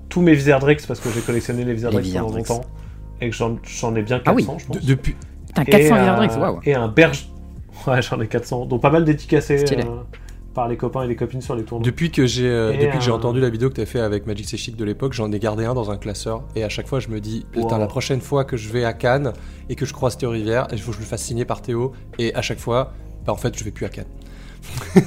tous 0.09 0.19
mes 0.21 0.33
Wizardrix 0.33 0.77
parce 0.87 0.99
que 0.99 1.09
j'ai 1.09 1.21
collectionné 1.21 1.63
les 1.63 1.71
Wizardrix 1.73 2.03
Les 2.11 2.19
pendant 2.19 2.35
longtemps. 2.35 2.61
Et 3.21 3.29
que 3.29 3.35
j'en 3.35 3.57
j'en 3.63 3.95
ai 3.95 4.01
bien 4.01 4.21
Ah 4.25 4.33
oui. 4.33 4.43
400, 4.45 4.57
je 4.59 4.65
pense. 4.67 4.77
De- 4.81 4.85
depuis, 4.85 5.15
Putain, 5.47 5.61
Et, 5.61 5.65
400 5.65 5.95
euh, 5.95 5.99
Wizardrix, 5.99 6.37
waouh. 6.37 6.59
Et 6.65 6.75
un 6.75 6.87
berge. 6.89 7.29
Ouais, 7.87 8.01
j'en 8.01 8.19
ai 8.21 8.27
400. 8.27 8.65
Donc 8.65 8.81
pas 8.81 8.89
mal 8.89 9.05
dédicacés 9.05 9.63
euh, 9.71 9.83
par 10.53 10.67
les 10.67 10.77
copains 10.77 11.03
et 11.03 11.07
les 11.07 11.15
copines 11.15 11.41
sur 11.41 11.55
les 11.55 11.63
tournois. 11.63 11.85
depuis 11.85 12.11
que 12.11 12.25
j'ai 12.25 12.47
euh, 12.49 12.71
depuis 12.73 12.97
que 12.97 13.03
j'ai 13.03 13.11
euh, 13.11 13.15
entendu 13.15 13.39
la 13.39 13.49
vidéo 13.49 13.69
que 13.69 13.75
tu 13.75 13.81
as 13.81 13.85
fait 13.85 13.99
avec 13.99 14.25
Magic 14.25 14.47
C'est 14.49 14.57
Chic 14.57 14.75
de 14.75 14.83
l'époque, 14.83 15.13
j'en 15.13 15.31
ai 15.31 15.39
gardé 15.39 15.65
un 15.65 15.73
dans 15.73 15.91
un 15.91 15.97
classeur. 15.97 16.43
Et 16.55 16.63
à 16.63 16.69
chaque 16.69 16.87
fois, 16.87 16.99
je 16.99 17.07
me 17.09 17.19
dis, 17.19 17.45
putain, 17.51 17.75
Wow. 17.75 17.81
la 17.81 17.87
prochaine 17.87 18.21
fois 18.21 18.43
que 18.45 18.57
je 18.57 18.69
vais 18.69 18.83
à 18.83 18.93
Cannes 18.93 19.33
et 19.69 19.75
que 19.75 19.85
je 19.85 19.93
croise 19.93 20.17
Théo 20.17 20.31
Rivière, 20.31 20.67
il 20.71 20.79
faut 20.79 20.91
que 20.91 20.97
je 20.97 21.01
le 21.01 21.07
fasse 21.07 21.23
signer 21.23 21.45
par 21.45 21.61
Théo. 21.61 21.93
Et 22.17 22.33
à 22.35 22.41
chaque 22.41 22.59
fois, 22.59 22.93
Bah, 23.25 23.33
en 23.33 23.37
fait, 23.37 23.57
je 23.57 23.63
vais 23.63 23.71
plus 23.71 23.85
à 23.85 23.89
Cannes. 23.89 24.05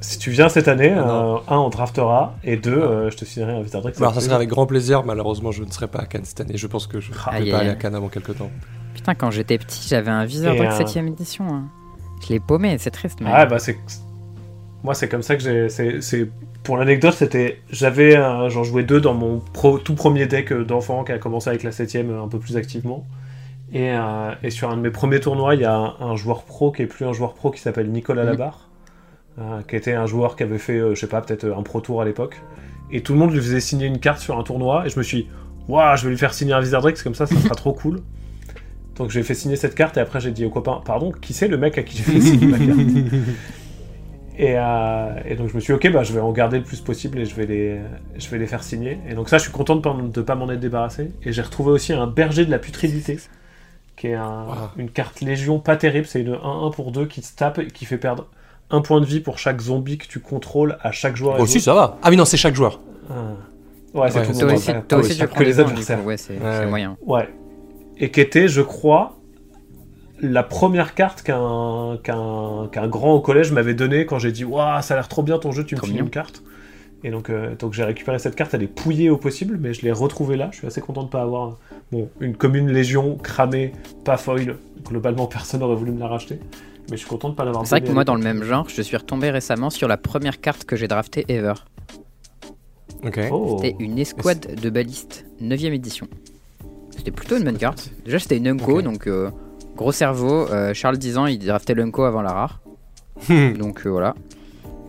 Si 0.00 0.18
tu 0.18 0.30
viens 0.30 0.48
cette 0.48 0.66
année, 0.68 0.92
Ah 0.96 1.08
euh, 1.08 1.36
un, 1.48 1.58
on 1.58 1.68
draftera, 1.68 2.34
et 2.42 2.56
deux, 2.56 2.72
euh, 2.72 3.10
je 3.10 3.16
te 3.16 3.24
signerai 3.24 3.52
un 3.52 3.62
Drake. 3.62 3.94
Alors, 3.98 4.12
ça 4.14 4.20
serait 4.20 4.34
avec 4.34 4.48
grand 4.48 4.66
plaisir. 4.66 5.04
Malheureusement, 5.04 5.52
je 5.52 5.62
ne 5.62 5.70
serai 5.70 5.86
pas 5.86 6.00
à 6.00 6.06
Cannes 6.06 6.24
cette 6.24 6.40
année. 6.40 6.56
Je 6.56 6.66
pense 6.66 6.86
que 6.88 6.98
je 7.00 7.12
ne 7.12 7.16
Ah, 7.26 7.38
vais 7.40 7.50
pas 7.52 7.58
aller 7.58 7.70
à. 7.70 7.74
Cannes 7.76 7.94
avant 7.94 8.08
quelques 8.08 8.36
temps. 8.36 8.50
Putain, 9.06 9.14
quand 9.14 9.30
j'étais 9.30 9.56
petit, 9.56 9.86
j'avais 9.88 10.10
un 10.10 10.26
Drake 10.26 10.60
un- 10.60 10.78
7ème 10.84 11.06
édition. 11.06 11.46
hein. 11.48 11.68
Je 12.26 12.32
l'ai 12.32 12.40
paumé, 12.40 12.76
c'est 12.78 12.90
triste. 12.90 13.20
Mais... 13.20 13.30
Ah 13.32 13.46
bah 13.46 13.60
c'est 13.60 13.78
moi 14.82 14.94
c'est 14.94 15.08
comme 15.08 15.22
ça 15.22 15.36
que 15.36 15.42
j'ai 15.42 15.68
c'est 16.00 16.28
pour 16.64 16.76
l'anecdote 16.76 17.14
c'était 17.14 17.60
j'avais 17.70 18.14
un- 18.16 18.48
j'en 18.48 18.62
jouais 18.64 18.82
deux 18.82 19.00
dans 19.00 19.14
mon 19.14 19.38
pro- 19.52 19.78
tout 19.78 19.94
premier 19.94 20.26
deck 20.26 20.52
euh, 20.52 20.64
d'enfant 20.64 21.02
qui 21.04 21.12
a 21.12 21.18
commencé 21.18 21.48
avec 21.50 21.62
la 21.62 21.70
7 21.72 21.96
un 21.96 22.28
peu 22.28 22.38
plus 22.38 22.56
activement 22.56 23.04
et, 23.72 23.90
euh, 23.92 24.32
et 24.42 24.50
sur 24.50 24.70
un 24.70 24.76
de 24.76 24.82
mes 24.82 24.90
premiers 24.90 25.18
tournois 25.20 25.54
il 25.54 25.60
y 25.62 25.64
a 25.64 25.74
un, 25.74 25.94
un 26.00 26.14
joueur 26.16 26.42
pro 26.44 26.70
qui 26.72 26.82
est 26.82 26.86
plus 26.86 27.04
un 27.04 27.12
joueur 27.12 27.34
pro 27.34 27.50
qui 27.50 27.60
s'appelle 27.60 27.90
Nicolas 27.90 28.22
Mhm. 28.24 28.30
Labarre 28.30 28.68
euh, 29.38 29.60
qui 29.68 29.76
était 29.76 29.94
un 29.94 30.06
joueur 30.06 30.36
qui 30.36 30.42
avait 30.44 30.58
fait 30.58 30.78
euh, 30.78 30.94
je 30.94 31.00
sais 31.00 31.08
pas 31.08 31.20
peut-être 31.20 31.44
euh, 31.44 31.56
un 31.56 31.62
pro 31.62 31.80
tour 31.80 32.00
à 32.00 32.04
l'époque 32.04 32.40
et 32.92 33.02
tout 33.02 33.12
le 33.14 33.18
monde 33.18 33.32
lui 33.32 33.40
faisait 33.40 33.60
signer 33.60 33.86
une 33.86 33.98
carte 33.98 34.20
sur 34.20 34.38
un 34.38 34.42
tournoi 34.44 34.86
et 34.86 34.90
je 34.90 34.98
me 34.98 35.02
suis 35.04 35.22
dit, 35.24 35.28
waouh 35.68 35.96
je 35.96 36.04
vais 36.04 36.10
lui 36.10 36.18
faire 36.18 36.34
signer 36.34 36.52
un 36.54 36.60
Wizard 36.60 36.82
comme 37.02 37.14
ça 37.14 37.26
ça 37.26 37.34
sera 37.36 37.54
trop 37.56 37.72
cool 37.72 38.00
donc 38.98 39.10
j'ai 39.10 39.22
fait 39.22 39.34
signer 39.34 39.56
cette 39.56 39.74
carte 39.74 39.96
et 39.96 40.00
après 40.00 40.20
j'ai 40.20 40.30
dit 40.30 40.44
au 40.44 40.50
copain 40.50 40.80
pardon 40.84 41.12
qui 41.12 41.32
c'est 41.32 41.48
le 41.48 41.56
mec 41.58 41.76
à 41.78 41.82
qui 41.82 41.96
j'ai 41.98 42.02
fait 42.02 42.20
signer 42.20 42.46
ma 42.46 42.58
carte? 42.58 42.78
Et, 44.38 44.54
euh, 44.58 45.14
et 45.24 45.34
donc 45.34 45.48
je 45.48 45.54
me 45.54 45.60
suis 45.60 45.72
dit, 45.72 45.86
ok, 45.88 45.92
bah, 45.94 46.02
je 46.02 46.12
vais 46.12 46.20
en 46.20 46.30
garder 46.30 46.58
le 46.58 46.62
plus 46.64 46.82
possible 46.82 47.18
et 47.18 47.24
je 47.24 47.34
vais 47.34 47.46
les, 47.46 47.80
je 48.18 48.28
vais 48.28 48.36
les 48.36 48.46
faire 48.46 48.62
signer. 48.62 48.98
Et 49.08 49.14
donc 49.14 49.30
ça, 49.30 49.38
je 49.38 49.44
suis 49.44 49.50
content 49.52 49.76
de 49.76 49.80
pas, 49.80 49.96
de 49.98 50.20
pas 50.20 50.34
m'en 50.34 50.50
être 50.50 50.60
débarrassé. 50.60 51.10
Et 51.22 51.32
j'ai 51.32 51.40
retrouvé 51.40 51.70
aussi 51.72 51.94
un 51.94 52.06
berger 52.06 52.44
de 52.44 52.50
la 52.50 52.58
putridité, 52.58 53.18
qui 53.96 54.08
est 54.08 54.14
un- 54.14 54.44
Wow. 54.46 54.52
une 54.76 54.90
carte 54.90 55.22
légion 55.22 55.58
pas 55.58 55.76
terrible. 55.76 56.06
C'est 56.06 56.20
une 56.20 56.34
1-1 56.34 56.70
pour 56.70 56.92
2 56.92 57.06
qui 57.06 57.22
se 57.22 57.34
tape 57.34 57.60
et 57.60 57.68
qui 57.68 57.86
fait 57.86 57.96
perdre 57.96 58.26
un 58.68 58.82
point 58.82 59.00
de 59.00 59.06
vie 59.06 59.20
pour 59.20 59.38
chaque 59.38 59.58
zombie 59.62 59.96
que 59.96 60.06
tu 60.06 60.20
contrôles 60.20 60.76
à 60.82 60.92
chaque 60.92 61.16
joueur. 61.16 61.40
aussi, 61.40 61.58
ça 61.58 61.72
va. 61.72 61.96
Ah 62.02 62.10
oui, 62.10 62.16
non, 62.18 62.26
c'est 62.26 62.36
chaque 62.36 62.54
joueur. 62.54 62.80
Ah. 63.08 63.14
Ouais, 63.94 64.10
c'est 64.10 64.18
Ouais, 64.18 64.26
tout 64.26 64.32
le 64.32 64.38
Toi 64.38 64.46
monde. 64.48 64.56
aussi, 64.58 64.66
toi 64.66 64.82
Ah 64.90 64.96
aussi 64.98 65.16
tu 65.16 65.26
prends 65.26 65.34
que 65.34 65.38
des 65.44 65.44
les 65.46 65.60
adversaires. 65.60 66.04
ouais, 66.04 66.16
c'est 66.18 66.34
Ouais, 66.34 66.38
c'est 66.42 66.58
ouais. 66.60 66.66
moyen. 66.66 66.96
Ouais. 67.06 67.26
Et 67.98 68.10
qui 68.10 68.20
était, 68.20 68.48
je 68.48 68.62
crois, 68.62 69.16
la 70.20 70.42
première 70.42 70.94
carte 70.94 71.22
qu'un 71.22 71.98
qu'un 72.02 72.68
qu'un 72.70 72.88
grand 72.88 73.14
au 73.14 73.20
collège 73.20 73.52
m'avait 73.52 73.74
donnée 73.74 74.06
quand 74.06 74.18
j'ai 74.18 74.32
dit 74.32 74.44
Waouh, 74.44 74.82
ça 74.82 74.94
a 74.94 74.96
l'air 74.96 75.08
trop 75.08 75.22
bien 75.22 75.38
ton 75.38 75.52
jeu, 75.52 75.64
tu 75.64 75.76
me 75.76 75.80
files 75.80 75.98
une 75.98 76.10
carte. 76.10 76.42
Et 77.04 77.10
donc, 77.10 77.30
euh, 77.30 77.54
donc 77.54 77.74
j'ai 77.74 77.84
récupéré 77.84 78.18
cette 78.18 78.34
carte, 78.34 78.54
elle 78.54 78.62
est 78.62 78.66
pouillée 78.66 79.10
au 79.10 79.16
possible, 79.16 79.58
mais 79.60 79.74
je 79.74 79.82
l'ai 79.82 79.92
retrouvée 79.92 80.36
là. 80.36 80.48
Je 80.52 80.58
suis 80.58 80.66
assez 80.66 80.80
content 80.80 81.04
de 81.04 81.08
pas 81.08 81.22
avoir 81.22 81.58
bon, 81.92 82.08
une 82.20 82.36
commune 82.36 82.70
légion 82.70 83.16
cramée, 83.16 83.72
pas 84.04 84.16
foil. 84.16 84.56
Globalement, 84.84 85.26
personne 85.26 85.60
n'aurait 85.60 85.76
voulu 85.76 85.92
me 85.92 86.00
la 86.00 86.08
racheter. 86.08 86.38
Mais 86.90 86.96
je 86.96 87.02
suis 87.02 87.08
content 87.08 87.30
de 87.30 87.34
pas 87.34 87.44
l'avoir 87.44 87.66
C'est 87.66 87.78
vrai 87.78 87.86
que 87.86 87.92
moi, 87.92 88.04
dans 88.04 88.14
le 88.14 88.22
même 88.22 88.44
genre, 88.44 88.68
je 88.68 88.80
suis 88.80 88.96
retombé 88.96 89.30
récemment 89.30 89.70
sur 89.70 89.88
la 89.88 89.96
première 89.96 90.40
carte 90.40 90.64
que 90.64 90.76
j'ai 90.76 90.88
draftée 90.88 91.24
ever. 91.28 91.54
Ok. 93.04 93.20
Oh. 93.30 93.58
C'était 93.60 93.76
une 93.82 93.98
escouade 93.98 94.60
de 94.60 94.70
balistes, 94.70 95.26
9ème 95.42 95.72
édition. 95.72 96.08
C'était 96.96 97.10
plutôt 97.10 97.36
une 97.36 97.44
bonne 97.44 97.58
carte. 97.58 97.90
Déjà, 98.04 98.18
c'était 98.18 98.36
une 98.36 98.48
Unko, 98.48 98.82
donc 98.82 99.06
euh, 99.06 99.30
gros 99.76 99.92
cerveau. 99.92 100.48
Euh, 100.50 100.74
Charles 100.74 100.98
10 100.98 101.18
ans, 101.18 101.26
il 101.26 101.38
draftait 101.38 101.74
l'Unko 101.74 102.04
avant 102.04 102.22
la 102.22 102.32
rare. 102.32 102.60
Donc 103.58 103.86
euh, 103.86 103.90
voilà. 103.90 104.14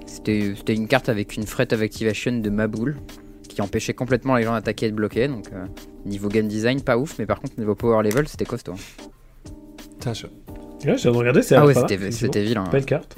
C'était 0.06 0.54
c'était 0.58 0.74
une 0.74 0.88
carte 0.88 1.10
avec 1.10 1.36
une 1.36 1.46
fret 1.46 1.74
of 1.74 1.82
activation 1.82 2.40
de 2.40 2.50
Maboul 2.50 2.96
qui 3.50 3.62
empêchait 3.62 3.94
complètement 3.94 4.36
les 4.36 4.44
gens 4.44 4.54
d'attaquer 4.54 4.88
et 4.88 4.92
de 4.92 4.96
bloquer. 4.96 5.28
Donc 5.28 5.48
euh, 5.54 5.66
niveau 6.06 6.30
game 6.30 6.48
design, 6.48 6.82
pas 6.82 6.98
ouf, 6.98 7.20
mais 7.20 7.26
par 7.26 7.40
contre, 7.40 7.58
niveau 7.58 7.76
power 7.76 8.04
level, 8.04 8.28
c'était 8.28 8.46
costaud. 8.46 8.76
Putain, 10.00 10.14
je, 10.14 10.28
Ouais, 10.86 10.96
je 10.96 11.04
viens 11.04 11.12
de 11.12 11.18
regarder, 11.18 11.42
c'est 11.42 11.56
Ah 11.56 11.66
ouais, 11.66 11.74
c'était 12.12 12.44
vilain. 12.44 12.66
Belle 12.72 12.86
carte. 12.86 13.16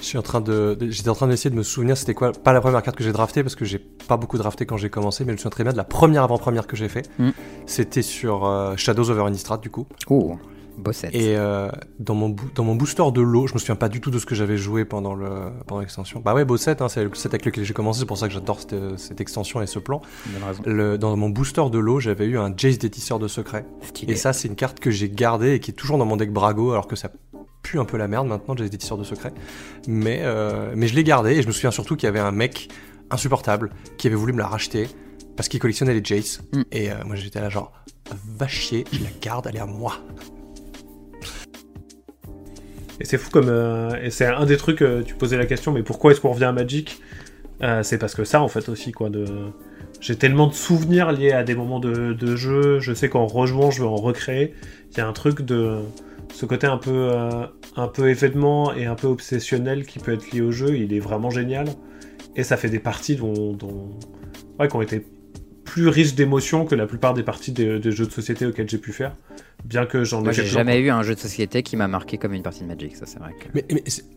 Je 0.00 0.04
suis 0.04 0.18
en 0.18 0.22
train 0.22 0.40
de, 0.40 0.76
j'étais 0.90 1.08
en 1.08 1.14
train 1.14 1.26
d'essayer 1.28 1.50
de 1.50 1.56
me 1.56 1.62
souvenir, 1.62 1.96
c'était 1.96 2.14
quoi 2.14 2.32
Pas 2.32 2.52
la 2.52 2.60
première 2.60 2.82
carte 2.82 2.96
que 2.96 3.04
j'ai 3.04 3.12
draftée 3.12 3.42
parce 3.42 3.54
que 3.54 3.64
j'ai 3.64 3.78
pas 3.78 4.16
beaucoup 4.16 4.38
drafté 4.38 4.66
quand 4.66 4.76
j'ai 4.76 4.90
commencé, 4.90 5.24
mais 5.24 5.30
je 5.30 5.34
me 5.34 5.38
souviens 5.38 5.50
très 5.50 5.64
bien 5.64 5.72
de 5.72 5.76
la 5.78 5.84
première 5.84 6.22
avant-première 6.24 6.66
que 6.66 6.76
j'ai 6.76 6.88
fait. 6.88 7.08
Mm. 7.18 7.30
C'était 7.66 8.02
sur 8.02 8.44
euh, 8.44 8.74
Shadows 8.76 9.10
over 9.10 9.24
Innistrad 9.28 9.60
du 9.60 9.70
coup. 9.70 9.86
Oh, 10.10 10.36
bossette. 10.76 11.14
Et 11.14 11.36
euh, 11.36 11.68
dans, 12.00 12.14
mon 12.14 12.34
dans 12.54 12.64
mon 12.64 12.74
booster 12.74 13.04
de 13.12 13.20
l'eau, 13.20 13.46
je 13.46 13.54
me 13.54 13.58
souviens 13.58 13.76
pas 13.76 13.88
du 13.88 14.00
tout 14.00 14.10
de 14.10 14.18
ce 14.18 14.26
que 14.26 14.34
j'avais 14.34 14.56
joué 14.56 14.84
pendant 14.84 15.14
le 15.14 15.28
pendant 15.66 15.80
l'extension. 15.80 16.20
Bah 16.24 16.34
ouais, 16.34 16.44
Bosset, 16.44 16.82
hein, 16.82 16.88
c'est 16.88 17.04
le 17.04 17.14
set 17.14 17.32
avec 17.32 17.46
lequel 17.46 17.64
j'ai 17.64 17.74
commencé, 17.74 18.00
c'est 18.00 18.06
pour 18.06 18.18
ça 18.18 18.26
que 18.26 18.34
j'adore 18.34 18.58
cette, 18.60 18.98
cette 18.98 19.20
extension 19.20 19.62
et 19.62 19.66
ce 19.66 19.78
plan. 19.78 20.02
Le- 20.64 20.98
dans 20.98 21.16
mon 21.16 21.28
booster 21.28 21.62
de 21.70 21.78
l'eau, 21.78 22.00
j'avais 22.00 22.26
eu 22.26 22.38
un 22.38 22.52
Jace 22.56 22.78
détisseur 22.78 23.18
de 23.20 23.28
secret. 23.28 23.64
Stylé. 23.82 24.12
Et 24.12 24.16
ça, 24.16 24.32
c'est 24.32 24.48
une 24.48 24.56
carte 24.56 24.80
que 24.80 24.90
j'ai 24.90 25.08
gardée 25.08 25.54
et 25.54 25.60
qui 25.60 25.70
est 25.70 25.74
toujours 25.74 25.96
dans 25.96 26.06
mon 26.06 26.16
deck 26.16 26.32
Brago, 26.32 26.72
alors 26.72 26.88
que 26.88 26.96
ça 26.96 27.08
pue 27.64 27.80
un 27.80 27.84
peu 27.84 27.96
la 27.96 28.06
merde 28.06 28.28
maintenant, 28.28 28.56
Jace 28.56 28.70
détisseur 28.70 28.96
de 28.96 29.02
secret. 29.02 29.32
Mais, 29.88 30.20
euh, 30.22 30.72
mais 30.76 30.86
je 30.86 30.94
l'ai 30.94 31.02
gardée 31.02 31.32
et 31.32 31.42
je 31.42 31.48
me 31.48 31.52
souviens 31.52 31.72
surtout 31.72 31.96
qu'il 31.96 32.06
y 32.06 32.08
avait 32.08 32.20
un 32.20 32.30
mec 32.30 32.68
insupportable 33.10 33.70
qui 33.98 34.06
avait 34.06 34.14
voulu 34.16 34.32
me 34.32 34.38
la 34.38 34.46
racheter 34.46 34.86
parce 35.36 35.48
qu'il 35.48 35.58
collectionnait 35.58 35.94
les 35.94 36.04
Jace. 36.04 36.40
Mm. 36.52 36.62
Et 36.70 36.92
euh, 36.92 36.94
moi 37.04 37.16
j'étais 37.16 37.40
là 37.40 37.48
genre, 37.48 37.72
va 38.38 38.46
chier, 38.46 38.84
je 38.92 39.02
la 39.02 39.10
garde, 39.20 39.48
elle 39.48 39.56
est 39.56 39.60
à 39.60 39.66
moi. 39.66 39.96
Et 43.00 43.04
c'est 43.04 43.18
fou 43.18 43.30
comme. 43.30 43.48
euh, 43.48 43.90
et 44.02 44.10
c'est 44.10 44.26
un 44.26 44.46
des 44.46 44.56
trucs, 44.56 44.82
euh, 44.82 45.02
tu 45.02 45.14
posais 45.14 45.36
la 45.36 45.46
question, 45.46 45.72
mais 45.72 45.82
pourquoi 45.82 46.12
est-ce 46.12 46.20
qu'on 46.20 46.30
revient 46.32 46.44
à 46.44 46.52
Magic? 46.52 47.00
Euh, 47.62 47.82
C'est 47.82 47.98
parce 47.98 48.14
que 48.14 48.24
ça, 48.24 48.40
en 48.40 48.48
fait, 48.48 48.68
aussi, 48.68 48.92
quoi. 48.92 49.10
De... 49.10 49.24
J'ai 50.00 50.16
tellement 50.16 50.46
de 50.46 50.54
souvenirs 50.54 51.12
liés 51.12 51.32
à 51.32 51.44
des 51.44 51.54
moments 51.54 51.80
de, 51.80 52.12
de 52.12 52.36
jeu. 52.36 52.78
Je 52.80 52.92
sais 52.94 53.08
qu'en 53.08 53.26
rejouant, 53.26 53.70
je 53.70 53.82
vais 53.82 53.88
en 53.88 53.96
recréer. 53.96 54.54
Il 54.92 54.98
y 54.98 55.00
a 55.00 55.08
un 55.08 55.12
truc 55.12 55.42
de. 55.42 55.78
Ce 56.34 56.46
côté 56.46 56.66
un 56.66 56.78
peu, 56.78 56.90
euh, 57.12 57.46
un 57.76 57.86
peu 57.86 58.10
événement 58.10 58.74
et 58.74 58.86
un 58.86 58.96
peu 58.96 59.06
obsessionnel 59.06 59.86
qui 59.86 60.00
peut 60.00 60.12
être 60.12 60.32
lié 60.32 60.40
au 60.40 60.50
jeu, 60.50 60.76
il 60.76 60.92
est 60.92 60.98
vraiment 60.98 61.30
génial. 61.30 61.68
Et 62.34 62.42
ça 62.42 62.56
fait 62.56 62.68
des 62.68 62.80
parties 62.80 63.14
dont, 63.14 63.52
dont... 63.52 63.90
Ouais, 64.58 64.66
qui 64.66 64.74
ont 64.74 64.82
été 64.82 65.06
plus 65.64 65.86
riches 65.86 66.16
d'émotions 66.16 66.64
que 66.66 66.74
la 66.74 66.86
plupart 66.86 67.14
des 67.14 67.22
parties 67.22 67.52
des, 67.52 67.78
des 67.78 67.92
jeux 67.92 68.06
de 68.06 68.10
société 68.10 68.46
auxquels 68.46 68.68
j'ai 68.68 68.78
pu 68.78 68.92
faire. 68.92 69.14
Bien 69.64 69.86
que 69.86 70.02
j'en 70.02 70.24
ai 70.26 70.32
jamais 70.32 70.80
eu 70.80 70.90
un 70.90 71.04
jeu 71.04 71.14
de 71.14 71.20
société 71.20 71.62
qui 71.62 71.76
m'a 71.76 71.86
marqué 71.86 72.18
comme 72.18 72.34
une 72.34 72.42
partie 72.42 72.62
de 72.62 72.66
Magic, 72.66 72.96
ça 72.96 73.06
c'est 73.06 73.20
vrai. 73.20 73.30
Que... 73.38 73.46
Mais, 73.54 73.64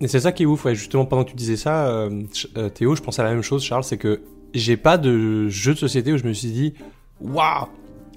mais 0.02 0.08
c'est 0.08 0.20
ça 0.20 0.32
qui 0.32 0.42
est 0.42 0.46
ouf, 0.48 0.66
ouais. 0.66 0.74
Justement, 0.74 1.06
pendant 1.06 1.24
que 1.24 1.30
tu 1.30 1.36
disais 1.36 1.56
ça, 1.56 1.88
euh, 1.88 2.24
euh, 2.58 2.70
Théo, 2.70 2.96
je 2.96 3.04
pensais 3.04 3.22
à 3.22 3.26
la 3.26 3.32
même 3.32 3.44
chose, 3.44 3.64
Charles, 3.64 3.84
c'est 3.84 3.98
que 3.98 4.22
j'ai 4.56 4.76
pas 4.76 4.98
de 4.98 5.48
jeu 5.50 5.76
de 5.76 5.80
société 5.80 6.12
où 6.14 6.18
je 6.18 6.26
me 6.26 6.34
suis 6.34 6.50
dit, 6.50 6.74
waouh, 7.22 7.68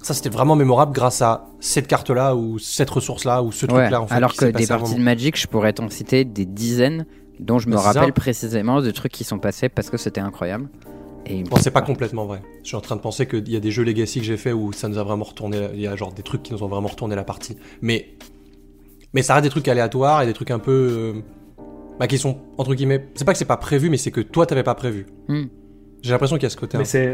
ça 0.01 0.13
c'était 0.13 0.29
vraiment 0.29 0.55
mémorable 0.55 0.93
grâce 0.93 1.21
à 1.21 1.45
cette 1.59 1.87
carte-là 1.87 2.35
ou 2.35 2.59
cette 2.59 2.89
ressource-là 2.89 3.43
ou 3.43 3.51
ce 3.51 3.65
Ouais, 3.65 3.73
truc-là. 3.73 4.01
En 4.01 4.07
fait, 4.07 4.13
alors 4.15 4.33
que 4.35 4.45
des 4.45 4.67
parties 4.67 4.95
de. 4.95 4.99
Magic, 5.01 5.39
je 5.39 5.47
pourrais 5.47 5.73
t'en 5.73 5.89
citer 5.89 6.25
des 6.25 6.45
dizaines 6.45 7.05
dont 7.39 7.59
je 7.59 7.69
me 7.69 7.77
ça. 7.77 7.83
rappelle 7.91 8.13
précisément 8.13 8.81
de 8.81 8.91
trucs 8.91 9.11
qui 9.11 9.23
sont 9.23 9.39
passés 9.39 9.69
parce 9.69 9.89
que 9.89 9.97
c'était 9.97 10.21
incroyable. 10.21 10.69
Et 11.25 11.43
Bon, 11.43 11.55
c'est 11.57 11.71
pas 11.71 11.81
complètement 11.83 12.25
vrai. 12.25 12.41
Je 12.63 12.67
suis 12.69 12.75
en 12.77 12.81
train 12.81 12.95
de 12.95 13.01
penser 13.01 13.27
qu'il 13.27 13.47
y 13.49 13.55
a 13.55 13.59
des 13.59 13.69
jeux 13.71 13.83
Legacy 13.83 14.19
que 14.19 14.25
j'ai 14.25 14.37
fait 14.37 14.53
où 14.53 14.73
ça 14.73 14.87
nous 14.89 14.97
a 14.97 15.03
vraiment 15.03 15.23
retourné. 15.23 15.69
Il 15.73 15.79
y 15.81 15.87
a 15.87 15.95
genre 15.95 16.11
des 16.13 16.23
trucs 16.23 16.41
qui 16.43 16.51
nous 16.53 16.63
ont 16.63 16.67
vraiment 16.67 16.87
retourné 16.87 17.15
la 17.15 17.23
partie. 17.23 17.57
Mais, 17.81 18.15
mais 19.13 19.21
ça 19.21 19.35
reste 19.35 19.43
des 19.43 19.49
trucs 19.51 19.67
aléatoires 19.67 20.23
et 20.23 20.25
des 20.25 20.33
trucs 20.33 20.51
un 20.51 20.59
peu. 20.59 21.13
euh, 21.15 21.21
bah, 21.99 22.07
qui 22.07 22.17
sont, 22.17 22.37
entre 22.57 22.73
guillemets. 22.73 23.07
C'est 23.13 23.25
pas 23.25 23.33
que 23.33 23.37
c'est 23.37 23.45
pas 23.45 23.57
prévu, 23.57 23.91
mais 23.91 23.97
c'est 23.97 24.09
que 24.11 24.21
toi 24.21 24.47
t'avais 24.47 24.63
pas 24.63 24.73
prévu. 24.73 25.05
Hmm. 25.27 25.43
J'ai 26.01 26.11
l'impression 26.11 26.37
qu'il 26.37 26.43
y 26.43 26.47
a 26.47 26.49
ce 26.49 26.57
côté. 26.57 26.79
Mais 26.79 26.85
c'est 26.85 27.13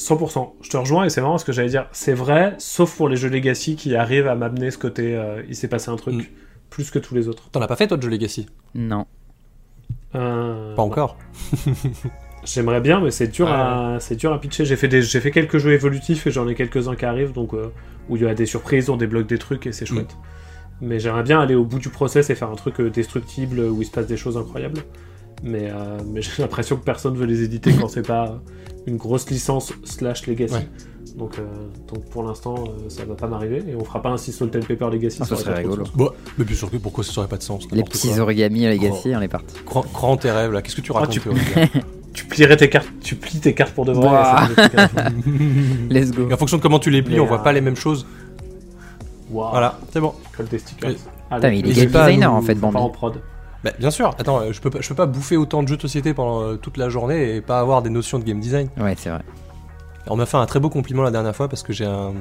100%. 0.00 0.52
Je 0.62 0.70
te 0.70 0.76
rejoins 0.76 1.04
et 1.04 1.10
c'est 1.10 1.20
marrant 1.20 1.38
ce 1.38 1.44
que 1.44 1.52
j'allais 1.52 1.68
dire. 1.68 1.86
C'est 1.92 2.12
vrai, 2.14 2.54
sauf 2.58 2.96
pour 2.96 3.08
les 3.08 3.16
jeux 3.16 3.28
Legacy 3.28 3.76
qui 3.76 3.94
arrivent 3.94 4.26
à 4.28 4.34
m'amener 4.34 4.70
ce 4.70 4.78
côté. 4.78 5.14
euh, 5.16 5.42
il 5.48 5.54
s'est 5.56 5.68
passé 5.68 5.90
un 5.90 5.96
truc 5.96 6.14
Mm. 6.14 6.22
plus 6.70 6.90
que 6.90 6.98
tous 6.98 7.14
les 7.14 7.28
autres. 7.28 7.50
T'en 7.50 7.60
as 7.60 7.66
pas 7.66 7.76
fait 7.76 7.86
toi 7.88 7.96
de 7.96 8.02
jeu 8.02 8.08
Legacy? 8.08 8.46
Non. 8.74 9.06
Euh, 10.14 10.74
Pas 10.74 10.82
encore. 10.82 11.16
J'aimerais 12.44 12.80
bien, 12.80 13.00
mais 13.00 13.10
c'est 13.10 13.28
dur, 13.28 13.48
à, 13.52 13.98
c'est 14.00 14.16
dur 14.16 14.32
à 14.32 14.40
pitcher. 14.40 14.64
J'ai 14.64 14.76
fait, 14.76 14.88
des, 14.88 15.02
j'ai 15.02 15.20
fait 15.20 15.30
quelques 15.30 15.58
jeux 15.58 15.72
évolutifs 15.74 16.26
et 16.26 16.30
j'en 16.30 16.48
ai 16.48 16.54
quelques-uns 16.54 16.96
qui 16.96 17.04
arrivent, 17.04 17.32
donc 17.32 17.52
euh, 17.52 17.70
où 18.08 18.16
il 18.16 18.22
y 18.22 18.26
a 18.26 18.34
des 18.34 18.46
surprises, 18.46 18.88
on 18.88 18.96
débloque 18.96 19.26
des 19.26 19.36
trucs 19.38 19.66
et 19.66 19.72
c'est 19.72 19.84
chouette. 19.86 20.16
Mais 20.80 20.98
j'aimerais 20.98 21.22
bien 21.22 21.38
aller 21.40 21.54
au 21.54 21.64
bout 21.66 21.78
du 21.78 21.90
process 21.90 22.30
et 22.30 22.34
faire 22.34 22.48
un 22.50 22.54
truc 22.56 22.80
destructible 22.80 23.60
où 23.60 23.82
il 23.82 23.84
se 23.84 23.90
passe 23.90 24.06
des 24.06 24.16
choses 24.16 24.38
incroyables. 24.38 24.80
Mais, 25.42 25.70
euh, 25.70 25.98
mais 26.06 26.22
j'ai 26.22 26.42
l'impression 26.42 26.76
que 26.76 26.84
personne 26.84 27.16
veut 27.16 27.26
les 27.26 27.42
éditer 27.42 27.72
quand 27.78 27.88
c'est 27.88 28.06
pas 28.06 28.40
une 28.86 28.96
grosse 28.96 29.28
licence 29.30 29.72
slash 29.84 30.26
legacy. 30.26 30.54
Ouais. 30.54 30.68
Donc, 31.16 31.38
euh, 31.38 31.42
donc 31.92 32.04
pour 32.10 32.22
l'instant, 32.22 32.54
euh, 32.68 32.88
ça 32.88 33.04
va 33.04 33.14
pas 33.14 33.26
m'arriver 33.26 33.64
et 33.68 33.74
on 33.74 33.84
fera 33.84 34.00
pas 34.00 34.10
un 34.10 34.16
Sea 34.16 34.32
Salt 34.32 34.50
and 34.56 34.60
Pepper 34.60 34.88
Legacy. 34.92 35.18
Ah, 35.20 35.24
ça 35.24 35.36
serait 35.36 35.52
pas 35.52 35.58
rigolo. 35.58 35.84
mais 36.38 36.44
bien 36.44 36.54
sûr 36.56 36.70
que 36.70 36.76
pourquoi 36.76 37.02
ça 37.04 37.18
aurait 37.18 37.28
pas 37.28 37.36
de 37.36 37.42
sens 37.42 37.66
Les 37.72 37.82
petits 37.82 38.08
quoi. 38.10 38.20
origami 38.20 38.66
à 38.66 38.70
Legacy, 38.70 39.12
on 39.16 39.20
est 39.20 39.28
parti. 39.28 39.54
Grand, 39.66 39.84
grand 39.92 40.16
tes 40.16 40.30
rêves 40.30 40.52
là. 40.52 40.62
Qu'est-ce 40.62 40.76
que 40.76 40.80
tu 40.82 40.92
racontes 40.92 41.10
tu- 41.10 41.20
Théo 41.20 41.32
Tu 42.12 42.24
plierais 42.26 42.56
tes 42.56 42.68
cartes, 42.68 42.88
tu 43.02 43.14
plies 43.16 43.38
tes 43.40 43.54
cartes 43.54 43.72
pour 43.74 43.84
de 43.84 43.92
vrai. 43.92 44.08
Let's 45.90 46.10
go. 46.10 46.28
Et 46.28 46.34
en 46.34 46.36
fonction 46.36 46.56
de 46.56 46.62
comment 46.62 46.78
tu 46.80 46.90
les 46.90 47.02
plies, 47.02 47.14
Mais, 47.14 47.20
on 47.20 47.26
voit 47.26 47.40
euh, 47.40 47.42
pas 47.42 47.52
les 47.52 47.60
mêmes 47.60 47.76
choses. 47.76 48.04
Voilà, 49.30 49.78
c'est 49.92 50.00
bon. 50.00 50.12
Colle 50.36 50.48
des 50.48 50.58
stickers. 50.58 50.90
Oui. 50.90 50.96
Allez, 51.30 51.40
Putain, 51.40 51.50
mais 51.50 51.58
il 51.60 51.70
est 51.78 51.82
game 51.84 51.90
pas 51.92 52.06
designer 52.06 52.30
nous- 52.32 52.36
en 52.38 52.42
fait, 52.42 52.56
on 52.56 52.60
part 52.60 52.68
en 52.70 52.72
Bambi. 52.86 52.92
prod. 52.92 53.14
Bah, 53.64 53.72
bien 53.78 53.90
sûr. 53.90 54.14
Attends, 54.18 54.40
euh, 54.40 54.52
je 54.52 54.60
peux 54.60 54.70
pas, 54.70 54.80
je 54.80 54.88
peux 54.88 54.94
pas 54.94 55.06
bouffer 55.06 55.36
autant 55.36 55.62
de 55.62 55.68
jeux 55.68 55.76
de 55.76 55.82
société 55.82 56.14
pendant 56.14 56.42
euh, 56.42 56.56
toute 56.56 56.76
la 56.76 56.88
journée 56.88 57.36
et 57.36 57.40
pas 57.40 57.60
avoir 57.60 57.82
des 57.82 57.90
notions 57.90 58.18
de 58.18 58.24
game 58.24 58.40
design. 58.40 58.68
Ouais, 58.78 58.94
c'est 58.96 59.10
vrai. 59.10 59.22
On 60.06 60.16
m'a 60.16 60.26
fait 60.26 60.38
un 60.38 60.46
très 60.46 60.60
beau 60.60 60.70
compliment 60.70 61.02
la 61.02 61.10
dernière 61.10 61.36
fois 61.36 61.48
parce 61.48 61.62
que 61.62 61.72
j'ai 61.72 61.84
un, 61.84 62.14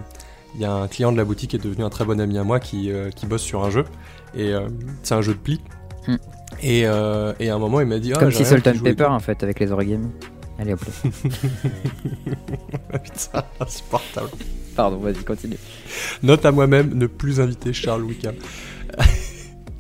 il 0.56 0.62
y 0.62 0.66
a 0.66 0.72
un 0.74 0.88
client 0.88 1.12
de 1.12 1.18
la 1.18 1.26
boutique 1.26 1.52
qui 1.52 1.56
est 1.56 1.64
devenu 1.64 1.84
un 1.84 1.90
très 1.90 2.06
bon 2.06 2.20
ami 2.20 2.38
à 2.38 2.44
moi 2.44 2.60
qui, 2.60 2.92
euh, 2.92 3.10
qui 3.12 3.26
bosse 3.26 3.42
sur 3.42 3.64
un 3.64 3.70
jeu. 3.70 3.86
Et 4.36 4.54
euh, 4.54 4.68
c'est 5.04 5.16
un 5.16 5.22
jeu 5.22 5.34
de 5.34 5.40
pli. 5.40 5.62
Hmm. 6.08 6.16
Et, 6.62 6.84
euh, 6.86 7.34
et 7.40 7.50
à 7.50 7.56
un 7.56 7.60
moment, 7.60 7.82
il 7.82 7.88
m'a 7.88 8.00
dit. 8.00 8.12
Ah, 8.16 8.20
Comme 8.20 8.32
si 8.32 8.44
joue 8.44 8.56
et 8.56 8.62
Pepper 8.62 9.06
en 9.06 9.20
fait 9.20 9.44
avec 9.44 9.60
les 9.60 9.72
origami. 9.72 10.10
Allez 10.58 10.74
hop. 10.74 10.82
là. 10.82 11.10
Putain, 13.00 13.44
insupportable. 13.60 14.30
Pardon, 14.76 14.98
vas-y, 14.98 15.24
continue. 15.24 15.58
Note 16.24 16.46
à 16.46 16.52
moi-même, 16.52 16.94
ne 16.94 17.08
plus 17.08 17.40
inviter 17.40 17.74
Charles 17.74 18.04
Wickham. 18.04 18.36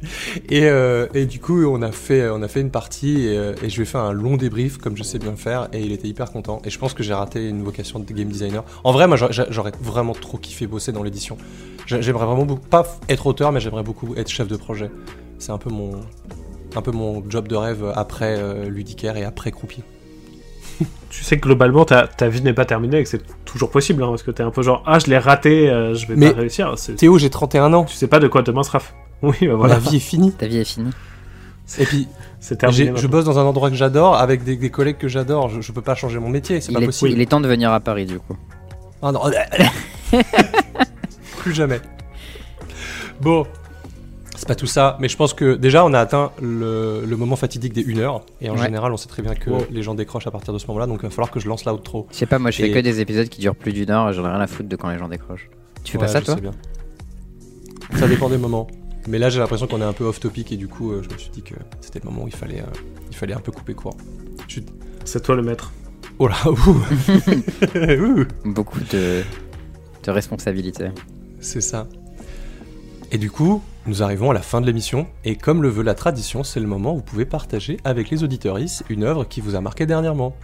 et, 0.49 0.65
euh, 0.65 1.07
et 1.13 1.25
du 1.25 1.39
coup, 1.39 1.65
on 1.65 1.81
a 1.81 1.91
fait, 1.91 2.29
on 2.29 2.41
a 2.41 2.47
fait 2.47 2.61
une 2.61 2.71
partie 2.71 3.25
et, 3.27 3.37
euh, 3.37 3.53
et 3.61 3.69
je 3.69 3.75
lui 3.75 3.83
ai 3.83 3.85
fait 3.85 3.97
un 3.97 4.11
long 4.13 4.37
débrief, 4.37 4.77
comme 4.77 4.95
je 4.95 5.03
sais 5.03 5.19
bien 5.19 5.31
le 5.31 5.37
faire, 5.37 5.67
et 5.73 5.81
il 5.81 5.91
était 5.91 6.07
hyper 6.07 6.31
content. 6.31 6.61
Et 6.65 6.69
je 6.69 6.79
pense 6.79 6.93
que 6.93 7.03
j'ai 7.03 7.13
raté 7.13 7.47
une 7.49 7.63
vocation 7.63 7.99
de 7.99 8.13
game 8.13 8.29
designer. 8.29 8.63
En 8.83 8.91
vrai, 8.91 9.07
moi, 9.07 9.17
j'aurais- 9.17 9.71
vraiment 9.81 10.13
trop 10.13 10.37
kiffé 10.37 10.67
bosser 10.67 10.91
dans 10.91 11.03
l'édition. 11.03 11.37
J'a- 11.85 12.01
J'aimerais 12.01 12.25
vraiment 12.25 12.45
beaucoup, 12.45 12.67
pas 12.67 12.85
être 13.09 13.27
auteur, 13.27 13.51
mais 13.51 13.59
j'aimerais 13.59 13.83
beaucoup 13.83 14.15
être 14.15 14.29
chef 14.29 14.47
de 14.47 14.55
projet. 14.55 14.89
C'est 15.37 15.51
un 15.51 15.57
peu 15.57 15.69
mon, 15.69 15.91
un 16.75 16.81
peu 16.81 16.91
mon 16.91 17.23
job 17.29 17.47
de 17.47 17.55
rêve 17.55 17.91
après 17.95 18.35
euh, 18.37 18.69
ludicaire 18.69 19.17
et 19.17 19.23
après 19.25 19.51
croupier. 19.51 19.83
Tu 21.09 21.23
sais 21.23 21.37
que 21.37 21.41
globalement, 21.41 21.83
ta, 21.85 22.07
ta 22.07 22.29
vie 22.29 22.41
n'est 22.41 22.53
pas 22.53 22.65
terminée 22.65 22.99
et 22.99 23.03
que 23.03 23.09
c'est 23.09 23.23
toujours 23.43 23.71
possible, 23.71 24.03
hein, 24.03 24.09
parce 24.09 24.23
que 24.23 24.31
t'es 24.31 24.43
un 24.43 24.51
peu 24.51 24.61
genre, 24.61 24.83
ah, 24.85 24.99
je 24.99 25.07
l'ai 25.07 25.17
raté, 25.17 25.69
euh, 25.69 25.93
je 25.95 26.05
vais 26.07 26.15
Mais- 26.15 26.31
pas 26.31 26.39
réussir. 26.39 26.73
Théo, 26.97 27.17
j'ai 27.17 27.29
31 27.29 27.73
ans. 27.73 27.83
Tu 27.85 27.95
sais 27.95 28.07
pas 28.07 28.19
de 28.19 28.27
quoi 28.27 28.43
demain 28.43 28.63
sera 28.63 28.79
fait. 28.79 28.93
Oui, 29.21 29.35
bah 29.41 29.55
voilà, 29.55 29.73
La 29.75 29.79
vie 29.79 29.97
est 29.97 29.99
finie. 29.99 30.31
Ta 30.31 30.47
vie 30.47 30.57
est 30.57 30.63
finie. 30.63 30.91
Et 31.77 31.85
puis, 31.85 32.07
c'est 32.39 32.55
terminé. 32.57 32.91
je 32.95 33.07
bosse 33.07 33.25
dans 33.25 33.37
un 33.37 33.43
endroit 33.43 33.69
que 33.69 33.75
j'adore, 33.75 34.15
avec 34.17 34.43
des, 34.43 34.55
des 34.55 34.69
collègues 34.69 34.97
que 34.97 35.07
j'adore. 35.07 35.49
Je, 35.49 35.61
je 35.61 35.71
peux 35.71 35.81
pas 35.81 35.93
changer 35.95 36.17
mon 36.19 36.29
métier, 36.29 36.61
c'est 36.61 36.71
Il 36.71 36.75
pas 36.75 36.81
est, 36.81 36.85
possible. 36.85 37.11
il 37.11 37.21
est 37.21 37.25
temps 37.27 37.41
de 37.41 37.47
venir 37.47 37.71
à 37.71 37.79
Paris 37.79 38.05
du 38.05 38.19
coup. 38.19 38.35
Ah 39.01 39.11
non. 39.11 39.21
Plus 41.37 41.53
jamais. 41.53 41.79
Bon. 43.21 43.45
C'est 44.35 44.47
pas 44.47 44.55
tout 44.55 44.67
ça, 44.67 44.95
mais 45.01 45.09
je 45.09 45.17
pense 45.17 45.33
que 45.33 45.55
déjà 45.55 45.83
on 45.83 45.93
a 45.93 45.99
atteint 45.99 46.31
le, 46.41 47.03
le 47.05 47.17
moment 47.17 47.35
fatidique 47.35 47.73
des 47.73 47.83
1 47.85 47.97
heure. 47.99 48.21
Et 48.39 48.49
en 48.49 48.53
Ouais. 48.55 48.63
général, 48.63 48.93
on 48.93 48.97
sait 48.97 49.09
très 49.09 49.21
bien 49.21 49.35
que 49.35 49.49
Wow. 49.49 49.65
les 49.69 49.83
gens 49.83 49.95
décrochent 49.95 50.27
à 50.27 50.31
partir 50.31 50.53
de 50.53 50.57
ce 50.59 50.65
moment-là, 50.67 50.87
donc 50.87 50.99
il 51.01 51.03
va 51.03 51.09
falloir 51.09 51.29
que 51.29 51.41
je 51.41 51.49
lance 51.49 51.65
l'outro. 51.65 52.07
Je 52.11 52.15
sais 52.15 52.25
pas, 52.25 52.39
moi 52.39 52.49
je 52.49 52.61
fais 52.61 52.71
que 52.71 52.79
des 52.79 53.01
épisodes 53.01 53.27
qui 53.27 53.41
durent 53.41 53.55
plus 53.55 53.73
d'une 53.73 53.89
heure 53.91 54.09
et 54.09 54.13
j'en 54.13 54.23
ai 54.25 54.29
rien 54.31 54.39
à 54.39 54.47
foutre 54.47 54.69
de 54.69 54.75
quand 54.77 54.89
les 54.89 54.97
gens 54.97 55.09
décrochent. 55.09 55.49
Tu 55.83 55.91
fais 55.91 55.97
Ouais, 55.97 56.05
pas 56.05 56.11
ça 56.11 56.21
toi 56.21 56.35
bien. 56.35 56.51
Ça 57.95 58.07
dépend 58.07 58.29
des 58.29 58.37
moments. 58.37 58.67
Mais 59.09 59.17
là, 59.17 59.31
j'ai 59.31 59.39
l'impression 59.39 59.65
qu'on 59.65 59.81
est 59.81 59.85
un 59.85 59.93
peu 59.93 60.03
off 60.03 60.19
topic 60.19 60.51
et 60.51 60.55
du 60.55 60.67
coup, 60.67 60.91
euh, 60.91 61.01
je 61.01 61.11
me 61.11 61.17
suis 61.17 61.31
dit 61.31 61.41
que 61.41 61.55
c'était 61.81 61.97
le 61.97 62.05
moment 62.05 62.25
où 62.25 62.27
il 62.27 62.35
fallait, 62.35 62.59
euh, 62.59 62.79
il 63.09 63.15
fallait 63.15 63.33
un 63.33 63.39
peu 63.39 63.51
couper 63.51 63.73
court. 63.73 63.97
Je 64.47 64.59
C'est 65.03 65.23
toi 65.23 65.35
le 65.35 65.41
maître. 65.41 65.73
Oh 66.19 66.27
là, 66.27 66.35
ouh. 66.45 66.55
Ouh. 68.19 68.25
Beaucoup 68.45 68.79
de, 68.91 69.23
de 70.03 70.11
responsabilités. 70.11 70.89
C'est 71.39 71.59
ça. 71.59 71.87
Et 73.11 73.17
du 73.17 73.31
coup, 73.31 73.63
nous 73.87 74.03
arrivons 74.03 74.29
à 74.29 74.33
la 74.35 74.43
fin 74.43 74.61
de 74.61 74.67
l'émission, 74.67 75.07
et 75.25 75.35
comme 75.35 75.63
le 75.63 75.69
veut 75.69 75.81
la 75.81 75.95
tradition, 75.95 76.43
c'est 76.43 76.59
le 76.59 76.67
moment 76.67 76.93
où 76.93 76.97
vous 76.97 77.01
pouvez 77.01 77.25
partager 77.25 77.77
avec 77.83 78.11
les 78.11 78.23
auditeuristes 78.23 78.83
une 78.89 79.03
œuvre 79.03 79.23
qui 79.23 79.41
vous 79.41 79.55
a 79.55 79.61
marqué 79.61 79.87
dernièrement. 79.87 80.35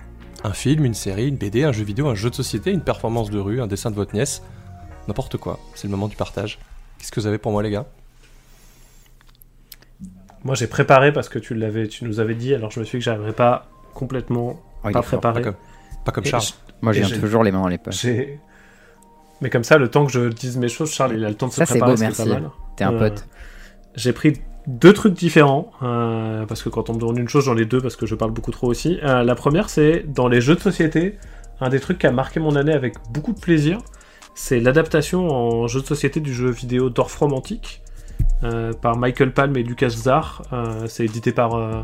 Un 0.43 0.53
film, 0.53 0.85
une 0.85 0.95
série, 0.95 1.27
une 1.27 1.37
BD, 1.37 1.65
un 1.65 1.71
jeu 1.71 1.83
vidéo, 1.83 2.07
un 2.07 2.15
jeu 2.15 2.31
de 2.31 2.35
société, 2.35 2.71
une 2.71 2.81
performance 2.81 3.29
de 3.29 3.37
rue, 3.37 3.61
un 3.61 3.67
dessin 3.67 3.91
de 3.91 3.95
votre 3.95 4.15
nièce, 4.15 4.41
n'importe 5.07 5.37
quoi. 5.37 5.59
C'est 5.75 5.87
le 5.87 5.91
moment 5.91 6.07
du 6.07 6.15
partage. 6.15 6.57
Qu'est-ce 6.97 7.11
que 7.11 7.19
vous 7.19 7.27
avez 7.27 7.37
pour 7.37 7.51
moi, 7.51 7.61
les 7.61 7.69
gars? 7.69 7.85
Moi, 10.45 10.55
j'ai 10.55 10.67
préparé 10.67 11.11
parce 11.11 11.27
que 11.27 11.39
tu 11.39 11.53
l'avais, 11.55 11.87
tu 11.89 12.05
nous 12.05 12.19
avais 12.21 12.35
dit, 12.35 12.53
alors 12.55 12.71
je 12.71 12.79
me 12.79 12.85
suis 12.85 12.97
dit 12.97 13.01
que 13.01 13.05
j'arriverais 13.05 13.33
pas 13.33 13.67
complètement 13.93 14.59
Oh, 14.83 14.89
pas 14.89 14.89
est 14.89 14.93
fort. 14.93 15.19
Pas 15.19 15.31
préparé. 15.31 15.41
comme, 15.41 15.55
pas 16.05 16.11
comme 16.13 16.25
Charles. 16.25 16.43
Moi 16.81 16.93
je 16.93 16.99
Et 16.99 17.01
viens 17.01 17.15
j'ai- 17.15 17.19
toujours 17.19 17.43
les 17.43 17.51
mains 17.51 17.61
dans 17.61 17.67
les 17.67 17.77
poches. 17.79 18.05
Mais 19.41 19.49
comme 19.49 19.63
ça, 19.63 19.77
le 19.77 19.89
temps 19.89 20.05
que 20.05 20.11
je 20.11 20.29
dise 20.29 20.57
mes 20.57 20.69
choses, 20.69 20.91
Charles, 20.91 21.13
il 21.15 21.25
a 21.25 21.29
le 21.29 21.35
temps 21.35 21.47
de 21.47 21.51
Ça, 21.53 21.65
se 21.65 21.71
préparer, 21.71 21.91
beau, 21.91 21.97
c'est 21.97 22.03
merci. 22.05 22.23
pas 22.23 22.29
mal. 22.29 22.49
T'es 22.77 22.83
un 22.83 22.93
Euh, 22.93 22.99
pote. 23.09 23.25
J'ai 23.95 24.13
pris 24.13 24.39
deux 24.67 24.93
trucs 24.93 25.13
différents, 25.13 25.71
euh, 25.83 26.45
parce 26.45 26.61
que 26.63 26.69
quand 26.69 26.89
on 26.89 26.93
me 26.93 26.99
demande 26.99 27.17
une 27.17 27.27
chose, 27.29 27.45
j'en 27.45 27.57
ai 27.57 27.65
deux, 27.65 27.81
parce 27.81 27.95
que 27.95 28.05
je 28.05 28.15
parle 28.15 28.31
beaucoup 28.31 28.51
trop 28.51 28.67
aussi. 28.67 28.99
Euh, 29.03 29.23
la 29.23 29.35
première, 29.35 29.69
c'est 29.69 30.03
dans 30.07 30.27
les 30.27 30.41
jeux 30.41 30.55
de 30.55 30.59
société, 30.61 31.17
un 31.59 31.69
des 31.69 31.79
trucs 31.79 31.97
qui 31.97 32.07
a 32.07 32.11
marqué 32.11 32.39
mon 32.39 32.55
année 32.55 32.73
avec 32.73 32.95
beaucoup 33.11 33.33
de 33.33 33.39
plaisir, 33.39 33.79
c'est 34.35 34.59
l'adaptation 34.59 35.29
en 35.29 35.67
jeu 35.67 35.81
de 35.81 35.85
société 35.85 36.19
du 36.19 36.33
jeu 36.33 36.49
vidéo 36.49 36.89
Dorf 36.89 37.15
Romantique, 37.17 37.81
euh, 38.43 38.73
par 38.73 38.97
Michael 38.97 39.33
Palm 39.33 39.55
et 39.57 39.63
Lucas 39.63 39.89
Zar. 39.89 40.43
Euh, 40.53 40.85
c'est 40.87 41.05
édité 41.05 41.31
par, 41.31 41.55
euh, 41.55 41.81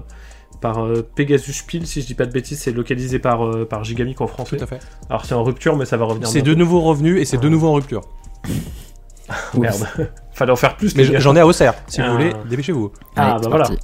par 0.61 0.85
euh, 0.85 1.07
Pegasus 1.15 1.53
Spiel, 1.53 1.87
si 1.87 2.01
je 2.01 2.07
dis 2.07 2.13
pas 2.15 2.25
de 2.25 2.31
bêtises, 2.31 2.59
c'est 2.59 2.71
localisé 2.71 3.19
par, 3.19 3.45
euh, 3.45 3.65
par 3.65 3.83
Gigamic 3.83 4.21
en 4.21 4.27
français. 4.27 4.57
Tout 4.57 4.63
à 4.63 4.67
fait. 4.67 4.79
Alors 5.09 5.25
c'est 5.25 5.33
en 5.35 5.43
rupture, 5.43 5.75
mais 5.77 5.85
ça 5.85 5.97
va 5.97 6.05
revenir. 6.05 6.27
C'est 6.27 6.41
de 6.41 6.53
nouveau 6.53 6.81
revenu 6.81 7.19
et 7.19 7.25
c'est 7.25 7.37
de 7.37 7.49
nouveau 7.49 7.67
en 7.69 7.73
rupture. 7.73 8.01
Merde. 9.53 9.87
Fallait 10.33 10.51
en 10.51 10.55
faire 10.55 10.75
plus. 10.75 10.95
Mais 10.95 11.03
j'en 11.19 11.35
ai 11.35 11.39
à 11.39 11.45
Auxerre. 11.47 11.73
Si 11.87 12.01
Ah. 12.01 12.07
vous 12.07 12.13
voulez, 12.13 12.33
dépêchez-vous. 12.49 12.91
Ah, 13.15 13.33
Allez, 13.33 13.41
bah 13.43 13.49
voilà. 13.49 13.65
parti. 13.65 13.79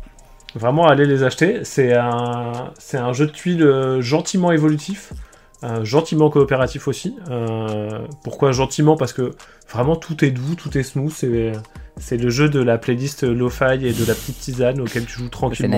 Vraiment, 0.56 0.88
allez 0.88 1.06
les 1.06 1.24
acheter. 1.24 1.60
C'est 1.64 1.94
un, 1.94 2.72
c'est 2.80 2.98
un 2.98 3.14
jeu 3.14 3.28
de 3.28 3.32
tuiles 3.32 3.98
gentiment 4.00 4.52
évolutif, 4.52 5.14
euh, 5.64 5.84
gentiment 5.86 6.30
coopératif 6.30 6.88
aussi. 6.88 7.16
Euh, 7.30 8.00
pourquoi 8.24 8.52
gentiment? 8.54 8.96
Parce 8.98 9.14
que 9.14 9.32
vraiment 9.70 9.96
tout 9.96 10.24
est 10.26 10.32
doux, 10.32 10.56
tout 10.56 10.76
est 10.78 10.84
smooth. 10.84 11.12
C'est, 11.12 11.52
c'est 12.00 12.18
le 12.18 12.30
jeu 12.30 12.50
de 12.50 12.62
la 12.62 12.78
playlist 12.78 13.24
Lo-Fi 13.24 13.74
et 13.86 13.94
de 13.94 14.06
la 14.06 14.14
petite 14.14 14.40
tisane 14.40 14.80
auquel 14.82 15.06
tu 15.06 15.20
joues 15.20 15.30
tranquillement. 15.30 15.78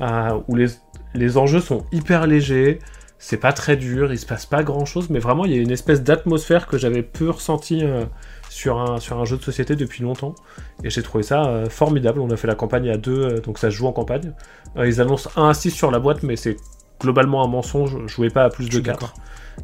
euh, 0.00 0.38
où 0.48 0.54
les, 0.56 0.66
les 1.14 1.36
enjeux 1.36 1.60
sont 1.60 1.84
hyper 1.92 2.26
légers. 2.26 2.78
C'est 3.20 3.36
pas 3.38 3.52
très 3.52 3.76
dur, 3.76 4.12
il 4.12 4.18
se 4.18 4.26
passe 4.26 4.46
pas 4.46 4.62
grand 4.62 4.84
chose, 4.84 5.10
mais 5.10 5.18
vraiment 5.18 5.44
il 5.44 5.50
y 5.52 5.58
a 5.58 5.60
une 5.60 5.72
espèce 5.72 6.04
d'atmosphère 6.04 6.68
que 6.68 6.78
j'avais 6.78 7.02
peu 7.02 7.30
ressenti 7.30 7.82
euh, 7.82 8.04
sur, 8.48 8.78
un, 8.78 9.00
sur 9.00 9.18
un 9.18 9.24
jeu 9.24 9.36
de 9.36 9.42
société 9.42 9.74
depuis 9.74 10.04
longtemps. 10.04 10.36
Et 10.84 10.90
j'ai 10.90 11.02
trouvé 11.02 11.24
ça 11.24 11.44
euh, 11.46 11.68
formidable. 11.68 12.20
On 12.20 12.30
a 12.30 12.36
fait 12.36 12.46
la 12.46 12.54
campagne 12.54 12.88
à 12.90 12.96
deux, 12.96 13.22
euh, 13.24 13.40
donc 13.40 13.58
ça 13.58 13.70
se 13.72 13.74
joue 13.76 13.88
en 13.88 13.92
campagne. 13.92 14.32
Euh, 14.76 14.86
ils 14.86 15.00
annoncent 15.00 15.28
1 15.34 15.48
à 15.48 15.54
6 15.54 15.72
sur 15.72 15.90
la 15.90 15.98
boîte, 15.98 16.22
mais 16.22 16.36
c'est 16.36 16.56
globalement 17.00 17.44
un 17.44 17.48
mensonge. 17.48 17.96
Jouez 18.06 18.30
pas 18.30 18.44
à 18.44 18.50
plus 18.50 18.66
de 18.66 18.74
suis 18.74 18.82
4. 18.84 19.14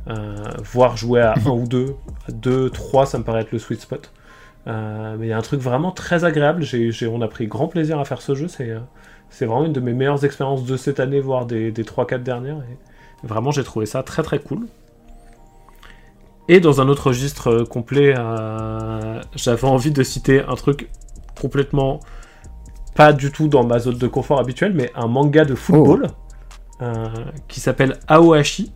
Euh, 0.09 0.35
voire 0.73 0.97
jouer 0.97 1.21
à 1.21 1.35
1 1.47 1.51
ou 1.51 1.69
2. 1.69 1.95
À 2.29 2.33
2, 2.33 2.71
3, 2.71 3.07
ça 3.07 3.19
me 3.19 3.23
paraît 3.23 3.43
être 3.43 3.53
le 3.53 3.61
sweet 3.61 3.81
spot. 3.81 4.11
Euh, 4.67 5.17
mais 5.19 5.27
il 5.27 5.31
y 5.31 5.33
a 5.33 5.39
un 5.39 5.43
truc 5.43 5.61
vraiment 5.61 5.93
très 5.93 6.25
agréable. 6.25 6.63
J'ai, 6.63 6.91
j'ai- 6.93 7.07
on 7.07 7.21
a 7.21 7.29
pris 7.29 7.47
grand 7.47 7.69
plaisir 7.69 7.99
à 7.99 8.05
faire 8.05 8.23
ce 8.23 8.35
jeu. 8.35 8.49
C'est, 8.49 8.71
euh, 8.71 8.81
c'est 9.31 9.47
vraiment 9.47 9.65
une 9.67 9.73
de 9.73 9.81
mes 9.81 9.93
meilleures 9.93 10.25
expériences 10.25 10.65
de 10.65 10.77
cette 10.77 11.01
année, 11.01 11.21
voire 11.21 11.47
des, 11.47 11.71
des 11.73 11.85
3-4 11.85 12.23
dernières. 12.23 12.59
Et 12.59 13.27
vraiment, 13.27 13.51
j'ai 13.51 13.65
trouvé 13.65 13.87
ça 13.87 14.03
très 14.03 14.23
très 14.23 14.39
cool. 14.39 14.67
Et 16.49 16.61
dans 16.61 16.81
un 16.81 16.89
autre 16.89 17.09
registre 17.09 17.49
euh, 17.49 17.65
complet, 17.65 18.15
euh, 18.17 19.21
j'avais 19.35 19.67
envie 19.67 19.91
de 19.91 20.03
citer 20.03 20.43
un 20.43 20.55
truc 20.57 20.89
complètement 21.41 22.01
pas 22.95 23.13
du 23.13 23.33
tout 23.33 23.49
dans 23.49 23.65
ma 23.65 23.79
zone 23.79 23.99
de 23.99 24.07
confort 24.07 24.39
habituelle, 24.41 24.73
mais 24.75 24.91
un 24.95 25.09
manga 25.09 25.45
de 25.45 25.55
football 25.55 26.09
euh, 26.83 27.07
qui 27.49 27.61
s'appelle 27.61 27.99
Aohashi 28.09 28.73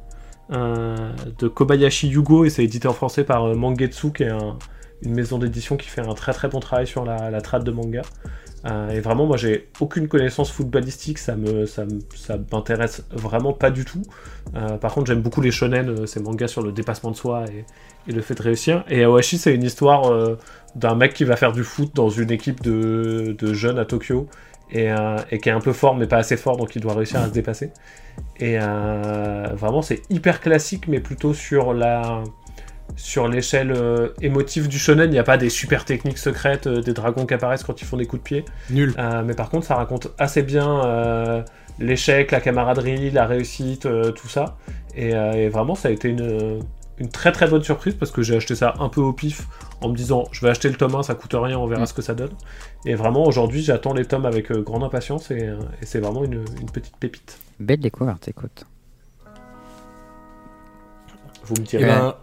euh, 0.53 1.13
de 1.39 1.49
Kobayashi 1.49 2.09
Yugo 2.09 2.45
et 2.45 2.51
c'est 2.51 2.65
édité 2.65 2.89
en 2.89 2.95
français 2.95 3.25
par 3.25 3.45
euh, 3.47 3.55
Mangetsu 3.55 4.13
qui 4.13 4.25
est 4.25 4.31
un- 4.31 4.57
une 5.03 5.15
maison 5.15 5.39
d'édition 5.39 5.77
qui 5.77 5.89
fait 5.89 6.01
un 6.01 6.15
très 6.15 6.33
très 6.33 6.49
bon 6.49 6.61
travail 6.61 6.87
sur 6.87 7.05
la, 7.05 7.31
la 7.31 7.41
de 7.41 7.71
manga. 7.71 8.03
Euh, 8.65 8.91
et 8.91 9.01
vraiment, 9.01 9.27
moi 9.27 9.37
j'ai 9.37 9.69
aucune 9.81 10.09
connaissance 10.09 10.51
footballistique, 10.51 11.19
ça 11.19 11.37
me 11.37 11.67
ça, 11.67 11.85
m'intéresse 12.53 13.05
vraiment 13.13 13.53
pas 13.53 13.71
du 13.71 13.85
tout. 13.85 14.03
Euh, 14.57 14.77
par 14.79 14.95
contre, 14.95 15.07
j'aime 15.07 15.23
beaucoup 15.23 15.41
les 15.41 15.51
shonen, 15.51 15.89
euh, 15.89 16.07
ces 16.07 16.21
mangas 16.21 16.49
sur 16.49 16.63
le 16.63 16.73
dépassement 16.73 17.11
de 17.11 17.17
soi 17.17 17.45
et, 17.47 17.65
le 18.13 18.21
fait 18.23 18.35
de 18.35 18.43
réussir. 18.43 18.85
Et 18.89 19.05
Aohashi, 19.05 19.37
c'est 19.37 19.55
une 19.55 19.63
histoire 19.63 20.11
d'un 20.75 20.95
mec 20.95 21.13
qui 21.13 21.25
va 21.25 21.37
faire 21.37 21.53
du 21.53 21.63
foot 21.63 21.91
dans 21.95 22.09
une 22.09 22.31
équipe 22.31 22.63
de, 22.63 23.37
jeunes 23.53 23.79
à 23.79 23.85
Tokyo 23.85 24.27
et, 24.73 24.91
qui 25.43 25.49
est 25.51 25.53
un 25.53 25.61
peu 25.61 25.75
fort 25.75 25.95
mais 25.95 26.07
pas 26.07 26.17
assez 26.17 26.39
fort, 26.39 26.57
donc 26.57 26.75
il 26.75 26.81
doit 26.81 26.95
réussir 26.95 27.21
à 27.21 27.27
se 27.27 27.33
dépasser. 27.33 27.71
Et 28.41 28.57
vraiment, 28.57 29.83
c'est 29.83 30.01
hyper 30.09 30.41
classique, 30.41 30.89
mais 30.89 31.01
plutôt 31.01 31.35
sur 31.35 31.75
la 31.75 32.23
sur 32.99 33.29
l'échelle 33.29 33.73
euh, 33.73 34.09
émotive 34.21 34.69
du 34.69 34.79
shonen, 34.79 35.09
il 35.09 35.13
n'y 35.13 35.19
a 35.19 35.23
pas 35.25 35.37
des 35.39 35.49
super 35.51 35.85
techniques 35.85 36.19
secrètes, 36.19 36.67
euh, 36.67 36.83
des 36.83 36.93
dragons 36.93 37.25
qui 37.27 37.33
apparaissent 37.35 37.63
quand 37.63 37.81
ils 37.81 37.85
font 37.87 37.97
des 37.97 38.07
coups 38.07 38.21
de 38.21 38.25
pied. 38.25 38.45
Nul. 38.71 38.93
Euh, 38.99 39.23
mais 39.25 39.35
par 39.35 39.49
contre, 39.51 39.67
ça 39.67 39.77
raconte 39.77 40.09
assez 40.19 40.43
bien 40.43 40.85
euh, 40.85 41.43
l'échec, 41.79 42.31
la 42.33 42.41
camaraderie, 42.41 43.11
la 43.11 43.25
réussite, 43.27 43.87
euh, 43.87 44.11
tout 44.11 44.29
ça. 44.29 44.57
Et, 44.97 45.15
euh, 45.15 45.33
et 45.33 45.49
vraiment, 45.49 45.75
ça 45.77 45.89
a 45.89 45.91
été 45.93 46.09
une, 46.09 46.61
une 46.99 47.09
très 47.09 47.31
très 47.31 47.47
bonne 47.47 47.63
surprise 47.63 47.95
parce 47.95 48.11
que 48.11 48.21
j'ai 48.23 48.37
acheté 48.37 48.57
ça 48.57 48.75
un 48.81 48.89
peu 48.89 49.01
au 49.01 49.13
pif 49.13 49.47
en 49.81 49.89
me 49.91 49.95
disant 49.95 50.25
je 50.33 50.41
vais 50.45 50.51
acheter 50.51 50.69
le 50.69 50.75
tome 50.75 50.97
1, 50.97 51.05
ça 51.05 51.15
coûte 51.15 51.35
rien, 51.39 51.57
on 51.57 51.67
verra 51.69 51.83
Mm. 51.85 51.87
ce 51.87 51.95
que 51.95 52.03
ça 52.03 52.15
donne. 52.15 52.33
Et 52.85 52.97
vraiment, 52.97 53.25
aujourd'hui, 53.25 53.63
j'attends 53.63 53.95
les 53.95 54.05
tomes 54.07 54.27
avec 54.27 54.51
euh, 54.51 54.61
grande 54.61 54.83
impatience 54.83 55.31
et, 55.31 55.37
et 55.81 55.87
c'est 55.87 56.01
vraiment 56.01 56.25
une, 56.25 56.45
une 56.61 56.71
petite 56.71 56.97
pépite. 56.97 57.39
Belle 57.61 57.79
découverte, 57.81 58.27
écoute. 58.27 58.65
Vous 61.45 61.55
me 61.55 61.61
Eh 61.61 61.65
direz. 61.65 61.85
ben, 61.85 62.15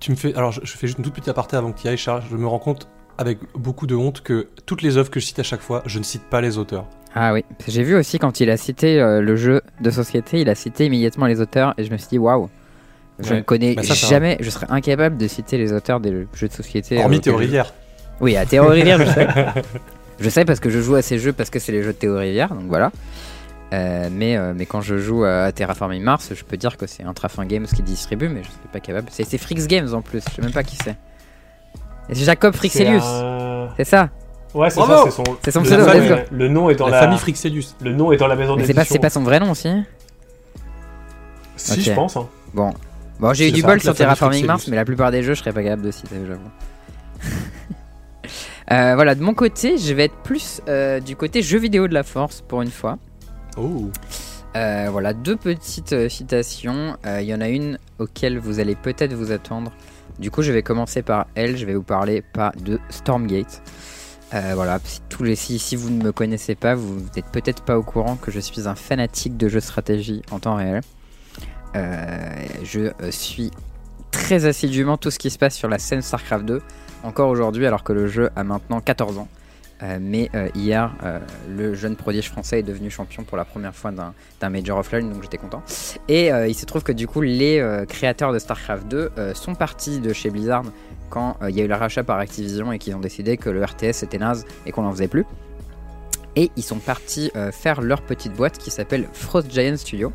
tu 0.00 0.10
me 0.10 0.16
fais. 0.16 0.34
Alors, 0.34 0.52
je, 0.52 0.60
je 0.64 0.72
fais 0.76 0.86
juste 0.86 0.98
une 0.98 1.04
toute 1.04 1.14
petite 1.14 1.28
aparté 1.28 1.56
avant 1.56 1.72
que 1.72 1.78
tu 1.80 1.86
y 1.86 1.88
ailles, 1.90 1.96
Charles. 1.96 2.22
Je 2.30 2.36
me 2.36 2.46
rends 2.46 2.58
compte 2.58 2.88
avec 3.18 3.38
beaucoup 3.54 3.86
de 3.86 3.94
honte 3.94 4.22
que 4.22 4.48
toutes 4.66 4.82
les 4.82 4.96
œuvres 4.96 5.10
que 5.10 5.20
je 5.20 5.26
cite 5.26 5.38
à 5.38 5.42
chaque 5.42 5.60
fois, 5.60 5.82
je 5.86 5.98
ne 5.98 6.04
cite 6.04 6.22
pas 6.24 6.40
les 6.40 6.56
auteurs. 6.58 6.86
Ah 7.14 7.32
oui, 7.34 7.44
j'ai 7.66 7.82
vu 7.82 7.94
aussi 7.96 8.18
quand 8.18 8.40
il 8.40 8.48
a 8.50 8.56
cité 8.56 9.00
euh, 9.00 9.20
le 9.20 9.34
jeu 9.36 9.62
de 9.80 9.90
société, 9.90 10.40
il 10.40 10.48
a 10.48 10.54
cité 10.54 10.86
immédiatement 10.86 11.26
les 11.26 11.40
auteurs 11.40 11.74
et 11.76 11.84
je 11.84 11.90
me 11.90 11.96
suis 11.98 12.08
dit 12.08 12.18
waouh. 12.18 12.48
Je 13.18 13.30
Ouais. 13.30 13.36
ne 13.38 13.42
connais 13.42 13.74
Bah, 13.74 13.82
ça, 13.82 13.92
jamais, 13.94 14.38
je 14.40 14.48
serais 14.48 14.66
incapable 14.70 15.18
de 15.18 15.26
citer 15.28 15.58
les 15.58 15.72
auteurs 15.72 16.00
des 16.00 16.26
jeux 16.32 16.48
de 16.48 16.52
société. 16.52 16.96
Hormis 16.98 17.16
auxquels 17.16 17.20
Théo 17.20 17.32
je- 17.34 17.38
Rivière. 17.38 17.74
Oui, 18.20 18.36
à 18.36 18.46
Théo 18.46 18.66
Rivière, 18.68 18.98
je 19.04 19.10
sais. 19.12 19.26
Je 20.22 20.28
sais 20.28 20.44
parce 20.44 20.60
que 20.60 20.68
je 20.68 20.80
joue 20.82 20.96
à 20.96 21.00
ces 21.02 21.18
jeux 21.18 21.32
parce 21.32 21.48
que 21.48 21.58
c'est 21.58 21.72
les 21.72 21.82
jeux 21.82 21.94
de 21.94 21.98
Théo 21.98 22.18
Rivière, 22.18 22.50
donc 22.50 22.64
voilà. 22.68 22.92
Euh, 23.72 24.08
mais, 24.10 24.36
euh, 24.36 24.52
mais 24.54 24.66
quand 24.66 24.80
je 24.80 24.98
joue 24.98 25.24
à 25.24 25.52
Terraforming 25.52 26.02
Mars, 26.02 26.30
je 26.34 26.42
peux 26.44 26.56
dire 26.56 26.76
que 26.76 26.86
c'est 26.88 27.04
Intrafin 27.04 27.46
Games 27.46 27.66
qui 27.66 27.82
distribue, 27.82 28.28
mais 28.28 28.42
je 28.42 28.48
suis 28.48 28.58
pas 28.72 28.80
capable. 28.80 29.08
C'est 29.10 29.38
Frix 29.38 29.66
Games 29.68 29.94
en 29.94 30.02
plus, 30.02 30.22
je 30.28 30.34
sais 30.34 30.42
même 30.42 30.52
pas 30.52 30.64
qui 30.64 30.76
c'est. 30.82 30.96
C'est 32.12 32.24
Jacob 32.24 32.54
Frixelius, 32.54 33.04
C'est 33.76 33.82
un- 33.82 33.84
ça 33.84 34.08
Ouais, 34.52 34.68
c'est 34.68 34.80
Bravo 34.80 34.92
ça, 34.94 35.04
c'est 35.04 35.10
son. 35.16 35.22
C'est 35.44 35.50
son 35.52 35.60
le 35.60 35.66
pseudo, 35.66 35.86
nom 35.86 35.92
let's 35.92 36.02
est- 36.02 36.08
go. 36.08 36.14
Le 36.32 36.48
nom 36.48 36.70
est 36.70 36.74
dans 36.74 36.86
La 36.86 36.92
la, 36.92 37.00
famille 37.02 37.18
Frixelius. 37.18 37.76
Le 37.80 37.92
nom 37.92 38.10
est 38.10 38.16
dans 38.16 38.26
la 38.26 38.34
maison 38.34 38.56
Mais 38.56 38.62
c'est 38.64 38.72
d'édition. 38.72 38.82
pas, 38.82 38.92
c'est 38.94 38.98
pas 38.98 39.10
son 39.10 39.22
vrai 39.22 39.38
nom 39.38 39.52
aussi 39.52 39.70
Si, 41.56 41.80
je 41.82 41.92
pense. 41.92 42.16
hein. 42.16 42.26
Bon. 42.52 42.74
Bon, 43.20 43.32
j'ai 43.32 43.48
eu 43.50 43.52
du 43.52 43.62
bol 43.62 43.78
sur 43.80 43.92
famille 43.94 43.98
Terraforming 43.98 44.46
Mars, 44.46 44.66
mais 44.66 44.74
la 44.76 44.84
plupart 44.84 45.12
des 45.12 45.22
jeux, 45.22 45.34
je 45.34 45.40
serais 45.40 45.52
pas 45.52 45.62
capable 45.62 45.82
de 45.82 45.90
citer, 45.92 46.16
j'avoue. 46.26 46.40
Euh, 48.72 48.94
voilà, 48.94 49.16
de 49.16 49.22
mon 49.22 49.34
côté, 49.34 49.78
je 49.78 49.92
vais 49.92 50.04
être 50.04 50.16
plus 50.22 50.60
euh, 50.68 51.00
du 51.00 51.16
côté 51.16 51.42
jeux 51.42 51.58
vidéo 51.58 51.88
de 51.88 51.94
la 51.94 52.04
force 52.04 52.40
pour 52.40 52.62
une 52.62 52.70
fois. 52.70 52.98
Oh. 53.56 53.90
Euh, 54.56 54.88
voilà, 54.90 55.12
deux 55.12 55.36
petites 55.36 55.92
euh, 55.92 56.08
citations. 56.08 56.96
Euh, 57.06 57.20
Il 57.22 57.28
y 57.28 57.34
en 57.34 57.40
a 57.40 57.48
une 57.48 57.78
auquel 57.98 58.38
vous 58.38 58.58
allez 58.58 58.74
peut-être 58.74 59.12
vous 59.14 59.32
attendre. 59.32 59.72
Du 60.18 60.30
coup, 60.30 60.42
je 60.42 60.52
vais 60.52 60.62
commencer 60.62 61.02
par 61.02 61.26
elle. 61.34 61.56
Je 61.56 61.66
vais 61.66 61.74
vous 61.74 61.82
parler 61.82 62.22
pas 62.22 62.52
de 62.58 62.78
Stormgate. 62.90 63.62
Euh, 64.32 64.52
voilà, 64.54 64.78
si, 64.84 65.00
tous 65.08 65.24
les, 65.24 65.34
si, 65.34 65.58
si 65.58 65.74
vous 65.74 65.90
ne 65.90 66.02
me 66.02 66.12
connaissez 66.12 66.54
pas, 66.54 66.74
vous 66.74 67.00
n'êtes 67.16 67.26
peut-être 67.32 67.62
pas 67.62 67.76
au 67.76 67.82
courant 67.82 68.16
que 68.16 68.30
je 68.30 68.38
suis 68.38 68.68
un 68.68 68.76
fanatique 68.76 69.36
de 69.36 69.48
jeux 69.48 69.60
stratégie 69.60 70.22
en 70.30 70.38
temps 70.38 70.54
réel. 70.54 70.82
Euh, 71.76 72.46
je 72.62 72.80
euh, 72.80 73.10
suis 73.10 73.50
très 74.10 74.44
assidûment 74.46 74.96
tout 74.96 75.10
ce 75.10 75.18
qui 75.18 75.30
se 75.30 75.38
passe 75.38 75.56
sur 75.56 75.68
la 75.68 75.78
scène 75.78 76.02
StarCraft 76.02 76.44
2, 76.44 76.62
encore 77.02 77.28
aujourd'hui, 77.28 77.66
alors 77.66 77.82
que 77.82 77.92
le 77.92 78.06
jeu 78.06 78.30
a 78.36 78.44
maintenant 78.44 78.80
14 78.80 79.18
ans. 79.18 79.28
Euh, 79.82 79.98
mais 80.00 80.30
euh, 80.34 80.48
hier, 80.54 80.94
euh, 81.02 81.18
le 81.48 81.74
jeune 81.74 81.96
prodige 81.96 82.28
français 82.28 82.60
est 82.60 82.62
devenu 82.62 82.90
champion 82.90 83.24
pour 83.24 83.36
la 83.36 83.44
première 83.44 83.74
fois 83.74 83.92
d'un 83.92 84.50
Major 84.50 84.78
Offline, 84.78 85.10
donc 85.10 85.22
j'étais 85.22 85.38
content. 85.38 85.62
Et 86.08 86.28
il 86.28 86.54
se 86.54 86.66
trouve 86.66 86.82
que 86.82 86.92
du 86.92 87.06
coup, 87.06 87.20
les 87.20 87.84
créateurs 87.88 88.32
de 88.32 88.38
StarCraft 88.38 88.88
2 88.88 89.10
euh, 89.18 89.34
sont 89.34 89.54
partis 89.54 90.00
de 90.00 90.12
chez 90.12 90.30
Blizzard 90.30 90.64
quand 91.08 91.36
il 91.48 91.56
y 91.56 91.60
a 91.60 91.64
eu 91.64 91.68
le 91.68 91.74
rachat 91.74 92.04
par 92.04 92.18
Activision 92.18 92.70
et 92.70 92.78
qu'ils 92.78 92.94
ont 92.94 93.00
décidé 93.00 93.36
que 93.36 93.50
le 93.50 93.64
RTS 93.64 94.04
était 94.04 94.18
naze 94.18 94.44
et 94.64 94.70
qu'on 94.70 94.82
n'en 94.82 94.92
faisait 94.92 95.08
plus. 95.08 95.26
Et 96.36 96.52
ils 96.56 96.62
sont 96.62 96.78
partis 96.78 97.32
faire 97.50 97.80
leur 97.80 98.02
petite 98.02 98.32
boîte 98.32 98.58
qui 98.58 98.70
s'appelle 98.70 99.08
Frost 99.12 99.50
Giant 99.50 99.76
Studio. 99.76 100.12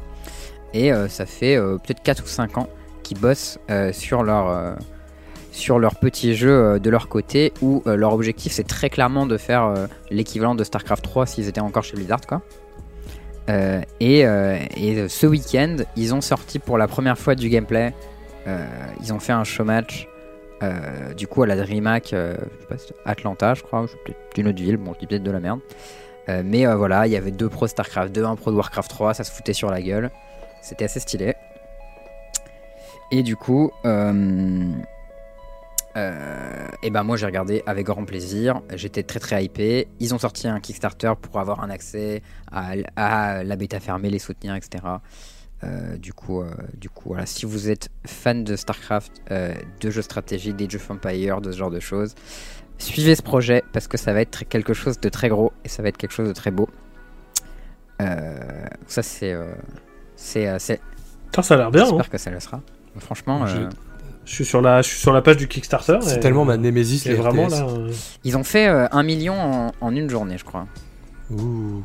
Et 0.73 0.91
ça 1.09 1.25
fait 1.25 1.57
peut-être 1.57 2.01
4 2.01 2.23
ou 2.23 2.27
5 2.27 2.57
ans 2.57 2.69
qu'ils 3.03 3.19
bossent 3.19 3.59
sur 3.91 4.23
leur. 4.23 4.77
Sur 5.55 5.79
leur 5.79 5.95
petit 5.95 6.35
jeu 6.35 6.51
euh, 6.51 6.79
de 6.79 6.89
leur 6.89 7.07
côté 7.07 7.53
où 7.61 7.81
euh, 7.87 7.95
leur 7.95 8.13
objectif 8.13 8.51
c'est 8.51 8.67
très 8.67 8.89
clairement 8.89 9.25
de 9.25 9.37
faire 9.37 9.63
euh, 9.63 9.87
l'équivalent 10.11 10.53
de 10.53 10.63
StarCraft 10.63 11.03
3 11.03 11.25
s'ils 11.25 11.47
étaient 11.47 11.61
encore 11.61 11.83
chez 11.83 11.95
Blizzard 11.95 12.21
quoi. 12.27 12.41
Et, 13.99 14.21
et, 14.21 15.07
ce 15.07 15.27
week-end 15.27 15.77
ils 15.95 16.15
ont 16.15 16.21
sorti 16.21 16.57
pour 16.57 16.79
la 16.79 16.87
première 16.87 17.15
fois 17.15 17.35
du 17.35 17.47
gameplay. 17.47 17.93
Ils 19.03 19.13
ont 19.13 19.19
fait 19.19 19.33
un 19.33 19.43
show 19.43 19.63
match 19.63 20.07
euh, 20.63 21.13
du 21.13 21.27
coup 21.27 21.43
à 21.43 21.45
la 21.45 21.55
DreamHack, 21.55 22.07
je 22.09 22.77
sais 22.77 22.93
pas, 23.03 23.11
Atlanta 23.11 23.53
je 23.53 23.61
crois, 23.61 23.85
d'une 24.33 24.47
autre 24.47 24.57
ville, 24.57 24.77
bon 24.77 24.95
je 24.95 24.99
dis 25.01 25.05
peut-être 25.05 25.21
de 25.21 25.29
la 25.29 25.39
merde. 25.39 25.59
Mais 26.27 26.65
voilà, 26.65 27.05
il 27.05 27.13
y 27.13 27.17
avait 27.17 27.29
deux 27.29 27.47
pros 27.47 27.67
StarCraft 27.67 28.11
2, 28.11 28.23
un 28.23 28.35
pro 28.35 28.49
de 28.49 28.55
Warcraft 28.55 28.89
3, 28.89 29.13
ça 29.13 29.23
se 29.23 29.31
foutait 29.31 29.53
sur 29.53 29.69
la 29.69 29.79
gueule. 29.79 30.09
C'était 30.63 30.85
assez 30.85 30.99
stylé. 30.99 31.35
Et 33.11 33.21
du 33.21 33.35
coup, 33.35 33.71
euh, 35.95 36.67
et 36.83 36.89
ben 36.89 37.03
moi 37.03 37.15
j'ai 37.17 37.25
regardé 37.25 37.63
avec 37.65 37.85
grand 37.85 38.03
plaisir. 38.05 38.61
J'étais 38.73 39.03
très 39.03 39.19
très 39.19 39.43
hypé. 39.45 39.87
Ils 39.99 40.13
ont 40.13 40.19
sorti 40.19 40.47
un 40.47 40.59
Kickstarter 40.59 41.13
pour 41.21 41.39
avoir 41.39 41.63
un 41.63 41.69
accès 41.69 42.21
à, 42.51 42.73
à 42.95 43.43
la 43.43 43.55
bêta 43.55 43.79
fermée, 43.79 44.09
les 44.09 44.19
soutenir, 44.19 44.55
etc. 44.55 44.83
Euh, 45.63 45.97
du 45.97 46.13
coup, 46.13 46.41
euh, 46.41 46.51
du 46.77 46.89
coup, 46.89 47.09
voilà. 47.09 47.25
Si 47.25 47.45
vous 47.45 47.69
êtes 47.69 47.89
fan 48.05 48.43
de 48.43 48.55
Starcraft, 48.55 49.11
de 49.31 49.89
jeux 49.89 50.01
stratégie, 50.01 50.53
des 50.53 50.69
jeux 50.69 50.79
Vampire, 50.85 51.39
de 51.41 51.51
ce 51.51 51.57
genre 51.57 51.71
de 51.71 51.79
choses, 51.79 52.13
suivez 52.77 53.15
ce 53.15 53.21
projet 53.21 53.63
parce 53.71 53.87
que 53.87 53.97
ça 53.97 54.11
va 54.13 54.19
être 54.21 54.43
quelque 54.43 54.73
chose 54.73 54.99
de 54.99 55.07
très 55.09 55.29
gros 55.29 55.53
et 55.63 55.69
ça 55.69 55.81
va 55.81 55.87
être 55.89 55.97
quelque 55.97 56.11
chose 56.13 56.27
de 56.27 56.33
très 56.33 56.51
beau. 56.51 56.67
Ça 57.99 59.01
c'est, 59.01 59.33
c'est, 60.17 60.59
ça 60.59 60.73
a 61.53 61.57
l'air 61.57 61.71
bien. 61.71 61.81
hein. 61.83 61.85
J'espère 61.85 62.09
que 62.09 62.17
ça 62.17 62.29
le 62.31 62.39
sera. 62.39 62.61
Franchement, 62.97 63.45
Je- 63.45 63.69
Je 64.25 64.33
suis 64.33 64.45
sur 64.45 64.61
la, 64.61 64.81
je 64.81 64.87
suis 64.89 64.99
sur 64.99 65.13
la 65.13 65.21
page 65.21 65.37
du 65.37 65.47
Kickstarter. 65.47 65.99
C'est 66.01 66.17
et- 66.17 66.19
tellement 66.19 66.45
ma 66.45 66.57
némésis, 66.57 67.05
Et 67.05 67.09
les 67.09 67.15
vraiment 67.15 67.47
là. 67.47 67.67
euh, 67.69 67.91
ils 68.23 68.35
ont 68.37 68.43
fait 68.43 68.67
euh, 68.67 68.87
un 68.91 69.03
million 69.03 69.35
en, 69.39 69.71
en 69.81 69.95
une 69.95 70.09
journée, 70.09 70.37
je 70.37 70.43
crois. 70.45 70.65
Ouh. 71.31 71.83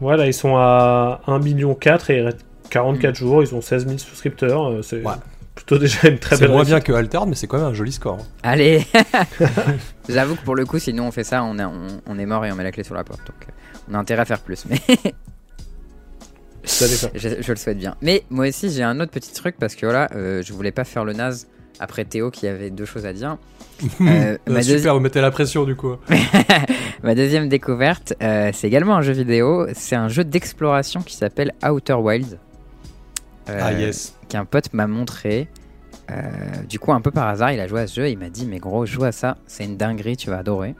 Voilà, 0.00 0.26
ils 0.26 0.34
sont 0.34 0.56
à 0.56 1.20
1,4 1.26 1.42
million 1.42 1.76
et 2.08 2.16
il 2.16 2.22
reste 2.22 2.44
44 2.70 3.10
Mm. 3.12 3.14
jours. 3.14 3.42
Ils 3.42 3.54
ont 3.54 3.60
16 3.60 3.86
000 3.86 3.98
souscripteurs. 3.98 4.68
euh, 4.70 4.82
C'est 4.82 5.02
Ouais. 5.04 5.12
plutôt 5.54 5.78
déjà 5.78 6.08
une 6.08 6.18
très 6.18 6.36
C'est 6.36 6.42
belle 6.42 6.52
moins 6.52 6.64
bien 6.64 6.80
que 6.80 6.92
Altered, 6.92 7.28
mais 7.28 7.34
c'est 7.34 7.46
quand 7.48 7.58
même 7.58 7.66
un 7.66 7.74
joli 7.74 7.92
score. 7.92 8.18
Allez 8.42 8.86
J'avoue 10.08 10.36
que 10.36 10.42
pour 10.44 10.54
le 10.54 10.64
coup, 10.64 10.78
si 10.78 10.92
nous 10.92 11.02
on 11.02 11.10
fait 11.10 11.24
ça, 11.24 11.42
on 11.44 11.58
est, 11.58 11.64
on, 11.64 11.86
on 12.06 12.18
est 12.18 12.26
mort 12.26 12.44
et 12.46 12.52
on 12.52 12.54
met 12.56 12.64
la 12.64 12.72
clé 12.72 12.84
sur 12.84 12.94
la 12.94 13.02
porte. 13.04 13.20
Donc 13.26 13.36
euh, 13.48 13.52
on 13.90 13.94
a 13.94 13.98
intérêt 13.98 14.22
à 14.22 14.24
faire 14.24 14.40
plus. 14.40 14.64
Mais 14.68 14.80
je, 16.64 17.28
je 17.42 17.50
le 17.52 17.56
souhaite 17.56 17.78
bien. 17.78 17.96
Mais 18.02 18.22
moi 18.30 18.48
aussi, 18.48 18.70
j'ai 18.70 18.82
un 18.82 18.98
autre 19.00 19.10
petit 19.12 19.32
truc 19.32 19.56
parce 19.58 19.74
que 19.74 19.86
voilà, 19.86 20.08
euh, 20.14 20.42
je 20.42 20.52
voulais 20.52 20.72
pas 20.72 20.84
faire 20.84 21.04
le 21.04 21.12
naze 21.12 21.48
après 21.80 22.04
Théo 22.04 22.30
qui 22.30 22.46
avait 22.46 22.70
deux 22.70 22.84
choses 22.84 23.06
à 23.06 23.12
dire. 23.12 23.36
Euh, 24.00 24.38
Ah, 24.46 24.50
ma, 24.50 24.62
Super, 24.62 24.94
vous 24.94 25.00
mettez 25.00 25.20
la 25.20 25.32
pression 25.32 25.64
du 25.64 25.74
coup. 25.74 25.96
ma 27.02 27.16
deuxième 27.16 27.48
découverte, 27.48 28.14
euh, 28.22 28.50
c'est 28.52 28.68
également 28.68 28.94
un 28.94 29.02
jeu 29.02 29.12
vidéo. 29.12 29.66
C'est 29.74 29.96
un 29.96 30.08
jeu 30.08 30.22
d'exploration 30.22 31.02
qui 31.02 31.16
s'appelle 31.16 31.52
Outer 31.68 31.94
Wilds. 31.94 32.38
Euh, 33.48 33.58
ah 33.60 33.72
yes. 33.72 34.14
qu'un 34.28 34.44
pote 34.44 34.72
m'a 34.72 34.86
montré. 34.86 35.48
Euh, 36.10 36.30
du 36.68 36.78
coup, 36.78 36.92
un 36.92 37.00
peu 37.00 37.10
par 37.10 37.28
hasard, 37.28 37.52
il 37.52 37.60
a 37.60 37.66
joué 37.66 37.80
à 37.80 37.86
ce 37.86 38.00
jeu. 38.00 38.08
Il 38.08 38.18
m'a 38.18 38.28
dit, 38.28 38.46
mais 38.46 38.58
gros, 38.58 38.86
joue 38.86 39.04
à 39.04 39.12
ça, 39.12 39.36
c'est 39.46 39.64
une 39.64 39.76
dinguerie, 39.76 40.16
tu 40.16 40.30
vas 40.30 40.38
adorer. 40.38 40.74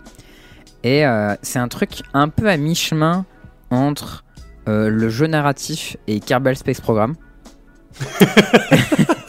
Et 0.84 1.06
euh, 1.06 1.34
c'est 1.42 1.58
un 1.58 1.68
truc 1.68 2.02
un 2.12 2.28
peu 2.28 2.48
à 2.48 2.56
mi-chemin 2.56 3.24
entre 3.70 4.24
euh, 4.68 4.88
le 4.88 5.08
jeu 5.08 5.26
narratif 5.26 5.96
et 6.06 6.20
Kerbal 6.20 6.56
Space 6.56 6.80
Program. 6.80 7.14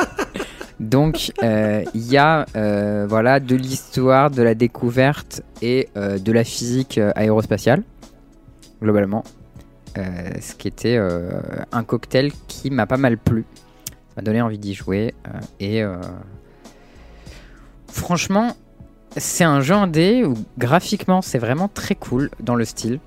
Donc, 0.83 1.31
euh, 1.41 1.83
il 1.93 2.11
y 2.11 2.17
a 2.17 2.45
euh, 2.55 3.05
voilà, 3.07 3.39
de 3.39 3.55
l'histoire, 3.55 4.29
de 4.29 4.43
la 4.43 4.53
découverte 4.53 5.41
et 5.61 5.87
euh, 5.95 6.19
de 6.19 6.31
la 6.31 6.43
physique 6.43 6.99
aérospatiale, 7.15 7.83
globalement. 8.81 9.23
Ce 9.95 10.55
qui 10.55 10.67
était 10.67 10.97
un 11.71 11.83
cocktail 11.83 12.31
qui 12.47 12.71
m'a 12.71 12.87
pas 12.87 12.97
mal 12.97 13.15
plu. 13.15 13.45
Ça 13.85 14.13
m'a 14.17 14.21
donné 14.23 14.41
envie 14.41 14.57
d'y 14.57 14.73
jouer. 14.73 15.13
et 15.59 15.83
franchement, 17.87 18.57
c'est 19.15 19.43
un 19.43 19.61
jeu 19.61 19.75
indé 19.75 20.25
où 20.25 20.33
graphiquement 20.57 21.21
c'est 21.21 21.37
vraiment 21.37 21.67
très 21.67 21.93
cool 21.93 22.31
dans 22.39 22.55
le 22.55 22.65
style. 22.65 22.99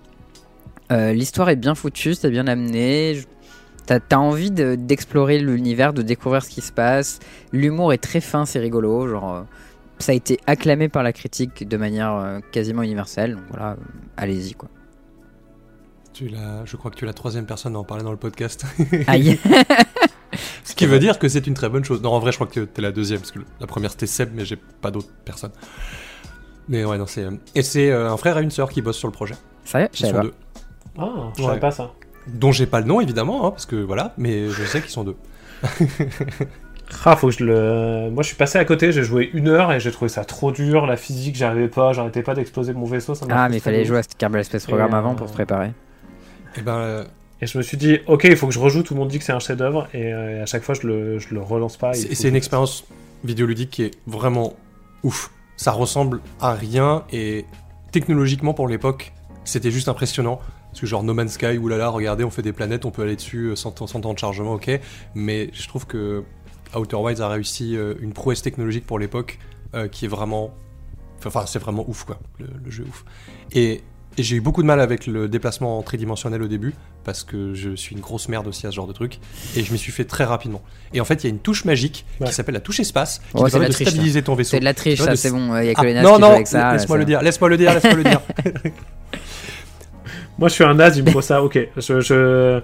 L'histoire 0.90 1.48
est 1.48 1.56
bien 1.56 1.74
foutue, 1.74 2.14
c'est 2.14 2.30
bien 2.30 2.46
amené. 2.46 3.20
T'as 3.86 4.00
as 4.10 4.18
envie 4.18 4.50
de- 4.50 4.74
d'explorer 4.74 5.38
l'univers, 5.38 5.92
de 5.92 6.02
découvrir 6.02 6.42
ce 6.44 6.50
qui 6.50 6.60
se 6.60 6.72
passe. 6.72 7.20
L'humour 7.52 7.92
est 7.92 7.98
très 7.98 8.20
fin, 8.20 8.44
c'est 8.44 8.58
rigolo. 8.58 9.06
Genre, 9.08 9.34
euh, 9.34 9.42
ça 9.98 10.12
a 10.12 10.14
été 10.14 10.38
acclamé 10.46 10.88
par 10.88 11.02
la 11.02 11.12
critique 11.12 11.66
de 11.68 11.76
manière 11.76 12.12
euh, 12.14 12.40
quasiment 12.52 12.82
universelle. 12.82 13.36
Donc 13.36 13.44
voilà, 13.50 13.70
euh, 13.72 13.76
allez-y 14.16 14.54
quoi. 14.54 14.68
Tu 16.12 16.28
l'as- 16.28 16.64
je 16.64 16.76
crois 16.76 16.90
que 16.90 16.96
tu 16.96 17.04
es 17.04 17.06
la 17.06 17.12
troisième 17.14 17.46
personne 17.46 17.76
à 17.76 17.78
en 17.78 17.84
parler 17.84 18.02
dans 18.02 18.10
le 18.10 18.16
podcast. 18.16 18.64
Aïe. 19.06 19.38
Ce 20.64 20.74
qui 20.74 20.86
veut 20.86 20.98
dire 20.98 21.18
que 21.18 21.28
c'est 21.28 21.46
une 21.46 21.54
très 21.54 21.68
bonne 21.68 21.84
chose. 21.84 22.02
Non, 22.02 22.10
en 22.10 22.18
vrai, 22.18 22.32
je 22.32 22.36
crois 22.38 22.46
que 22.48 22.60
t'es 22.60 22.82
la 22.82 22.90
deuxième, 22.92 23.20
parce 23.20 23.30
que 23.32 23.38
la 23.60 23.66
première 23.66 23.90
c'était 23.92 24.06
Seb, 24.06 24.30
mais 24.34 24.44
j'ai 24.44 24.56
pas 24.56 24.90
d'autres 24.90 25.12
personnes. 25.24 25.52
Mais 26.68 26.84
ouais, 26.84 26.98
non, 26.98 27.06
c'est. 27.06 27.26
Et 27.54 27.62
c'est 27.62 27.92
un 27.92 28.16
frère 28.16 28.36
et 28.38 28.42
une 28.42 28.50
sœur 28.50 28.68
qui 28.70 28.82
bossent 28.82 28.96
sur 28.98 29.08
le 29.08 29.12
projet. 29.12 29.34
Sérieux? 29.64 29.88
Je 29.92 29.98
savais 30.00 30.12
pas. 30.12 30.22
deux. 30.24 30.34
Ah, 30.98 31.08
je 31.36 31.42
Ouais. 31.42 31.48
savais 31.48 31.60
pas 31.60 31.70
ça. 31.70 31.92
Dont 32.28 32.53
j'ai 32.53 32.66
pas 32.66 32.81
le 32.81 32.86
nom, 32.86 33.01
évidemment, 33.01 33.47
hein, 33.47 33.51
parce 33.51 33.66
que 33.66 33.77
voilà, 33.77 34.12
mais 34.19 34.48
je 34.48 34.65
sais 34.65 34.81
qu'ils 34.81 34.90
sont 34.90 35.05
deux. 35.05 35.16
Ah, 37.05 37.16
faut 37.16 37.28
que 37.28 37.35
je 37.35 37.44
le. 37.44 38.11
Moi, 38.11 38.23
je 38.23 38.28
suis 38.28 38.36
passé 38.36 38.59
à 38.59 38.65
côté. 38.65 38.93
J'ai 38.93 39.03
joué 39.03 39.28
une 39.35 39.48
heure 39.48 39.73
et 39.73 39.81
j'ai 39.81 39.90
trouvé 39.90 40.09
ça 40.09 40.24
trop 40.24 40.53
dur. 40.53 40.86
La 40.86 40.97
physique, 40.97 41.35
j'arrivais 41.35 41.66
pas. 41.69 41.93
J'arrêtais 41.93 42.23
pas 42.23 42.35
d'exploser 42.35 42.73
mon 42.74 42.85
vaisseau. 42.85 43.15
Ça 43.16 43.27
Ah, 43.28 43.48
mais 43.48 43.57
il 43.57 43.61
fallait 43.61 43.85
jouer 43.85 43.98
à 43.98 44.03
ce 44.05 44.09
Kerbal 44.16 44.44
Space 44.44 44.66
Program 44.66 44.90
Et, 44.93 44.94
avant 44.94 45.12
euh, 45.12 45.16
pour 45.16 45.28
se 45.28 45.32
préparer. 45.32 45.73
Et 46.57 46.62
ben, 46.62 46.77
euh, 46.77 47.05
Et 47.43 47.47
je 47.48 47.59
me 47.59 47.62
suis 47.65 47.77
dit, 47.77 47.98
ok, 48.07 48.24
il 48.24 48.36
faut 48.36 48.47
que 48.47 48.55
je 48.55 48.61
rejoue. 48.61 48.85
Tout 48.85 48.94
le 48.94 49.01
monde 49.01 49.09
dit 49.09 49.19
que 49.19 49.24
c'est 49.24 49.32
un 49.32 49.40
chef-d'œuvre. 49.40 49.89
Et 49.94 50.12
euh, 50.12 50.44
à 50.44 50.47
chaque 50.47 50.62
fois, 50.62 50.77
je 50.81 50.86
le, 50.86 51.19
je 51.19 51.35
le 51.35 51.40
relance 51.43 51.77
pas. 51.77 51.93
c'est 51.93 52.28
une 52.28 52.35
je- 52.35 52.36
expérience 52.36 52.85
vidéoludique 53.24 53.70
qui 53.70 53.82
est 53.82 53.90
vraiment 54.07 54.55
ouf. 55.03 55.32
Ça 55.57 55.73
ressemble 55.73 56.20
à 56.40 56.53
rien 56.53 57.03
et 57.11 57.47
technologiquement 57.90 58.55
pour 58.55 58.69
l'époque, 58.69 59.12
c'était 59.44 59.73
juste 59.73 59.89
impressionnant. 59.89 60.39
Parce 60.77 60.82
que 60.82 60.86
genre 60.89 61.03
No 61.03 61.15
Man's 61.15 61.32
Sky, 61.32 61.57
oulala, 61.57 61.89
regardez, 61.89 62.23
on 62.23 62.28
fait 62.31 62.43
des 62.43 62.53
planètes, 62.53 62.85
on 62.85 62.90
peut 62.90 63.01
aller 63.01 63.16
dessus 63.16 63.47
euh, 63.47 63.57
sans, 63.57 63.70
temps- 63.70 63.86
sans 63.86 64.03
temps 64.03 64.12
de 64.12 64.19
chargement, 64.19 64.53
ok. 64.53 64.78
Mais 65.15 65.48
je 65.55 65.66
trouve 65.69 65.86
que 65.86 66.23
Outer 66.77 66.97
Wilds 66.97 67.23
a 67.23 67.28
réussi 67.31 67.78
euh, 67.78 67.94
une 68.01 68.12
prouesse 68.12 68.43
technologique 68.43 68.85
pour 68.85 68.98
l'époque 68.98 69.39
euh, 69.74 69.89
qui 69.89 70.05
est 70.05 70.09
vraiment. 70.09 70.53
Enfin, 71.24 71.44
c'est 71.47 71.59
vraiment 71.61 71.89
ouf, 71.89 72.05
quoi. 72.05 72.19
Le, 72.39 72.48
le 72.62 72.70
jeu 72.70 72.85
est 72.85 72.89
ouf. 72.89 73.05
Et, 73.53 73.81
et 74.19 74.23
j'ai 74.23 74.36
eu 74.36 74.43
beaucoup 74.43 74.61
de 74.61 74.66
mal 74.66 74.78
avec 74.81 75.07
le 75.07 75.28
déplacement 75.31 75.82
tridimensionnel 75.82 76.43
au 76.43 76.47
début, 76.47 76.74
parce 77.05 77.24
que 77.24 77.55
je 77.55 77.74
suis 77.74 77.94
une 77.97 78.03
grosse 78.03 78.28
merde 78.28 78.47
aussi 78.47 78.66
à 78.66 78.70
ce 78.70 78.77
genre 78.77 78.86
de 78.86 78.93
truc. 78.93 79.19
Et 79.57 79.65
je 79.65 79.73
m'y 79.73 79.78
suis 79.78 79.93
fait 79.93 80.05
très 80.05 80.24
rapidement. 80.24 80.61
Et 80.93 81.01
en 81.01 81.07
fait, 81.07 81.24
il 81.24 81.24
y 81.24 81.27
a 81.28 81.31
une 81.31 81.39
touche 81.39 81.65
magique 81.65 82.05
Ouais. 82.20 82.27
qui 82.27 82.35
s'appelle 82.35 82.53
la 82.55 82.61
touche 82.61 82.81
espace, 82.81 83.23
qui 83.35 83.43
Ouais, 83.43 83.47
te 83.48 83.53
permet 83.53 83.69
de 83.69 83.73
triche, 83.73 83.89
stabiliser 83.89 84.20
ton 84.23 84.35
vaisseau. 84.35 84.51
C'est 84.51 84.61
de 84.61 84.65
la 84.66 84.74
triche, 84.74 85.01
ça, 85.01 85.12
de- 85.12 85.16
c'est 85.16 85.31
bon. 85.31 85.57
Il 85.59 85.65
y 85.66 85.70
a 85.70 85.74
que 85.74 85.81
Ah, 85.81 85.85
les 85.85 85.94
non, 85.94 86.01
qui 86.03 86.15
jouent 86.16 86.20
non, 86.20 86.32
avec 86.35 86.47
ça. 86.47 86.59
là, 86.59 86.73
laisse-moi 86.74 86.98
le 86.98 87.05
dire, 87.07 87.23
laisse-moi 87.23 87.48
le 87.48 87.57
dire, 87.57 87.73
laisse-moi 87.73 87.94
le 87.97 88.05
dire. 88.05 88.20
Moi, 90.38 90.48
je 90.48 90.54
suis 90.54 90.64
un 90.64 90.74
naze, 90.74 90.96
il 90.98 91.04
me 91.04 91.10
faut 91.10 91.22
ça. 91.22 91.42
Ok, 91.42 91.58
je, 91.76 92.00
je- 92.00 92.60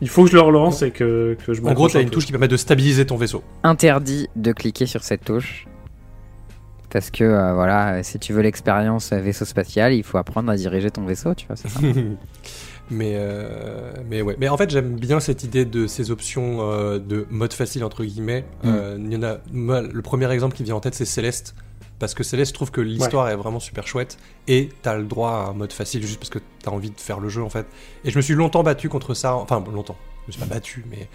il 0.00 0.08
faut 0.08 0.24
que 0.24 0.30
je 0.30 0.34
le 0.36 0.40
relance 0.40 0.82
et 0.82 0.90
que, 0.90 1.36
que 1.46 1.52
je 1.52 1.60
En 1.62 1.72
gros, 1.74 1.88
tu 1.88 1.96
as 1.96 2.00
un 2.00 2.02
une 2.02 2.10
touche 2.10 2.24
qui 2.26 2.32
permet 2.32 2.48
de 2.48 2.56
stabiliser 2.56 3.04
ton 3.04 3.16
vaisseau. 3.16 3.42
Interdit 3.62 4.28
de 4.36 4.52
cliquer 4.52 4.86
sur 4.86 5.02
cette 5.04 5.24
touche. 5.24 5.66
Parce 6.90 7.10
que, 7.10 7.22
euh, 7.22 7.52
voilà, 7.54 8.02
si 8.02 8.18
tu 8.18 8.32
veux 8.32 8.42
l'expérience 8.42 9.12
euh, 9.12 9.20
vaisseau 9.20 9.44
spatial, 9.44 9.92
il 9.92 10.02
faut 10.02 10.18
apprendre 10.18 10.50
à 10.50 10.56
diriger 10.56 10.90
ton 10.90 11.04
vaisseau, 11.04 11.34
tu 11.34 11.46
vois. 11.46 11.54
c'est 11.56 11.68
ça. 11.68 11.78
mais, 12.90 13.12
euh, 13.14 13.92
mais 14.08 14.22
ouais. 14.22 14.36
Mais 14.40 14.48
en 14.48 14.56
fait, 14.56 14.70
j'aime 14.70 14.96
bien 14.96 15.20
cette 15.20 15.44
idée 15.44 15.64
de 15.64 15.86
ces 15.86 16.10
options 16.10 16.58
euh, 16.72 16.98
de 16.98 17.26
mode 17.30 17.52
facile, 17.52 17.84
entre 17.84 18.02
guillemets. 18.04 18.44
Mm. 18.64 18.68
Euh, 18.68 18.98
il 18.98 19.12
y 19.12 19.16
en 19.16 19.22
a, 19.22 19.36
moi, 19.52 19.82
le 19.82 20.02
premier 20.02 20.32
exemple 20.32 20.56
qui 20.56 20.64
vient 20.64 20.74
en 20.74 20.80
tête, 20.80 20.94
c'est 20.94 21.04
Céleste. 21.04 21.54
Parce 22.00 22.14
que 22.14 22.24
Céleste, 22.24 22.54
trouve 22.54 22.70
que 22.72 22.80
l'histoire 22.80 23.28
est 23.28 23.36
vraiment 23.36 23.60
super 23.60 23.86
chouette. 23.86 24.18
Et 24.48 24.70
t'as 24.82 24.96
le 24.96 25.04
droit 25.04 25.30
à 25.30 25.50
un 25.50 25.52
mode 25.52 25.72
facile 25.72 26.02
juste 26.04 26.18
parce 26.18 26.30
que 26.30 26.40
t'as 26.62 26.70
envie 26.72 26.90
de 26.90 26.98
faire 26.98 27.20
le 27.20 27.28
jeu, 27.28 27.42
en 27.44 27.50
fait. 27.50 27.66
Et 28.04 28.10
je 28.10 28.16
me 28.16 28.22
suis 28.22 28.34
longtemps 28.34 28.62
battu 28.64 28.88
contre 28.88 29.14
ça. 29.14 29.34
Enfin, 29.36 29.62
longtemps. 29.72 29.96
Je 30.22 30.28
me 30.28 30.32
suis 30.32 30.40
pas 30.40 30.52
battu, 30.54 30.84
mais. 30.90 31.08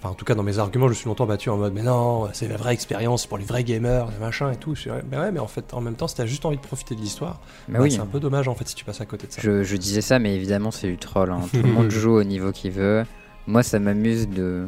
Enfin, 0.00 0.10
en 0.10 0.14
tout 0.14 0.24
cas, 0.24 0.34
dans 0.34 0.42
mes 0.42 0.58
arguments, 0.58 0.86
je 0.86 0.90
me 0.92 0.94
suis 0.96 1.06
longtemps 1.06 1.24
battu 1.26 1.48
en 1.50 1.56
mode, 1.56 1.72
mais 1.74 1.82
non, 1.82 2.28
c'est 2.34 2.48
la 2.48 2.56
vraie 2.56 2.72
expérience 2.74 3.26
pour 3.26 3.38
les 3.38 3.44
vrais 3.44 3.64
gamers, 3.64 4.06
les 4.10 4.18
machins 4.18 4.50
et 4.52 4.56
tout. 4.56 4.74
Mais 5.10 5.18
ouais, 5.18 5.30
mais 5.32 5.40
en 5.40 5.46
fait, 5.46 5.72
en 5.72 5.80
même 5.80 5.94
temps, 5.94 6.08
si 6.08 6.14
t'as 6.16 6.26
juste 6.26 6.44
envie 6.44 6.56
de 6.56 6.62
profiter 6.62 6.94
de 6.94 7.00
l'histoire, 7.00 7.40
Mais 7.68 7.78
bah, 7.78 7.84
oui, 7.84 7.90
c'est 7.92 8.00
un 8.00 8.06
peu 8.06 8.20
dommage 8.20 8.46
en 8.48 8.54
fait 8.54 8.66
si 8.68 8.74
tu 8.74 8.84
passes 8.84 9.00
à 9.00 9.06
côté 9.06 9.26
de 9.26 9.32
ça. 9.32 9.40
je, 9.42 9.62
je 9.62 9.76
disais 9.76 10.00
ça, 10.02 10.18
mais 10.18 10.34
évidemment, 10.34 10.70
c'est 10.70 10.88
du 10.88 10.98
troll. 10.98 11.30
hein. 11.30 11.40
Tout 11.52 11.62
le 11.62 11.70
monde 11.72 11.90
joue 11.90 12.12
au 12.12 12.24
niveau 12.24 12.50
qu'il 12.52 12.72
veut. 12.72 13.04
Moi, 13.46 13.62
ça 13.62 13.78
m'amuse 13.78 14.28
de, 14.28 14.66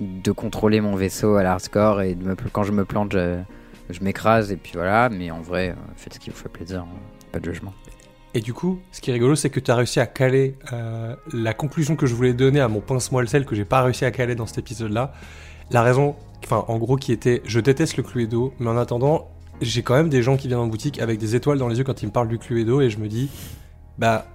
de 0.00 0.32
contrôler 0.32 0.80
mon 0.80 0.96
vaisseau 0.96 1.36
à 1.36 1.42
l'hardcore 1.42 2.02
et 2.02 2.14
de 2.14 2.24
me, 2.24 2.34
quand 2.52 2.62
je 2.62 2.72
me 2.72 2.84
plante, 2.84 3.12
je, 3.12 3.38
je 3.90 4.02
m'écrase 4.02 4.52
et 4.52 4.56
puis 4.56 4.72
voilà. 4.74 5.08
Mais 5.08 5.30
en 5.30 5.40
vrai, 5.40 5.70
euh, 5.70 5.74
faites 5.96 6.14
ce 6.14 6.18
qui 6.18 6.30
vous 6.30 6.36
fait 6.36 6.48
plaisir. 6.48 6.80
hein. 6.80 6.88
Pas 7.32 7.40
de 7.40 7.44
jugement. 7.44 7.72
Et 8.34 8.40
du 8.40 8.52
coup, 8.52 8.80
ce 8.92 9.00
qui 9.00 9.10
est 9.10 9.14
rigolo, 9.14 9.34
c'est 9.34 9.48
que 9.48 9.60
tu 9.60 9.70
as 9.70 9.74
réussi 9.74 9.98
à 9.98 10.06
caler 10.06 10.58
euh, 10.72 11.16
la 11.32 11.54
conclusion 11.54 11.96
que 11.96 12.06
je 12.06 12.14
voulais 12.14 12.34
donner 12.34 12.60
à 12.60 12.68
mon 12.68 12.80
pince-moi 12.80 13.22
le 13.22 13.28
sel 13.28 13.46
que 13.46 13.54
j'ai 13.54 13.64
pas 13.64 13.82
réussi 13.82 14.04
à 14.04 14.10
caler 14.10 14.34
dans 14.34 14.44
cet 14.44 14.58
épisode-là. 14.58 15.12
La 15.70 15.82
raison, 15.82 16.16
enfin, 16.44 16.64
en 16.68 16.76
gros, 16.76 16.96
qui 16.96 17.12
était 17.12 17.40
je 17.46 17.60
déteste 17.60 17.96
le 17.96 18.02
Cluedo, 18.02 18.52
mais 18.58 18.68
en 18.68 18.76
attendant, 18.76 19.30
j'ai 19.62 19.82
quand 19.82 19.94
même 19.94 20.10
des 20.10 20.22
gens 20.22 20.36
qui 20.36 20.48
viennent 20.48 20.60
en 20.60 20.66
boutique 20.66 21.00
avec 21.00 21.18
des 21.18 21.34
étoiles 21.34 21.56
dans 21.56 21.68
les 21.68 21.78
yeux 21.78 21.84
quand 21.84 22.02
ils 22.02 22.06
me 22.06 22.12
parlent 22.12 22.28
du 22.28 22.38
Cluedo 22.38 22.82
et 22.82 22.90
je 22.90 22.98
me 22.98 23.08
dis, 23.08 23.30
bah, 23.96 24.26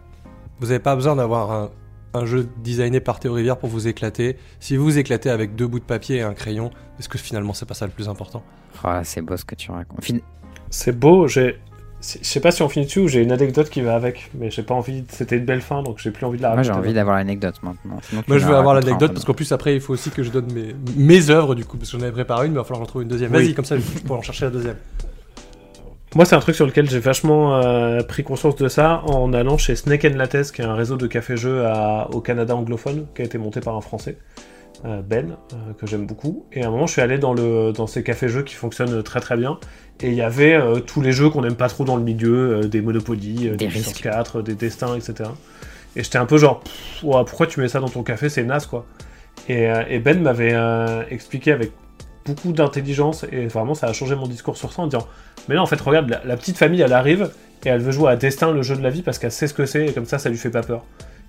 vous 0.60 0.72
avez 0.72 0.80
pas 0.80 0.96
besoin 0.96 1.16
d'avoir 1.16 1.70
un, 2.14 2.26
jeu 2.26 2.50
designé 2.58 3.02
par 3.02 3.20
Théo 3.20 3.34
Rivière 3.34 3.58
pour 3.58 3.70
vous 3.70 3.88
éclater. 3.88 4.38
Si 4.60 4.76
vous 4.78 4.84
vous 4.84 4.98
éclatez 4.98 5.30
avec 5.30 5.56
deux 5.56 5.68
bouts 5.68 5.80
de 5.80 5.86
papier 5.86 6.18
et 6.18 6.22
un 6.22 6.34
crayon, 6.34 6.72
est-ce 7.00 7.08
que 7.08 7.18
finalement 7.18 7.54
c'est 7.54 7.68
pas 7.68 7.76
ça 7.76 7.86
le 7.86 7.92
plus 7.92 8.10
important? 8.10 8.44
Ah, 8.84 9.02
c'est 9.04 9.22
beau 9.22 9.38
ce 9.38 9.46
que 9.46 9.56
tu 9.56 9.72
racontes. 9.72 10.04
Fin- 10.04 10.20
C'est 10.70 10.98
beau, 10.98 11.28
j'ai. 11.28 11.58
c'est- 12.00 12.24
Je 12.24 12.28
sais 12.28 12.40
pas 12.40 12.52
si 12.52 12.62
on 12.64 12.70
finit 12.70 12.86
dessus 12.86 13.00
ou 13.00 13.08
j'ai 13.08 13.22
une 13.22 13.32
anecdote 13.32 13.70
qui 13.70 13.82
va 13.82 13.96
avec, 13.96 14.32
mais 14.34 14.50
j'ai 14.50 14.64
pas 14.64 14.74
envie. 14.74 15.04
C'était 15.10 15.38
une 15.38 15.46
belle 15.46 15.62
fin, 15.62 15.84
donc 15.84 16.00
j'ai 16.00 16.12
plus 16.12 16.26
envie 16.26 16.38
de 16.38 16.44
la 16.44 16.50
Moi, 16.50 16.58
raconter. 16.58 16.74
j'ai 16.74 16.80
envie 16.80 16.94
d'avoir 16.94 17.16
l'anecdote 17.18 17.56
maintenant. 17.62 18.00
Sinon, 18.02 18.24
Moi, 18.28 18.38
je 18.38 18.46
veux 18.48 18.56
avoir 18.56 18.74
l'anecdote 18.74 19.12
en 19.12 19.14
parce 19.14 19.26
qu'en 19.26 19.34
plus, 19.34 19.52
après, 19.52 19.76
il 19.76 19.82
faut 19.82 19.94
aussi 19.94 20.10
que 20.10 20.24
je 20.24 20.30
donne 20.32 20.52
mes, 20.54 20.74
mes 20.96 21.30
œuvres, 21.30 21.56
du 21.56 21.66
coup, 21.66 21.78
parce 21.78 21.92
que 21.92 21.98
j'en 21.98 22.04
avais 22.04 22.12
préparé 22.14 22.48
une, 22.48 22.54
mais 22.54 22.56
il 22.56 22.58
va 22.60 22.64
falloir 22.64 22.80
que 22.82 22.86
j'en 22.86 22.90
trouve 22.90 23.02
une 23.04 23.08
deuxième. 23.10 23.32
Oui. 23.34 23.44
Vas-y, 23.44 23.54
comme 23.54 23.66
ça, 23.66 23.78
je 23.78 23.82
pourrais 24.00 24.20
en 24.20 24.24
chercher 24.24 24.46
la 24.46 24.52
deuxième. 24.52 24.78
Moi, 26.14 26.26
c'est 26.26 26.36
un 26.36 26.40
truc 26.42 26.56
sur 26.56 26.66
lequel 26.66 26.90
j'ai 26.90 27.00
vachement 27.00 27.56
euh, 27.56 28.02
pris 28.04 28.24
conscience 28.24 28.58
de 28.58 28.68
ça 28.68 29.02
en 29.06 29.32
allant 29.32 29.58
chez 29.58 29.78
Snake 29.78 30.04
and 30.06 30.18
Lattes, 30.18 30.52
qui 30.52 30.62
est 30.62 30.66
un 30.66 30.76
réseau 30.76 30.98
de 30.98 31.08
café-jeux 31.08 31.66
à- 31.66 32.10
au 32.12 32.20
Canada 32.20 32.54
anglophone, 32.56 33.06
qui 33.16 33.22
a 33.22 33.26
été 33.26 33.38
monté 33.38 33.62
par 33.62 33.76
un 33.78 33.82
Français, 33.82 34.18
euh, 34.86 35.02
Ben, 35.02 35.38
euh, 35.54 35.74
que 35.80 35.88
j'aime 35.88 36.06
beaucoup. 36.06 36.46
Et 36.52 36.64
à 36.64 36.68
un 36.68 36.72
moment, 36.72 36.88
je 36.88 36.94
suis 36.94 37.02
allé 37.02 37.18
dans, 37.18 37.34
le, 37.34 37.72
dans 37.72 37.88
ces 37.88 38.04
cafés-jeux 38.04 38.44
qui 38.44 38.56
fonctionnent 38.56 39.04
très 39.04 39.20
très 39.20 39.38
bien. 39.38 39.60
Et 40.02 40.08
il 40.08 40.16
y 40.16 40.22
avait 40.22 40.56
euh, 40.56 40.80
tous 40.80 41.02
les 41.02 41.12
jeux 41.12 41.30
qu'on 41.30 41.42
n'aime 41.42 41.56
pas 41.56 41.70
trop 41.70 41.84
dans 41.84 41.96
le 41.96 42.04
milieu, 42.04 42.68
des 42.68 42.82
Monopoly, 42.82 43.36
Des 43.36 43.50
des, 43.52 43.68
Puissance 43.68 43.94
risques. 43.94 44.04
4, 44.04 44.42
des 44.42 44.56
destins, 44.56 44.96
etc. 44.96 45.30
Et 45.96 46.04
j'étais 46.04 46.18
un 46.18 46.26
peu 46.26 46.38
genre, 46.38 46.64
pourquoi 47.02 47.48
tu 47.48 47.60
mets 47.60 47.68
ça 47.68 47.80
dans 47.80 47.90
ton 47.90 48.02
café, 48.02 48.30
c'est 48.30 48.44
naze 48.44 48.66
quoi. 48.66 48.86
Et, 49.50 49.68
et 49.90 50.00
Ben 50.00 50.22
m'avait 50.22 50.56
expliqué 51.10 51.52
avec 51.52 51.74
beaucoup 52.26 52.54
d'intelligence, 52.54 53.26
et 53.32 53.48
vraiment 53.48 53.74
ça 53.74 53.88
a 53.88 53.94
changé 53.94 54.16
mon 54.16 54.28
discours 54.28 54.56
sur 54.56 54.72
ça 54.72 54.84
en 54.84 54.88
disant, 54.88 55.06
mais 55.50 55.56
là 55.56 55.62
en 55.62 55.66
fait 55.66 55.82
regarde, 55.82 56.10
la, 56.10 56.22
la 56.24 56.38
petite 56.38 56.58
famille 56.58 56.82
elle 56.82 56.94
arrive, 56.94 57.32
et 57.66 57.70
elle 57.70 57.82
veut 57.82 57.92
jouer 57.92 58.12
à 58.12 58.16
Destin, 58.16 58.52
le 58.52 58.62
jeu 58.62 58.78
de 58.78 58.82
la 58.82 58.90
vie, 58.90 59.02
parce 59.02 59.20
qu'elle 59.20 59.32
sait 59.32 59.48
ce 59.48 59.54
que 59.54 59.66
c'est, 59.66 59.88
et 59.88 59.94
comme 59.94 60.06
ça 60.06 60.18
ça 60.18 60.30
lui 60.30 60.38
fait 60.38 60.50
pas 60.50 60.64
peur. 60.64 60.86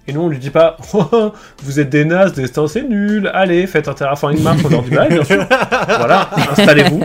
Et 0.08 0.12
nous 0.12 0.22
on 0.22 0.28
lui 0.28 0.38
dit 0.38 0.50
pas, 0.50 0.76
Oh, 0.94 1.32
vous 1.62 1.80
êtes 1.80 1.90
des 1.90 2.04
nazes, 2.04 2.32
Destin 2.32 2.66
c'est 2.66 2.82
nul, 2.82 3.30
allez 3.32 3.66
faites 3.66 3.88
un 3.88 3.94
Terraforming 3.94 4.42
Mars, 4.42 4.60
on 4.64 4.68
leur 4.68 4.82
dit, 4.82 4.90
bah 4.90 5.06
bien 5.08 5.24
sûr, 5.24 5.46
voilà, 5.86 6.28
installez-vous. 6.50 7.02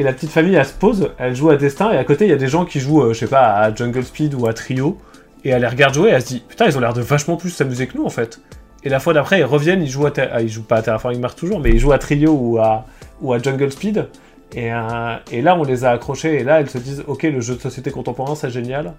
Et 0.00 0.02
la 0.02 0.14
petite 0.14 0.30
famille, 0.30 0.54
elle 0.54 0.64
se 0.64 0.72
pose, 0.72 1.10
elle 1.18 1.36
joue 1.36 1.50
à 1.50 1.56
Destin, 1.56 1.92
et 1.92 1.98
à 1.98 2.04
côté, 2.04 2.24
il 2.24 2.30
y 2.30 2.32
a 2.32 2.38
des 2.38 2.48
gens 2.48 2.64
qui 2.64 2.80
jouent, 2.80 3.02
euh, 3.02 3.12
je 3.12 3.18
sais 3.18 3.26
pas, 3.26 3.52
à 3.52 3.74
Jungle 3.74 4.02
Speed 4.02 4.32
ou 4.32 4.46
à 4.46 4.54
Trio, 4.54 4.98
et 5.44 5.50
elle 5.50 5.60
les 5.60 5.68
regarde 5.68 5.92
jouer, 5.92 6.08
et 6.08 6.12
elle 6.12 6.22
se 6.22 6.28
dit, 6.28 6.42
putain, 6.48 6.64
ils 6.64 6.76
ont 6.78 6.80
l'air 6.80 6.94
de 6.94 7.02
vachement 7.02 7.36
plus 7.36 7.50
s'amuser 7.50 7.86
que 7.86 7.98
nous, 7.98 8.06
en 8.06 8.10
fait. 8.10 8.40
Et 8.82 8.88
la 8.88 8.98
fois 8.98 9.12
d'après, 9.12 9.40
ils 9.40 9.44
reviennent, 9.44 9.82
ils 9.82 9.90
jouent 9.90 10.06
à... 10.06 10.12
Ah, 10.32 10.40
ils 10.40 10.48
jouent 10.48 10.62
pas 10.62 10.76
à 10.76 10.82
Terraforming 10.82 11.20
Mars 11.20 11.36
toujours, 11.36 11.60
mais 11.60 11.68
ils 11.68 11.78
jouent 11.78 11.92
à 11.92 11.98
Trio 11.98 12.32
ou 12.32 12.58
à, 12.58 12.86
ou 13.20 13.34
à 13.34 13.38
Jungle 13.42 13.70
Speed, 13.70 14.08
et, 14.54 14.72
euh, 14.72 15.16
et 15.30 15.42
là, 15.42 15.54
on 15.54 15.64
les 15.64 15.84
a 15.84 15.90
accrochés, 15.90 16.40
et 16.40 16.44
là, 16.44 16.60
elles 16.60 16.70
se 16.70 16.78
disent, 16.78 17.04
ok, 17.06 17.24
le 17.24 17.42
jeu 17.42 17.56
de 17.56 17.60
société 17.60 17.90
contemporain, 17.90 18.34
c'est 18.34 18.48
génial, 18.48 18.94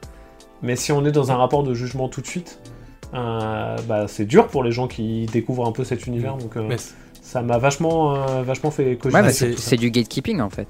mais 0.63 0.75
si 0.75 0.91
on 0.91 1.05
est 1.05 1.11
dans 1.11 1.31
un 1.31 1.35
rapport 1.35 1.63
de 1.63 1.73
jugement 1.73 2.07
tout 2.09 2.21
de 2.21 2.27
suite, 2.27 2.59
euh, 3.13 3.75
bah, 3.87 4.07
c'est 4.07 4.25
dur 4.25 4.47
pour 4.47 4.63
les 4.63 4.71
gens 4.71 4.87
qui 4.87 5.25
découvrent 5.27 5.67
un 5.67 5.71
peu 5.71 5.83
cet 5.83 6.07
univers, 6.07 6.37
donc 6.37 6.55
euh, 6.57 6.65
Mais 6.67 6.77
ça 7.21 7.41
m'a 7.41 7.57
vachement, 7.57 8.15
euh, 8.15 8.43
vachement 8.43 8.71
fait 8.71 8.95
cogiter. 8.97 9.21
Ouais, 9.21 9.31
c'est- 9.31 9.75
du 9.77 9.91
gatekeeping 9.91 10.39
en 10.41 10.49
fait. 10.49 10.67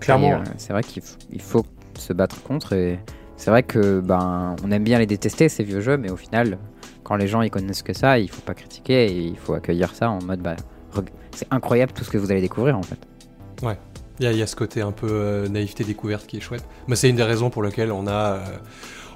Clairement. 0.00 0.32
Euh, 0.32 0.44
c'est 0.58 0.72
vrai 0.72 0.82
qu'il 0.82 1.02
faut 1.40 1.64
se 1.98 2.12
battre 2.12 2.42
contre 2.42 2.74
et 2.74 2.98
c'est 3.36 3.50
vrai 3.50 3.62
que 3.62 4.00
ben 4.00 4.54
on 4.64 4.70
aime 4.70 4.84
bien 4.84 4.98
les 4.98 5.06
détester 5.06 5.48
ces 5.48 5.64
vieux 5.64 5.80
jeux, 5.80 5.96
mais 5.96 6.10
au 6.10 6.16
final, 6.16 6.58
quand 7.02 7.16
les 7.16 7.26
gens 7.26 7.42
ils 7.42 7.50
connaissent 7.50 7.82
que 7.82 7.92
ça, 7.94 8.18
il 8.18 8.28
faut 8.30 8.42
pas 8.42 8.54
critiquer 8.54 9.06
et 9.06 9.18
il 9.18 9.36
faut 9.38 9.54
accueillir 9.54 9.94
ça 9.94 10.10
en 10.10 10.22
mode 10.22 10.40
bah 10.40 10.56
c'est 11.32 11.46
incroyable 11.50 11.92
tout 11.92 12.04
ce 12.04 12.10
que 12.10 12.16
vous 12.18 12.30
allez 12.30 12.40
découvrir 12.40 12.78
en 12.78 12.82
fait. 12.82 12.98
Il 14.20 14.32
y, 14.36 14.42
a- 14.42 14.46
ce 14.46 14.56
côté 14.56 14.80
un 14.80 14.92
peu 14.92 15.08
euh, 15.10 15.48
naïveté 15.48 15.84
découverte 15.84 16.26
qui 16.26 16.36
est 16.38 16.40
chouette. 16.40 16.64
Moi, 16.86 16.96
c'est 16.96 17.08
une 17.10 17.16
des 17.16 17.22
raisons 17.22 17.50
pour 17.50 17.62
lesquelles 17.62 17.92
on 17.92 18.06
a. 18.06 18.34
euh, 18.34 18.38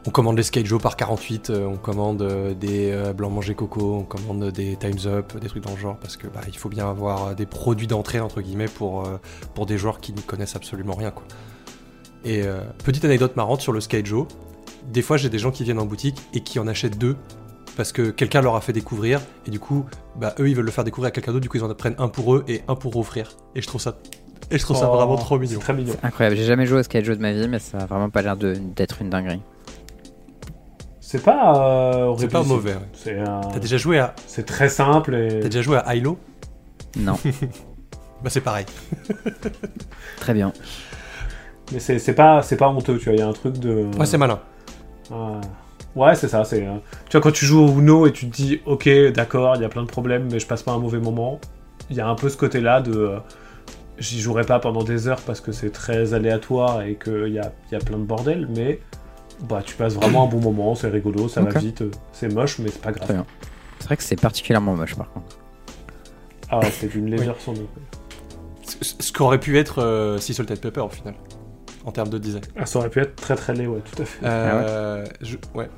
on 0.06 0.10
commande 0.10 0.36
les 0.38 0.42
Skate 0.42 0.64
Joe 0.64 0.80
par 0.80 0.96
48, 0.96 1.50
euh, 1.50 1.66
on 1.66 1.76
commande 1.76 2.22
des 2.58 3.12
blancs 3.14 3.30
manger 3.32 3.54
coco, 3.54 3.96
on 3.96 4.04
commande 4.04 4.50
des 4.50 4.76
Times 4.76 4.98
Up, 5.06 5.36
des 5.38 5.48
trucs 5.48 5.62
dans 5.62 5.72
le 5.72 5.76
genre, 5.78 5.98
parce 5.98 6.16
que 6.16 6.26
bah, 6.26 6.40
il 6.48 6.56
faut 6.56 6.70
bien 6.70 6.88
avoir 6.88 7.34
des 7.34 7.44
produits 7.44 7.86
d'entrée 7.86 8.18
entre 8.18 8.40
guillemets 8.40 8.64
pour, 8.68 9.04
pour 9.54 9.66
des 9.66 9.76
joueurs 9.76 10.00
qui 10.00 10.14
ne 10.14 10.20
connaissent 10.22 10.56
absolument 10.56 10.94
rien 10.94 11.10
quoi. 11.10 11.24
Et 12.24 12.42
petite 12.82 13.04
anecdote 13.04 13.36
marrante 13.36 13.60
sur 13.60 13.72
le 13.72 13.80
Skate 13.82 14.06
Joe, 14.06 14.26
des 14.90 15.02
fois 15.02 15.18
j'ai 15.18 15.28
des 15.28 15.38
gens 15.38 15.50
qui 15.50 15.64
viennent 15.64 15.78
en 15.78 15.84
boutique 15.84 16.16
et 16.32 16.40
qui 16.40 16.58
en 16.58 16.66
achètent 16.66 16.96
deux 16.96 17.16
parce 17.76 17.92
que 17.92 18.08
quelqu'un 18.10 18.40
leur 18.40 18.56
a 18.56 18.62
fait 18.62 18.72
découvrir 18.72 19.20
et 19.46 19.50
du 19.50 19.60
coup 19.60 19.84
bah 20.16 20.34
eux 20.40 20.48
ils 20.48 20.56
veulent 20.56 20.64
le 20.64 20.70
faire 20.70 20.84
découvrir 20.84 21.08
à 21.08 21.10
quelqu'un 21.10 21.32
d'autre 21.32 21.42
du 21.42 21.48
coup 21.50 21.58
ils 21.58 21.64
en 21.64 21.72
prennent 21.74 21.94
un 21.98 22.08
pour 22.08 22.34
eux 22.34 22.44
et 22.48 22.62
un 22.68 22.74
pour 22.74 22.96
offrir 22.96 23.36
et 23.54 23.60
je 23.62 23.66
trouve 23.66 23.80
ça 23.82 23.96
et 24.50 24.58
je 24.58 24.64
trouve 24.64 24.76
ça 24.76 24.88
Oh, 24.90 24.96
vraiment 24.96 25.16
trop 25.16 25.38
mignon. 25.38 25.54
C'est 25.58 25.64
très 25.64 25.72
mignon. 25.74 25.94
Incroyable, 26.02 26.36
j'ai 26.36 26.44
jamais 26.44 26.66
joué 26.66 26.80
au 26.80 26.82
skate 26.82 27.04
jeu 27.04 27.16
de 27.16 27.20
ma 27.22 27.32
vie, 27.32 27.48
mais 27.48 27.58
ça 27.58 27.78
a 27.78 27.86
vraiment 27.86 28.10
pas 28.10 28.22
l'air 28.22 28.36
d'être 28.36 29.00
une 29.02 29.10
dinguerie. 29.10 29.42
C'est 31.00 31.22
pas 31.24 31.56
euh, 31.56 32.14
C'est 32.18 32.28
pas 32.28 32.42
mauvais. 32.44 32.74
ouais. 32.74 32.80
Euh, 33.18 33.40
T'as 33.52 33.58
déjà 33.58 33.76
joué 33.76 33.98
à 33.98 34.14
c'est 34.26 34.46
très 34.46 34.68
simple 34.68 35.14
et 35.14 35.40
t'as 35.40 35.48
déjà 35.48 35.62
joué 35.62 35.78
à 35.84 35.94
Hilo 35.96 36.18
Non, 36.96 37.18
Bah 38.22 38.28
c'est 38.30 38.40
pareil. 38.42 38.66
très 40.18 40.34
bien. 40.34 40.52
mais 41.72 41.80
c'est 41.80 42.14
pas 42.14 42.42
c'est 42.42 42.56
pas 42.56 42.68
honteux, 42.68 42.98
tu 42.98 43.04
vois, 43.06 43.14
il 43.14 43.18
y 43.18 43.22
a 43.22 43.26
un 43.28 43.32
truc 43.32 43.58
de 43.58 43.86
Ouais 43.98 44.06
c'est 44.06 44.18
malin. 44.18 44.38
Ouais. 45.10 45.40
Ouais, 45.96 46.14
c'est 46.14 46.28
ça, 46.28 46.44
c'est 46.44 46.64
euh, 46.64 46.76
tu 47.08 47.16
vois 47.16 47.20
quand 47.20 47.32
tu 47.32 47.44
joues 47.44 47.60
au 47.64 47.78
Uno 47.80 48.06
et 48.06 48.12
tu 48.12 48.28
te 48.30 48.36
dis 48.36 48.60
OK, 48.66 48.88
d'accord, 49.12 49.56
il 49.56 49.62
y 49.62 49.64
a 49.64 49.68
plein 49.68 49.82
de 49.82 49.88
problèmes 49.88 50.28
mais 50.30 50.38
je 50.38 50.46
passe 50.46 50.62
pas 50.62 50.70
un 50.72 50.78
mauvais 50.78 51.00
moment. 51.00 51.40
Il 51.90 51.96
y 51.96 52.00
a 52.00 52.06
un 52.06 52.14
peu 52.14 52.28
ce 52.28 52.36
côté-là 52.36 52.80
de 52.80 52.92
euh, 52.96 53.18
j'y 54.00 54.20
jouerai 54.20 54.42
pas 54.44 54.58
pendant 54.58 54.82
des 54.82 55.06
heures 55.08 55.20
parce 55.20 55.40
que 55.40 55.52
c'est 55.52 55.70
très 55.70 56.12
aléatoire 56.14 56.82
et 56.82 56.96
qu'il 56.96 57.32
y 57.32 57.38
a, 57.38 57.52
il 57.70 57.72
y 57.72 57.76
a 57.76 57.78
plein 57.78 57.98
de 57.98 58.04
bordel, 58.04 58.48
mais 58.54 58.80
bah 59.48 59.62
tu 59.64 59.76
passes 59.76 59.94
vraiment 59.94 60.24
un 60.24 60.28
bon 60.28 60.40
moment, 60.40 60.74
c'est 60.74 60.88
rigolo, 60.88 61.28
ça 61.28 61.40
va 61.42 61.58
vite, 61.60 61.82
c'est 62.12 62.28
moche 62.32 62.58
mais 62.58 62.70
c'est 62.70 62.82
pas 62.82 62.92
grave. 62.92 63.24
C'est 63.78 63.84
vrai 63.86 63.96
que 63.96 64.02
c'est 64.02 64.20
particulièrement 64.20 64.74
moche 64.74 64.94
par 64.96 65.10
contre. 65.12 65.36
Ah 66.50 66.58
ouais, 66.58 66.70
c'est 66.70 66.88
d'une 66.88 67.08
légère 67.10 67.40
sourdine. 67.40 67.66
Ce 68.64 68.76
ce 68.98 69.12
qu'aurait 69.12 69.40
pu 69.40 69.56
être 69.58 69.80
euh, 69.82 70.18
Sea 70.18 70.34
Salt 70.34 70.54
Pepper 70.60 70.80
au 70.80 70.88
final. 70.88 71.14
En 71.84 71.92
termes 71.92 72.10
de 72.10 72.18
design. 72.18 72.42
Ah, 72.56 72.66
ça 72.66 72.78
aurait 72.78 72.90
pu 72.90 73.00
être 73.00 73.16
très 73.16 73.36
très 73.36 73.54
laid, 73.54 73.66
ouais, 73.66 73.80
tout 73.80 74.02
à 74.02 74.04
fait. 74.04 74.18
Euh, 74.26 75.04
je- 75.22 75.36
ouais. 75.54 75.70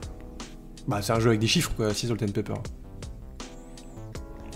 Bah 0.89 0.99
c'est 1.01 1.13
un 1.13 1.21
jeu 1.21 1.29
avec 1.29 1.39
des 1.41 1.47
chiffres 1.47 1.71
quoi, 1.77 1.95
Sea 1.95 2.09
Salt 2.09 2.17
Pepper. 2.33 2.55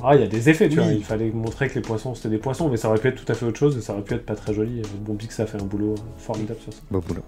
Ah, 0.05 0.15
il 0.15 0.21
y 0.21 0.25
a 0.25 0.27
des 0.27 0.49
effets, 0.51 0.69
tu 0.69 0.79
Oui. 0.79 0.85
vois. 0.85 0.93
Il 0.93 1.05
fallait 1.05 1.31
montrer 1.31 1.69
que 1.69 1.75
les 1.75 1.81
poissons 1.81 2.15
c'était 2.15 2.29
des 2.29 2.39
poissons, 2.39 2.69
mais 2.69 2.77
ça 2.77 2.89
aurait 2.89 2.99
pu 2.99 3.09
être 3.09 3.25
tout 3.25 3.31
à 3.31 3.35
fait 3.35 3.47
autre 3.47 3.59
chose 3.59 3.77
et 3.77 3.81
ça 3.81 3.93
aurait 3.95 4.03
pu 4.03 4.15
être 4.15 4.27
pas 4.27 4.35
très 4.35 4.53
joli. 4.55 4.83
Bon 5.01 5.15
Pix 5.15 5.39
a 5.41 5.47
fait 5.47 5.61
un 5.61 5.65
boulot 5.65 5.95
formidable 6.19 6.61
sur 6.61 6.73
ça. 6.73 6.79
Beau 6.91 7.01
boulot. 7.01 7.23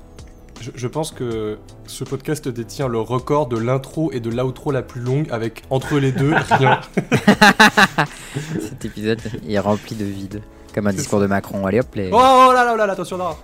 Je, 0.60 0.70
je 0.74 0.86
pense 0.88 1.12
que 1.12 1.56
ce 1.86 2.02
podcast 2.04 2.48
détient 2.48 2.88
le 2.88 2.98
record 3.00 3.46
de 3.46 3.56
l'intro 3.56 4.10
et 4.12 4.18
de 4.20 4.28
l'outro 4.28 4.72
la 4.72 4.82
plus 4.82 5.00
longue 5.00 5.28
avec 5.30 5.62
entre 5.70 5.98
les 5.98 6.10
deux 6.12 6.32
rien. 6.50 6.80
Cet 8.60 8.84
épisode 8.84 9.20
est 9.48 9.58
rempli 9.58 9.96
de 9.96 10.04
vide. 10.04 10.42
Comme 10.74 10.86
un 10.86 10.92
discours 10.92 11.20
de 11.20 11.26
Macron. 11.26 11.66
Allez 11.66 11.80
hop, 11.80 11.94
les... 11.94 12.10
Oh, 12.12 12.16
oh 12.16 12.52
là 12.52 12.64
là 12.64 12.76
là 12.76 12.86
là, 12.86 12.92
attention 12.92 13.16
là 13.16 13.34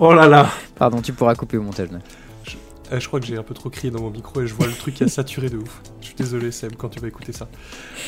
Oh 0.00 0.12
là 0.12 0.26
là 0.28 0.48
Pardon, 0.76 1.00
tu 1.00 1.12
pourras 1.12 1.34
couper 1.34 1.56
au 1.56 1.62
montage. 1.62 1.88
Euh, 2.92 3.00
Je 3.00 3.06
crois 3.08 3.20
que 3.20 3.26
j'ai 3.26 3.36
un 3.36 3.42
peu 3.42 3.54
trop 3.54 3.70
crié 3.70 3.90
dans 3.90 4.00
mon 4.00 4.10
micro 4.10 4.40
et 4.42 4.46
je 4.46 4.54
vois 4.54 4.66
le 4.66 4.72
truc 4.72 4.94
qui 4.94 5.04
a 5.04 5.08
saturé 5.08 5.48
de 5.48 5.56
ouf. 5.56 5.80
Je 6.00 6.06
suis 6.06 6.14
désolé 6.14 6.50
Seb 6.52 6.76
quand 6.76 6.88
tu 6.88 7.00
vas 7.00 7.08
écouter 7.08 7.32
ça. 7.32 7.48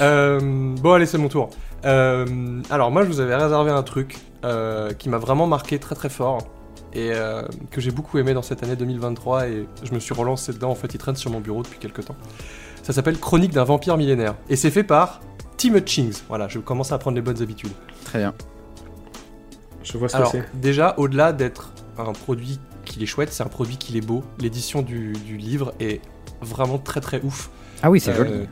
Euh, 0.00 0.74
bon 0.76 0.92
allez 0.92 1.06
c'est 1.06 1.18
mon 1.18 1.28
tour. 1.28 1.50
Euh, 1.84 2.60
alors 2.70 2.90
moi 2.90 3.02
je 3.02 3.08
vous 3.08 3.20
avais 3.20 3.34
réservé 3.36 3.70
un 3.70 3.82
truc 3.82 4.18
euh, 4.44 4.92
qui 4.92 5.08
m'a 5.08 5.18
vraiment 5.18 5.46
marqué 5.46 5.78
très 5.78 5.94
très 5.94 6.08
fort 6.08 6.38
et 6.92 7.12
que 7.70 7.80
j'ai 7.82 7.90
beaucoup 7.90 8.16
aimé 8.16 8.32
dans 8.32 8.40
cette 8.40 8.62
année 8.62 8.74
2023 8.74 9.48
et 9.48 9.68
je 9.82 9.92
me 9.92 9.98
suis 9.98 10.14
relancé 10.14 10.54
dedans 10.54 10.70
en 10.70 10.74
fait 10.74 10.94
il 10.94 10.98
traîne 10.98 11.16
sur 11.16 11.30
mon 11.30 11.40
bureau 11.40 11.62
depuis 11.62 11.78
quelques 11.78 12.06
temps. 12.06 12.16
Ça 12.82 12.94
s'appelle 12.94 13.18
Chronique 13.18 13.52
d'un 13.52 13.64
vampire 13.64 13.98
millénaire 13.98 14.34
et 14.48 14.56
c'est 14.56 14.70
fait 14.70 14.82
par 14.84 15.20
Tim 15.58 15.74
Hutchings. 15.74 16.22
Voilà 16.28 16.48
je 16.48 16.58
commence 16.58 16.92
à 16.92 16.98
prendre 16.98 17.14
les 17.16 17.20
bonnes 17.22 17.42
habitudes. 17.42 17.72
Très 18.04 18.20
bien. 18.20 18.32
Je 19.82 19.98
vois 19.98 20.08
ce 20.08 20.16
Alors, 20.16 20.32
que 20.32 20.38
c'est. 20.38 20.60
déjà, 20.60 20.94
au-delà 20.96 21.32
d'être 21.32 21.70
un 21.98 22.12
produit 22.12 22.58
qui 22.86 23.02
est 23.02 23.06
chouette, 23.06 23.32
c'est 23.32 23.42
un 23.42 23.48
produit 23.48 23.76
qui 23.76 23.96
est 23.98 24.00
beau. 24.00 24.24
L'édition 24.40 24.80
du, 24.82 25.12
du 25.12 25.36
livre 25.36 25.74
est 25.80 26.00
vraiment 26.40 26.78
très 26.78 27.00
très 27.00 27.20
ouf. 27.22 27.50
Ah 27.82 27.90
oui, 27.90 28.00
c'est 28.00 28.12
Euh, 28.12 28.16
joli. 28.16 28.48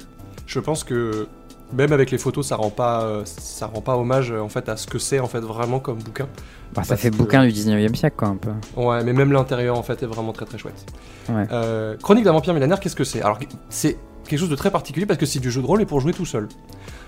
Je 0.47 0.61
pense 0.61 0.85
que 0.85 1.27
même 1.73 1.93
avec 1.93 2.11
les 2.11 2.19
photos, 2.19 2.47
ça 2.47 2.57
rend 2.57 2.69
pas, 2.71 3.03
euh, 3.05 3.23
ça 3.25 3.67
rend 3.67 3.81
pas 3.81 3.97
hommage 3.97 4.31
en 4.31 4.49
fait 4.51 4.69
à 4.69 4.77
ce 4.77 4.87
que 4.87 4.99
c'est 4.99 5.19
en 5.21 5.27
fait 5.27 5.41
vraiment 5.41 5.81
comme 5.81 5.99
bouquin. 5.99 6.29
Bah, 6.75 6.83
ça 6.85 6.97
fait 6.97 7.11
que- 7.11 7.17
bouquin 7.17 7.45
du 7.47 7.53
19 7.53 7.81
e 7.91 7.95
siècle, 7.97 8.17
quoi, 8.19 8.29
un 8.29 8.37
peu. 8.37 8.51
Ouais, 8.77 9.03
mais 9.05 9.13
même 9.13 9.33
l'intérieur 9.33 9.79
en 9.79 9.83
fait 9.83 10.03
est 10.03 10.07
vraiment 10.07 10.33
très 10.33 10.45
très 10.45 10.59
chouette. 10.59 10.85
Ouais. 11.31 11.47
Euh, 11.53 11.97
Chronique 12.03 12.25
d'un 12.25 12.33
vampire 12.33 12.53
millénaire, 12.53 12.81
qu'est-ce 12.81 12.97
que 12.97 13.05
c'est? 13.05 13.23
Alors 13.23 13.39
c'est 13.71 13.97
quelque 14.29 14.39
chose 14.41 14.49
de 14.51 14.57
très 14.57 14.71
particulier 14.71 15.07
parce 15.07 15.19
que 15.19 15.27
c'est 15.27 15.39
du 15.41 15.51
jeu 15.51 15.63
de 15.63 15.67
rôle 15.67 15.81
et 15.83 15.87
pour 15.87 16.01
jouer 16.01 16.13
tout 16.13 16.27
seul. 16.27 16.49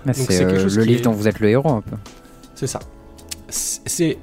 Donc, 0.05 0.15
c'est 0.15 0.43
euh, 0.43 0.67
le 0.69 0.83
livre 0.83 1.01
est- 1.01 1.03
dont 1.03 1.11
vous 1.11 1.27
êtes 1.27 1.39
le 1.39 1.49
héros, 1.49 1.69
un 1.69 1.81
peu. 1.81 1.95
C'est 2.55 2.67
ça. 2.67 2.79
C'est. 3.49 4.17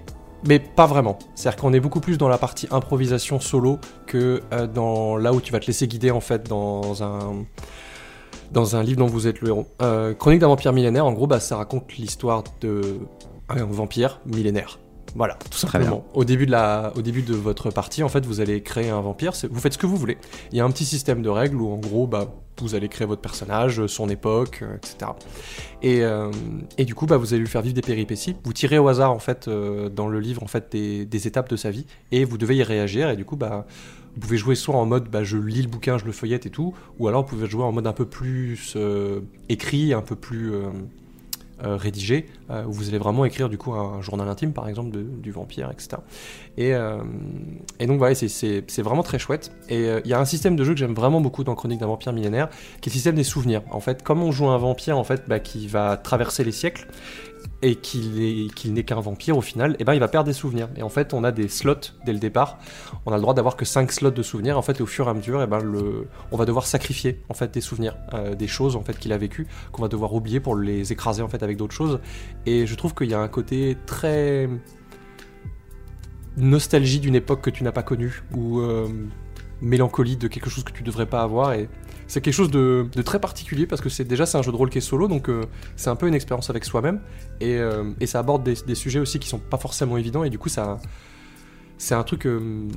Mais 0.47 0.59
pas 0.59 0.87
vraiment. 0.87 1.19
C'est-à-dire 1.35 1.61
qu'on 1.61 1.73
est 1.73 1.81
beaucoup 1.81 2.01
plus 2.01 2.19
dans 2.19 2.29
la 2.29 2.39
partie 2.39 2.69
improvisation 2.71 3.41
solo 3.41 3.79
que 4.07 4.43
euh, 4.53 4.67
dans 4.67 5.17
là 5.17 5.33
où 5.33 5.41
tu 5.41 5.53
vas 5.53 5.61
te 5.61 5.67
laisser 5.67 5.89
guider 5.89 6.11
en 6.11 6.21
fait 6.21 6.49
dans 6.49 7.03
un 7.03 7.45
dans 8.53 8.77
un 8.77 8.83
livre 8.83 8.99
dont 8.99 9.07
vous 9.07 9.27
êtes 9.27 9.41
le 9.41 9.49
héros. 9.49 9.67
Euh, 9.83 10.15
Chronique 10.15 10.41
d'un 10.41 10.49
vampire 10.49 10.73
millénaire, 10.73 11.07
en 11.07 11.13
gros, 11.13 11.27
bah, 11.27 11.41
ça 11.41 11.57
raconte 11.57 11.97
l'histoire 11.97 12.45
de 12.61 12.99
un 13.49 13.65
vampire 13.65 14.21
millénaire. 14.27 14.79
Voilà, 15.17 15.39
tout 15.51 15.59
simplement. 15.59 16.05
Au 16.15 16.25
début 16.25 16.47
de 16.47 16.51
la, 16.51 16.93
au 16.97 17.03
début 17.03 17.23
de 17.23 17.35
votre 17.35 17.71
partie, 17.71 18.03
en 18.03 18.09
fait, 18.09 18.27
vous 18.27 18.41
allez 18.41 18.63
créer 18.63 18.91
un 18.91 19.01
vampire. 19.01 19.33
Vous 19.51 19.61
faites 19.61 19.75
ce 19.75 19.79
que 19.79 19.87
vous 19.87 19.97
voulez. 19.97 20.19
Il 20.51 20.59
y 20.59 20.61
a 20.61 20.65
un 20.65 20.71
petit 20.71 20.85
système 20.85 21.23
de 21.23 21.29
règles 21.29 21.57
où, 21.57 21.73
en 21.73 21.79
gros, 21.79 22.07
bah, 22.07 22.35
vous 22.61 22.75
allez 22.75 22.89
créer 22.89 23.07
votre 23.07 23.21
personnage, 23.21 23.87
son 23.87 24.09
époque, 24.09 24.61
euh, 24.63 24.77
etc. 24.77 25.13
Et, 25.83 26.03
euh, 26.03 26.31
et 26.79 26.85
du 26.85 26.95
coup, 26.95 27.07
bah, 27.07 27.17
vous 27.17 27.35
allez 27.35 27.41
lui 27.41 27.49
faire 27.49 27.63
vivre 27.63 27.75
des 27.75 27.83
péripéties. 27.83 28.37
Vous 28.45 28.53
tirez 28.53 28.79
au 28.79 28.89
hasard, 28.89 29.13
en 29.13 29.19
fait, 29.19 29.49
euh, 29.49 29.89
dans 29.89 30.09
le 30.09 30.21
livre, 30.21 30.43
en 30.43 30.47
fait, 30.47 30.73
des, 30.73 31.27
étapes 31.27 31.49
de 31.49 31.57
sa 31.57 31.71
vie, 31.71 31.87
et 32.13 32.25
vous 32.25 32.39
devez 32.39 32.57
y 32.57 32.63
réagir. 32.63 33.11
Et 33.11 33.17
du 33.17 33.25
coup, 33.25 33.37
bah, 33.37 33.67
vous 34.15 34.21
pouvez 34.21 34.39
jouer 34.39 34.55
soit 34.55 34.77
en 34.77 34.87
mode, 34.87 35.11
bah, 35.11 35.25
je 35.25 35.37
lis 35.37 35.63
le 35.63 35.69
bouquin, 35.69 35.99
je 35.99 36.05
le 36.05 36.13
feuillette 36.13 36.47
et 36.47 36.51
tout, 36.51 36.75
ou 36.99 37.09
alors 37.09 37.23
vous 37.23 37.29
pouvez 37.29 37.49
jouer 37.49 37.65
en 37.65 37.73
mode 37.73 37.87
un 37.87 37.93
peu 37.93 38.07
plus 38.07 38.75
euh, 38.77 39.21
écrit, 39.49 39.93
un 39.93 40.03
peu 40.03 40.17
plus 40.17 40.53
euh, 41.63 41.77
rédigé, 41.77 42.27
euh, 42.51 42.65
où 42.65 42.73
vous 42.73 42.89
allez 42.89 42.99
vraiment 42.99 43.25
écrire 43.25 43.49
du 43.49 43.59
coup 43.59 43.73
un 43.75 44.01
journal 44.03 44.29
intime, 44.29 44.53
par 44.53 44.69
exemple, 44.69 44.91
du 44.97 45.31
vampire, 45.31 45.71
etc. 45.71 45.99
Et, 46.57 46.75
euh, 46.75 46.99
et 47.79 47.87
donc 47.87 47.99
voilà, 47.99 48.15
c'est- 48.15 48.83
vraiment 48.83 49.03
très 49.03 49.19
chouette. 49.19 49.53
Et 49.69 49.87
il 50.05 50.11
y 50.11 50.15
a 50.15 50.21
un 50.21 50.25
système 50.25 50.57
de 50.57 50.65
jeu 50.65 50.73
que 50.73 50.79
j'aime 50.79 50.95
vraiment 50.95 51.21
beaucoup 51.21 51.45
dans 51.45 51.55
Chronique 51.55 51.81
d'un 51.81 51.87
vampire 51.87 52.13
millénaire, 52.13 52.49
qui 52.81 52.89
est 52.89 52.93
le 52.93 52.95
système 52.95 53.15
des 53.15 53.25
souvenirs. 53.25 53.63
En 53.71 53.81
fait, 53.81 54.03
comme 54.03 54.23
on 54.23 54.33
joue 54.33 54.49
un 54.49 54.59
vampire 54.59 54.99
en 54.99 55.05
fait, 55.05 55.23
bah, 55.29 55.39
qui 55.41 55.67
va 55.69 55.97
traverser 55.97 56.45
les 56.45 56.53
siècles 56.53 56.89
et 57.63 57.77
qu'il 57.77 58.21
est- 58.23 58.55
qu'il 58.55 58.73
n'est 58.75 58.85
qu'un 58.85 59.01
vampire 59.01 59.39
au 59.39 59.41
final, 59.41 59.75
et 59.79 59.85
ben 59.85 59.95
il 59.95 60.01
va 60.01 60.09
perdre 60.09 60.27
des 60.27 60.33
souvenirs. 60.35 60.69
Et 60.77 60.83
en 60.83 60.89
fait, 60.89 61.15
on 61.15 61.25
a 61.25 61.33
des 61.33 61.49
slots 61.49 61.75
dès 62.05 62.13
le 62.13 62.19
départ. 62.19 62.59
On 63.07 63.13
a 63.13 63.17
le 63.17 63.21
droit 63.23 63.33
d'avoir 63.35 63.57
que 63.57 63.65
5 63.65 63.91
slots 63.93 64.11
de 64.11 64.23
souvenirs. 64.23 64.59
En 64.59 64.63
fait, 64.63 64.81
et 64.81 64.83
au 64.83 64.87
fur 64.87 65.07
et 65.07 65.11
à 65.11 65.15
mesure, 65.15 65.43
et 65.43 65.47
ben 65.47 65.61
le, 65.61 66.07
on 66.31 66.37
va 66.37 66.45
devoir 66.45 66.67
sacrifier 66.67 67.21
en 67.29 67.35
des 67.47 67.61
souvenirs, 67.61 67.97
euh, 68.13 68.35
des 68.35 68.47
choses 68.47 68.77
en 68.77 68.83
fait 68.83 68.99
qu'il 68.99 69.13
a 69.13 69.19
vécues, 69.19 69.47
qu'on 69.73 69.83
va 69.83 69.89
devoir 69.89 70.13
oublier 70.15 70.41
pour 70.41 70.57
les 70.57 70.93
écraser 70.93 71.23
en 71.23 71.29
fait 71.29 71.43
avec 71.43 71.57
d'autres 71.57 71.75
choses. 71.75 72.01
Et 72.47 72.67
je 72.67 72.75
trouve 72.75 72.95
qu'il 72.95 73.11
y 73.11 73.15
a 73.15 73.21
un 73.21 73.29
côté 73.29 73.77
très 73.87 74.49
nostalgie 76.37 77.01
d'une 77.01 77.15
époque 77.15 77.41
que 77.43 77.51
tu 77.51 77.63
n'as 77.65 77.73
pas 77.73 77.83
connue 77.83 78.23
ou 78.35 78.61
euh, 78.61 78.89
mélancolie 79.61 80.17
de 80.17 80.29
quelque 80.29 80.51
chose 80.51 80.65
que 80.65 80.73
tu 80.73 80.83
devrais 80.83 81.07
pas 81.07 81.23
avoir 81.23 81.53
et 81.53 81.69
c'est 82.07 82.21
quelque 82.21 82.35
chose 82.35 82.51
de, 82.51 82.87
de 82.95 83.03
très 83.03 83.19
particulier 83.19 83.67
parce 83.67 83.81
que 83.81 83.89
c'est 83.89 84.05
déjà 84.05 84.27
c'est 84.27 84.39
un 84.39 84.43
jeu 84.43 84.53
de 84.53 84.57
rôle 84.57 84.71
qui 84.71 84.79
est 84.79 84.83
solo 84.83 85.09
donc 85.09 85.29
euh, 85.29 85.45
c'est 85.77 85.91
un 85.91 85.97
peu 85.97 86.07
une 86.07 86.15
expérience 86.15 86.51
avec 86.51 86.65
soi-même 86.65 87.01
et, 87.41 87.57
euh, 87.57 87.85
et 88.01 88.07
ça 88.07 88.19
aborde 88.19 88.43
des, 88.43 88.55
des 88.67 88.75
sujets 88.75 89.01
aussi 89.01 89.19
qui 89.19 89.29
sont 89.29 89.39
pas 89.39 89.59
forcément 89.59 89.97
évidents 89.97 90.25
et 90.25 90.31
du 90.31 90.39
coup 90.39 90.49
ça 90.49 90.79
c'est 91.79 91.95
un 91.95 92.03
truc 92.03 92.27
euh, 92.27 92.69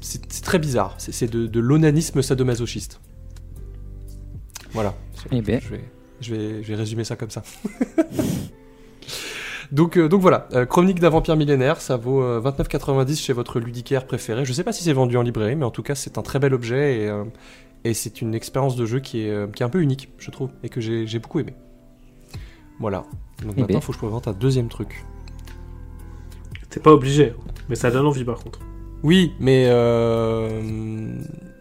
c'est 0.00 0.42
très 0.42 0.58
bizarre 0.58 0.94
c'est 0.98 1.30
de, 1.30 1.46
de 1.46 1.60
l'onanisme 1.60 2.22
sadomasochiste 2.22 3.00
voilà 4.72 4.94
Eh 5.32 5.42
ben. 5.42 5.60
je 5.60 5.68
vais, 5.68 5.84
je 6.20 6.34
vais, 6.34 6.62
je 6.62 6.68
vais 6.68 6.74
résumer 6.76 7.04
ça 7.04 7.16
comme 7.16 7.30
ça. 7.30 7.42
donc, 9.72 9.96
euh, 9.96 10.08
donc 10.08 10.20
voilà, 10.20 10.48
euh, 10.52 10.66
Chronique 10.66 11.00
d'un 11.00 11.08
vampire 11.08 11.36
millénaire, 11.36 11.80
ça 11.80 11.96
vaut 11.96 12.22
euh, 12.22 12.40
29,90 12.40 13.20
chez 13.20 13.32
votre 13.32 13.58
ludicaire 13.60 14.06
préféré. 14.06 14.44
Je 14.44 14.52
sais 14.52 14.64
pas 14.64 14.72
si 14.72 14.84
c'est 14.84 14.92
vendu 14.92 15.16
en 15.16 15.22
librairie, 15.22 15.56
mais 15.56 15.64
en 15.64 15.70
tout 15.70 15.82
cas 15.82 15.94
c'est 15.94 16.18
un 16.18 16.22
très 16.22 16.38
bel 16.38 16.54
objet 16.54 16.98
et, 16.98 17.10
et 17.84 17.94
c'est 17.94 18.20
une 18.20 18.34
expérience 18.34 18.76
de 18.76 18.86
jeu 18.86 19.00
qui 19.00 19.22
est, 19.22 19.30
euh, 19.30 19.46
qui 19.46 19.62
est 19.62 19.66
un 19.66 19.70
peu 19.70 19.80
unique, 19.82 20.10
je 20.18 20.30
trouve, 20.30 20.50
et 20.62 20.68
que 20.68 20.80
j'ai 20.80 21.18
beaucoup 21.18 21.40
aimé. 21.40 21.54
Voilà. 22.78 23.04
Donc 23.42 23.54
Eh 23.56 23.60
maintenant, 23.60 23.66
ben. 23.66 23.74
il 23.74 23.80
faut 23.80 23.92
que 23.92 23.98
je 23.98 24.04
présente 24.04 24.28
un 24.28 24.32
deuxième 24.32 24.68
truc. 24.68 25.04
T'es 26.68 26.80
pas 26.80 26.92
obligé, 26.92 27.34
mais 27.68 27.74
ça 27.74 27.90
donne 27.90 28.06
envie 28.06 28.24
par 28.24 28.38
contre. 28.38 28.60
Oui, 29.02 29.32
mais 29.40 29.64
euh... 29.68 30.60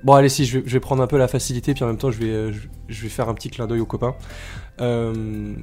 bon, 0.04 0.14
allez, 0.14 0.30
si 0.30 0.46
je 0.46 0.60
vais, 0.60 0.64
je 0.68 0.74
vais 0.74 0.80
prendre 0.82 1.02
un 1.02 1.08
peu 1.08 1.18
la 1.18 1.30
facilité, 1.30 1.74
puis 1.74 1.84
en 1.84 1.88
même 1.88 1.98
temps, 1.98 2.12
je 2.12 2.20
vais, 2.20 2.30
euh, 2.30 2.52
je, 2.52 2.68
je 2.90 3.02
vais 3.02 3.10
faire 3.10 3.30
un 3.30 3.34
petit 3.34 3.50
clin 3.50 3.66
d'œil 3.66 3.80
aux 3.80 3.86
copains. 3.86 4.16
Euh, 4.82 5.56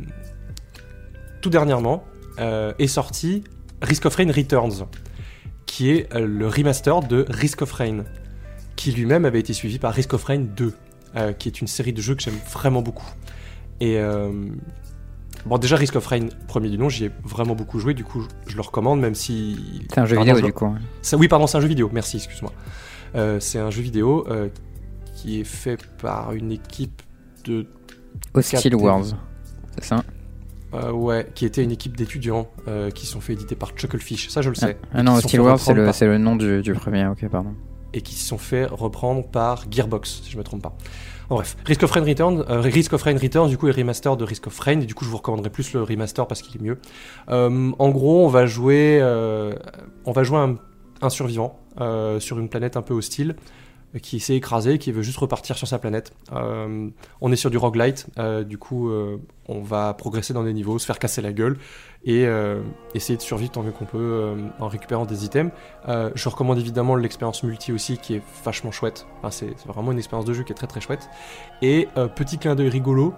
Tout 1.42 1.50
dernièrement 1.50 2.04
euh, 2.38 2.72
est 2.78 2.86
sorti 2.86 3.44
Risk 3.82 4.06
of 4.06 4.16
Rain 4.16 4.32
Returns, 4.32 4.86
qui 5.66 5.90
est 5.90 6.12
le 6.14 6.48
remaster 6.48 7.00
de 7.00 7.26
Risk 7.28 7.62
of 7.62 7.72
Rain, 7.72 8.04
qui 8.76 8.92
lui-même 8.92 9.24
avait 9.24 9.40
été 9.40 9.52
suivi 9.52 9.78
par 9.78 9.92
Risk 9.94 10.12
of 10.14 10.24
Rain 10.24 10.38
2, 10.40 10.74
euh, 11.16 11.32
qui 11.32 11.48
est 11.48 11.60
une 11.60 11.66
série 11.66 11.92
de 11.92 12.00
jeux 12.02 12.14
que 12.14 12.22
j'aime 12.22 12.38
vraiment 12.52 12.82
beaucoup. 12.82 13.08
Et 13.80 13.98
euh, 13.98 14.30
bon, 15.46 15.58
déjà 15.58 15.76
Risk 15.76 15.96
of 15.96 16.06
Rain, 16.06 16.28
premier 16.48 16.68
du 16.68 16.78
nom, 16.78 16.88
j'y 16.88 17.06
ai 17.06 17.10
vraiment 17.24 17.54
beaucoup 17.54 17.78
joué, 17.78 17.94
du 17.94 18.04
coup, 18.04 18.26
je, 18.46 18.54
le 18.56 18.60
recommande, 18.62 19.00
même 19.00 19.14
si 19.14 19.84
C'est 19.92 20.00
un 20.00 20.06
jeu 20.06 20.16
Pardon, 20.16 20.32
vidéo, 20.34 20.40
je- 20.42 20.46
du 20.46 20.52
coup. 20.52 20.66
hein. 20.66 20.78
oui, 21.18 21.28
pardon, 21.28 21.46
c'est 21.46 21.56
un 21.58 21.60
jeu 21.60 21.68
vidéo, 21.68 21.90
merci, 21.92 22.16
excuse-moi. 22.18 22.52
Euh, 23.14 23.40
c'est 23.40 23.58
un 23.58 23.70
jeu 23.70 23.82
vidéo 23.82 24.26
qui 25.14 25.40
est 25.40 25.44
fait 25.44 25.78
par 25.98 26.32
une 26.34 26.52
équipe 26.52 27.00
de. 27.44 27.66
Hostile 28.34 28.74
Wars. 28.76 29.04
C'est 29.78 29.84
ça? 29.84 30.02
Euh, 30.74 30.90
ouais, 30.90 31.30
qui 31.34 31.46
était 31.46 31.62
une 31.62 31.70
équipe 31.70 31.96
d'étudiants 31.96 32.50
euh, 32.68 32.90
qui 32.90 33.06
sont 33.06 33.20
fait 33.20 33.32
éditer 33.34 33.54
par 33.54 33.70
Chucklefish, 33.76 34.28
ça 34.28 34.42
je 34.42 34.48
le 34.50 34.54
sais. 34.54 34.76
Ah 34.92 35.02
non, 35.02 35.14
Hostile 35.14 35.30
fait 35.30 35.38
Wars, 35.38 35.58
c'est 35.58 35.70
reprendre 35.70 35.78
le, 35.80 35.84
par- 35.86 35.94
c'est 35.94 36.06
le 36.06 36.18
nom 36.18 36.36
du, 36.36 36.60
du 36.60 36.72
premier. 36.74 37.06
Ok, 37.06 37.26
pardon. 37.30 37.54
Et 37.96 38.02
qui 38.02 38.14
se 38.14 38.28
sont 38.28 38.36
fait 38.36 38.66
reprendre 38.66 39.26
par 39.26 39.64
Gearbox, 39.70 40.20
si 40.22 40.30
je 40.30 40.36
me 40.36 40.42
trompe 40.42 40.60
pas. 40.60 40.76
En 41.30 41.36
bref, 41.36 41.56
Risk 41.64 41.82
of 41.82 41.90
Rain 41.92 42.04
Return, 42.04 42.44
euh, 42.50 42.60
Risk 42.60 42.92
of 42.92 43.02
Rain 43.02 43.16
Returns, 43.16 43.48
du 43.48 43.56
coup, 43.56 43.68
est 43.68 43.72
remaster 43.72 44.18
de 44.18 44.22
Risk 44.22 44.46
of 44.48 44.58
Rain, 44.58 44.80
et 44.80 44.84
du 44.84 44.94
coup, 44.94 45.06
je 45.06 45.10
vous 45.10 45.16
recommanderais 45.16 45.48
plus 45.48 45.72
le 45.72 45.82
remaster 45.82 46.26
parce 46.26 46.42
qu'il 46.42 46.60
est 46.60 46.62
mieux. 46.62 46.78
Euh, 47.30 47.72
en 47.78 47.88
gros, 47.88 48.26
on 48.26 48.28
va 48.28 48.44
jouer, 48.44 48.98
euh, 49.00 49.54
on 50.04 50.12
va 50.12 50.24
jouer 50.24 50.38
un, 50.38 50.56
un 51.00 51.08
survivant 51.08 51.58
sur 52.18 52.38
une 52.38 52.48
planète 52.48 52.76
un 52.76 52.82
peu 52.82 52.94
hostile 52.94 53.36
qui 54.02 54.20
s'est 54.20 54.36
écrasé, 54.36 54.78
qui 54.78 54.92
veut 54.92 55.02
juste 55.02 55.18
repartir 55.18 55.56
sur 55.56 55.66
sa 55.66 55.78
planète. 55.78 56.12
Euh, 56.32 56.88
on 57.20 57.32
est 57.32 57.36
sur 57.36 57.50
du 57.50 57.56
roguelite, 57.56 58.06
euh, 58.18 58.44
du 58.44 58.58
coup, 58.58 58.90
euh, 58.90 59.18
on 59.48 59.62
va 59.62 59.94
progresser 59.94 60.34
dans 60.34 60.44
des 60.44 60.52
niveaux, 60.52 60.78
se 60.78 60.86
faire 60.86 60.98
casser 60.98 61.22
la 61.22 61.32
gueule 61.32 61.56
et 62.04 62.24
essayer 62.94 63.16
de 63.16 63.22
survivre 63.22 63.50
tant 63.50 63.64
mieux 63.64 63.72
qu'on 63.72 63.84
peut 63.84 64.36
en 64.60 64.68
récupérant 64.68 65.06
des 65.06 65.24
items. 65.24 65.50
Je 65.88 66.28
recommande 66.28 66.56
évidemment 66.56 66.94
l'expérience 66.94 67.42
multi 67.42 67.72
aussi 67.72 67.98
qui 67.98 68.14
est 68.14 68.22
vachement 68.44 68.70
chouette. 68.70 69.08
Enfin, 69.18 69.32
c'est 69.32 69.66
vraiment 69.66 69.90
une 69.90 69.98
expérience 69.98 70.24
de 70.24 70.32
jeu 70.32 70.44
qui 70.44 70.52
est 70.52 70.54
très 70.54 70.68
très 70.68 70.80
chouette. 70.80 71.08
Et 71.62 71.88
petit 72.14 72.38
clin 72.38 72.54
d'œil 72.54 72.68
rigolo, 72.68 73.12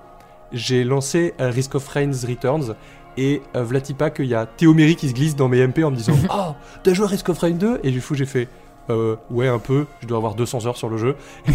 j'ai 0.52 0.84
lancé 0.84 1.34
Risk 1.38 1.74
of 1.74 1.86
Rain 1.86 2.12
Returns 2.26 2.76
et 3.18 3.42
Vlatipa 3.54 4.08
qu'il 4.08 4.24
y 4.24 4.34
a 4.34 4.46
Théoméry 4.46 4.96
qui 4.96 5.10
se 5.10 5.14
glisse 5.14 5.36
dans 5.36 5.48
mes 5.48 5.66
MP 5.66 5.84
en 5.84 5.90
me 5.90 5.96
disant 5.96 6.14
Oh, 6.30 6.54
t'as 6.82 6.94
joué 6.94 7.04
à 7.04 7.08
Risk 7.08 7.28
of 7.28 7.38
Rain 7.38 7.50
2 7.50 7.80
Et 7.82 7.90
du 7.90 8.00
coup 8.00 8.14
j'ai 8.14 8.24
fait 8.24 8.48
euh, 8.90 9.16
Ouais, 9.30 9.48
un 9.48 9.58
peu, 9.58 9.86
je 10.00 10.06
dois 10.06 10.18
avoir 10.18 10.34
200 10.34 10.66
heures 10.66 10.76
sur 10.76 10.88
le 10.88 10.96
jeu. 10.98 11.16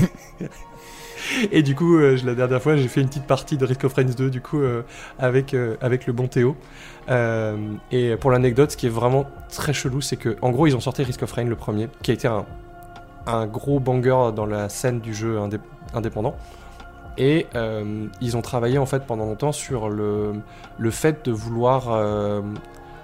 Et 1.51 1.63
du 1.63 1.73
coup, 1.73 1.97
euh, 1.97 2.17
la 2.25 2.35
dernière 2.35 2.61
fois, 2.61 2.75
j'ai 2.75 2.87
fait 2.87 3.01
une 3.01 3.07
petite 3.07 3.25
partie 3.27 3.57
de 3.57 3.65
Risk 3.65 3.83
of 3.85 3.93
Rain 3.93 4.03
2, 4.03 4.29
du 4.29 4.41
coup, 4.41 4.59
euh, 4.59 4.81
avec, 5.19 5.55
avec 5.81 6.05
le 6.05 6.13
bon 6.13 6.27
Théo. 6.27 6.55
Et 7.91 8.15
pour 8.19 8.31
l'anecdote, 8.31 8.71
ce 8.71 8.77
qui 8.77 8.87
est 8.87 8.91
vraiment 8.91 9.25
très 9.49 9.73
chelou, 9.73 10.01
c'est 10.01 10.17
que, 10.17 10.35
en 10.41 10.51
gros, 10.51 10.67
ils 10.67 10.75
ont 10.75 10.79
sorti 10.81 11.03
Risk 11.03 11.23
of 11.23 11.31
Rain, 11.31 11.45
le 11.45 11.55
premier, 11.55 11.87
qui 12.01 12.11
a 12.11 12.13
été 12.13 12.27
un, 12.27 12.45
un 13.25 13.45
gros 13.47 13.79
banger 13.79 14.31
dans 14.35 14.45
la 14.45 14.67
scène 14.69 14.99
du 14.99 15.13
jeu 15.13 15.37
indé- 15.39 15.59
indépendant. 15.93 16.35
Et 17.17 17.45
ils 18.21 18.35
ont 18.37 18.41
travaillé, 18.41 18.77
en 18.77 18.85
fait, 18.85 19.05
pendant 19.05 19.25
longtemps 19.25 19.51
sur 19.51 19.89
le, 19.89 20.33
le 20.77 20.91
fait 20.91 21.23
de 21.25 21.31
vouloir 21.31 22.43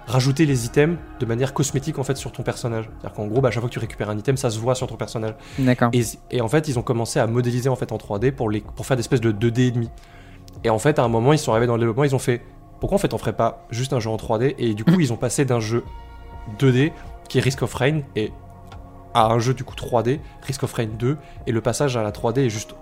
rajouter 0.10 0.46
les 0.46 0.66
items 0.66 0.98
de 1.20 1.26
manière 1.26 1.54
cosmétique, 1.54 2.00
en 2.00 2.04
fait, 2.04 2.18
sur 2.18 2.32
ton 2.32 2.44
personnage. 2.44 2.86
C'est-à-dire 2.86 3.14
qu'en 3.14 3.28
gros, 3.28 3.42
bah, 3.42 3.50
à 3.50 3.52
chaque 3.52 3.62
fois 3.62 3.70
que 3.70 3.74
tu 3.74 3.80
récupères 3.80 4.10
un 4.10 4.18
item, 4.18 4.38
ça 4.38 4.50
se 4.50 4.60
voit 4.60 4.76
sur 4.76 4.88
ton 4.88 4.96
personnage. 4.96 5.36
D'accord. 5.60 5.92
Et, 5.94 6.04
et 6.32 6.42
en 6.42 6.48
fait, 6.48 6.68
ils 6.68 6.80
ont 6.80 6.82
commencé 6.82 7.20
à 7.20 7.28
modéliser 7.28 7.70
en 7.70 7.76
fait 7.76 7.92
en 7.92 7.98
3D 7.98 8.32
pour, 8.32 8.50
les, 8.50 8.62
pour 8.62 8.86
faire 8.86 8.98
des 8.98 9.02
espèces 9.02 9.22
de 9.22 9.32
2D 9.32 9.60
et 9.60 9.72
demi. 9.72 9.90
Et 10.64 10.70
en 10.70 10.80
fait, 10.80 11.00
à 11.00 11.04
un 11.04 11.08
moment, 11.08 11.32
ils 11.32 11.40
sont 11.40 11.52
arrivés 11.52 11.68
dans 11.68 11.76
le 11.76 11.80
développement, 11.80 12.04
ils 12.04 12.16
ont 12.16 12.20
fait 12.20 12.42
pourquoi 12.80 12.96
en 12.96 13.00
fait 13.00 13.14
on 13.14 13.18
ferait 13.18 13.36
pas 13.36 13.66
juste 13.70 13.94
un 13.94 14.00
jeu 14.00 14.10
en 14.10 14.16
3D 14.16 14.56
Et 14.58 14.74
du 14.74 14.84
coup, 14.84 15.00
ils 15.00 15.14
ont 15.14 15.18
passé 15.18 15.46
d'un 15.46 15.60
jeu 15.60 15.84
2D 16.60 16.92
qui 17.28 17.38
est 17.38 17.42
Risk 17.42 17.62
of 17.62 17.74
Rain 17.74 18.02
et 18.16 18.32
à 19.14 19.28
un 19.28 19.40
jeu 19.40 19.54
du 19.54 19.64
coup 19.64 19.76
3D, 19.76 20.20
Risk 20.44 20.64
of 20.64 20.74
Rain 20.74 20.88
2. 20.98 21.18
Et 21.46 21.52
le 21.52 21.62
passage 21.62 21.98
à 21.98 22.04
la 22.04 22.12
3D 22.12 22.40
est 22.40 22.50
juste 22.50 22.76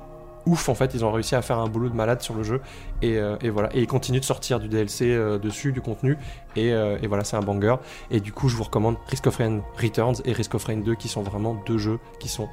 ouf 0.48 0.69
en 0.69 0.74
fait. 0.76 0.94
Ils 0.95 1.06
ont 1.06 1.11
réussi 1.11 1.36
à 1.36 1.41
faire 1.41 1.60
un 1.60 1.68
boulot 1.68 1.90
de 1.90 1.95
malade 1.95 2.22
sur 2.22 2.34
le 2.34 2.44
jeu. 2.44 2.61
Et, 3.02 3.18
euh, 3.18 3.36
et 3.41 3.49
voilà. 3.49 3.69
Et 3.76 3.82
ils 3.82 3.88
continuent 3.88 4.19
de 4.19 4.26
sortir 4.26 4.60
du 4.60 4.68
DLC 4.68 5.11
euh, 5.14 5.38
dessus, 5.38 5.72
du 5.72 5.82
contenu. 5.82 6.18
Et, 6.56 6.74
euh, 6.74 6.98
et 7.02 7.07
voilà, 7.07 7.24
c'est 7.24 7.36
un 7.38 7.41
banger. 7.41 7.76
Et 8.10 8.19
du 8.19 8.32
coup, 8.34 8.49
je 8.49 8.56
vous 8.56 8.64
recommande 8.64 8.95
Risk 9.07 9.28
of 9.28 9.36
Rain 9.38 9.60
Returns 9.82 10.15
et 10.26 10.32
Risk 10.34 10.56
of 10.56 10.64
Rain 10.65 10.78
2 10.78 10.95
qui 10.95 11.07
sont 11.07 11.22
vraiment 11.22 11.61
deux 11.65 11.78
jeux 11.78 11.99
qui 12.19 12.30
sont 12.30 12.48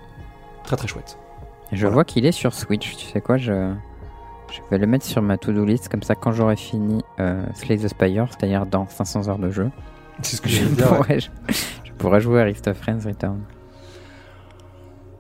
très 0.65 0.77
très 0.77 0.89
chouettes. 0.89 1.19
Je 1.73 1.79
Voilà. 1.81 1.95
vois 1.95 2.05
qu'il 2.05 2.27
est 2.27 2.33
sur 2.33 2.53
Switch. 2.53 2.97
Tu 2.97 3.07
sais 3.07 3.21
quoi 3.21 3.37
je... 3.39 3.73
je 4.53 4.61
vais 4.71 4.79
le 4.79 4.87
mettre 4.87 5.07
sur 5.07 5.23
ma 5.23 5.39
to-do 5.39 5.65
list. 5.65 5.89
Comme 5.89 6.03
ça, 6.03 6.15
quand 6.15 6.33
j'aurai 6.33 6.57
fini 6.57 7.03
Slay 7.55 7.79
the 7.79 7.89
Spire, 7.89 8.27
c'est-à-dire 8.31 8.67
dans 8.67 8.87
500 8.89 9.29
heures 9.29 9.39
de 9.39 9.51
jeu, 9.51 9.71
C'est 10.23 10.37
ce 10.37 10.41
que 10.43 10.49
je 10.49 10.63
je 10.65 10.69
ouais. 10.69 10.83
pourrais, 10.87 11.21
je, 11.21 11.31
je 11.85 11.93
pourrais 11.93 12.21
jouer 12.21 12.41
à 12.43 12.45
Rift 12.45 12.69
of 12.69 12.77
Friends 12.77 13.01
Return. 13.07 13.41